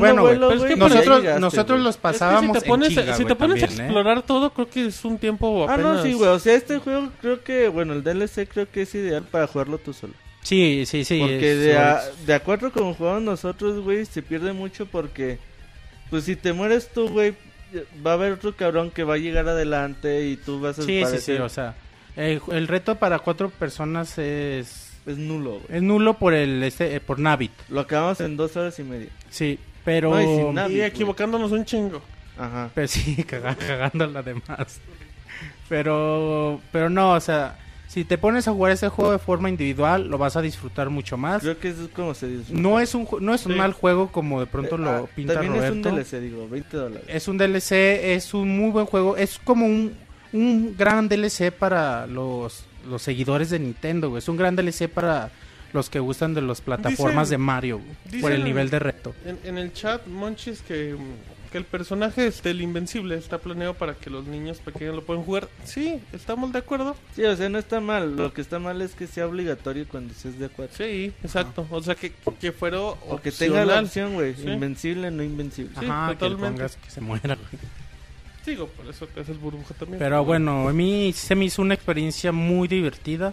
[0.00, 2.94] Bueno, vuelo, es que Nosotros, llegaste, nosotros los Es que pasábamos si te pones, en
[3.14, 3.64] si te a ¿eh?
[3.64, 5.96] explorar todo, creo que es un tiempo Ah, apenas...
[5.96, 6.30] no, sí, güey.
[6.30, 9.78] O sea, este juego creo que, bueno, el DLC creo que es ideal para jugarlo
[9.78, 10.14] tú solo.
[10.42, 11.20] Sí, sí, sí.
[11.20, 15.38] porque es- de a, de a cuatro como jugamos nosotros, güey, se pierde mucho porque,
[16.10, 17.34] pues si te mueres tú, güey,
[18.04, 21.02] va a haber otro cabrón que va a llegar adelante y tú vas a Sí,
[21.10, 21.74] sí, sí, o sea,
[22.16, 25.64] el, el reto para cuatro personas es Es nulo, güey.
[25.68, 27.52] es nulo por el este eh, por Navit.
[27.68, 29.08] Lo acabamos en dos horas y media.
[29.30, 30.20] Sí, pero No,
[30.62, 30.76] y sin.
[30.76, 32.00] Y equivocándonos un chingo.
[32.38, 32.70] Ajá.
[32.74, 34.80] pero sí caga- cagando la demás.
[35.68, 37.58] Pero pero no, o sea,
[37.88, 41.16] si te pones a jugar este juego de forma individual, lo vas a disfrutar mucho
[41.16, 41.42] más.
[41.42, 42.60] Creo que eso es como se disfruta.
[42.60, 43.58] No es un no es un Sí.
[43.58, 45.88] mal juego como de pronto Eh, lo ah, pinta También Roberto.
[45.88, 47.04] es un DLC, digo, 20 dólares.
[47.08, 47.72] Es un DLC,
[48.14, 49.92] es un muy buen juego, es como un,
[50.32, 54.18] un gran DLC para los, los seguidores de Nintendo, güey.
[54.18, 55.30] Es un gran DLC para
[55.72, 59.14] los que gustan de las plataformas Dicen- de Mario, güey, por el nivel de reto.
[59.24, 60.96] En, en el chat, Monchis, que,
[61.50, 65.24] que el personaje, este, el Invencible, está planeado para que los niños pequeños lo puedan
[65.24, 65.48] jugar.
[65.64, 66.94] Sí, estamos de acuerdo.
[67.16, 68.14] Sí, o sea, no está mal.
[68.16, 70.72] Lo que está mal es que sea obligatorio cuando seas de acuerdo.
[70.76, 71.66] Sí, exacto.
[71.70, 74.36] O sea, que, que fuera O que tenga la opción, güey.
[74.36, 74.48] Sí.
[74.48, 75.72] Invencible, no invencible.
[75.80, 76.52] Sí, Ajá, que le totalmente.
[76.58, 77.62] pongas que se muera, güey.
[78.46, 79.98] Digo, por eso te haces burbuja también.
[79.98, 83.32] Pero bueno, a mí se me hizo una experiencia muy divertida.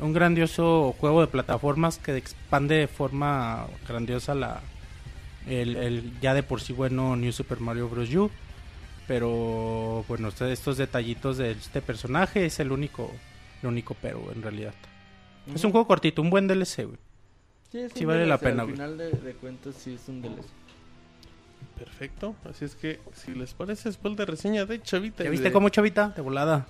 [0.00, 4.60] Un grandioso juego de plataformas que expande de forma grandiosa la
[5.46, 8.12] el, el ya de por sí bueno New Super Mario Bros.
[8.14, 8.30] U.
[9.06, 13.10] Pero bueno, este- estos detallitos de este personaje es el único,
[13.62, 14.74] el único pero en realidad.
[15.54, 16.98] Es un juego cortito, un buen DLC, güey.
[17.70, 20.08] Sí, es Sí un vale la DLC, pena, Al final de, de cuentas, sí es
[20.08, 20.42] un DLC.
[21.78, 22.34] Perfecto.
[22.48, 25.24] Así es que, si les parece, después de reseña de Chavita.
[25.24, 26.08] ¿Ya viste de- cómo chavita?
[26.10, 26.66] De volada.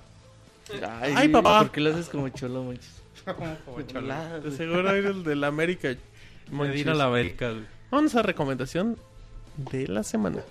[1.01, 1.59] Ay, Ay, papá.
[1.61, 3.03] ¿Por qué lo haces como cholo, manches?
[4.43, 5.95] De seguro eres el de la América.
[6.51, 6.87] Monchis.
[6.87, 7.65] América, güey.
[7.91, 8.99] Vamos a recomendación
[9.57, 10.43] de la semana.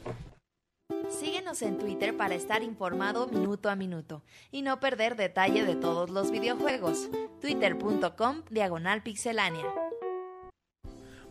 [1.09, 6.09] Síguenos en Twitter para estar informado minuto a minuto y no perder detalle de todos
[6.09, 7.09] los videojuegos.
[7.41, 9.65] Twitter.com Diagonal Pixelánea.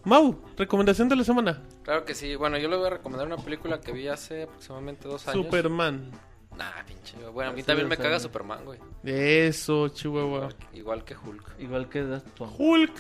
[0.05, 1.63] Mau, recomendación de la semana.
[1.85, 2.35] Claro que sí.
[2.37, 5.45] Bueno, yo le voy a recomendar una película que vi hace aproximadamente dos años.
[5.45, 6.11] Superman.
[6.57, 7.17] Nah, pinche.
[7.33, 8.19] Bueno, a mí Hace también me caga.
[8.21, 8.79] Superman, güey.
[9.05, 10.49] Eso, Chihuahua.
[10.49, 11.55] Igual, igual que Hulk.
[11.61, 12.03] Igual que
[12.37, 12.53] Punk.
[12.59, 12.93] Hulk.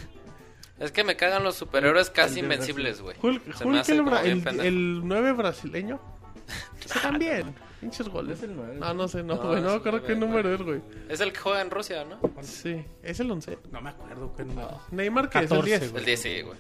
[0.78, 3.16] Es que me cagan los superhéroes casi invencibles, güey.
[3.20, 6.00] Hulk, Se me Hulk hace el, como bra- el, el 9 brasileño.
[6.84, 7.54] Sí, también.
[7.80, 8.38] Pinches goles.
[8.38, 8.78] Es el nueve.
[8.82, 9.62] Ah, no sé, no, No, güey.
[9.62, 10.80] No, creo nueve, qué número es, güey.
[11.08, 12.18] Es el que juega en Rusia, ¿no?
[12.42, 13.58] Sí, es el 11.
[13.70, 14.80] No me acuerdo qué número.
[14.90, 15.90] Neymar, que es el 14, 10.
[15.92, 16.00] güey.
[16.02, 16.58] El 10, sí, güey.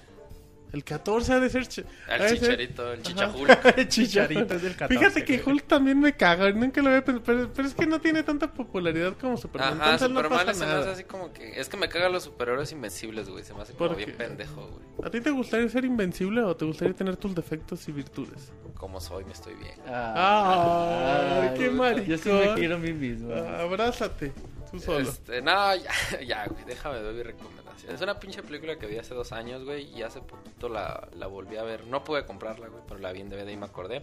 [0.72, 1.64] El 14 ha de ser...
[1.64, 3.48] ch- ha El de ser- chicharito, el chichajul.
[3.76, 4.88] El chicharito es del 14.
[4.98, 5.42] Fíjate que.
[5.44, 8.50] Hulk también me caga, nunca lo había pensado, pero, pero es que no tiene tanta
[8.52, 11.60] popularidad como Superman, Ajá, entonces no Superman pasa se me hace así como que...
[11.60, 13.44] Es que me cagan los superhéroes invencibles, güey.
[13.44, 15.06] Se me hace como ¿Por bien pendejo, güey.
[15.06, 18.50] ¿A ti te gustaría ser invencible o te gustaría tener tus defectos y virtudes?
[18.74, 19.74] Como soy, me estoy bien.
[19.86, 22.04] Ah, Ay, qué maricón.
[22.06, 23.32] Yo sí me quiero a mí mismo.
[23.34, 24.32] Ah, abrázate,
[24.72, 25.08] tú solo.
[25.08, 25.90] Este, no, ya,
[26.26, 27.94] ya, güey, déjame ver mi recomendación.
[27.94, 31.26] Es una pinche película que vi hace dos años, güey, y hace poquito la, la
[31.26, 31.86] volví a ver.
[31.86, 34.02] No pude comprarla, güey, pero la vi en DVD y me acordé.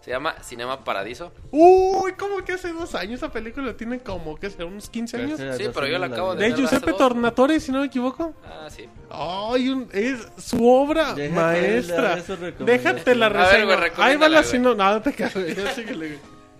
[0.00, 1.32] Se llama Cinema Paradiso.
[1.50, 5.40] Uy, ¿cómo que hace dos años esa película tiene como, que será, unos 15 años?
[5.56, 6.92] Sí, pero yo la acabo De hace Giuseppe.
[6.92, 8.34] Tornatore, si no me equivoco.
[8.44, 8.86] Ah, sí.
[9.10, 12.16] Ay, un- es su obra maestra.
[12.58, 14.06] Déjate la A ver, güey, reseña.
[14.06, 15.54] Ahí va la sino, nada te cabe.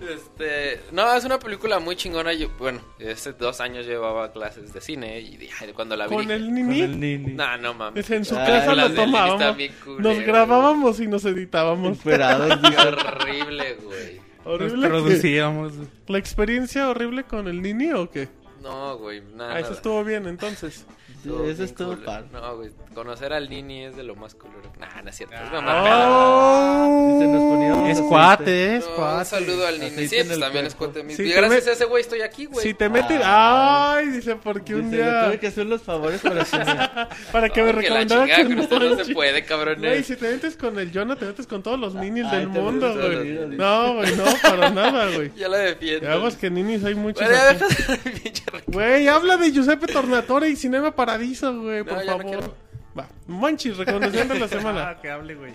[0.08, 2.33] Este, no, es una película muy chingona.
[2.33, 6.15] Yo, bueno, hace dos años llevaba clases de cine y dije, ay, cuando la vi.
[6.16, 6.81] Con el Con Nini.
[6.81, 7.33] el Nini.
[7.34, 8.05] No, no mames.
[8.05, 9.57] Es en su Ah, casa lo tomábamos.
[9.99, 11.99] Nos grabábamos y nos editábamos.
[11.99, 14.20] Esperados, horrible, güey.
[14.44, 14.83] Nos Horrible.
[14.83, 15.73] que- producíamos.
[16.07, 18.28] ¿La experiencia horrible con el Nini o qué?
[18.62, 19.55] No, güey, nada.
[19.55, 19.76] Ah, eso nada.
[19.76, 20.86] estuvo bien entonces.
[21.31, 22.05] Estuvo eso estuvo culero.
[22.05, 22.27] padre.
[22.33, 24.73] No, güey, conocer al Nini es de lo más culero.
[24.78, 25.35] Nah, no es cierto.
[25.35, 25.61] Es Ah.
[25.61, 27.15] mamá.
[27.15, 29.25] Dice, nos poníamos Es cuate, es No, un cuate.
[29.25, 30.09] saludo al Nini.
[30.09, 31.03] Sí, pues también es cuate.
[31.03, 32.62] te gracias met- a ese güey estoy aquí, güey.
[32.67, 33.20] Si te metes.
[33.25, 33.94] Ah.
[33.99, 35.25] Ay, dice, porque un Dice, le día.
[35.27, 36.51] tuve que hacer los favores para que
[37.33, 39.77] Para que me que la recomendaran chingada con con usted no se puede, cabrón.
[39.78, 42.49] Güey, si te metes con el Jonah, te metes con todos los ninis Ay, del
[42.49, 43.25] mundo, güey.
[43.25, 43.59] ninis.
[43.59, 45.33] No, güey, no, para nada, güey.
[45.36, 46.11] Ya la defiendo.
[46.11, 47.27] Aguas que ninis hay muchos
[48.67, 52.25] Güey, habla de Giuseppe Tornatore y Cinema Paradiso, güey, No, por no favor.
[52.26, 52.55] quiero.
[52.99, 54.89] Va, Monchis, recomendación de la semana.
[54.91, 55.52] Ah, que hable, güey.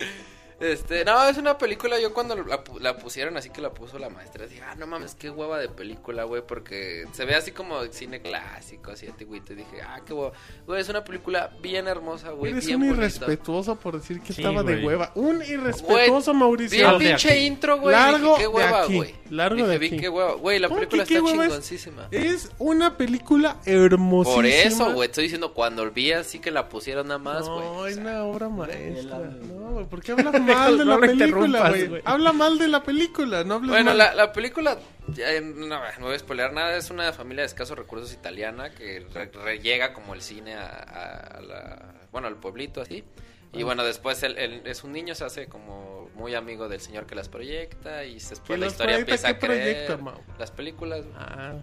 [0.60, 2.00] Este, no, es una película.
[2.00, 4.88] Yo cuando la, pu- la pusieron así que la puso la maestra, dije, ah, no
[4.88, 9.54] mames, qué hueva de película, güey, porque se ve así como cine clásico, así antiguito.
[9.54, 10.34] Y dije, ah, qué hueva.
[10.68, 12.52] Güey, es una película bien hermosa, güey.
[12.52, 13.06] Eres bien un bonita.
[13.06, 15.12] irrespetuoso por decir que Sí, estaba de hueva.
[15.16, 16.92] Un irrespetuoso, Güey, Mauricio.
[16.92, 17.38] De pinche aquí.
[17.46, 17.96] intro, güey.
[17.96, 18.96] Largo dije, qué de hueva, aquí.
[18.98, 19.16] güey.
[19.30, 19.98] Largo dije, de vi aquí.
[20.00, 20.34] qué hueva.
[20.34, 22.08] Güey, la ¿Cómo película está chingoncísima.
[22.12, 24.36] Es una película hermosísima.
[24.36, 27.60] Por eso, güey, estoy diciendo cuando vi así que la pusieron nada más, güey.
[27.62, 29.18] No, O es sea, una obra maestra.
[29.20, 32.02] No, güey, ¿por qué hablas mal de la No película, güey?
[32.06, 33.98] Habla mal de la película, no hables Bueno, mal.
[33.98, 37.48] la, la película, ya, eh, no, no voy a spoilear nada, es una familia de
[37.48, 42.28] escasos recursos italiana que re- re- llega como el cine a, a- a la, bueno,
[42.28, 43.04] al pueblito así.
[43.52, 47.16] Y bueno, después él es un niño, se hace como muy amigo del señor que
[47.16, 49.00] las proyecta y después ¿Que la historia proyecta?
[49.00, 50.02] empieza a ¿Qué proyecta, creer.
[50.04, 50.22] Mau?
[50.38, 51.04] Las películas.
[51.18, 51.54] Ah,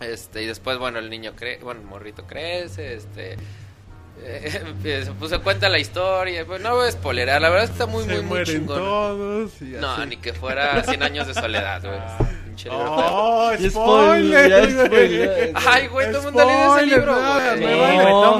[0.00, 3.36] Este, y después, bueno, el niño cree, bueno, el morrito crece, este...
[4.84, 7.74] eh, se puso cuenta la historia, pues, no voy a spoilerar, la verdad es que
[7.74, 8.78] está muy, se muy, muy chingón.
[8.78, 11.98] todos y No, ni que fuera 100 años de soledad, güey.
[12.56, 12.72] Feo.
[12.72, 13.70] ¡Oh, spoiler!
[13.70, 15.52] spoiler, spoiler.
[15.54, 17.64] Ay, güey, todo el mundo lee ese Spoiler, libro, güey.
[18.10, 18.32] No,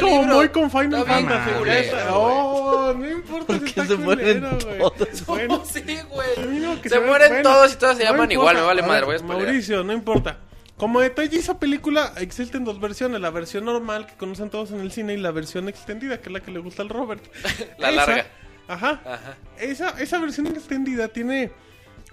[0.00, 1.50] como con Final Fantasy.
[1.58, 1.90] güey.
[2.12, 4.40] Oh, no importa si está se mueren
[4.78, 5.26] todos.
[5.26, 6.60] Bueno, Sí, güey.
[6.60, 9.18] no, Se mueren todos y todas se no llaman igual, me vale madre, voy a
[9.18, 9.46] spoilear.
[9.46, 10.38] Mauricio, no importa.
[10.76, 14.90] Como detalle, esa película existen dos versiones: la versión normal que conocen todos en el
[14.90, 17.22] cine y la versión extendida, que es la que le gusta al Robert.
[17.78, 18.26] La Esa- larga.
[18.66, 19.00] Ajá.
[19.04, 19.36] Ajá.
[19.58, 21.52] Esa, esa versión extendida tiene.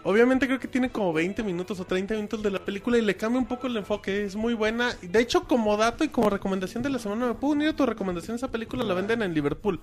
[0.04, 3.16] Obviamente creo que tiene como 20 minutos o 30 minutos de la película y le
[3.16, 4.24] cambia un poco el enfoque.
[4.26, 4.96] Es muy buena.
[5.02, 7.86] De hecho, como dato y como recomendación de la semana, me puedo unir a tu
[7.86, 8.36] recomendación.
[8.36, 9.80] Esa película la venden en Liverpool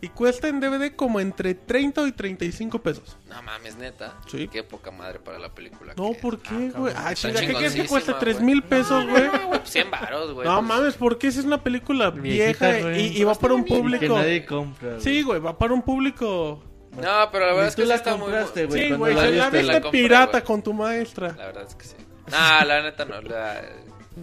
[0.00, 3.16] y cuesta en DVD como entre 30 y 35 pesos.
[3.28, 4.14] No mames, neta.
[4.26, 4.48] Sí.
[4.48, 5.94] Qué poca madre para la película.
[5.96, 6.18] No, que.
[6.18, 6.92] ¿por qué, güey?
[6.96, 8.18] Ah, chinga, ¿qué crees que cuesta?
[8.18, 8.44] ¿3 güey.
[8.44, 9.30] mil pesos, güey?
[9.62, 10.44] 100 varos, güey.
[10.48, 10.66] No pues.
[10.68, 14.16] mames, porque esa es una película vieja y, y va para un Que público.
[14.18, 14.88] nadie compra.
[14.88, 15.00] güey.
[15.00, 16.60] Sí, güey, va para un público.
[16.92, 18.22] No, pero la verdad es que Tú la está muy...
[18.26, 18.82] compraste, güey.
[18.88, 19.56] Sí, güey, la se la viste.
[19.58, 21.28] viste la compré, pirata con tu maestra.
[21.38, 21.96] La verdad es que sí.
[22.30, 23.20] No, la neta no.
[23.22, 23.62] La...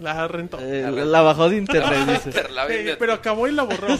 [0.00, 0.58] La rentó.
[0.60, 2.22] Eh, la, la bajó de internet.
[2.98, 3.88] Pero acabó y la borró.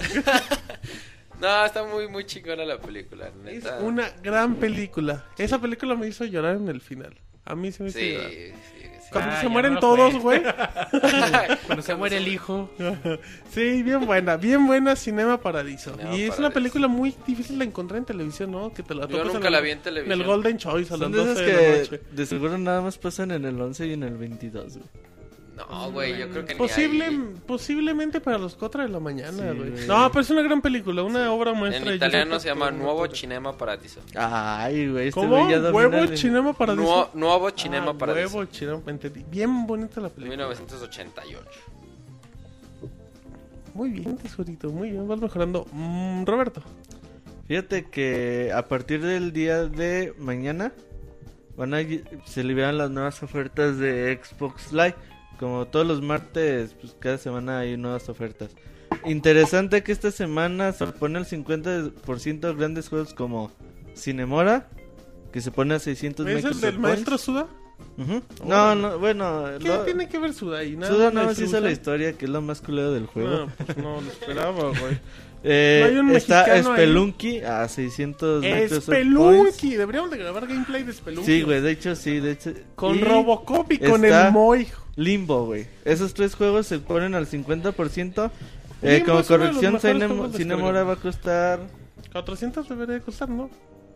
[1.41, 3.31] No, está muy, muy chingona la película.
[3.47, 5.25] es una gran película.
[5.39, 7.17] Esa película me hizo llorar en el final.
[7.47, 8.31] A mí se me hizo Sí, llorar.
[8.31, 8.90] sí, sí.
[9.11, 10.43] Cuando Ah, se ya mueren no todos, güey.
[11.67, 12.71] Cuando se muere el hijo.
[13.51, 15.93] sí, bien buena, bien buena Cinema Paradiso.
[15.93, 18.73] Cinema y es una película muy difícil de encontrar en televisión, ¿no?
[18.73, 20.13] Que te la Yo nunca en la vi en televisión.
[20.15, 21.91] En el Golden Choice a las Son de 12 esas de la noche.
[22.11, 24.89] que de seguro nada más pasan en el 11 y en el 22, güey.
[25.69, 27.35] No, güey, yo creo que ni Posible, ahí.
[27.47, 29.87] posiblemente para las 4 de la mañana, güey.
[29.87, 31.91] no, pero es una gran película, una obra maestra.
[31.91, 33.07] En italiano se llama Nuevo.
[33.15, 34.01] Cinema Paradiso.
[34.15, 35.37] Ay, güey, este ¿Cómo?
[35.37, 36.85] güey ya domina ¿Huevo el- Cinema Paradiso?
[36.85, 38.39] Nuevo, nuevo Cinema Ah, Paradiso.
[38.39, 39.25] Huevo Cinema, entendí.
[39.31, 40.37] Bien bonita la película.
[40.37, 41.49] 1988.
[43.75, 45.67] Muy bien, tesorito, muy bien, vas mejorando.
[45.73, 46.63] Mm, Roberto.
[47.47, 50.73] Fíjate que a partir del día de mañana
[51.57, 51.79] van a
[52.25, 54.95] se liberan las nuevas ofertas de Xbox Live.
[55.41, 58.51] Como todos los martes, pues cada semana hay nuevas ofertas.
[59.07, 63.51] Interesante que esta semana se pone el 50% grandes juegos como
[63.97, 64.69] Cinemora,
[65.33, 67.17] que se pone a 600 ¿Es el del maestro.
[67.19, 67.47] Suda?
[67.97, 68.23] Ujú.
[68.47, 69.47] No, no, bueno.
[69.59, 70.77] ¿Qué lo- tiene que ver Suda ahí?
[70.77, 73.31] Nada Suda nada más hizo la historia, que es lo más culero del juego.
[73.31, 74.99] No, pues no, lo esperaba, güey.
[75.43, 76.77] Eh, No está mexicano ahí.
[76.83, 78.85] Spelunky a 600 Microsoft Points.
[79.57, 79.75] Spelunky.
[79.75, 81.25] Deberíamos de grabar gameplay de Spelunky.
[81.25, 82.53] Sí, güey, de hecho sí, de hecho.
[82.75, 84.69] Con y Robocop y con el Moy.
[85.01, 85.67] Limbo, güey.
[85.85, 88.31] Esos tres juegos se ponen al 50%.
[88.83, 89.79] Eh, como corrección,
[90.33, 91.61] Cinemora va a costar...
[92.13, 93.49] 400 debería de costar, ¿no?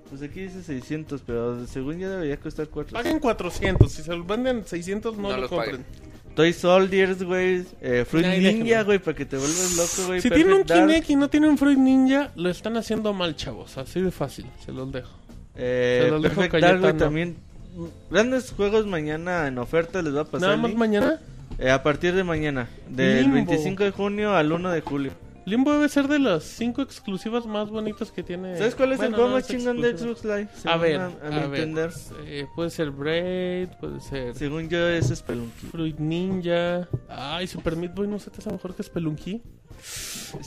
[0.09, 3.03] Pues aquí dice 600, pero según yo debería costar 400.
[3.03, 3.91] Paguen 400.
[3.91, 5.85] Si se los venden 600, no, No lo los compren.
[6.35, 7.65] Toy Soldiers, güey.
[7.81, 10.21] Eh, Fruit Ay, Ninja, güey, para que te vuelvas loco, güey.
[10.21, 10.65] Si tienen un.
[10.65, 13.79] Kinect y no tienen un Fruit Ninja, lo están haciendo mal, chavos.
[13.79, 14.47] Así de fácil.
[14.65, 15.11] Se los dejo.
[15.55, 17.37] Eh, Se los dejo Dark, güey, también.
[18.11, 20.49] Grandes juegos mañana en oferta les va a pasar.
[20.49, 21.21] Nada más mañana.
[21.59, 23.35] Eh, a partir de mañana, del Limbo.
[23.37, 25.13] 25 de junio al 1 de julio.
[25.47, 28.57] Limbo debe ser de las 5 exclusivas más bonitas que tiene.
[28.57, 29.97] ¿Sabes cuál es Bueno, el juego no más chingón de.
[29.99, 30.49] Xbox Live?
[30.65, 31.61] A ver, a, a, mi ver.
[31.61, 31.91] entender.
[32.25, 35.67] eh, puede ser Braid, puede ser Según yo es Spelunky.
[35.71, 36.89] Fruit Ninja.
[37.09, 39.43] Ay, Super Meat Boy no se te hace mejor que Spelunky.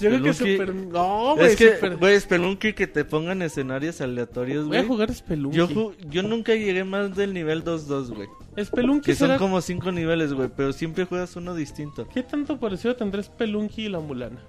[0.01, 0.73] Yo creo que Super.
[0.73, 1.47] No, güey.
[1.47, 4.87] es que, Super- güey, Spelunky que te pongan escenarios aleatorios, Voy a güey.
[4.87, 5.57] jugar Spelunky.
[5.57, 8.27] Yo, ju- yo nunca llegué más del nivel 2-2, güey.
[8.65, 12.07] Spelunky Que son como 5 niveles, güey, pero siempre juegas uno distinto.
[12.11, 14.39] ¿Qué tanto parecido tendrá Spelunky y la Mulana?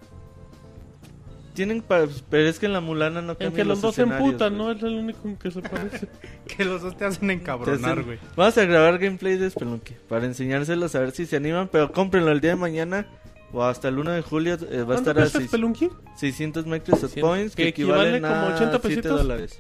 [1.59, 4.03] Tienen, pa- pero es que en la Mulana no En cambian que los dos se
[4.03, 4.57] emputan.
[4.57, 4.71] ¿no?
[4.71, 6.09] Es el único en que se parece.
[6.57, 8.19] Que los dos te hacen Te encabronar, hacen- güey.
[8.37, 12.31] Vamos a grabar gameplay de Spelunky para enseñárselos a ver si se animan, pero cómprenlo
[12.33, 13.07] el día de mañana
[13.53, 15.91] o hasta el 1 de julio eh, va a ¿Cuánto estar a cuesta seis- Spelunky?
[16.17, 19.19] 600 Microsoft 600, Points que, que equivalen equivale como a 80 7 pesitos.
[19.21, 19.59] dólares.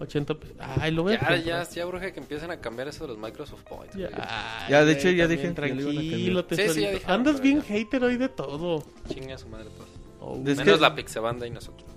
[0.00, 3.04] 80 pe- Ay, lo voy a Ya, ya, ya urge que empiecen a cambiar eso
[3.04, 3.94] de los Microsoft Points.
[3.96, 6.68] Ya, de hecho, ya dije a Tranquilo, cambiar.
[6.68, 7.64] Sí, sí, ya Andas bien ya.
[7.66, 8.82] hater hoy de todo.
[9.08, 9.88] Chingue a su madre todos.
[10.20, 11.88] Oh, Es Menos que- la Pixebanda y nosotros.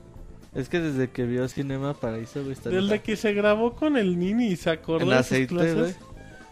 [0.56, 4.18] Es que desde que vio Cinema Paraíso, güey, está Desde que se grabó con el
[4.20, 5.76] Nini y se acordó en de sus aceite, clases.
[5.76, 5.94] güey.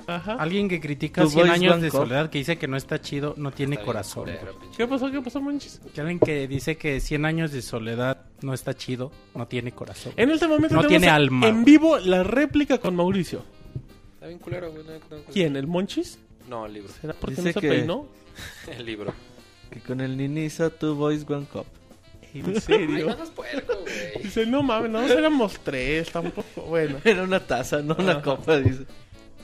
[0.08, 0.34] Ajá.
[0.34, 3.00] Alguien que critica Tu 100 voice años one de soledad, que dice que no está
[3.00, 4.24] chido, no tiene Está corazón.
[4.24, 4.58] culero.
[4.76, 5.12] ¿Qué pasó?
[5.12, 5.80] ¿Qué pasó, Monchis?
[5.94, 10.14] Que alguien que dice que 100 años de soledad no está chido, no tiene corazón.
[10.18, 13.44] En este momento No tiene alma, en vivo la réplica con Mauricio.
[14.16, 14.84] Está bien culero, güey.
[14.84, 15.56] no- no- ¿Quién?
[15.56, 16.18] ¿El Monchis?
[16.50, 16.90] No, el libro.
[17.00, 18.06] ¿Será porque Dice no se que- peinó?
[18.78, 19.14] El libro.
[19.72, 21.66] Que con el Nini hizo tu Voice One Cup.
[22.34, 23.08] ¿En Ay, serio?
[23.08, 24.24] no seas puerco, güey.
[24.24, 26.62] Dice, no mames, no éramos tres, tampoco.
[26.64, 26.98] Bueno.
[27.04, 28.22] Era una taza, no una Ajá.
[28.22, 28.84] copa, dice.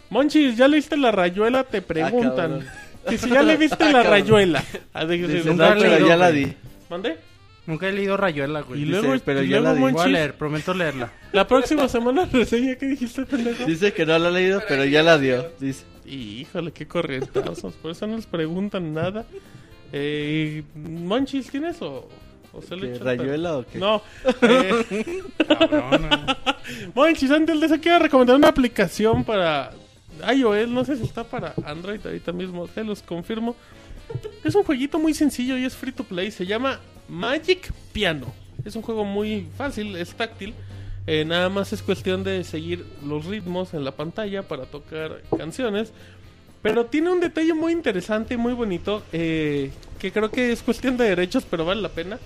[0.10, 1.64] Monchis, ¿ya leíste la rayuela?
[1.66, 2.36] Te preguntan.
[2.36, 2.66] cabrón.
[3.10, 4.12] que si ya le viste Ah, la cabrón.
[4.12, 4.64] rayuela.
[4.94, 6.54] Ah, de- Dice, de- no, nunca he pero leído, ya la di.
[6.90, 7.18] ¿Mandé?
[7.66, 8.82] Nunca he leído Rayuela, güey.
[8.82, 9.82] Y Dice, luego, pero y ya la luego di.
[9.82, 11.12] Voy a Monchis, leer, prometo leerla.
[11.34, 12.76] la próxima semana reseña.
[12.76, 13.66] ¿Qué dijiste, pendejo?
[13.66, 15.52] Dice que no la ha leído, pero ya la dio.
[15.60, 15.84] Dice.
[16.06, 17.74] Híjole, qué corrientazos.
[17.76, 19.26] Por eso no les preguntan nada.
[19.92, 22.08] Eh, Monchis, ¿tienes o,
[22.54, 23.80] o se le ¿Qué, echa el ¿Rayuela o qué?
[23.80, 24.02] No.
[24.42, 25.24] Eh.
[26.96, 29.72] Monchis, antes de eso quiero recomendar una aplicación para
[30.34, 30.68] iOS.
[30.68, 32.68] No sé si está para Android ahorita mismo.
[32.68, 33.56] Se los confirmo.
[34.44, 36.32] Es un jueguito muy sencillo y es free to play.
[36.32, 38.34] Se llama Magic Piano.
[38.66, 40.54] Es un juego muy fácil, es táctil.
[41.06, 45.94] Eh, nada más es cuestión de seguir los ritmos en la pantalla para tocar canciones.
[46.62, 49.04] Pero tiene un detalle muy interesante y muy bonito.
[49.12, 52.20] eh, que creo que es cuestión de derechos, pero vale la pena.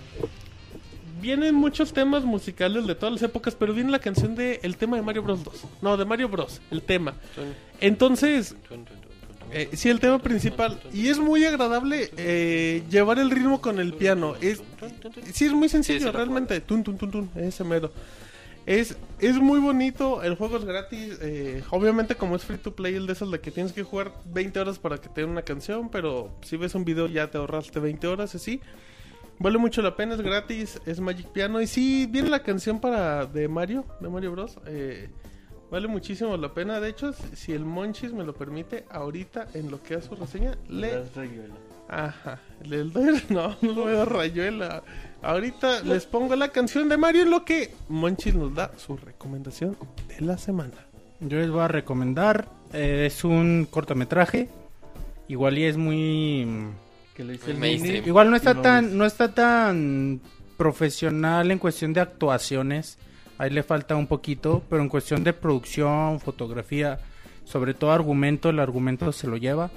[1.22, 4.98] Vienen muchos temas musicales de todas las épocas, pero viene la canción de el tema
[4.98, 5.64] de Mario Bros 2.
[5.82, 7.14] No, de Mario Bros, el tema.
[7.80, 8.56] Entonces,
[9.52, 10.80] eh, sí, el tema principal.
[10.94, 14.36] Y es muy agradable eh, llevar el ritmo con el piano.
[14.42, 14.64] Es,
[15.32, 16.60] sí, es muy sencillo, realmente.
[16.62, 17.92] Tun, tun, tun, tun, ese mero.
[18.66, 21.18] Es, es muy bonito, el juego es gratis.
[21.22, 24.14] eh, obviamente, como es free to play, el de esos de que tienes que jugar
[24.26, 25.90] 20 horas para que te den una canción.
[25.90, 28.62] Pero si ves un video, ya te ahorraste 20 horas, así.
[29.40, 31.60] Vale mucho la pena, es gratis, es Magic Piano.
[31.62, 34.58] Y sí, viene la canción para de Mario, de Mario Bros.
[34.68, 35.10] eh,
[35.72, 36.80] vale muchísimo la pena.
[36.80, 40.56] De hecho, si- el Monchis me lo permite, ahorita en lo que hace su reseña,
[40.70, 40.92] le.
[41.90, 43.22] Ajá, le doy.
[43.30, 44.84] No, no lo veo rayuela.
[45.24, 49.78] Ahorita les pongo la canción de Mario en lo que Monchis nos da su recomendación
[50.08, 50.74] de la semana.
[51.20, 52.48] Yo les voy a recomendar.
[52.74, 54.50] eh, es un cortometraje.
[55.28, 56.48] Igual y es muy.
[57.16, 58.08] Que lo hice el.
[58.08, 60.22] Igual no está no tan, es- no está tan
[60.58, 62.98] profesional en cuestión de actuaciones.
[63.38, 67.00] Ahí le falta un poquito, pero en cuestión de producción, fotografía,
[67.44, 69.70] sobre todo argumento, el argumento se lo lleva.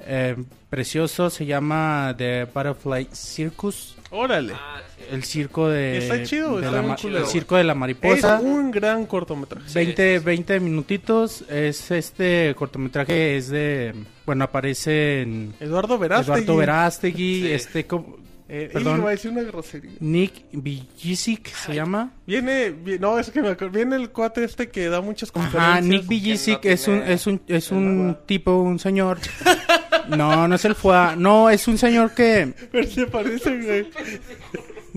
[0.00, 0.36] Eh,
[0.70, 4.54] precioso, se llama The Butterfly Circus, Órale.
[4.54, 5.04] Ah, sí.
[5.10, 8.40] el circo de, Está chido, de está la el circo de la Es mariposa.
[8.40, 9.66] un gran cortometraje.
[9.74, 13.94] 20, 20 minutitos, es este cortometraje es de,
[14.24, 16.32] bueno, aparece en Eduardo Verástegui.
[16.38, 17.52] Eduardo Verástegui, Sí.
[17.52, 18.16] este, como-
[18.50, 19.00] Eh, Perdón.
[19.00, 19.90] iba a decir una grosería.
[20.00, 22.12] Nick Villisic se llama.
[22.26, 25.70] Viene, vi- no, es que me acuerdo, viene el cuate este que da muchas conferencias.
[25.72, 29.18] Ajá, Nick Villisic no es un es un es un tipo, un señor.
[30.08, 33.90] No, no es el FUA, no, es un señor que Pero se parece, güey.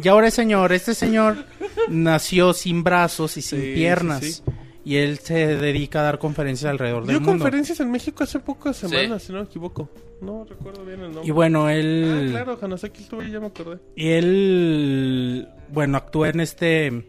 [0.01, 1.45] Y ahora es señor, este señor
[1.89, 4.23] nació sin brazos y sin Sí, sí, piernas.
[4.23, 4.41] sí.
[4.83, 7.43] Y él se dedica a dar conferencias alrededor del Dio mundo.
[7.43, 8.87] conferencias en México hace pocas Sí.
[8.87, 9.89] semanas, si no me equivoco.
[10.21, 11.23] No recuerdo bien el nombre.
[11.27, 13.77] Y bueno, Ah, él claro, Hanasaki estuvo ahí, ya me acordé.
[13.95, 17.05] y él bueno, actúa en este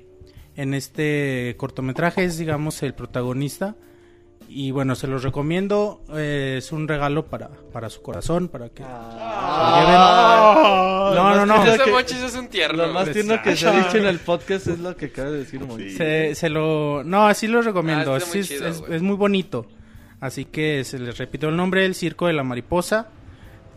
[0.55, 3.75] en este cortometraje, es digamos el protagonista.
[4.55, 8.83] Y bueno, se los recomiendo, eh, es un regalo para para su corazón, para que
[9.87, 11.65] Ah, No, no, no.
[11.65, 12.87] Ese Monchis es un tierno.
[12.87, 15.39] Lo más tierno que se ha dicho en el podcast es lo que acaba de
[15.39, 15.97] decir Monchis.
[15.97, 17.03] Se, se lo...
[17.05, 18.15] No, así lo recomiendo.
[18.15, 19.67] Ah, Sí, muy es, chido, es- es muy bonito.
[20.21, 23.09] Así que se les repito el nombre, El Circo de la Mariposa,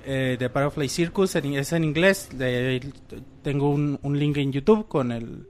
[0.05, 2.29] eh, de Butterfly Circus, en- es en inglés.
[2.33, 2.81] de-
[3.41, 5.47] tengo un, un link en YouTube con el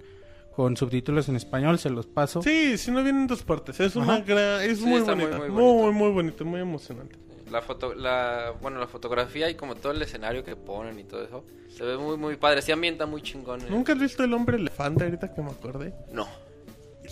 [0.55, 2.41] con subtítulos en español, se los paso.
[2.41, 3.79] Sí, si no viene en dos partes.
[3.79, 5.39] Es una gran, es Sí, muy está muy, bonita.
[5.39, 5.83] muy Muy, bonito.
[5.83, 7.15] muy, muy bonito, muy emocionante.
[7.51, 11.23] La foto, la, bueno, la fotografía y como todo el escenario que ponen y todo
[11.23, 11.43] eso,
[11.75, 12.61] se ve muy, muy padre.
[12.61, 13.61] Se ambienta muy chingón.
[13.61, 13.65] eh.
[13.69, 15.93] ¿Nunca has visto el hombre elefante ahorita que me acordé?
[16.11, 16.27] No.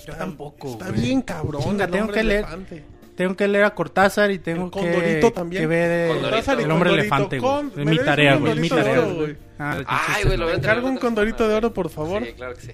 [0.08, 0.70] Yo tampoco.
[0.72, 1.02] Está güey.
[1.02, 1.62] bien cabrón.
[1.62, 2.40] Chinga, el tengo que leer.
[2.40, 2.84] elefante.
[3.16, 5.62] Tengo que leer a Cortázar y tengo que, también.
[5.62, 6.52] que ver eh, Condorito.
[6.54, 7.40] el hombre Condorito, elefante.
[7.40, 7.52] güey.
[7.52, 8.60] con- Es mi tarea, güey.
[8.60, 9.00] Mi tarea.
[9.02, 9.38] oro, güey.
[9.60, 12.26] Ah, Ay, güey, lo voy a Encargo un condorito de oro, por favor.
[12.26, 12.72] Sí, claro que sí.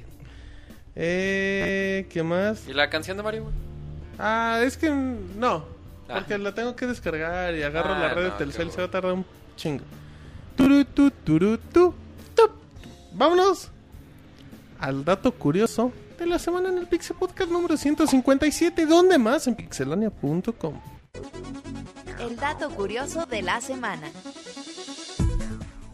[0.96, 2.68] Eh, ¿qué más?
[2.68, 3.46] ¿Y la canción de Mario?
[4.18, 5.66] Ah, es que no.
[6.10, 6.16] Ah.
[6.16, 8.72] Porque la tengo que descargar y agarro Ah, la red no, de Telcel.
[8.72, 9.84] Se va a tardar un chingo.
[10.56, 11.94] Turu, tu, turu, tu,
[12.36, 12.52] tup.
[13.14, 13.70] Vámonos
[14.80, 18.86] al dato curioso de la semana en el Pixel Podcast número 157.
[18.86, 19.48] ¿Dónde más?
[19.48, 20.82] En pixelania.com.
[22.20, 24.08] El dato curioso de la semana.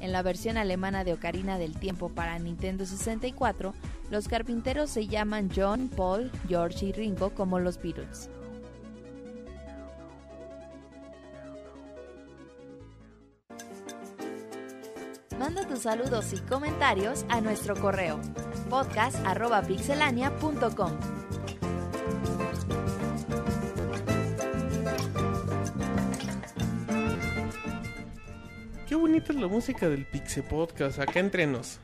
[0.06, 3.74] En la versión alemana de Ocarina del Tiempo para Nintendo 64,
[4.12, 8.30] los carpinteros se llaman John, Paul, George y Ringo como los Beatles.
[15.40, 18.22] Manda tus saludos y comentarios a nuestro correo
[18.70, 20.92] podcast.pixelania.com.
[28.88, 31.80] Qué bonita es la música del Pixel Podcast, acá entre nos.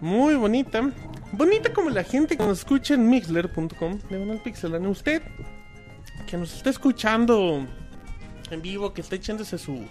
[0.00, 0.90] Muy bonita.
[1.30, 4.88] Bonita como la gente que nos escucha en mixler.com, diagonal pixelania.
[4.88, 5.22] Usted,
[6.26, 7.64] que nos está escuchando
[8.50, 9.84] en vivo, que está echándose su,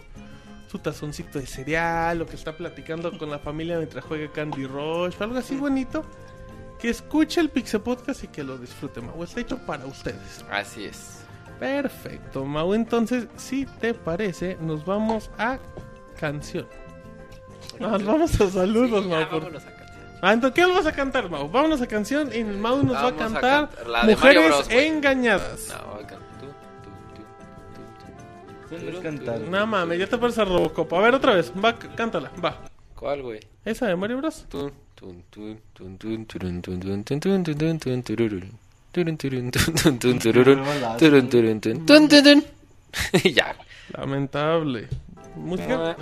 [0.69, 5.15] su tazoncito de cereal, o que está platicando con la familia mientras juega Candy Rush,
[5.17, 6.03] o algo así bonito.
[6.79, 9.23] Que escuche el Pixel Podcast y que lo disfrute, Mau.
[9.23, 10.43] Está hecho para ustedes.
[10.51, 11.23] Así es.
[11.61, 12.73] Perfecto, Mau.
[12.73, 15.57] Entonces, si te parece, nos vamos a
[16.21, 16.67] canción.
[17.81, 19.27] Ah, vamos a saludos, sí, Mau.
[19.27, 19.57] Por...
[19.57, 19.61] a
[20.21, 21.49] ah, entonces, ¿qué vamos a cantar, Mau?
[21.49, 25.67] Vámonos a canción y Mau nos vamos va a cantar, a cantar Mujeres Bros, Engañadas.
[25.69, 25.99] No,
[28.91, 29.39] no, Cantar.
[29.41, 30.93] No mames, ya te pones a Robocop.
[30.93, 31.51] A ver, otra vez.
[31.51, 32.61] Va, cántala, va.
[32.95, 33.39] ¿Cuál, güey?
[33.65, 34.45] Esa de Mario Bros.
[43.23, 43.55] ya.
[43.97, 44.87] Lamentable.
[45.35, 45.95] Música.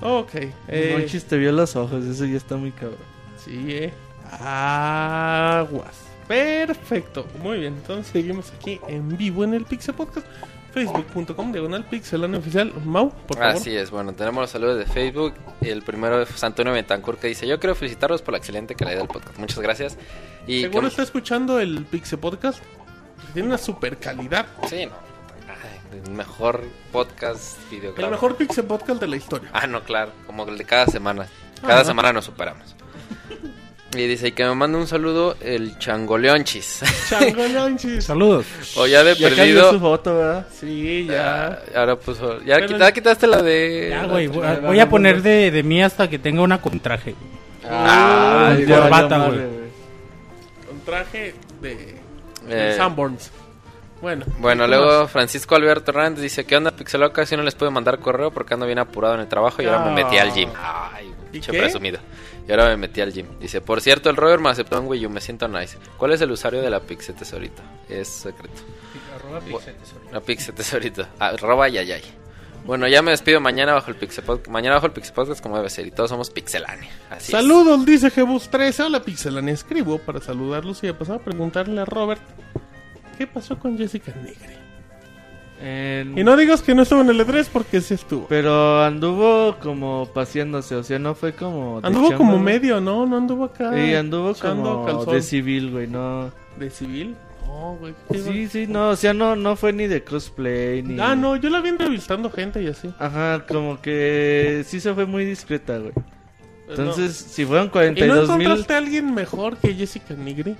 [0.00, 0.34] Ok.
[0.68, 2.98] Eh, Monchis te vio los ojos, eso ya está muy cabrón.
[3.38, 3.92] Sí, eh.
[4.40, 5.96] Aguas.
[6.28, 7.26] Perfecto.
[7.42, 7.74] Muy bien.
[7.74, 10.26] Entonces seguimos aquí en vivo en el Pixel Podcast.
[10.72, 12.72] Facebook.com, diagonal pixelano oficial.
[12.84, 13.54] Mau, por favor.
[13.54, 15.34] Así es, bueno, tenemos los saludos de Facebook.
[15.60, 19.06] El primero es Antonio Betancourt que dice: Yo quiero felicitarlos por la excelente calidad del
[19.06, 19.38] podcast.
[19.38, 19.96] Muchas gracias.
[20.48, 22.60] Y Seguro que- está escuchando el Pixel Podcast.
[23.34, 24.46] Tiene una super calidad.
[24.68, 25.13] Sí, no.
[26.02, 27.94] El mejor podcast video.
[27.96, 29.48] El mejor Pixel Podcast de la historia.
[29.52, 31.26] Ah, no, claro, como el de cada semana.
[31.60, 31.84] Cada Ajá.
[31.84, 32.74] semana nos superamos.
[33.94, 36.80] Y dice y que me manda un saludo el changoleonchis.
[37.08, 38.04] Changolonchis.
[38.04, 38.44] Saludos.
[38.76, 39.70] o ya de Ya perdido.
[39.70, 40.46] su foto, ¿verdad?
[40.52, 41.46] Sí, ya.
[41.46, 42.40] Ah, ahora puso.
[42.42, 43.88] Ya Pero- quita- quitaste la de.
[43.90, 46.80] Ya, güey, voy a, voy a poner de, de mí hasta que tenga una con
[46.80, 47.12] traje.
[47.12, 47.72] güey.
[47.72, 49.38] Ah, corbata, güey.
[50.66, 51.72] Con traje de,
[52.48, 53.30] Eh, de Sanborns.
[54.04, 54.26] Bueno.
[54.38, 55.10] Bueno, ¿qué luego más?
[55.10, 57.24] Francisco Alberto Hernández dice: ¿Qué onda, Pixeloca?
[57.24, 59.86] Si no les puedo mandar correo porque ando bien apurado en el trabajo y ahora
[59.86, 60.50] me metí al gym.
[60.58, 61.58] Ay, ¿Y pinche qué?
[61.58, 62.00] presumido.
[62.46, 63.26] Y ahora me metí al gym.
[63.40, 65.78] Dice, por cierto, el Robert me aceptó en Wii U, me siento nice.
[65.96, 67.62] ¿Cuál es el usuario de la Pixel Tesorito?
[67.88, 68.60] Es secreto.
[70.12, 71.06] La Pixel Tesorito.
[71.18, 72.02] Arroba yayay.
[72.66, 74.48] Bueno, ya me despido mañana bajo el Pixel Podcast.
[74.48, 75.86] Mañana bajo el Pixel Podcast como debe ser.
[75.86, 76.90] Y todos somos pixelania.
[77.08, 77.38] Así es.
[77.38, 78.82] Saludos, dice Jebus 13.
[78.82, 79.54] Hola, Pixelania.
[79.54, 82.20] Escribo para saludarlos y de pasar a preguntarle a Robert
[83.14, 84.58] qué pasó con Jessica Negre.
[85.60, 88.26] En- Y no digas que no estuvo en el E3 porque sí estuvo.
[88.28, 91.80] Pero anduvo como paseándose, o sea, no fue como...
[91.82, 93.06] Anduvo chamba, como medio, ¿no?
[93.06, 93.78] No anduvo acá.
[93.78, 95.14] Y anduvo como calzón.
[95.14, 96.30] de civil, güey, no...
[96.58, 97.16] ¿De civil?
[97.46, 97.94] No, güey.
[98.10, 100.98] Sí, sí, no, o sea, no, no fue ni de cosplay, ni...
[101.00, 102.92] Ah, no, yo la vi entrevistando gente y así.
[102.98, 105.92] Ajá, como que sí se fue muy discreta, güey.
[106.66, 108.40] Pues Entonces, si fueron ¿Y no 42 mil...
[108.42, 110.56] encontraste a alguien mejor que Jessica Nigri?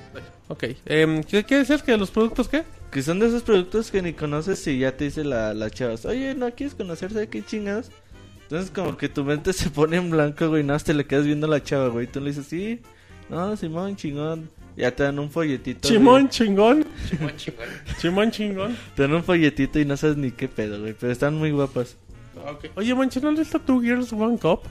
[0.49, 0.65] Ok.
[0.87, 2.65] em, ¿qué, ¿Qué decías que de los productos qué?
[2.91, 5.95] Que son de esos productos que ni conoces y ya te dice la, la chava,
[6.05, 7.91] oye, ¿no quieres conocerse qué chingados?
[8.43, 11.25] Entonces como que tu mente se pone en blanco, güey, nada más te le quedas
[11.25, 12.07] viendo a la chava, güey.
[12.07, 12.81] Tú le dices, sí,
[13.31, 14.51] no, Simón, chingón.
[14.77, 15.89] Ya te dan un folletito.
[15.89, 16.31] Chimón güey.
[16.31, 16.85] chingón.
[17.09, 17.69] Chingón, chingón.
[18.01, 18.77] Chimón chingón.
[18.97, 20.95] Te dan un folletito y no sabes ni qué pedo, güey.
[20.99, 21.97] Pero están muy guapas.
[22.37, 22.67] Ok.
[22.75, 24.63] Oye, manche, ¿no visto tu Gears One Cup?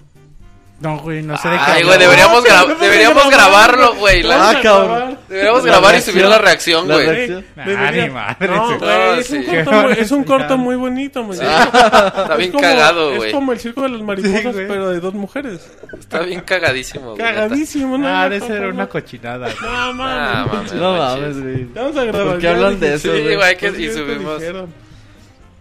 [0.84, 1.62] No, güey, no sé de qué.
[1.66, 4.22] Ay, güey, deberíamos, gra- no deberíamos grabarlo, güey.
[4.22, 5.18] La- Ah, cabrón.
[5.30, 6.14] Deberíamos La grabar y reacción.
[6.14, 7.06] subir la reacción, La güey.
[7.08, 7.45] reacción.
[7.56, 7.66] Nah.
[7.66, 8.76] No, sí.
[8.80, 9.50] güey, Ah, es, un sí.
[9.64, 11.32] corto muy, es un corto muy bonito, man.
[11.34, 13.30] Está Es bien como- cagado, güey.
[13.30, 15.72] Es como el circo de las mariposas, Sí, pero de dos mujeres.
[15.98, 17.18] Está bien cagadísimo, güey.
[17.18, 18.08] Cagadísimo, ¿no?
[18.08, 19.48] Ah, No, de no, ser una cochinada.
[19.48, 20.74] No, Ah, mames.
[20.74, 21.64] No mames, güey.
[21.74, 22.28] Vamos a grabar.
[22.28, 23.38] ¿Por qué hablan de eso, Sí, güey?
[23.38, 24.42] pues y subimos.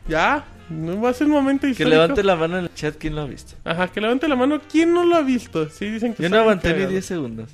[0.09, 0.43] Ya,
[0.73, 1.91] no va a ser un momento Que histórico.
[1.91, 3.55] levante la mano en el chat, ¿quién lo ha visto?
[3.65, 4.61] Ajá, que levante la mano.
[4.71, 5.69] ¿Quién no lo ha visto?
[5.69, 6.91] Sí, dicen que Yo no aguanté ni cagado.
[6.91, 7.51] 10 segundos.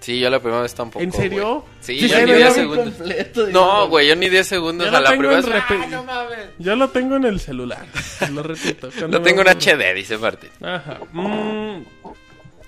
[0.00, 1.02] Sí, yo la primera vez tampoco.
[1.02, 1.60] ¿En serio?
[1.60, 1.64] güey.
[1.80, 3.52] Sí, Sí, yo ni yo 10 lo vi segundos.
[3.52, 4.90] No, güey, yo ni 10 segundos.
[4.90, 5.54] Ya A lo la tengo primera en vez.
[5.62, 6.38] repe- ¡Ay, no mames!
[6.58, 7.86] Yo lo tengo en el celular.
[8.32, 8.90] Lo repito.
[9.08, 10.50] Lo tengo en HD, dice Martín.
[10.60, 10.98] Ajá.
[11.12, 11.84] Mm.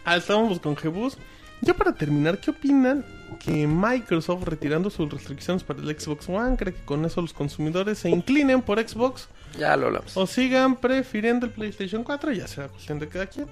[0.07, 1.19] Ah, estábamos con Jebus.
[1.61, 3.05] Ya para terminar, ¿qué opinan
[3.45, 7.99] que Microsoft retirando sus restricciones para el Xbox One cree que con eso los consumidores
[7.99, 10.17] se inclinen por Xbox Ya lo hablamos.
[10.17, 12.33] o sigan prefiriendo el PlayStation 4?
[12.33, 13.47] Ya será cuestión de cada quien.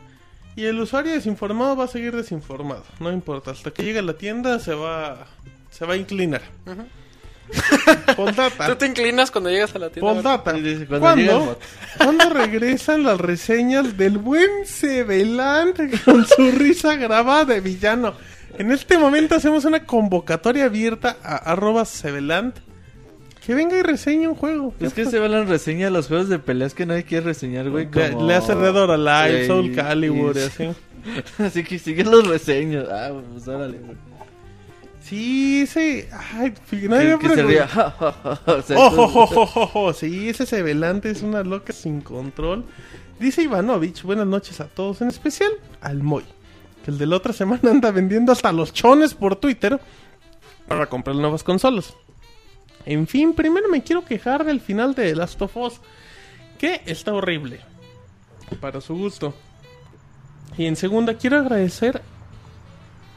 [0.56, 2.84] Y el usuario desinformado va a seguir desinformado.
[3.00, 3.50] No importa.
[3.50, 5.26] Hasta que llegue a la tienda se va,
[5.70, 6.42] se va a inclinar.
[8.16, 8.66] Postdata.
[8.68, 10.22] ¿Tú te inclinas cuando llegas a la tienda?
[10.22, 11.40] Cuando el ¿Cuándo?
[11.40, 11.60] bot.
[11.98, 18.14] ¿Cuándo regresan las reseñas del buen Sebeland con su risa grabada de villano?
[18.56, 22.54] En este momento hacemos una convocatoria abierta a arroba Sebeland.
[23.44, 24.72] Que venga y reseñe un juego.
[24.80, 27.88] Es que se va la reseña los juegos de peleas que nadie quiere reseñar, güey.
[27.92, 28.26] Le, Como...
[28.26, 30.68] le hace Dead or Alive, Sí, Soul Calibur y así.
[31.38, 32.88] Así que siguen los reseños.
[32.90, 33.96] Ah, pues órale, güey.
[35.02, 36.04] Sí, sí.
[36.32, 36.54] Ay,
[36.88, 37.48] nadie Que, me que se preguntó.
[37.48, 37.68] ría.
[37.68, 38.52] ja, ja, ja, ja.
[38.54, 39.92] O sea, Ojo, entonces- ojo, ojo, ojo.
[39.92, 42.64] Sí, ese Sebelante es una loca sin control.
[43.20, 45.50] Dice Ivanovich, buenas noches a todos, en especial
[45.82, 46.24] al Moy,
[46.84, 49.78] que el de la otra semana anda vendiendo hasta los chones por Twitter
[50.66, 51.94] para comprar nuevas consolas.
[52.86, 55.80] En fin, primero me quiero quejar del final de The Last of Us,
[56.58, 57.60] que está horrible,
[58.60, 59.34] para su gusto.
[60.56, 62.02] Y en segunda, quiero agradecer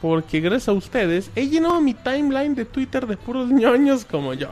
[0.01, 4.49] porque gracias a ustedes he llenado mi timeline de Twitter de puros ñoños como yo.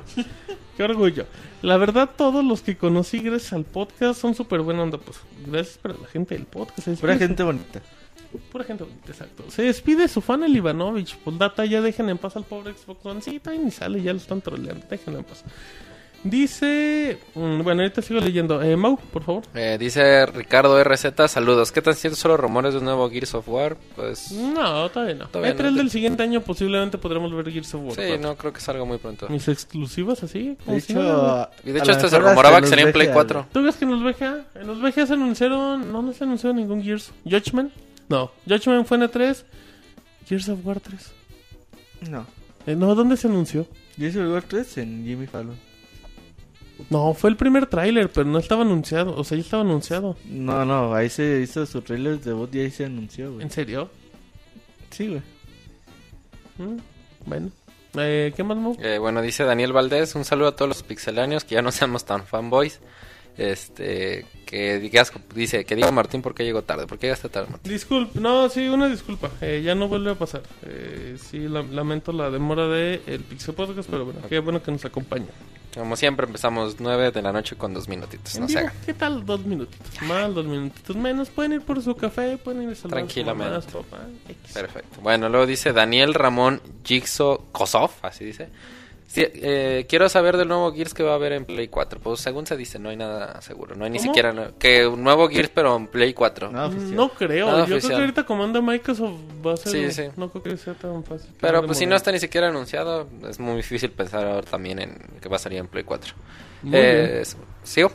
[0.75, 1.25] Qué orgullo.
[1.61, 4.97] La verdad, todos los que conocí gracias al podcast son súper buena onda.
[4.97, 6.81] Pues gracias para la gente del podcast.
[6.81, 7.81] Se Pura gente bonita.
[8.51, 9.43] Pura gente bonita, exacto.
[9.49, 11.15] Se despide su fan el Ivanovich.
[11.23, 13.21] Pues data, ya dejen en paz al pobre Xbox One.
[13.21, 14.85] Sí, ni sale, ya lo están troleando.
[14.89, 15.43] Déjenlo en paz.
[16.25, 17.19] Dice.
[17.35, 18.59] mm, bueno, ahorita sigo leyendo.
[18.63, 19.43] Eh, Mau, por favor.
[19.53, 21.71] Eh, dice Ricardo RZ, saludos.
[21.71, 23.77] ¿Qué tan ciertos son los rumores de un nuevo Gears of War?
[23.95, 24.31] Pues...
[24.31, 25.27] No, todavía no.
[25.27, 25.69] Todavía Entre no.
[25.69, 27.91] el del siguiente año posiblemente podremos ver Gears of War.
[27.91, 28.17] Sí, 4.
[28.27, 29.29] no creo que salga muy pronto.
[29.29, 30.57] Mis exclusivas así.
[30.65, 31.47] De hecho.
[31.63, 33.47] Y de hecho, este se rumoraba que sería en Play VGA, 4.
[33.53, 34.45] ¿Tú ves que en los VGA?
[34.55, 35.91] En los VGA se anunciaron.
[35.91, 37.11] No, no se anunció ningún Gears.
[37.23, 37.71] Judgment.
[38.09, 39.43] No, Judgment fue en E3.
[40.27, 41.13] Gears of War 3.
[42.01, 42.11] güey.
[42.11, 42.25] No.
[42.65, 43.67] Eh, no, ¿dónde se anunció?
[43.97, 45.57] Gears of War 3 en Jimmy Fallon.
[46.89, 49.15] No, fue el primer tráiler, pero no estaba anunciado.
[49.15, 50.17] O sea, ya estaba anunciado.
[50.25, 53.43] No, no, ahí se hizo su trailer de debut y ahí se anunció, güey.
[53.43, 53.89] ¿En serio?
[54.91, 55.21] Sí, güey.
[56.57, 56.77] Mm,
[57.25, 57.51] bueno.
[57.97, 58.75] Eh, ¿Qué más, Mo?
[58.81, 62.03] Eh, bueno, dice Daniel Valdés, un saludo a todos los pixeláneos, que ya no seamos
[62.03, 62.81] tan fanboys.
[63.37, 67.49] Este, que digas, dice, que diga Martín por qué llegó tarde, por qué llegaste tarde,
[67.51, 67.71] Martín.
[67.71, 69.29] Disculpa, no, sí, una disculpa.
[69.41, 70.41] Eh, ya no vuelve a pasar.
[70.63, 74.71] Eh, sí, la- lamento la demora de el Pixel Podcast, pero bueno, qué bueno que
[74.71, 75.27] nos acompaña.
[75.73, 78.71] Como siempre empezamos 9 de la noche con dos minutitos, no se.
[78.85, 79.25] ¿Qué tal?
[79.25, 81.29] Dos minutitos más, dos minutitos menos.
[81.29, 83.43] Pueden ir por su café, pueden ir a Tranquilamente.
[83.51, 84.05] mamá, a su papá.
[84.53, 85.01] Perfecto.
[85.01, 88.47] Bueno, luego dice Daniel Ramón Jigsaw Kosov, así dice.
[89.15, 92.01] Sí, eh, quiero saber del nuevo Gears que va a haber en Play 4.
[92.01, 93.73] Pues según se dice, no hay nada seguro.
[93.73, 96.51] No hay ni siquiera que un nuevo Gears, pero en Play 4.
[96.51, 97.45] No, creo.
[97.47, 99.13] Nada Yo creo que ahorita como anda Microsoft
[99.45, 99.71] va a ser.
[99.71, 100.09] Sí, sí.
[100.17, 101.29] No creo que sea tan fácil.
[101.39, 104.97] Pero pues si no está ni siquiera anunciado, es muy difícil pensar ahora también en
[105.21, 106.13] que va a salir en Play 4.
[106.63, 107.21] Muy Eh, bien.
[107.21, 107.91] es- ¿Sigo?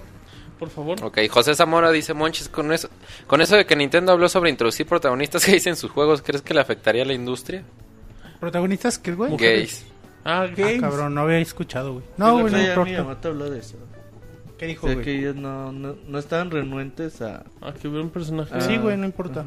[0.58, 1.02] Por favor.
[1.04, 2.88] Ok, José Zamora dice, Monchis, con eso,
[3.26, 6.54] con eso de que Nintendo habló sobre introducir protagonistas gays en sus juegos, ¿crees que
[6.54, 7.62] le afectaría a la industria?
[8.40, 9.36] ¿Protagonistas qué, güey?
[9.36, 9.84] Gays.
[10.24, 10.80] Ah, Ah, games.
[10.80, 12.04] cabrón, no había escuchado, güey.
[12.16, 12.84] No, güey, no importa.
[12.90, 13.76] Miyamoto habló de eso.
[14.58, 15.04] ¿Qué dijo, O sea, güey?
[15.04, 17.44] que ellos no, no, no estaban renuentes a...
[17.62, 18.50] Ah, que hubiera un personaje.
[18.54, 18.60] Ah.
[18.60, 19.44] Sí, güey, no importa.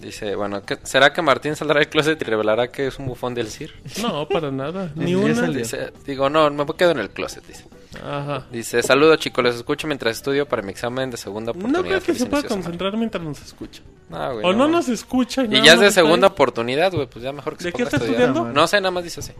[0.00, 3.34] Dice, bueno, ¿qué- ¿será que Martín saldrá del closet y revelará que es un bufón
[3.34, 3.72] del CIR?
[4.02, 4.90] No, para nada.
[4.96, 5.42] Ni una.
[5.48, 7.64] Dice, digo, no, me quedo en el closet, dice.
[8.04, 8.46] Ajá.
[8.50, 11.82] Dice, saludos chicos, les escucho mientras estudio para mi examen de segunda No oportunidad.
[11.82, 12.64] creo que se pueda inicio de semana".
[12.64, 13.82] concentrar mientras nos escucha.
[14.10, 15.44] No, güey, O no nos escucha.
[15.44, 16.06] Y nada ya es de está ahí.
[16.06, 18.28] segunda oportunidad, güey, pues ya mejor que ¿De se qué ponga a está estudiar.
[18.30, 18.52] estudiando?
[18.60, 19.32] No sé, nada más dice así.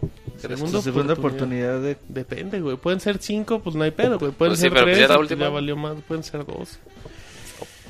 [0.49, 1.17] Segunda oportunidad.
[1.17, 1.97] oportunidad de...
[2.09, 2.77] Depende, güey.
[2.77, 4.31] Pueden ser cinco, pues no hay pedo, güey.
[4.31, 5.45] Pueden Pues sí, ser pero pues tres, ya la pues última.
[5.45, 5.95] ya valió más.
[6.07, 6.79] Pueden ser dos.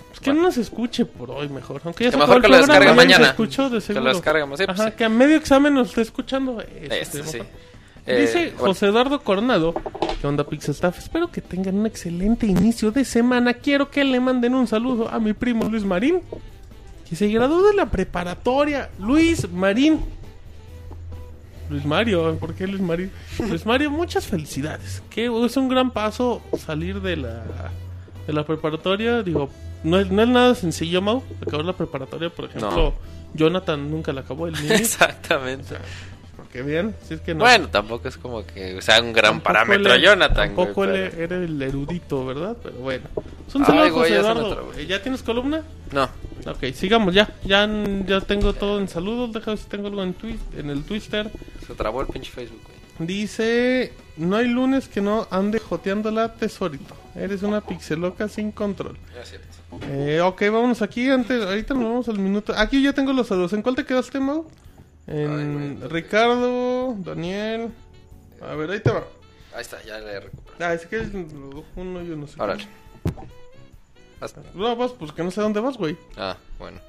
[0.10, 1.82] Pues que no nos escuche por hoy mejor.
[1.84, 3.24] Aunque ya Que se mejor que lo descargue mañana.
[3.26, 4.96] Se escuchó de Que lo descargamos, sí, pues Ajá, sí.
[4.98, 6.62] que a medio examen nos esté escuchando.
[6.62, 7.40] Eso, Este, sí, sí.
[8.06, 9.74] Eh, Dice bueno, José Eduardo Coronado,
[10.20, 11.00] ¿qué onda Pixel Staff?
[11.00, 13.54] Espero que tengan un excelente inicio de semana.
[13.54, 16.20] Quiero que le manden un saludo a mi primo Luis Marín,
[17.10, 18.90] que se graduó de la preparatoria.
[19.00, 20.02] Luis Marín.
[21.70, 23.12] Luis Mario, ¿por qué Luis Marín?
[23.40, 25.02] Luis Mario, muchas felicidades.
[25.10, 27.44] Que es un gran paso salir de la,
[28.28, 29.24] de la preparatoria.
[29.24, 29.50] Digo,
[29.84, 32.30] no es, no es nada sencillo, Mau, acabar la preparatoria.
[32.30, 32.94] Por ejemplo, No.
[33.34, 34.74] Jonathan nunca la acabó, el niño.
[34.76, 35.76] Exactamente.
[37.08, 37.40] Si es que no.
[37.40, 41.10] Bueno, tampoco es como que sea un gran Tampoco parámetro él- Jonathan, güey, Tampoco él
[41.12, 42.56] pero- era el erudito, ¿verdad?
[42.62, 43.04] Pero bueno.
[43.48, 44.54] Es un saludo, José ya se me Eduardo.
[44.54, 44.74] trabó.
[44.74, 45.64] Eh, ¿Ya tienes columna?
[45.92, 46.10] No,
[46.46, 47.34] Ok, sigamos ya.
[47.46, 47.68] Ya,
[48.06, 49.32] ya tengo todo en saludos.
[49.34, 51.32] Deja ver si tengo algo en, twist, en el Twitter.
[51.66, 53.08] se trabó el pinche Facebook, güey.
[53.08, 56.96] Dice: No hay lunes que no ande joteando la tesorito.
[57.16, 58.98] Eres una pixeloca sin control.
[59.24, 59.48] Cierto.
[59.90, 61.10] Eh, ok, vámonos aquí.
[61.10, 62.54] Antes, ahorita nos vamos al minuto.
[62.58, 63.54] Aquí ya tengo los saludos.
[63.54, 64.46] ¿En cuál te quedaste, Mau?
[65.08, 65.88] En Ay.
[65.90, 67.72] Ricardo, Daniel.
[68.42, 69.04] A ver, ahí te va.
[69.56, 70.66] Ahí está, ya le recuperé.
[70.66, 71.10] Ah, es que es
[71.76, 72.26] uno y uno.
[72.38, 72.66] Órale.
[74.56, 75.98] No, vas, pues que no sé dónde vas, güey.
[76.16, 76.80] Ah, bueno.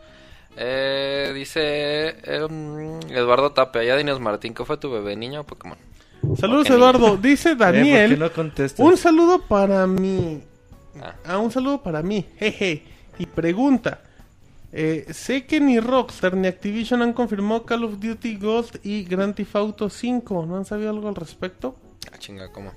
[0.57, 5.77] Eh, dice em, Eduardo Tapia, ya dinos Martín, ¿qué fue tu bebé, niño o Pokémon?
[6.39, 6.71] Saludos.
[6.71, 7.17] Eduardo.
[7.17, 8.11] Dice Eh, ¿por Daniel.
[8.13, 8.87] qué no contestas?
[8.87, 10.43] un saludo para mí.
[11.03, 12.25] Ah, Ah, un saludo para mí.
[12.39, 12.85] Jeje.
[13.19, 14.01] Y pregunta.
[14.77, 19.33] Eh, sé que ni Rockstar ni Activision han confirmado Call of Duty Ghost y Grand
[19.33, 20.47] Theft Auto 5.
[20.47, 21.77] ¿No han sabido algo al respecto?
[22.13, 22.73] ah, chinga, ¿cómo?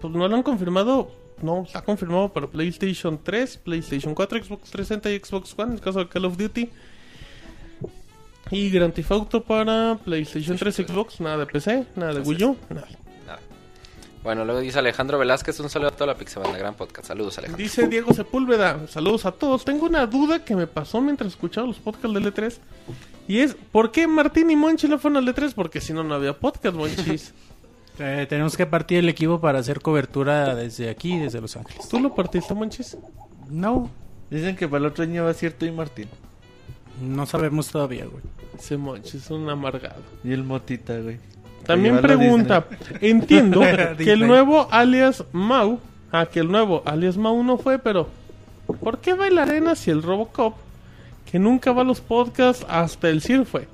[0.00, 1.10] Pues no lo han confirmado.
[1.42, 5.70] No, está confirmado para PlayStation 3, PlayStation 4, Xbox 360 y Xbox One.
[5.70, 6.70] En el caso de Call of Duty.
[8.52, 11.20] Y Grand Theft Auto para PlayStation 3, Xbox.
[11.20, 12.86] Nada de PC, nada de Wii U, nada.
[14.22, 17.08] Bueno, luego dice Alejandro Velázquez, un saludo a toda la Pixabanda, gran podcast.
[17.08, 17.62] Saludos, Alejandro.
[17.62, 19.64] Dice Diego Sepúlveda, saludos a todos.
[19.64, 22.58] Tengo una duda que me pasó mientras escuchaba los podcasts del E3.
[23.28, 25.54] Y es, ¿por qué Martín y Monchi no fueron al E3?
[25.54, 27.34] Porque si no, no había podcast, Monchis.
[28.02, 31.86] Eh, tenemos que partir el equipo para hacer cobertura desde aquí, desde Los Ángeles.
[31.86, 32.96] ¿Tú lo partiste, Monchis?
[33.50, 33.90] No,
[34.30, 36.08] Dicen que para el otro año va a ser tú y Martín.
[37.02, 38.22] no sabemos todavía, güey.
[38.56, 40.00] Ese Monchis es un amargado.
[40.22, 41.18] Y el Motita, güey.
[41.70, 42.66] También pregunta,
[43.00, 43.60] entiendo
[43.96, 45.78] que el nuevo alias Mau,
[46.10, 48.08] ah, que el nuevo alias Mau no fue, pero
[48.80, 50.56] ¿por qué bailarena si el Robocop,
[51.30, 53.68] que nunca va a los podcasts, hasta el CIR fue?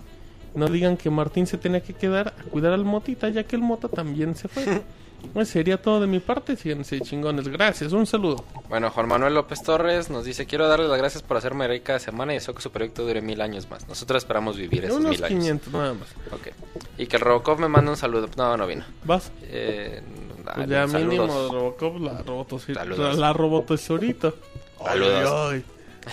[0.54, 3.62] No digan que Martín se tenía que quedar a cuidar al Motita, ya que el
[3.62, 4.64] Mota también se fue.
[5.32, 7.48] Pues sería todo de mi parte, síganse chingones.
[7.48, 8.44] Gracias, un saludo.
[8.68, 11.98] Bueno, Juan Manuel López Torres nos dice, quiero darles las gracias por hacerme reír cada
[11.98, 13.86] semana y deseo que su proyecto dure mil años más.
[13.88, 15.38] Nosotros esperamos vivir esos Unos mil años.
[15.38, 16.08] 500 nada más.
[16.32, 16.48] Ok.
[16.98, 18.28] Y que el Robocop me manda un saludo.
[18.36, 18.84] No, no vino.
[19.04, 19.30] ¿Vas?
[19.42, 20.00] Eh,
[20.44, 21.28] Pues dale, ya saludos.
[21.28, 22.80] mínimo Robocop la robotosorita.
[22.80, 23.18] Saludos.
[23.18, 24.32] La robotosorita.
[24.84, 25.52] Saludos.
[25.52, 25.64] Ay,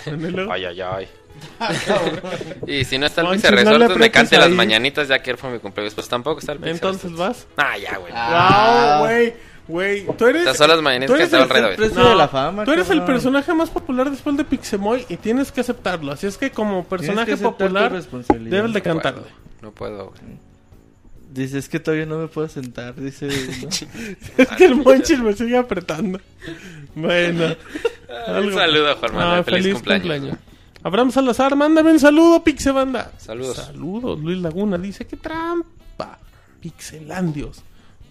[0.06, 0.46] ay.
[0.50, 1.08] Ay, ay, ay.
[2.66, 5.18] y si no está el Monchis, Pizza no le Resortes, me cante las mañanitas ya
[5.18, 5.94] que ayer fue mi cumpleaños.
[5.94, 7.46] Pues tampoco está el Pizza Entonces vas.
[7.56, 8.12] Ah, ya, güey.
[8.12, 9.34] Wow, güey,
[10.06, 10.16] güey.
[10.16, 10.42] Tú eres.
[10.42, 11.76] Estas son las mañanitas tú que eres estaba el- el rey David.
[11.76, 15.16] Precio No, de la fama, Tú eres el personaje más popular después de Pixemoy y
[15.16, 16.12] tienes que aceptarlo.
[16.12, 19.26] Así es que como personaje tu popular debes de cantarle.
[19.62, 20.20] No puedo, güey.
[21.30, 22.94] Dice, es que todavía no me puedo sentar.
[22.94, 23.68] Dice, ¿no?
[24.38, 26.20] Es que el Monchis me sigue apretando.
[26.94, 27.56] Bueno.
[28.38, 29.40] Un saludo a Juan Manuel.
[29.40, 30.38] Ah, feliz, cumpleaños.
[30.84, 33.10] Abraham Salazar, mándame un saludo, Pixebanda.
[33.16, 33.56] Saludos.
[33.56, 34.20] Saludos.
[34.20, 36.18] Luis Laguna dice que trampa.
[36.60, 37.62] Pixelandios.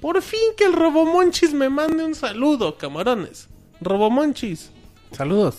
[0.02, 3.48] Por fin que el Robomonchis me mande un saludo, camarones.
[3.80, 4.72] Robomonchis.
[5.12, 5.56] Saludos.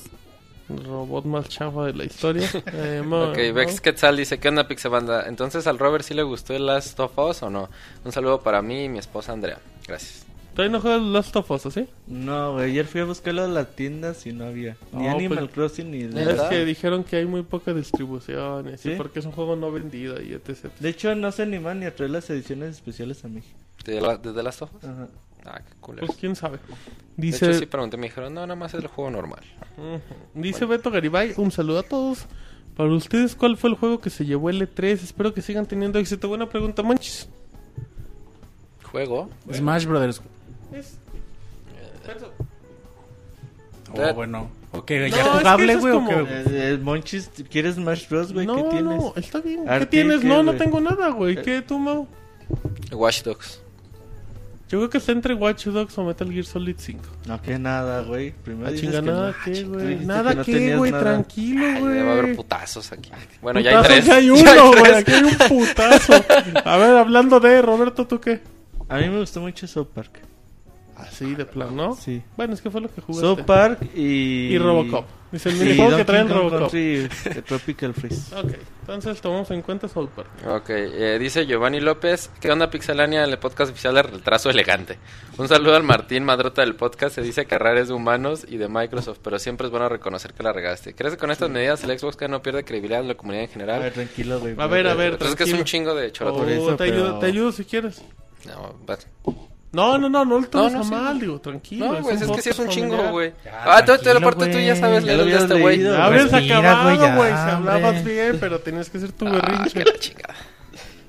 [0.68, 2.48] Robot más chafa de la historia.
[2.72, 3.06] Eh, Ok,
[3.38, 3.54] ¿no?
[3.54, 5.28] Vex Quetzal dice, ¿qué onda Pixabanda?
[5.28, 7.68] Entonces al Robert sí le gustó el Last of Us o no?
[8.04, 9.58] Un saludo para mí y mi esposa Andrea.
[9.86, 10.26] Gracias.
[10.54, 11.88] Todavía no juegas Last of Us, ¿o ¿sí?
[12.06, 14.76] No, güey, ayer fui a buscarlo a la tienda si no había.
[14.92, 16.02] Ni No, Animal pues- Crossing ni...
[16.20, 18.94] Es que dijeron que hay muy poca distribución, y así, ¿Sí?
[18.96, 20.66] porque es un juego no vendido y etc.
[20.78, 23.58] De hecho, no se animan ni a traer las ediciones especiales a México.
[23.84, 24.84] ¿De, la, de The Last of Us?
[24.84, 25.08] Ajá.
[25.44, 26.06] Ah, qué culero.
[26.06, 26.56] Pues quién sabe.
[26.58, 29.40] De Dice, hecho, sí pregunté, me dijeron, no, nada más es el juego normal.
[30.34, 32.26] Dice Beto Garibay, un saludo a todos.
[32.76, 34.92] Para ustedes, ¿cuál fue el juego que se llevó el E3?
[35.02, 36.28] Espero que sigan teniendo éxito.
[36.28, 37.28] Buena pregunta, Manchis.
[38.90, 39.28] ¿Juego?
[39.52, 40.22] Smash Brothers.
[40.74, 40.98] Es-
[43.96, 44.12] Oh, Eh.
[44.12, 44.50] bueno.
[44.72, 45.92] Ok, No, ¿ya es que jugable, es güey?
[45.92, 46.14] o como- qué?
[46.14, 46.44] Eh,
[46.74, 48.46] eh, Monchis, ¿quieres Smash Bros, güey?
[48.46, 48.84] no, ¿Qué tienes?
[48.84, 49.64] no, está bien.
[49.78, 50.20] ¿Qué tienes?
[50.20, 51.40] ¿qué, No, no tengo nada, güey.
[51.40, 52.08] ¿Qué tú, Mau?
[52.92, 53.60] Watch Dogs.
[54.68, 57.04] Yo creo que está entre Watch Dogs o Metal Gear Solid 5.
[57.26, 58.32] No, que nada, güey.
[58.32, 59.34] Primero Ah, dices chinga, que nada, no.
[59.44, 59.86] ¿qué, güey?
[59.86, 60.90] dijiste Nada, que no ¿qué, tenías güey?
[60.92, 61.94] Tranquilo, güey.
[61.94, 63.10] debe haber putazos aquí.
[63.42, 64.06] Bueno, ya hay tres.
[64.06, 64.94] ya hay uno, güey.
[64.94, 66.14] Aquí hay un putazo.
[66.64, 68.40] A ver, hablando de Roberto, ¿tú qué?
[68.88, 70.20] A mí me gustó mucho South Park.
[71.08, 71.94] Así de plan, ¿no?
[71.94, 72.22] Sí.
[72.36, 73.26] Bueno, es que fue lo que jugaste.
[73.26, 74.48] South Park y...
[74.54, 75.04] Y Robocop.
[75.32, 76.60] Dice el minijuego que Donkey trae el Kong Robocop.
[76.60, 78.34] Country, de Tropical Freeze.
[78.40, 78.52] Ok,
[78.82, 80.28] entonces tomamos en cuenta South Park.
[80.46, 83.24] Ok, eh, dice Giovanni López, ¿qué onda Pixelania?
[83.24, 84.98] El podcast oficial de Retraso Elegante.
[85.38, 88.58] Un saludo al Martín Madrota del podcast, se dice que errar es de humanos y
[88.58, 90.94] de Microsoft, pero siempre es bueno reconocer que la regaste.
[90.94, 93.48] ¿Crees que con estas medidas el Xbox que no pierde credibilidad en la comunidad en
[93.50, 93.80] A general?
[93.80, 94.54] ver, tranquilo, güey.
[94.56, 95.18] A ver, a ver.
[95.18, 95.58] Pues es que es tranquilo.
[95.58, 96.38] un chingo de O choroto.
[96.38, 98.02] por eso, te, ayudo, pero- te ayudo si quieres.
[98.46, 99.08] No, vas.
[99.74, 100.90] No, no, no, no lo tomes No, no, sí.
[100.90, 101.86] mal, digo, tranquilo.
[101.92, 103.32] No, güey, es, que sí es un chingo, güey.
[103.44, 105.86] Ya, Ah, tú, te lo tranquilo, aparte tú ya sabes leer de este güey.
[105.86, 107.30] habías acabado, güey.
[107.30, 109.72] Si hablabas bien, pero tenías que hacer tu Ah, berrinche.
[109.84, 110.34] que la chingada.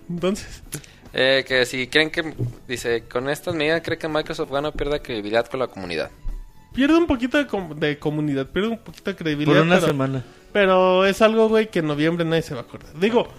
[0.09, 0.63] Entonces,
[1.17, 2.33] Eh, que si creen que,
[2.67, 6.11] dice, con estas medidas cree que Microsoft gana o pierde credibilidad con la comunidad.
[6.73, 9.59] pierde un poquito de, com- de comunidad, pierde un poquito de credibilidad.
[9.59, 10.23] Por una pero, semana.
[10.51, 12.91] pero es algo, güey, que en noviembre nadie se va a acordar.
[12.99, 13.29] Digo,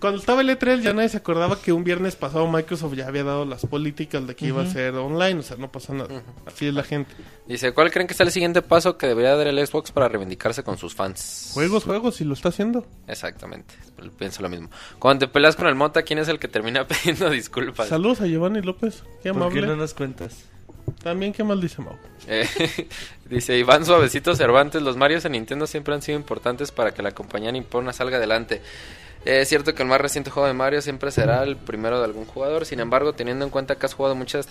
[0.00, 3.24] cuando estaba el E3 ya nadie se acordaba que un viernes pasado Microsoft ya había
[3.24, 6.22] dado las políticas de que iba a ser online, o sea, no pasa nada.
[6.44, 7.14] Así es la gente.
[7.46, 10.62] Dice, ¿cuál creen que es el siguiente paso que debería dar el Xbox para reivindicarse
[10.62, 11.50] con sus fans?
[11.54, 12.86] Juegos, juegos, y lo está haciendo.
[13.06, 13.74] Exactamente,
[14.18, 14.70] pienso lo mismo.
[14.98, 17.88] Cuando te peleas con el Mota, ¿quién es el que termina pidiendo disculpas?
[17.88, 19.60] Saludos a Giovanni López, qué ¿Por amable.
[19.60, 20.44] qué no nos cuentas?
[21.02, 21.96] También qué mal dice Mau.
[22.26, 22.46] Eh,
[23.30, 27.12] dice Iván Suavecito Cervantes, los Marios en Nintendo siempre han sido importantes para que la
[27.12, 28.62] compañía nipona salga adelante.
[29.26, 32.04] Eh, es cierto que el más reciente juego de Mario siempre será el primero de
[32.04, 34.46] algún jugador, sin embargo, teniendo en cuenta que has jugado muchas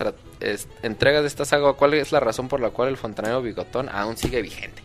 [0.83, 4.17] entregas de esta saga, ¿cuál es la razón por la cual el fontanero bigotón aún
[4.17, 4.83] sigue vigente?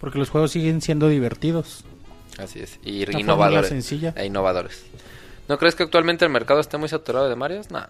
[0.00, 1.84] Porque los juegos siguen siendo divertidos.
[2.38, 3.68] Así es, y Una innovadores.
[3.68, 4.14] sencilla.
[4.16, 4.84] E innovadores.
[5.48, 7.70] ¿No crees que actualmente el mercado esté muy saturado de Marios?
[7.70, 7.80] No.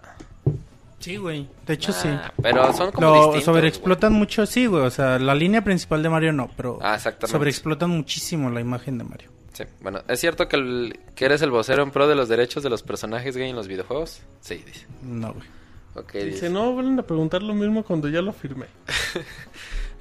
[0.99, 1.47] Sí, güey.
[1.65, 2.09] De hecho, sí.
[2.41, 4.83] Pero son como Lo distintos, sobreexplotan mucho, sí, güey.
[4.83, 7.31] O sea, la línea principal de Mario no, pero Ah, exactamente.
[7.37, 9.31] sobreexplotan muchísimo la imagen de Mario.
[9.53, 12.63] Sí, bueno, ¿es cierto que, el- que eres el vocero en pro de los derechos
[12.63, 14.21] de los personajes gay en los videojuegos?
[14.39, 14.85] Sí, dice.
[15.03, 15.45] No, güey.
[15.93, 16.49] Ok, Dice, dice.
[16.49, 18.65] no, vuelven a preguntar lo mismo cuando ya lo firmé.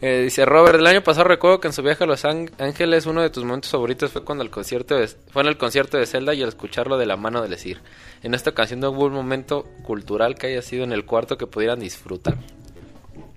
[0.03, 3.20] Eh, dice Robert, el año pasado recuerdo que en su viaje a Los Ángeles uno
[3.20, 6.33] de tus momentos favoritos fue cuando el concierto de- fue en el concierto de Zelda
[6.33, 7.83] y al escucharlo de la mano de Lesir.
[8.23, 11.47] En esta ocasión no hubo un momento cultural que haya sido en el cuarto que
[11.47, 12.39] pudieran disfrutar.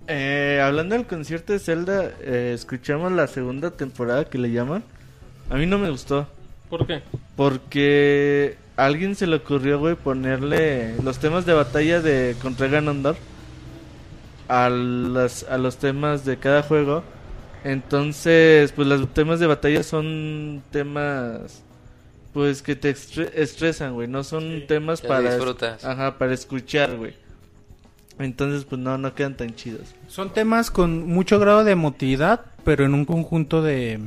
[0.08, 4.86] Eh, hablando del concierto de Zelda, eh, escuchamos la segunda temporada que le llaman.
[5.50, 6.28] A mí no me gustó.
[6.70, 7.02] ¿Por qué?
[7.36, 13.18] Porque a alguien se le ocurrió, güey, ponerle los temas de batalla de contra Ganondorf
[14.48, 17.04] a, las, a los temas de cada juego.
[17.64, 21.62] Entonces, pues los temas de batalla son temas,
[22.34, 24.08] pues que te estre- estresan, güey.
[24.08, 25.86] No son temas para, disfrutas.
[25.86, 27.14] ajá, para escuchar, güey.
[28.20, 29.94] Entonces, pues no, no quedan tan chidos.
[30.08, 34.02] Son temas con mucho grado de emotividad, pero en un conjunto de,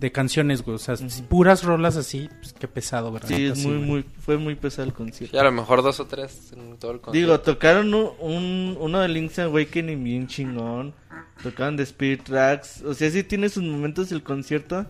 [0.00, 0.74] de canciones, güey.
[0.76, 0.94] O sea,
[1.28, 3.28] puras rolas así, pues qué pesado, ¿verdad?
[3.28, 3.86] Sí, es Así, muy, güey.
[3.88, 5.36] muy, fue muy pesado el concierto.
[5.36, 7.12] Y a lo mejor dos o tres en todo el concierto.
[7.32, 10.92] Digo, tocaron un, un- uno de Link's Awakening bien chingón.
[11.42, 12.82] Tocaron de Spirit Tracks.
[12.82, 14.86] O sea, sí tiene sus momentos el concierto.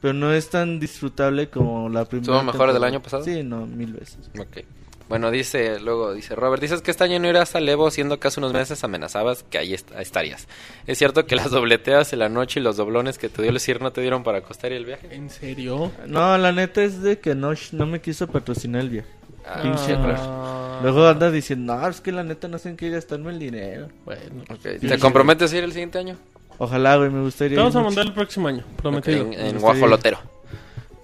[0.00, 2.32] Pero no es tan disfrutable como la primera.
[2.32, 3.22] ¿Estuvo mejor del año pasado?
[3.22, 4.30] Sí, no, mil veces.
[4.38, 4.64] Ok.
[5.10, 8.28] Bueno, dice, luego dice Robert, dices que este año no irás al Evo, siendo que
[8.28, 10.48] hace unos meses amenazabas que ahí est- estarías.
[10.86, 13.60] ¿Es cierto que las dobleteas en la noche y los doblones que te dio el
[13.60, 15.08] CIR no te dieron para costar el viaje?
[15.14, 15.90] ¿En serio?
[16.06, 19.08] No, la neta es de que no, no me quiso patrocinar el viaje.
[19.44, 19.94] Ah, Pinche.
[19.98, 23.38] Ah, Luego anda diciendo, no, es que la neta no sé en qué gastarme el
[23.40, 23.88] dinero.
[24.04, 24.44] Bueno.
[24.48, 26.16] Ok, ¿Te comprometes a ir el siguiente año?
[26.58, 27.56] Ojalá, güey, me gustaría.
[27.56, 27.88] Te vamos a mucho.
[27.88, 29.16] mandar el próximo año, prometido.
[29.22, 29.58] En, en gustaría.
[29.60, 30.18] Guajolotero.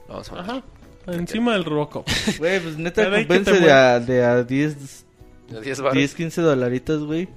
[0.07, 0.57] Vamos a mandar.
[0.57, 0.65] Ajá.
[1.07, 2.09] Encima del Robocop.
[2.39, 5.05] Güey, pues neta, te de a, de a 10,
[5.51, 5.95] De 10 baros.
[5.95, 7.29] 10, 15 dolaritos, güey.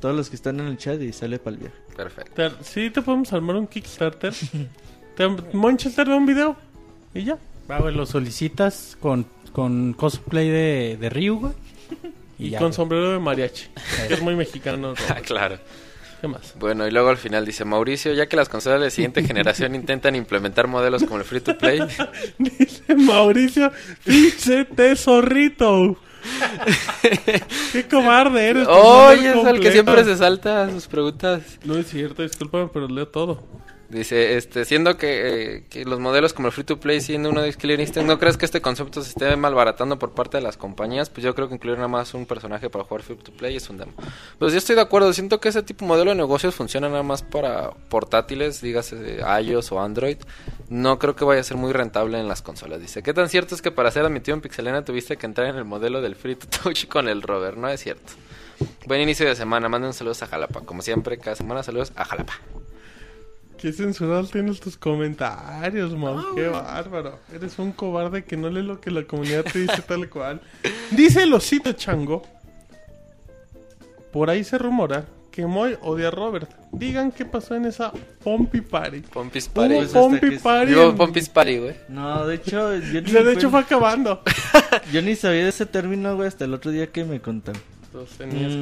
[0.00, 1.76] Todos los que están en el chat y sale para el viaje.
[1.96, 2.50] Perfecto.
[2.62, 4.34] Sí, te podemos armar un Kickstarter.
[5.16, 6.56] te, Manchester un video
[7.14, 7.38] y ya.
[7.70, 11.52] Va, güey, lo solicitas con, con cosplay de, de Ryu, güey.
[12.36, 12.74] Y, ya, con güey.
[12.74, 13.68] sombrero de mariachi.
[14.08, 14.94] que es muy mexicano.
[15.08, 15.56] Ah, claro.
[16.24, 16.54] ¿Qué más?
[16.58, 20.16] Bueno, y luego al final dice Mauricio, ya que las consolas de siguiente generación intentan
[20.16, 21.80] implementar modelos como el free to play,
[22.38, 23.70] Dice Mauricio,
[24.02, 25.98] pinche tesorrito.
[27.72, 28.66] Qué cobarde eres.
[28.66, 31.42] no ¡Oye, es el que siempre se salta a sus preguntas!
[31.62, 33.44] No es cierto, discúlpame, pero leo todo.
[33.94, 37.42] Dice, este, siendo que, eh, que los modelos como el free to play siendo uno
[37.42, 40.56] de Killer Instinct, ¿no crees que este concepto se esté malbaratando por parte de las
[40.56, 41.10] compañías?
[41.10, 43.70] Pues yo creo que incluir nada más un personaje para jugar free to play es
[43.70, 43.92] un demo.
[44.40, 47.04] Pues yo estoy de acuerdo, siento que ese tipo de modelo de negocios funciona nada
[47.04, 50.16] más para portátiles, dígase iOS o Android.
[50.68, 52.80] No creo que vaya a ser muy rentable en las consolas.
[52.80, 55.54] Dice, ¿qué tan cierto es que para ser admitido en Pixelena tuviste que entrar en
[55.54, 57.56] el modelo del free to touch con el rover?
[57.56, 58.14] No es cierto.
[58.86, 60.62] Buen inicio de semana, manden saludos a Jalapa.
[60.62, 62.40] Como siempre, cada semana saludos a Jalapa.
[63.58, 66.34] Qué censurado tienes tus comentarios, Mau.
[66.34, 67.18] Qué bárbaro.
[67.32, 70.40] Eres un cobarde que no lee lo que la comunidad te dice tal cual.
[70.90, 72.22] Dice el osito chango.
[74.12, 76.48] Por ahí se rumora que Moy odia a Robert.
[76.72, 77.90] Digan qué pasó en esa
[78.22, 79.00] Pompey Party.
[79.00, 79.74] Pompis Hubo Party.
[79.74, 80.66] Pues hasta Pompey que- Party.
[80.72, 81.74] Vivo en- Pompis Party, güey.
[81.88, 84.22] No, de hecho, yo ni, De hecho fue acabando.
[84.92, 87.60] yo ni sabía de ese término, güey, hasta el otro día que me contaron.
[87.94, 88.58] Entonces tenías que-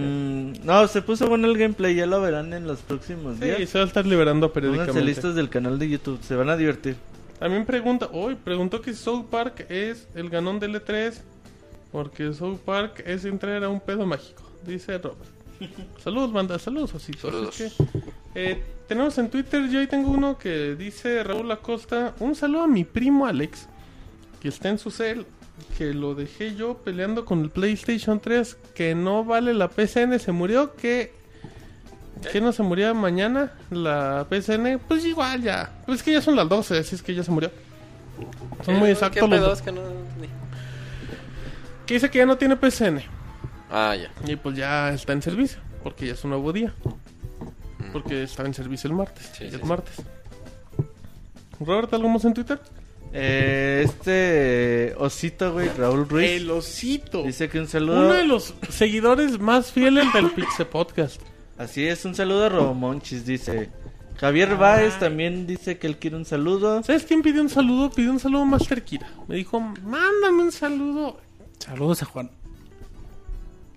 [0.63, 3.71] Mm, no, se puso bueno el gameplay, ya lo verán en los próximos Sí, días.
[3.71, 5.07] se va a estar liberando Pónganse periódicamente.
[5.09, 6.97] listos del canal de YouTube, se van a divertir.
[7.39, 11.23] También pregunta, hoy preguntó que South Park es el ganón del E3
[11.91, 15.19] porque South Park es entrar a un pedo mágico, dice Robert.
[16.05, 17.23] Saludos, banda, saludos, ositos.
[17.33, 17.59] Saludos.
[17.61, 17.85] Es que,
[18.35, 22.69] eh, tenemos en Twitter, yo ahí tengo uno que dice Raúl Acosta, un saludo a
[22.69, 23.67] mi primo Alex,
[24.41, 25.25] que está en su cel,
[25.79, 30.33] que lo dejé yo peleando con el PlayStation 3, que no vale la PCN, se
[30.33, 31.13] murió, que...
[32.31, 34.79] ¿Que no se murió mañana la PCN?
[34.87, 35.73] Pues igual ya.
[35.87, 37.51] Pues es que ya son las 12, así es que ya se murió.
[38.65, 39.29] Son muy Eh, exactos
[39.63, 39.81] que no...
[40.21, 40.29] ni-
[41.85, 43.03] Que dice que ya no tiene PCN.
[43.71, 44.13] Ah, ya.
[44.31, 45.59] Y pues ya está en servicio.
[45.83, 46.73] Porque ya es un nuevo día.
[47.93, 49.29] Porque estaba en servicio el martes.
[49.37, 49.97] Sí, y sí, martes.
[51.59, 52.61] Robert, ¿algo más en Twitter?
[53.15, 57.23] Eh, este osito, güey, Raúl Ruiz, El osito.
[57.23, 58.01] dice que un saludo.
[58.07, 61.21] Uno de los seguidores más fieles del Pixel Podcast.
[61.59, 63.71] Así es, un saludo a Robomonchis, dice.
[64.17, 64.57] Javier Ah.
[64.57, 66.83] Báez también dice que él quiere un saludo.
[66.83, 67.91] ¿Sabes quién pidió un saludo?
[67.91, 69.07] Pidió un saludo Master Kira.
[69.29, 71.19] Me dijo, mándame un saludo.
[71.59, 72.31] Saludos a Juan.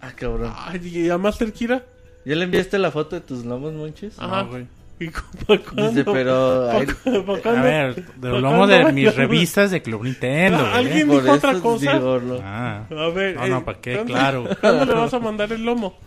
[0.02, 0.54] Ah, cabrón.
[0.56, 1.84] Ay, ¿y a Master Kira?
[2.26, 4.14] ¿Ya le enviaste la foto de tus lomos, Monchis?
[4.18, 4.44] Ajá.
[4.44, 4.68] No, güey.
[5.00, 5.90] ¿Y para cuándo?
[5.90, 6.68] Dice, pero...
[6.68, 7.62] ¿Para ay, cu- para A cuándo?
[7.64, 10.74] ver, de ¿Para los lomos cuándo de mis revistas de Club Nintendo, güey.
[10.74, 11.94] ¿Alguien por dijo otra cosa?
[11.94, 13.94] digo, lo- Ah, A ver, No, no, ¿para qué?
[13.96, 14.48] ¿cuándo- Claro.
[14.62, 15.98] ¿Cuándo le vas a mandar el lomo?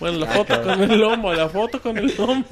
[0.00, 2.44] Bueno, la foto con el lomo, la foto con el lomo.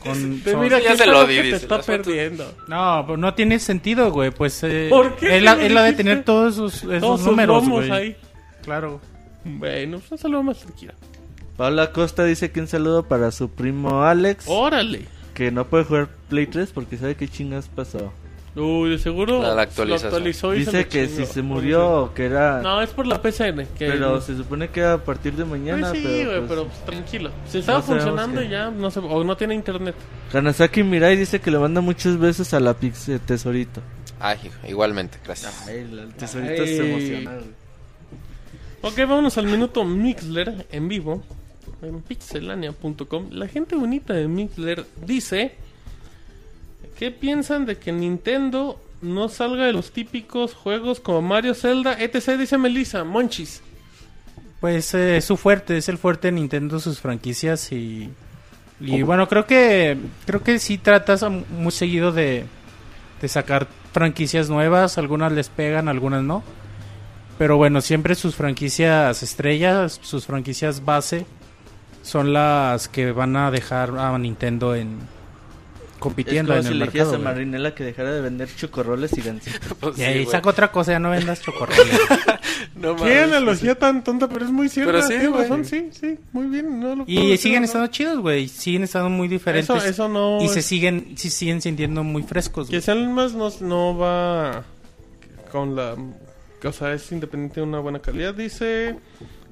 [0.00, 1.86] con, Te son- mira ya se lo di, que te dice, está fotos.
[1.86, 2.52] perdiendo.
[2.68, 4.32] No, pues no tiene sentido, güey.
[4.32, 7.62] Pues eh, ¿Por qué él, él ha de tener todos esos, esos Todos sus números,
[7.64, 7.90] lomos güey.
[7.92, 8.16] ahí.
[8.64, 9.00] Claro.
[9.44, 10.92] Bueno, pues un saludo más tranquila.
[11.56, 15.06] Paula Costa dice que un saludo para su primo Alex, Órale.
[15.34, 18.12] que no puede jugar Play 3 porque sabe qué chingas pasó.
[18.54, 21.26] Uy, de seguro La- la actualizó y se Dice que chingó.
[21.26, 22.62] si se murió o que era...
[22.62, 23.66] No, es por la PCN.
[23.78, 26.24] Que Pero se supone que a partir de mañana, Pues sí, pero...
[26.30, 27.30] güey, pues, pero pues, tranquilo.
[27.50, 28.46] Si estaba no funcionando qué.
[28.46, 29.94] y ya, no sé, o no tiene internet.
[30.32, 33.82] Hanasaki Mirai dice que le manda muchos besos a la Pix eh, Tesorito.
[34.20, 35.66] Ay, hijo, igualmente, gracias.
[35.68, 36.76] Ay, el Tesorito Ay.
[36.76, 37.46] se emociona, güey.
[38.80, 41.22] Ok, vámonos al minuto Mixler en vivo
[41.82, 43.30] en pixelania.com.
[43.30, 45.54] La gente bonita de Mixler dice:
[46.98, 52.38] ¿Qué piensan de que Nintendo no salga de los típicos juegos como Mario, Zelda, etc?
[52.38, 53.62] Dice Melissa, Monchis.
[54.60, 58.10] Pues eh, es su fuerte, es el fuerte de Nintendo, sus franquicias y...
[58.78, 59.96] Y bueno, creo que
[60.26, 62.44] creo que sí tratas muy seguido de,
[63.22, 66.42] de sacar franquicias nuevas, algunas les pegan, algunas no.
[67.38, 71.24] Pero bueno, siempre sus franquicias estrellas, sus franquicias base
[72.06, 76.78] son las que van a dejar a Nintendo en Es compitiendo como en si el
[76.78, 77.08] le mercado.
[77.10, 77.22] a güey.
[77.24, 79.74] Marinela que dejara de vender chocorroles y gancitos.
[79.80, 80.26] Pues Y sí, ahí güey.
[80.30, 81.84] saca otra cosa, ya no vendas chocorroles.
[82.76, 83.22] No Qué mames.
[83.24, 84.92] analogía tan tonta, pero es muy cierta.
[84.92, 85.42] Pero sí, tienes güey.
[85.42, 86.78] razón, sí, sí, muy bien.
[86.78, 87.64] no lo y decir, siguen ¿no?
[87.66, 88.48] estando chidos, güey.
[88.48, 89.74] Siguen estando muy diferentes.
[89.76, 90.42] Eso, eso no.
[90.42, 92.68] y se es- siguen sí siguen sintiendo muy frescos.
[92.68, 94.64] Que sean más no, no va
[95.50, 95.94] con la
[96.64, 98.34] o sea, es independiente de una buena calidad.
[98.34, 98.96] Dice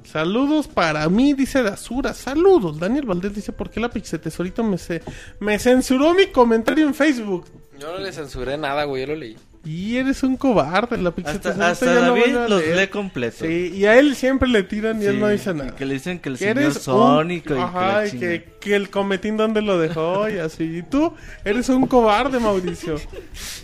[0.05, 2.15] saludos para mí, dice Dasura.
[2.15, 2.79] Saludos.
[2.79, 5.03] Daniel Valdés dice ¿por qué la Pixel Tesorito me, se,
[5.41, 7.47] me censuró mi comentario en Facebook?
[7.79, 9.37] Yo no le censuré nada, güey, yo lo leí.
[9.65, 13.47] Y eres un cobarde, la Pixete Hasta, hasta David los lee completo.
[13.47, 15.75] Sí, y a él siempre le tiran y él Sí, no dice nada.
[15.75, 18.75] Que le dicen que el Que señor eres un- Sónico y Ajá, que que, que
[18.77, 20.65] el cometín donde lo dejó y así.
[20.65, 22.97] Y tú eres un cobarde, Mauricio.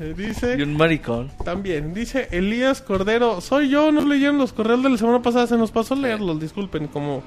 [0.00, 0.56] Eh, Dice...
[0.58, 1.30] Y un maricón.
[1.44, 5.56] También, dice Elías Cordero, soy yo, no leyeron los correos de la semana pasada, se
[5.58, 7.22] nos pasó leerlos, disculpen, como...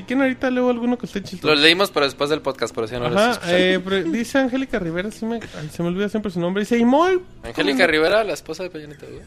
[0.00, 1.52] Si quieren ahorita leo alguno que esté chistoso.
[1.52, 5.10] Los leímos, pero después del podcast, por si no los Ajá, eh, dice Angélica Rivera,
[5.10, 7.20] sí me, ay, se me olvida siempre su nombre, dice, y muy...
[7.44, 9.20] Angélica Rivera, la esposa de Peñanito, güey.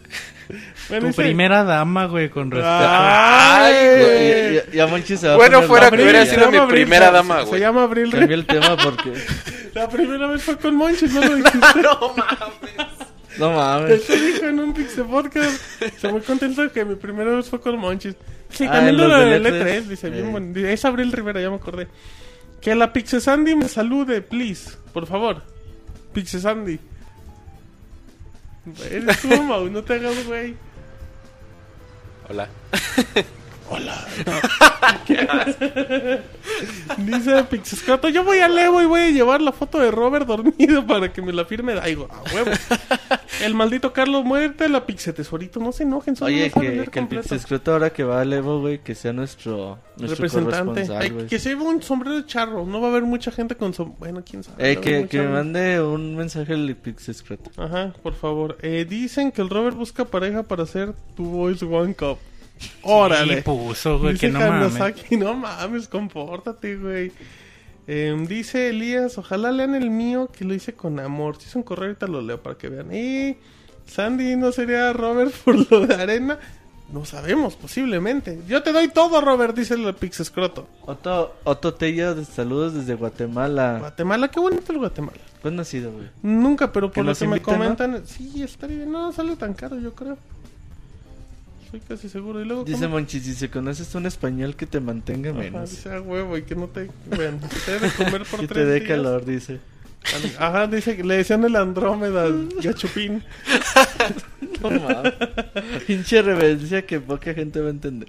[0.90, 2.74] Bueno, Tu dice- primera dama, güey, con respeto.
[2.90, 4.56] Ay, güey.
[4.56, 6.58] Y, y- y a Monchi se va a Bueno, poner fuera que hubiera sido mi
[6.58, 7.62] Abril, primera se- dama, Se güey.
[7.62, 8.42] llama Abril Cambié Rivera.
[8.42, 9.14] el tema porque...
[9.74, 11.60] La primera vez fue con Monchis, no lo dijiste.
[11.82, 12.93] No mames.
[13.38, 15.82] Eso dijo en un Pixel Podcast.
[15.82, 18.16] Estoy muy contento de que mi primera vez fue con Monchis.
[18.50, 20.10] Sí, Ah, también lo del del E3, E3, dice eh.
[20.12, 20.54] bien bueno.
[20.54, 21.88] Dice, Es Abril Rivera, ya me acordé.
[22.62, 24.72] Que la Pixel Sandy me salude, please.
[24.94, 25.42] Por favor.
[26.14, 26.80] Pixel Sandy.
[28.90, 30.56] Eres tú, Mau, no te hagas, güey.
[32.30, 32.48] Hola.
[36.98, 40.86] Dice Pixescato, yo voy a Levo y voy a llevar la foto de Robert dormido
[40.86, 42.08] para que me la firme Daigo.
[42.12, 42.52] A huevo.
[43.42, 45.60] El maldito Carlos muerte, la Pixe Tesorito.
[45.60, 47.08] No se enojen, solo Oye, que, que el.
[47.08, 50.88] Pixescroto ahora que va al Evo, güey, que sea nuestro, nuestro representante.
[50.96, 52.66] Ay, que se lleve un sombrero de charro.
[52.66, 54.00] No va a haber mucha gente con sombrero.
[54.00, 54.72] Bueno, quién sabe.
[54.72, 57.50] Eh, a que, me mande un mensaje al Pixescroto.
[57.62, 58.58] Ajá, por favor.
[58.62, 62.20] Eh, dicen que el Robert busca pareja para hacer tu Voice One Cup.
[62.82, 63.38] Órale.
[63.38, 65.12] Sí, puso, güey, Dice que no mames.
[65.12, 67.12] No mames, compórtate, güey.
[67.86, 71.38] Em, dice Elías, ojalá lean el mío que lo hice con amor.
[71.38, 72.94] Si es un correo, ahorita lo leo para que vean.
[72.94, 73.38] Y
[73.86, 76.40] Sandy, ¿no sería Robert por lo de arena?
[76.92, 78.40] No sabemos, posiblemente.
[78.48, 80.68] Yo te doy todo, Robert, dice el Pixescroto.
[80.86, 83.78] Otto, Otto Tello, de saludos desde Guatemala.
[83.80, 85.18] Guatemala, qué bonito el Guatemala.
[85.42, 86.06] ¿Cuándo ha sido, güey?
[86.22, 87.44] Nunca, pero ¿Que por lo que me no?
[87.44, 88.92] comentan, sí, estaría bien.
[88.92, 90.18] No sale tan caro, yo creo.
[91.74, 92.40] Soy casi seguro.
[92.40, 92.88] Y luego, Dice.
[92.88, 95.72] Monchi, si se conoces un español que te mantenga Ajá, menos.
[95.72, 96.88] dice a huevo y que no te.
[97.16, 98.88] Bueno, de comer por Que tres te dé días.
[98.90, 99.60] calor, dice.
[100.38, 102.28] Ajá, dice que le decían el Andrómeda,
[102.64, 103.24] Gachupín.
[104.62, 105.14] No mames.
[105.88, 108.08] Pinche reverencia que poca gente va a entender.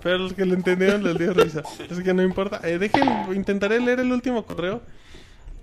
[0.00, 1.62] Pero los que lo entendieron les dio risa.
[1.90, 2.60] Así que no importa.
[2.62, 4.80] Eh, dejen, intentaré leer el último correo.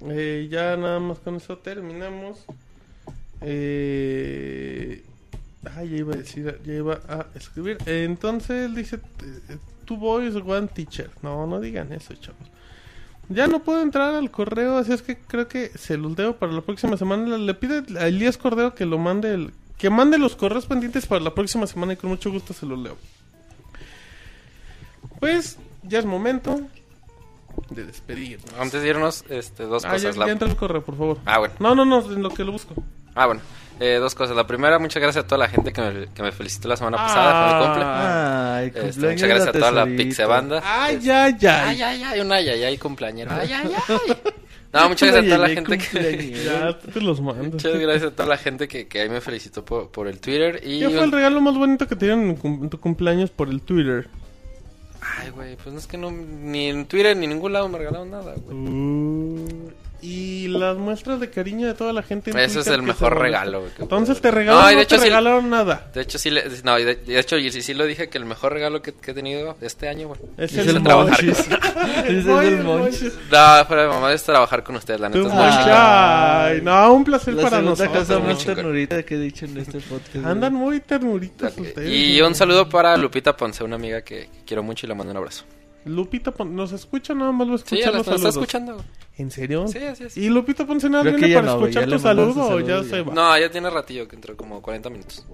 [0.10, 2.44] Eh, ya nada más con eso terminamos.
[3.40, 5.04] Eh,
[5.66, 7.78] ah, ya iba a decir, ya iba a escribir.
[7.86, 11.10] Entonces dice, eh, tu voice one teacher.
[11.22, 12.48] No, no digan eso, chavos.
[13.30, 16.52] Ya no puedo entrar al correo, así es que creo que se los debo para
[16.52, 17.38] la próxima semana.
[17.38, 21.22] Le pide a Elías Cordero que lo mande, el- que mande los correos pendientes para
[21.22, 22.98] la próxima semana y con mucho gusto se los leo.
[25.20, 26.62] Pues ya es momento
[27.70, 28.52] de despedirnos.
[28.60, 30.18] Antes de irnos, este, dos Ah, ya, cosas.
[30.18, 31.18] La- ya entra el correo, por favor.
[31.26, 31.54] Ah, bueno.
[31.60, 32.74] No, no, no, en lo que lo busco.
[33.16, 33.42] Ah, bueno.
[33.80, 34.36] Eh, dos cosas.
[34.36, 36.98] La primera, muchas gracias a toda la gente que me, que me felicitó la semana
[36.98, 37.84] pasada por mi cumple.
[37.86, 39.86] Ay, Este, cumpleaños muchas gracias a toda la.
[39.86, 40.62] Pixebanda.
[40.66, 41.68] Ay, ya, ya.
[41.70, 43.32] Ay, ay, ay, un ay, ay, ay, cumpleañero.
[43.32, 43.98] Ay, ay, ay.
[44.72, 46.44] No, muchas gracias a toda la Ay, gente que...
[46.46, 47.44] Ya, te los mando.
[47.44, 50.62] Muchas gracias a toda la gente que, que ahí me felicitó por, por el Twitter.
[50.64, 52.80] Y ¿Qué fue un- el regalo más bonito que te dieron en, cum- en tu
[52.80, 54.08] cumpleaños por el Twitter?
[55.02, 57.80] Ay, güey, pues no es que no, ni en Twitter ni en ningún lado me
[57.80, 58.56] regalaron nada, güey.
[58.58, 59.72] Uh,
[60.02, 62.32] y las muestras de cariño de toda la gente.
[62.32, 64.78] en Ese es Twitter el que mejor regalo, que Entonces te regalaron, No, y no,
[64.80, 65.90] de hecho te sí- regalaron nada.
[65.94, 68.26] De hecho, sí, le, no, de, de hecho, y sí, sí lo dije que el
[68.26, 70.20] mejor regalo que, que he tenido este año, güey.
[70.38, 71.20] Es Es el el trabajar.
[71.26, 71.48] Es
[72.08, 73.14] el el Monchis.
[73.32, 75.28] No, fuera de mamá es trabajar con ustedes, la neta.
[75.28, 75.68] Es.
[75.72, 77.98] Ay, no, un placer La para nosotros.
[78.08, 80.26] cosa más ternurita que he dicho en este podcast.
[80.26, 81.90] Andan muy ternuritas ustedes.
[81.92, 85.12] Y un saludo para Lupita Ponce, una amiga que, que quiero mucho y le mando
[85.12, 85.44] un abrazo.
[85.86, 88.84] Lupita Pon- nos escucha, nada más lo Sí, escucha los la está escuchando.
[89.20, 89.68] ¿En serio?
[89.68, 90.18] Sí, así es.
[90.18, 92.48] ¿Y Lupita Ponce nada Creo que viene ya para no, escuchar ya tu mandaste saludo
[92.56, 93.04] o ya saludo, se ya.
[93.04, 93.14] va?
[93.14, 95.26] No, ya tiene ratillo, que entró como 40 minutos.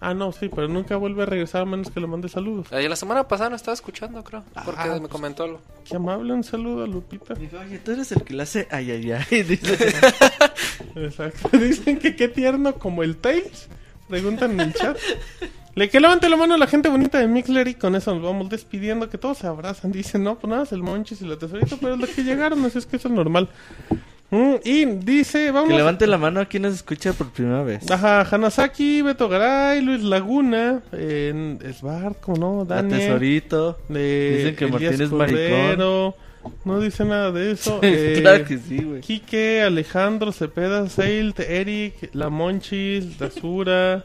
[0.00, 2.68] Ah, no, sí, pero nunca vuelve a regresar a menos que le mande saludos.
[2.70, 5.10] Eh, la semana pasada no estaba escuchando, creo, porque Ah, me pues.
[5.10, 5.60] comentó algo.
[5.84, 7.34] Qué amable, un saludo a Lupita.
[7.34, 9.42] Dijo, oye, tú eres el que le hace ay, ay, ay.
[9.44, 9.92] Dice,
[10.96, 11.48] Exacto.
[11.58, 13.68] Dicen que qué tierno como el Tails.
[14.08, 14.96] Preguntan en el chat.
[15.74, 18.22] Le que levante la mano a la gente bonita de Mixler y con eso nos
[18.22, 19.08] vamos despidiendo.
[19.08, 19.92] Que todos se abrazan.
[19.92, 22.64] Dicen, no, pues nada, es el Monchis y la tesorita, pero es lo que llegaron,
[22.64, 23.48] así es que eso es normal.
[24.30, 25.70] Mm, y dice, vamos.
[25.70, 27.90] que levante la mano a quien nos escucha por primera vez.
[27.90, 33.00] Ajá, Hanasaki, Beto Garay, Luis Laguna, eh, Esbar, como no, La Daniel.
[33.00, 33.78] tesorito.
[33.88, 36.14] Dicen que Elías Martín es maricón.
[36.64, 37.80] No dice nada de eso.
[37.82, 39.00] eh, claro que sí, güey.
[39.00, 44.04] Quique, Alejandro, Cepeda, Seilt, Eric, La Monchis, Dasura.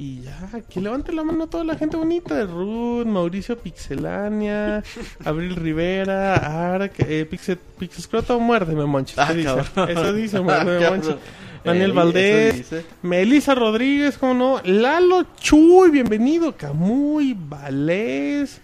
[0.00, 2.44] Y ya, que levante la mano a toda la gente bonita.
[2.44, 4.84] Ruth, Mauricio Pixelania,
[5.24, 6.36] Abril Rivera,
[6.72, 9.18] Ark, eh, Pixel, Pixescroto, muérdeme, Monchis.
[9.18, 9.60] Ah, ¿Qué dice?
[9.88, 11.00] Eso dice, muérdeme, Cabrón.
[11.00, 11.16] Monchis.
[11.64, 12.74] Daniel Ey, Valdés.
[13.02, 14.60] Melissa Rodríguez, ¿cómo no?
[14.64, 16.56] Lalo Chuy, bienvenido.
[16.56, 18.60] Camuy, Valés.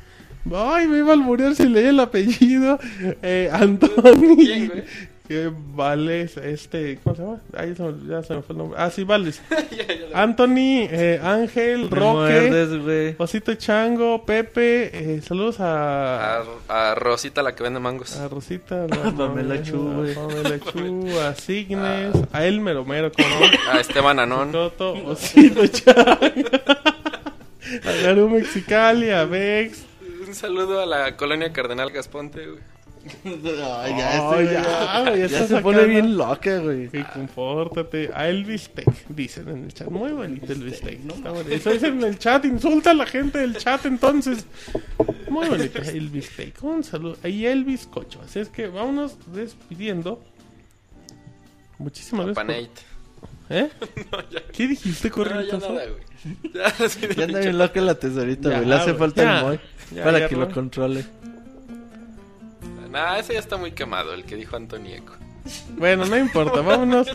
[0.54, 2.78] Ay, me iba a alburear si leía el apellido.
[3.22, 4.72] Eh, Antonio.
[5.26, 7.40] Que Valés, este, ¿cómo se llama?
[7.74, 8.78] Se me- ya se me fue el nombre.
[8.78, 13.16] Ah, sí, lo- Anthony, eh, Ángel, Roque, muerdes.
[13.18, 14.90] Osito Chango, Pepe.
[15.16, 16.44] eh, saludos a, A,
[16.90, 18.14] a Rosita, la que vende mangos.
[18.18, 20.14] a Rosita, la- Pamela Chu, a.
[20.14, 23.28] Pamela Chu, a Signes, a Elmer Homero, ¿cómo?
[23.72, 24.52] A Esteban Anón.
[24.52, 26.02] Toto, Osito Chango,
[27.82, 29.86] a Garú Mexicali, a Vex.
[30.28, 32.73] Un saludo a la colonia Cardenal Gasponte, güey.
[33.24, 36.88] Ay, ya, este, güey, ya, ya, está se pone bien loca, güey.
[36.88, 38.10] Sí, confórtate.
[38.14, 39.88] A Elvis Tech, dicen en el chat.
[39.88, 40.98] Muy bonito Elvis Tech.
[41.06, 41.50] Está bonito.
[41.54, 42.44] Eso dicen en el chat.
[42.44, 44.46] Insulta a la gente del chat entonces.
[45.28, 46.62] Muy bonito Elvis Tech.
[46.62, 47.16] Un saludo.
[47.28, 48.20] Y Elvis Cocho.
[48.24, 50.22] Así es que vámonos despidiendo.
[51.78, 52.68] Muchísimas gracias.
[52.68, 52.94] Por-
[53.50, 53.68] ¿Eh?
[54.52, 55.58] ¿Qué dijiste, No, correcto?
[56.54, 58.68] ya anda bien loca la tesorita, Ya, güey.
[58.68, 59.38] Le hace falta ya.
[59.40, 59.60] el Moy
[60.02, 61.04] para ya, que lo controle.
[62.94, 65.12] Nah, ese ya está muy quemado, el que dijo Antonieco.
[65.76, 66.60] Bueno, no importa.
[66.62, 67.08] Vámonos.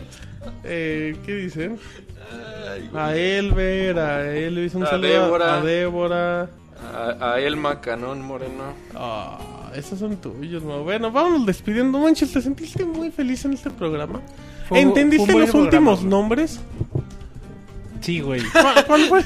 [0.62, 1.78] Eh, ¿Qué dicen?
[2.94, 4.74] A Elber, a Elvis.
[4.74, 5.54] Un A saludo Débora.
[5.54, 6.50] a Débora.
[6.94, 8.74] A, a Elma Canón Moreno.
[8.94, 9.38] Ah,
[9.74, 10.82] esos son tuyos, no.
[10.84, 11.98] Bueno, vámonos despidiendo.
[11.98, 14.20] Manches, ¿te sentiste muy feliz en este programa?
[14.68, 16.60] Fue- ¿Entendiste los programa, últimos nombres?
[18.00, 18.42] Sí, güey.
[18.52, 19.24] ¿Cuál, cuál fue?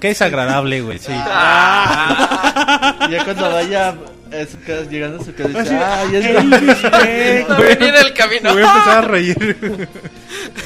[0.00, 0.98] Qué desagradable, güey.
[0.98, 1.12] Sí.
[1.12, 1.14] Y
[3.12, 3.94] ya cuando vaya
[4.32, 7.56] a su casa, llegando a su casa, dice, Así, ah, ya está.
[7.56, 8.42] A venir el camino.
[8.42, 9.56] Me voy a empezar a reír.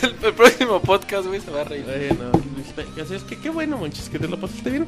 [0.02, 1.84] El, el próximo podcast, güey, se va a reír.
[1.88, 2.86] Elvis Tech.
[3.02, 4.86] Así es que qué bueno, Monchis, que te lo pasaste bien.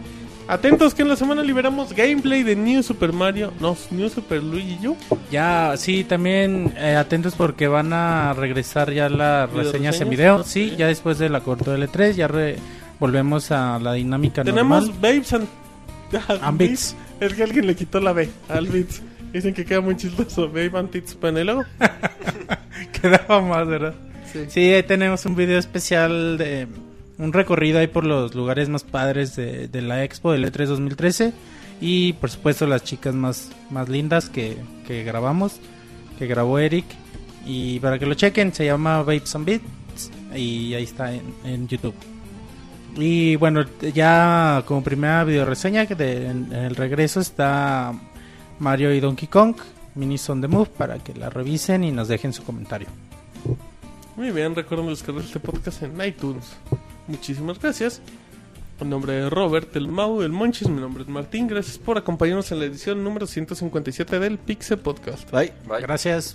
[0.49, 4.87] Atentos que en la semana liberamos gameplay de New Super Mario, no, New Super Luigi
[4.87, 4.97] U.
[5.31, 10.45] Ya, sí, también eh, atentos porque van a regresar ya las ¿Video reseñas en video.
[10.45, 12.57] Sí, ya después de la corto L3 ya re-
[13.01, 15.01] volvemos a la dinámica Tenemos normal.
[15.01, 15.49] Babes and,
[16.43, 16.95] And Bits.
[17.21, 19.03] Es que alguien le quitó la B al Bits.
[19.33, 20.49] Dicen que queda muy chistoso.
[20.49, 21.65] Babe and Tits Penelo.
[23.01, 23.95] Quedaba más, ¿verdad?
[24.49, 24.61] Sí.
[24.61, 26.67] ahí tenemos un video especial de
[27.19, 31.33] un recorrido ahí por los lugares más padres de, de la expo del E3 2013
[31.81, 35.59] y por supuesto las chicas más, más lindas que, que grabamos,
[36.19, 36.85] que grabó Eric
[37.47, 41.69] y para que lo chequen se llama Babes and Beats y ahí está en, en
[41.69, 41.95] YouTube.
[42.97, 47.93] Y bueno, ya como primera video reseña que de- en, en el regreso está
[48.59, 49.55] Mario y Donkey Kong,
[49.95, 52.89] Minis on the Move, para que la revisen y nos dejen su comentario.
[54.17, 56.57] Muy bien, recuerden descargar este podcast en iTunes.
[57.07, 58.01] Muchísimas gracias.
[58.81, 61.49] En nombre de Robert, el Mau, el Monchis, mi nombre es Martín.
[61.49, 65.31] Gracias por acompañarnos en la edición número 157 del Pixel Podcast.
[65.31, 65.53] Bye.
[65.69, 65.81] Bye.
[65.83, 66.35] Gracias.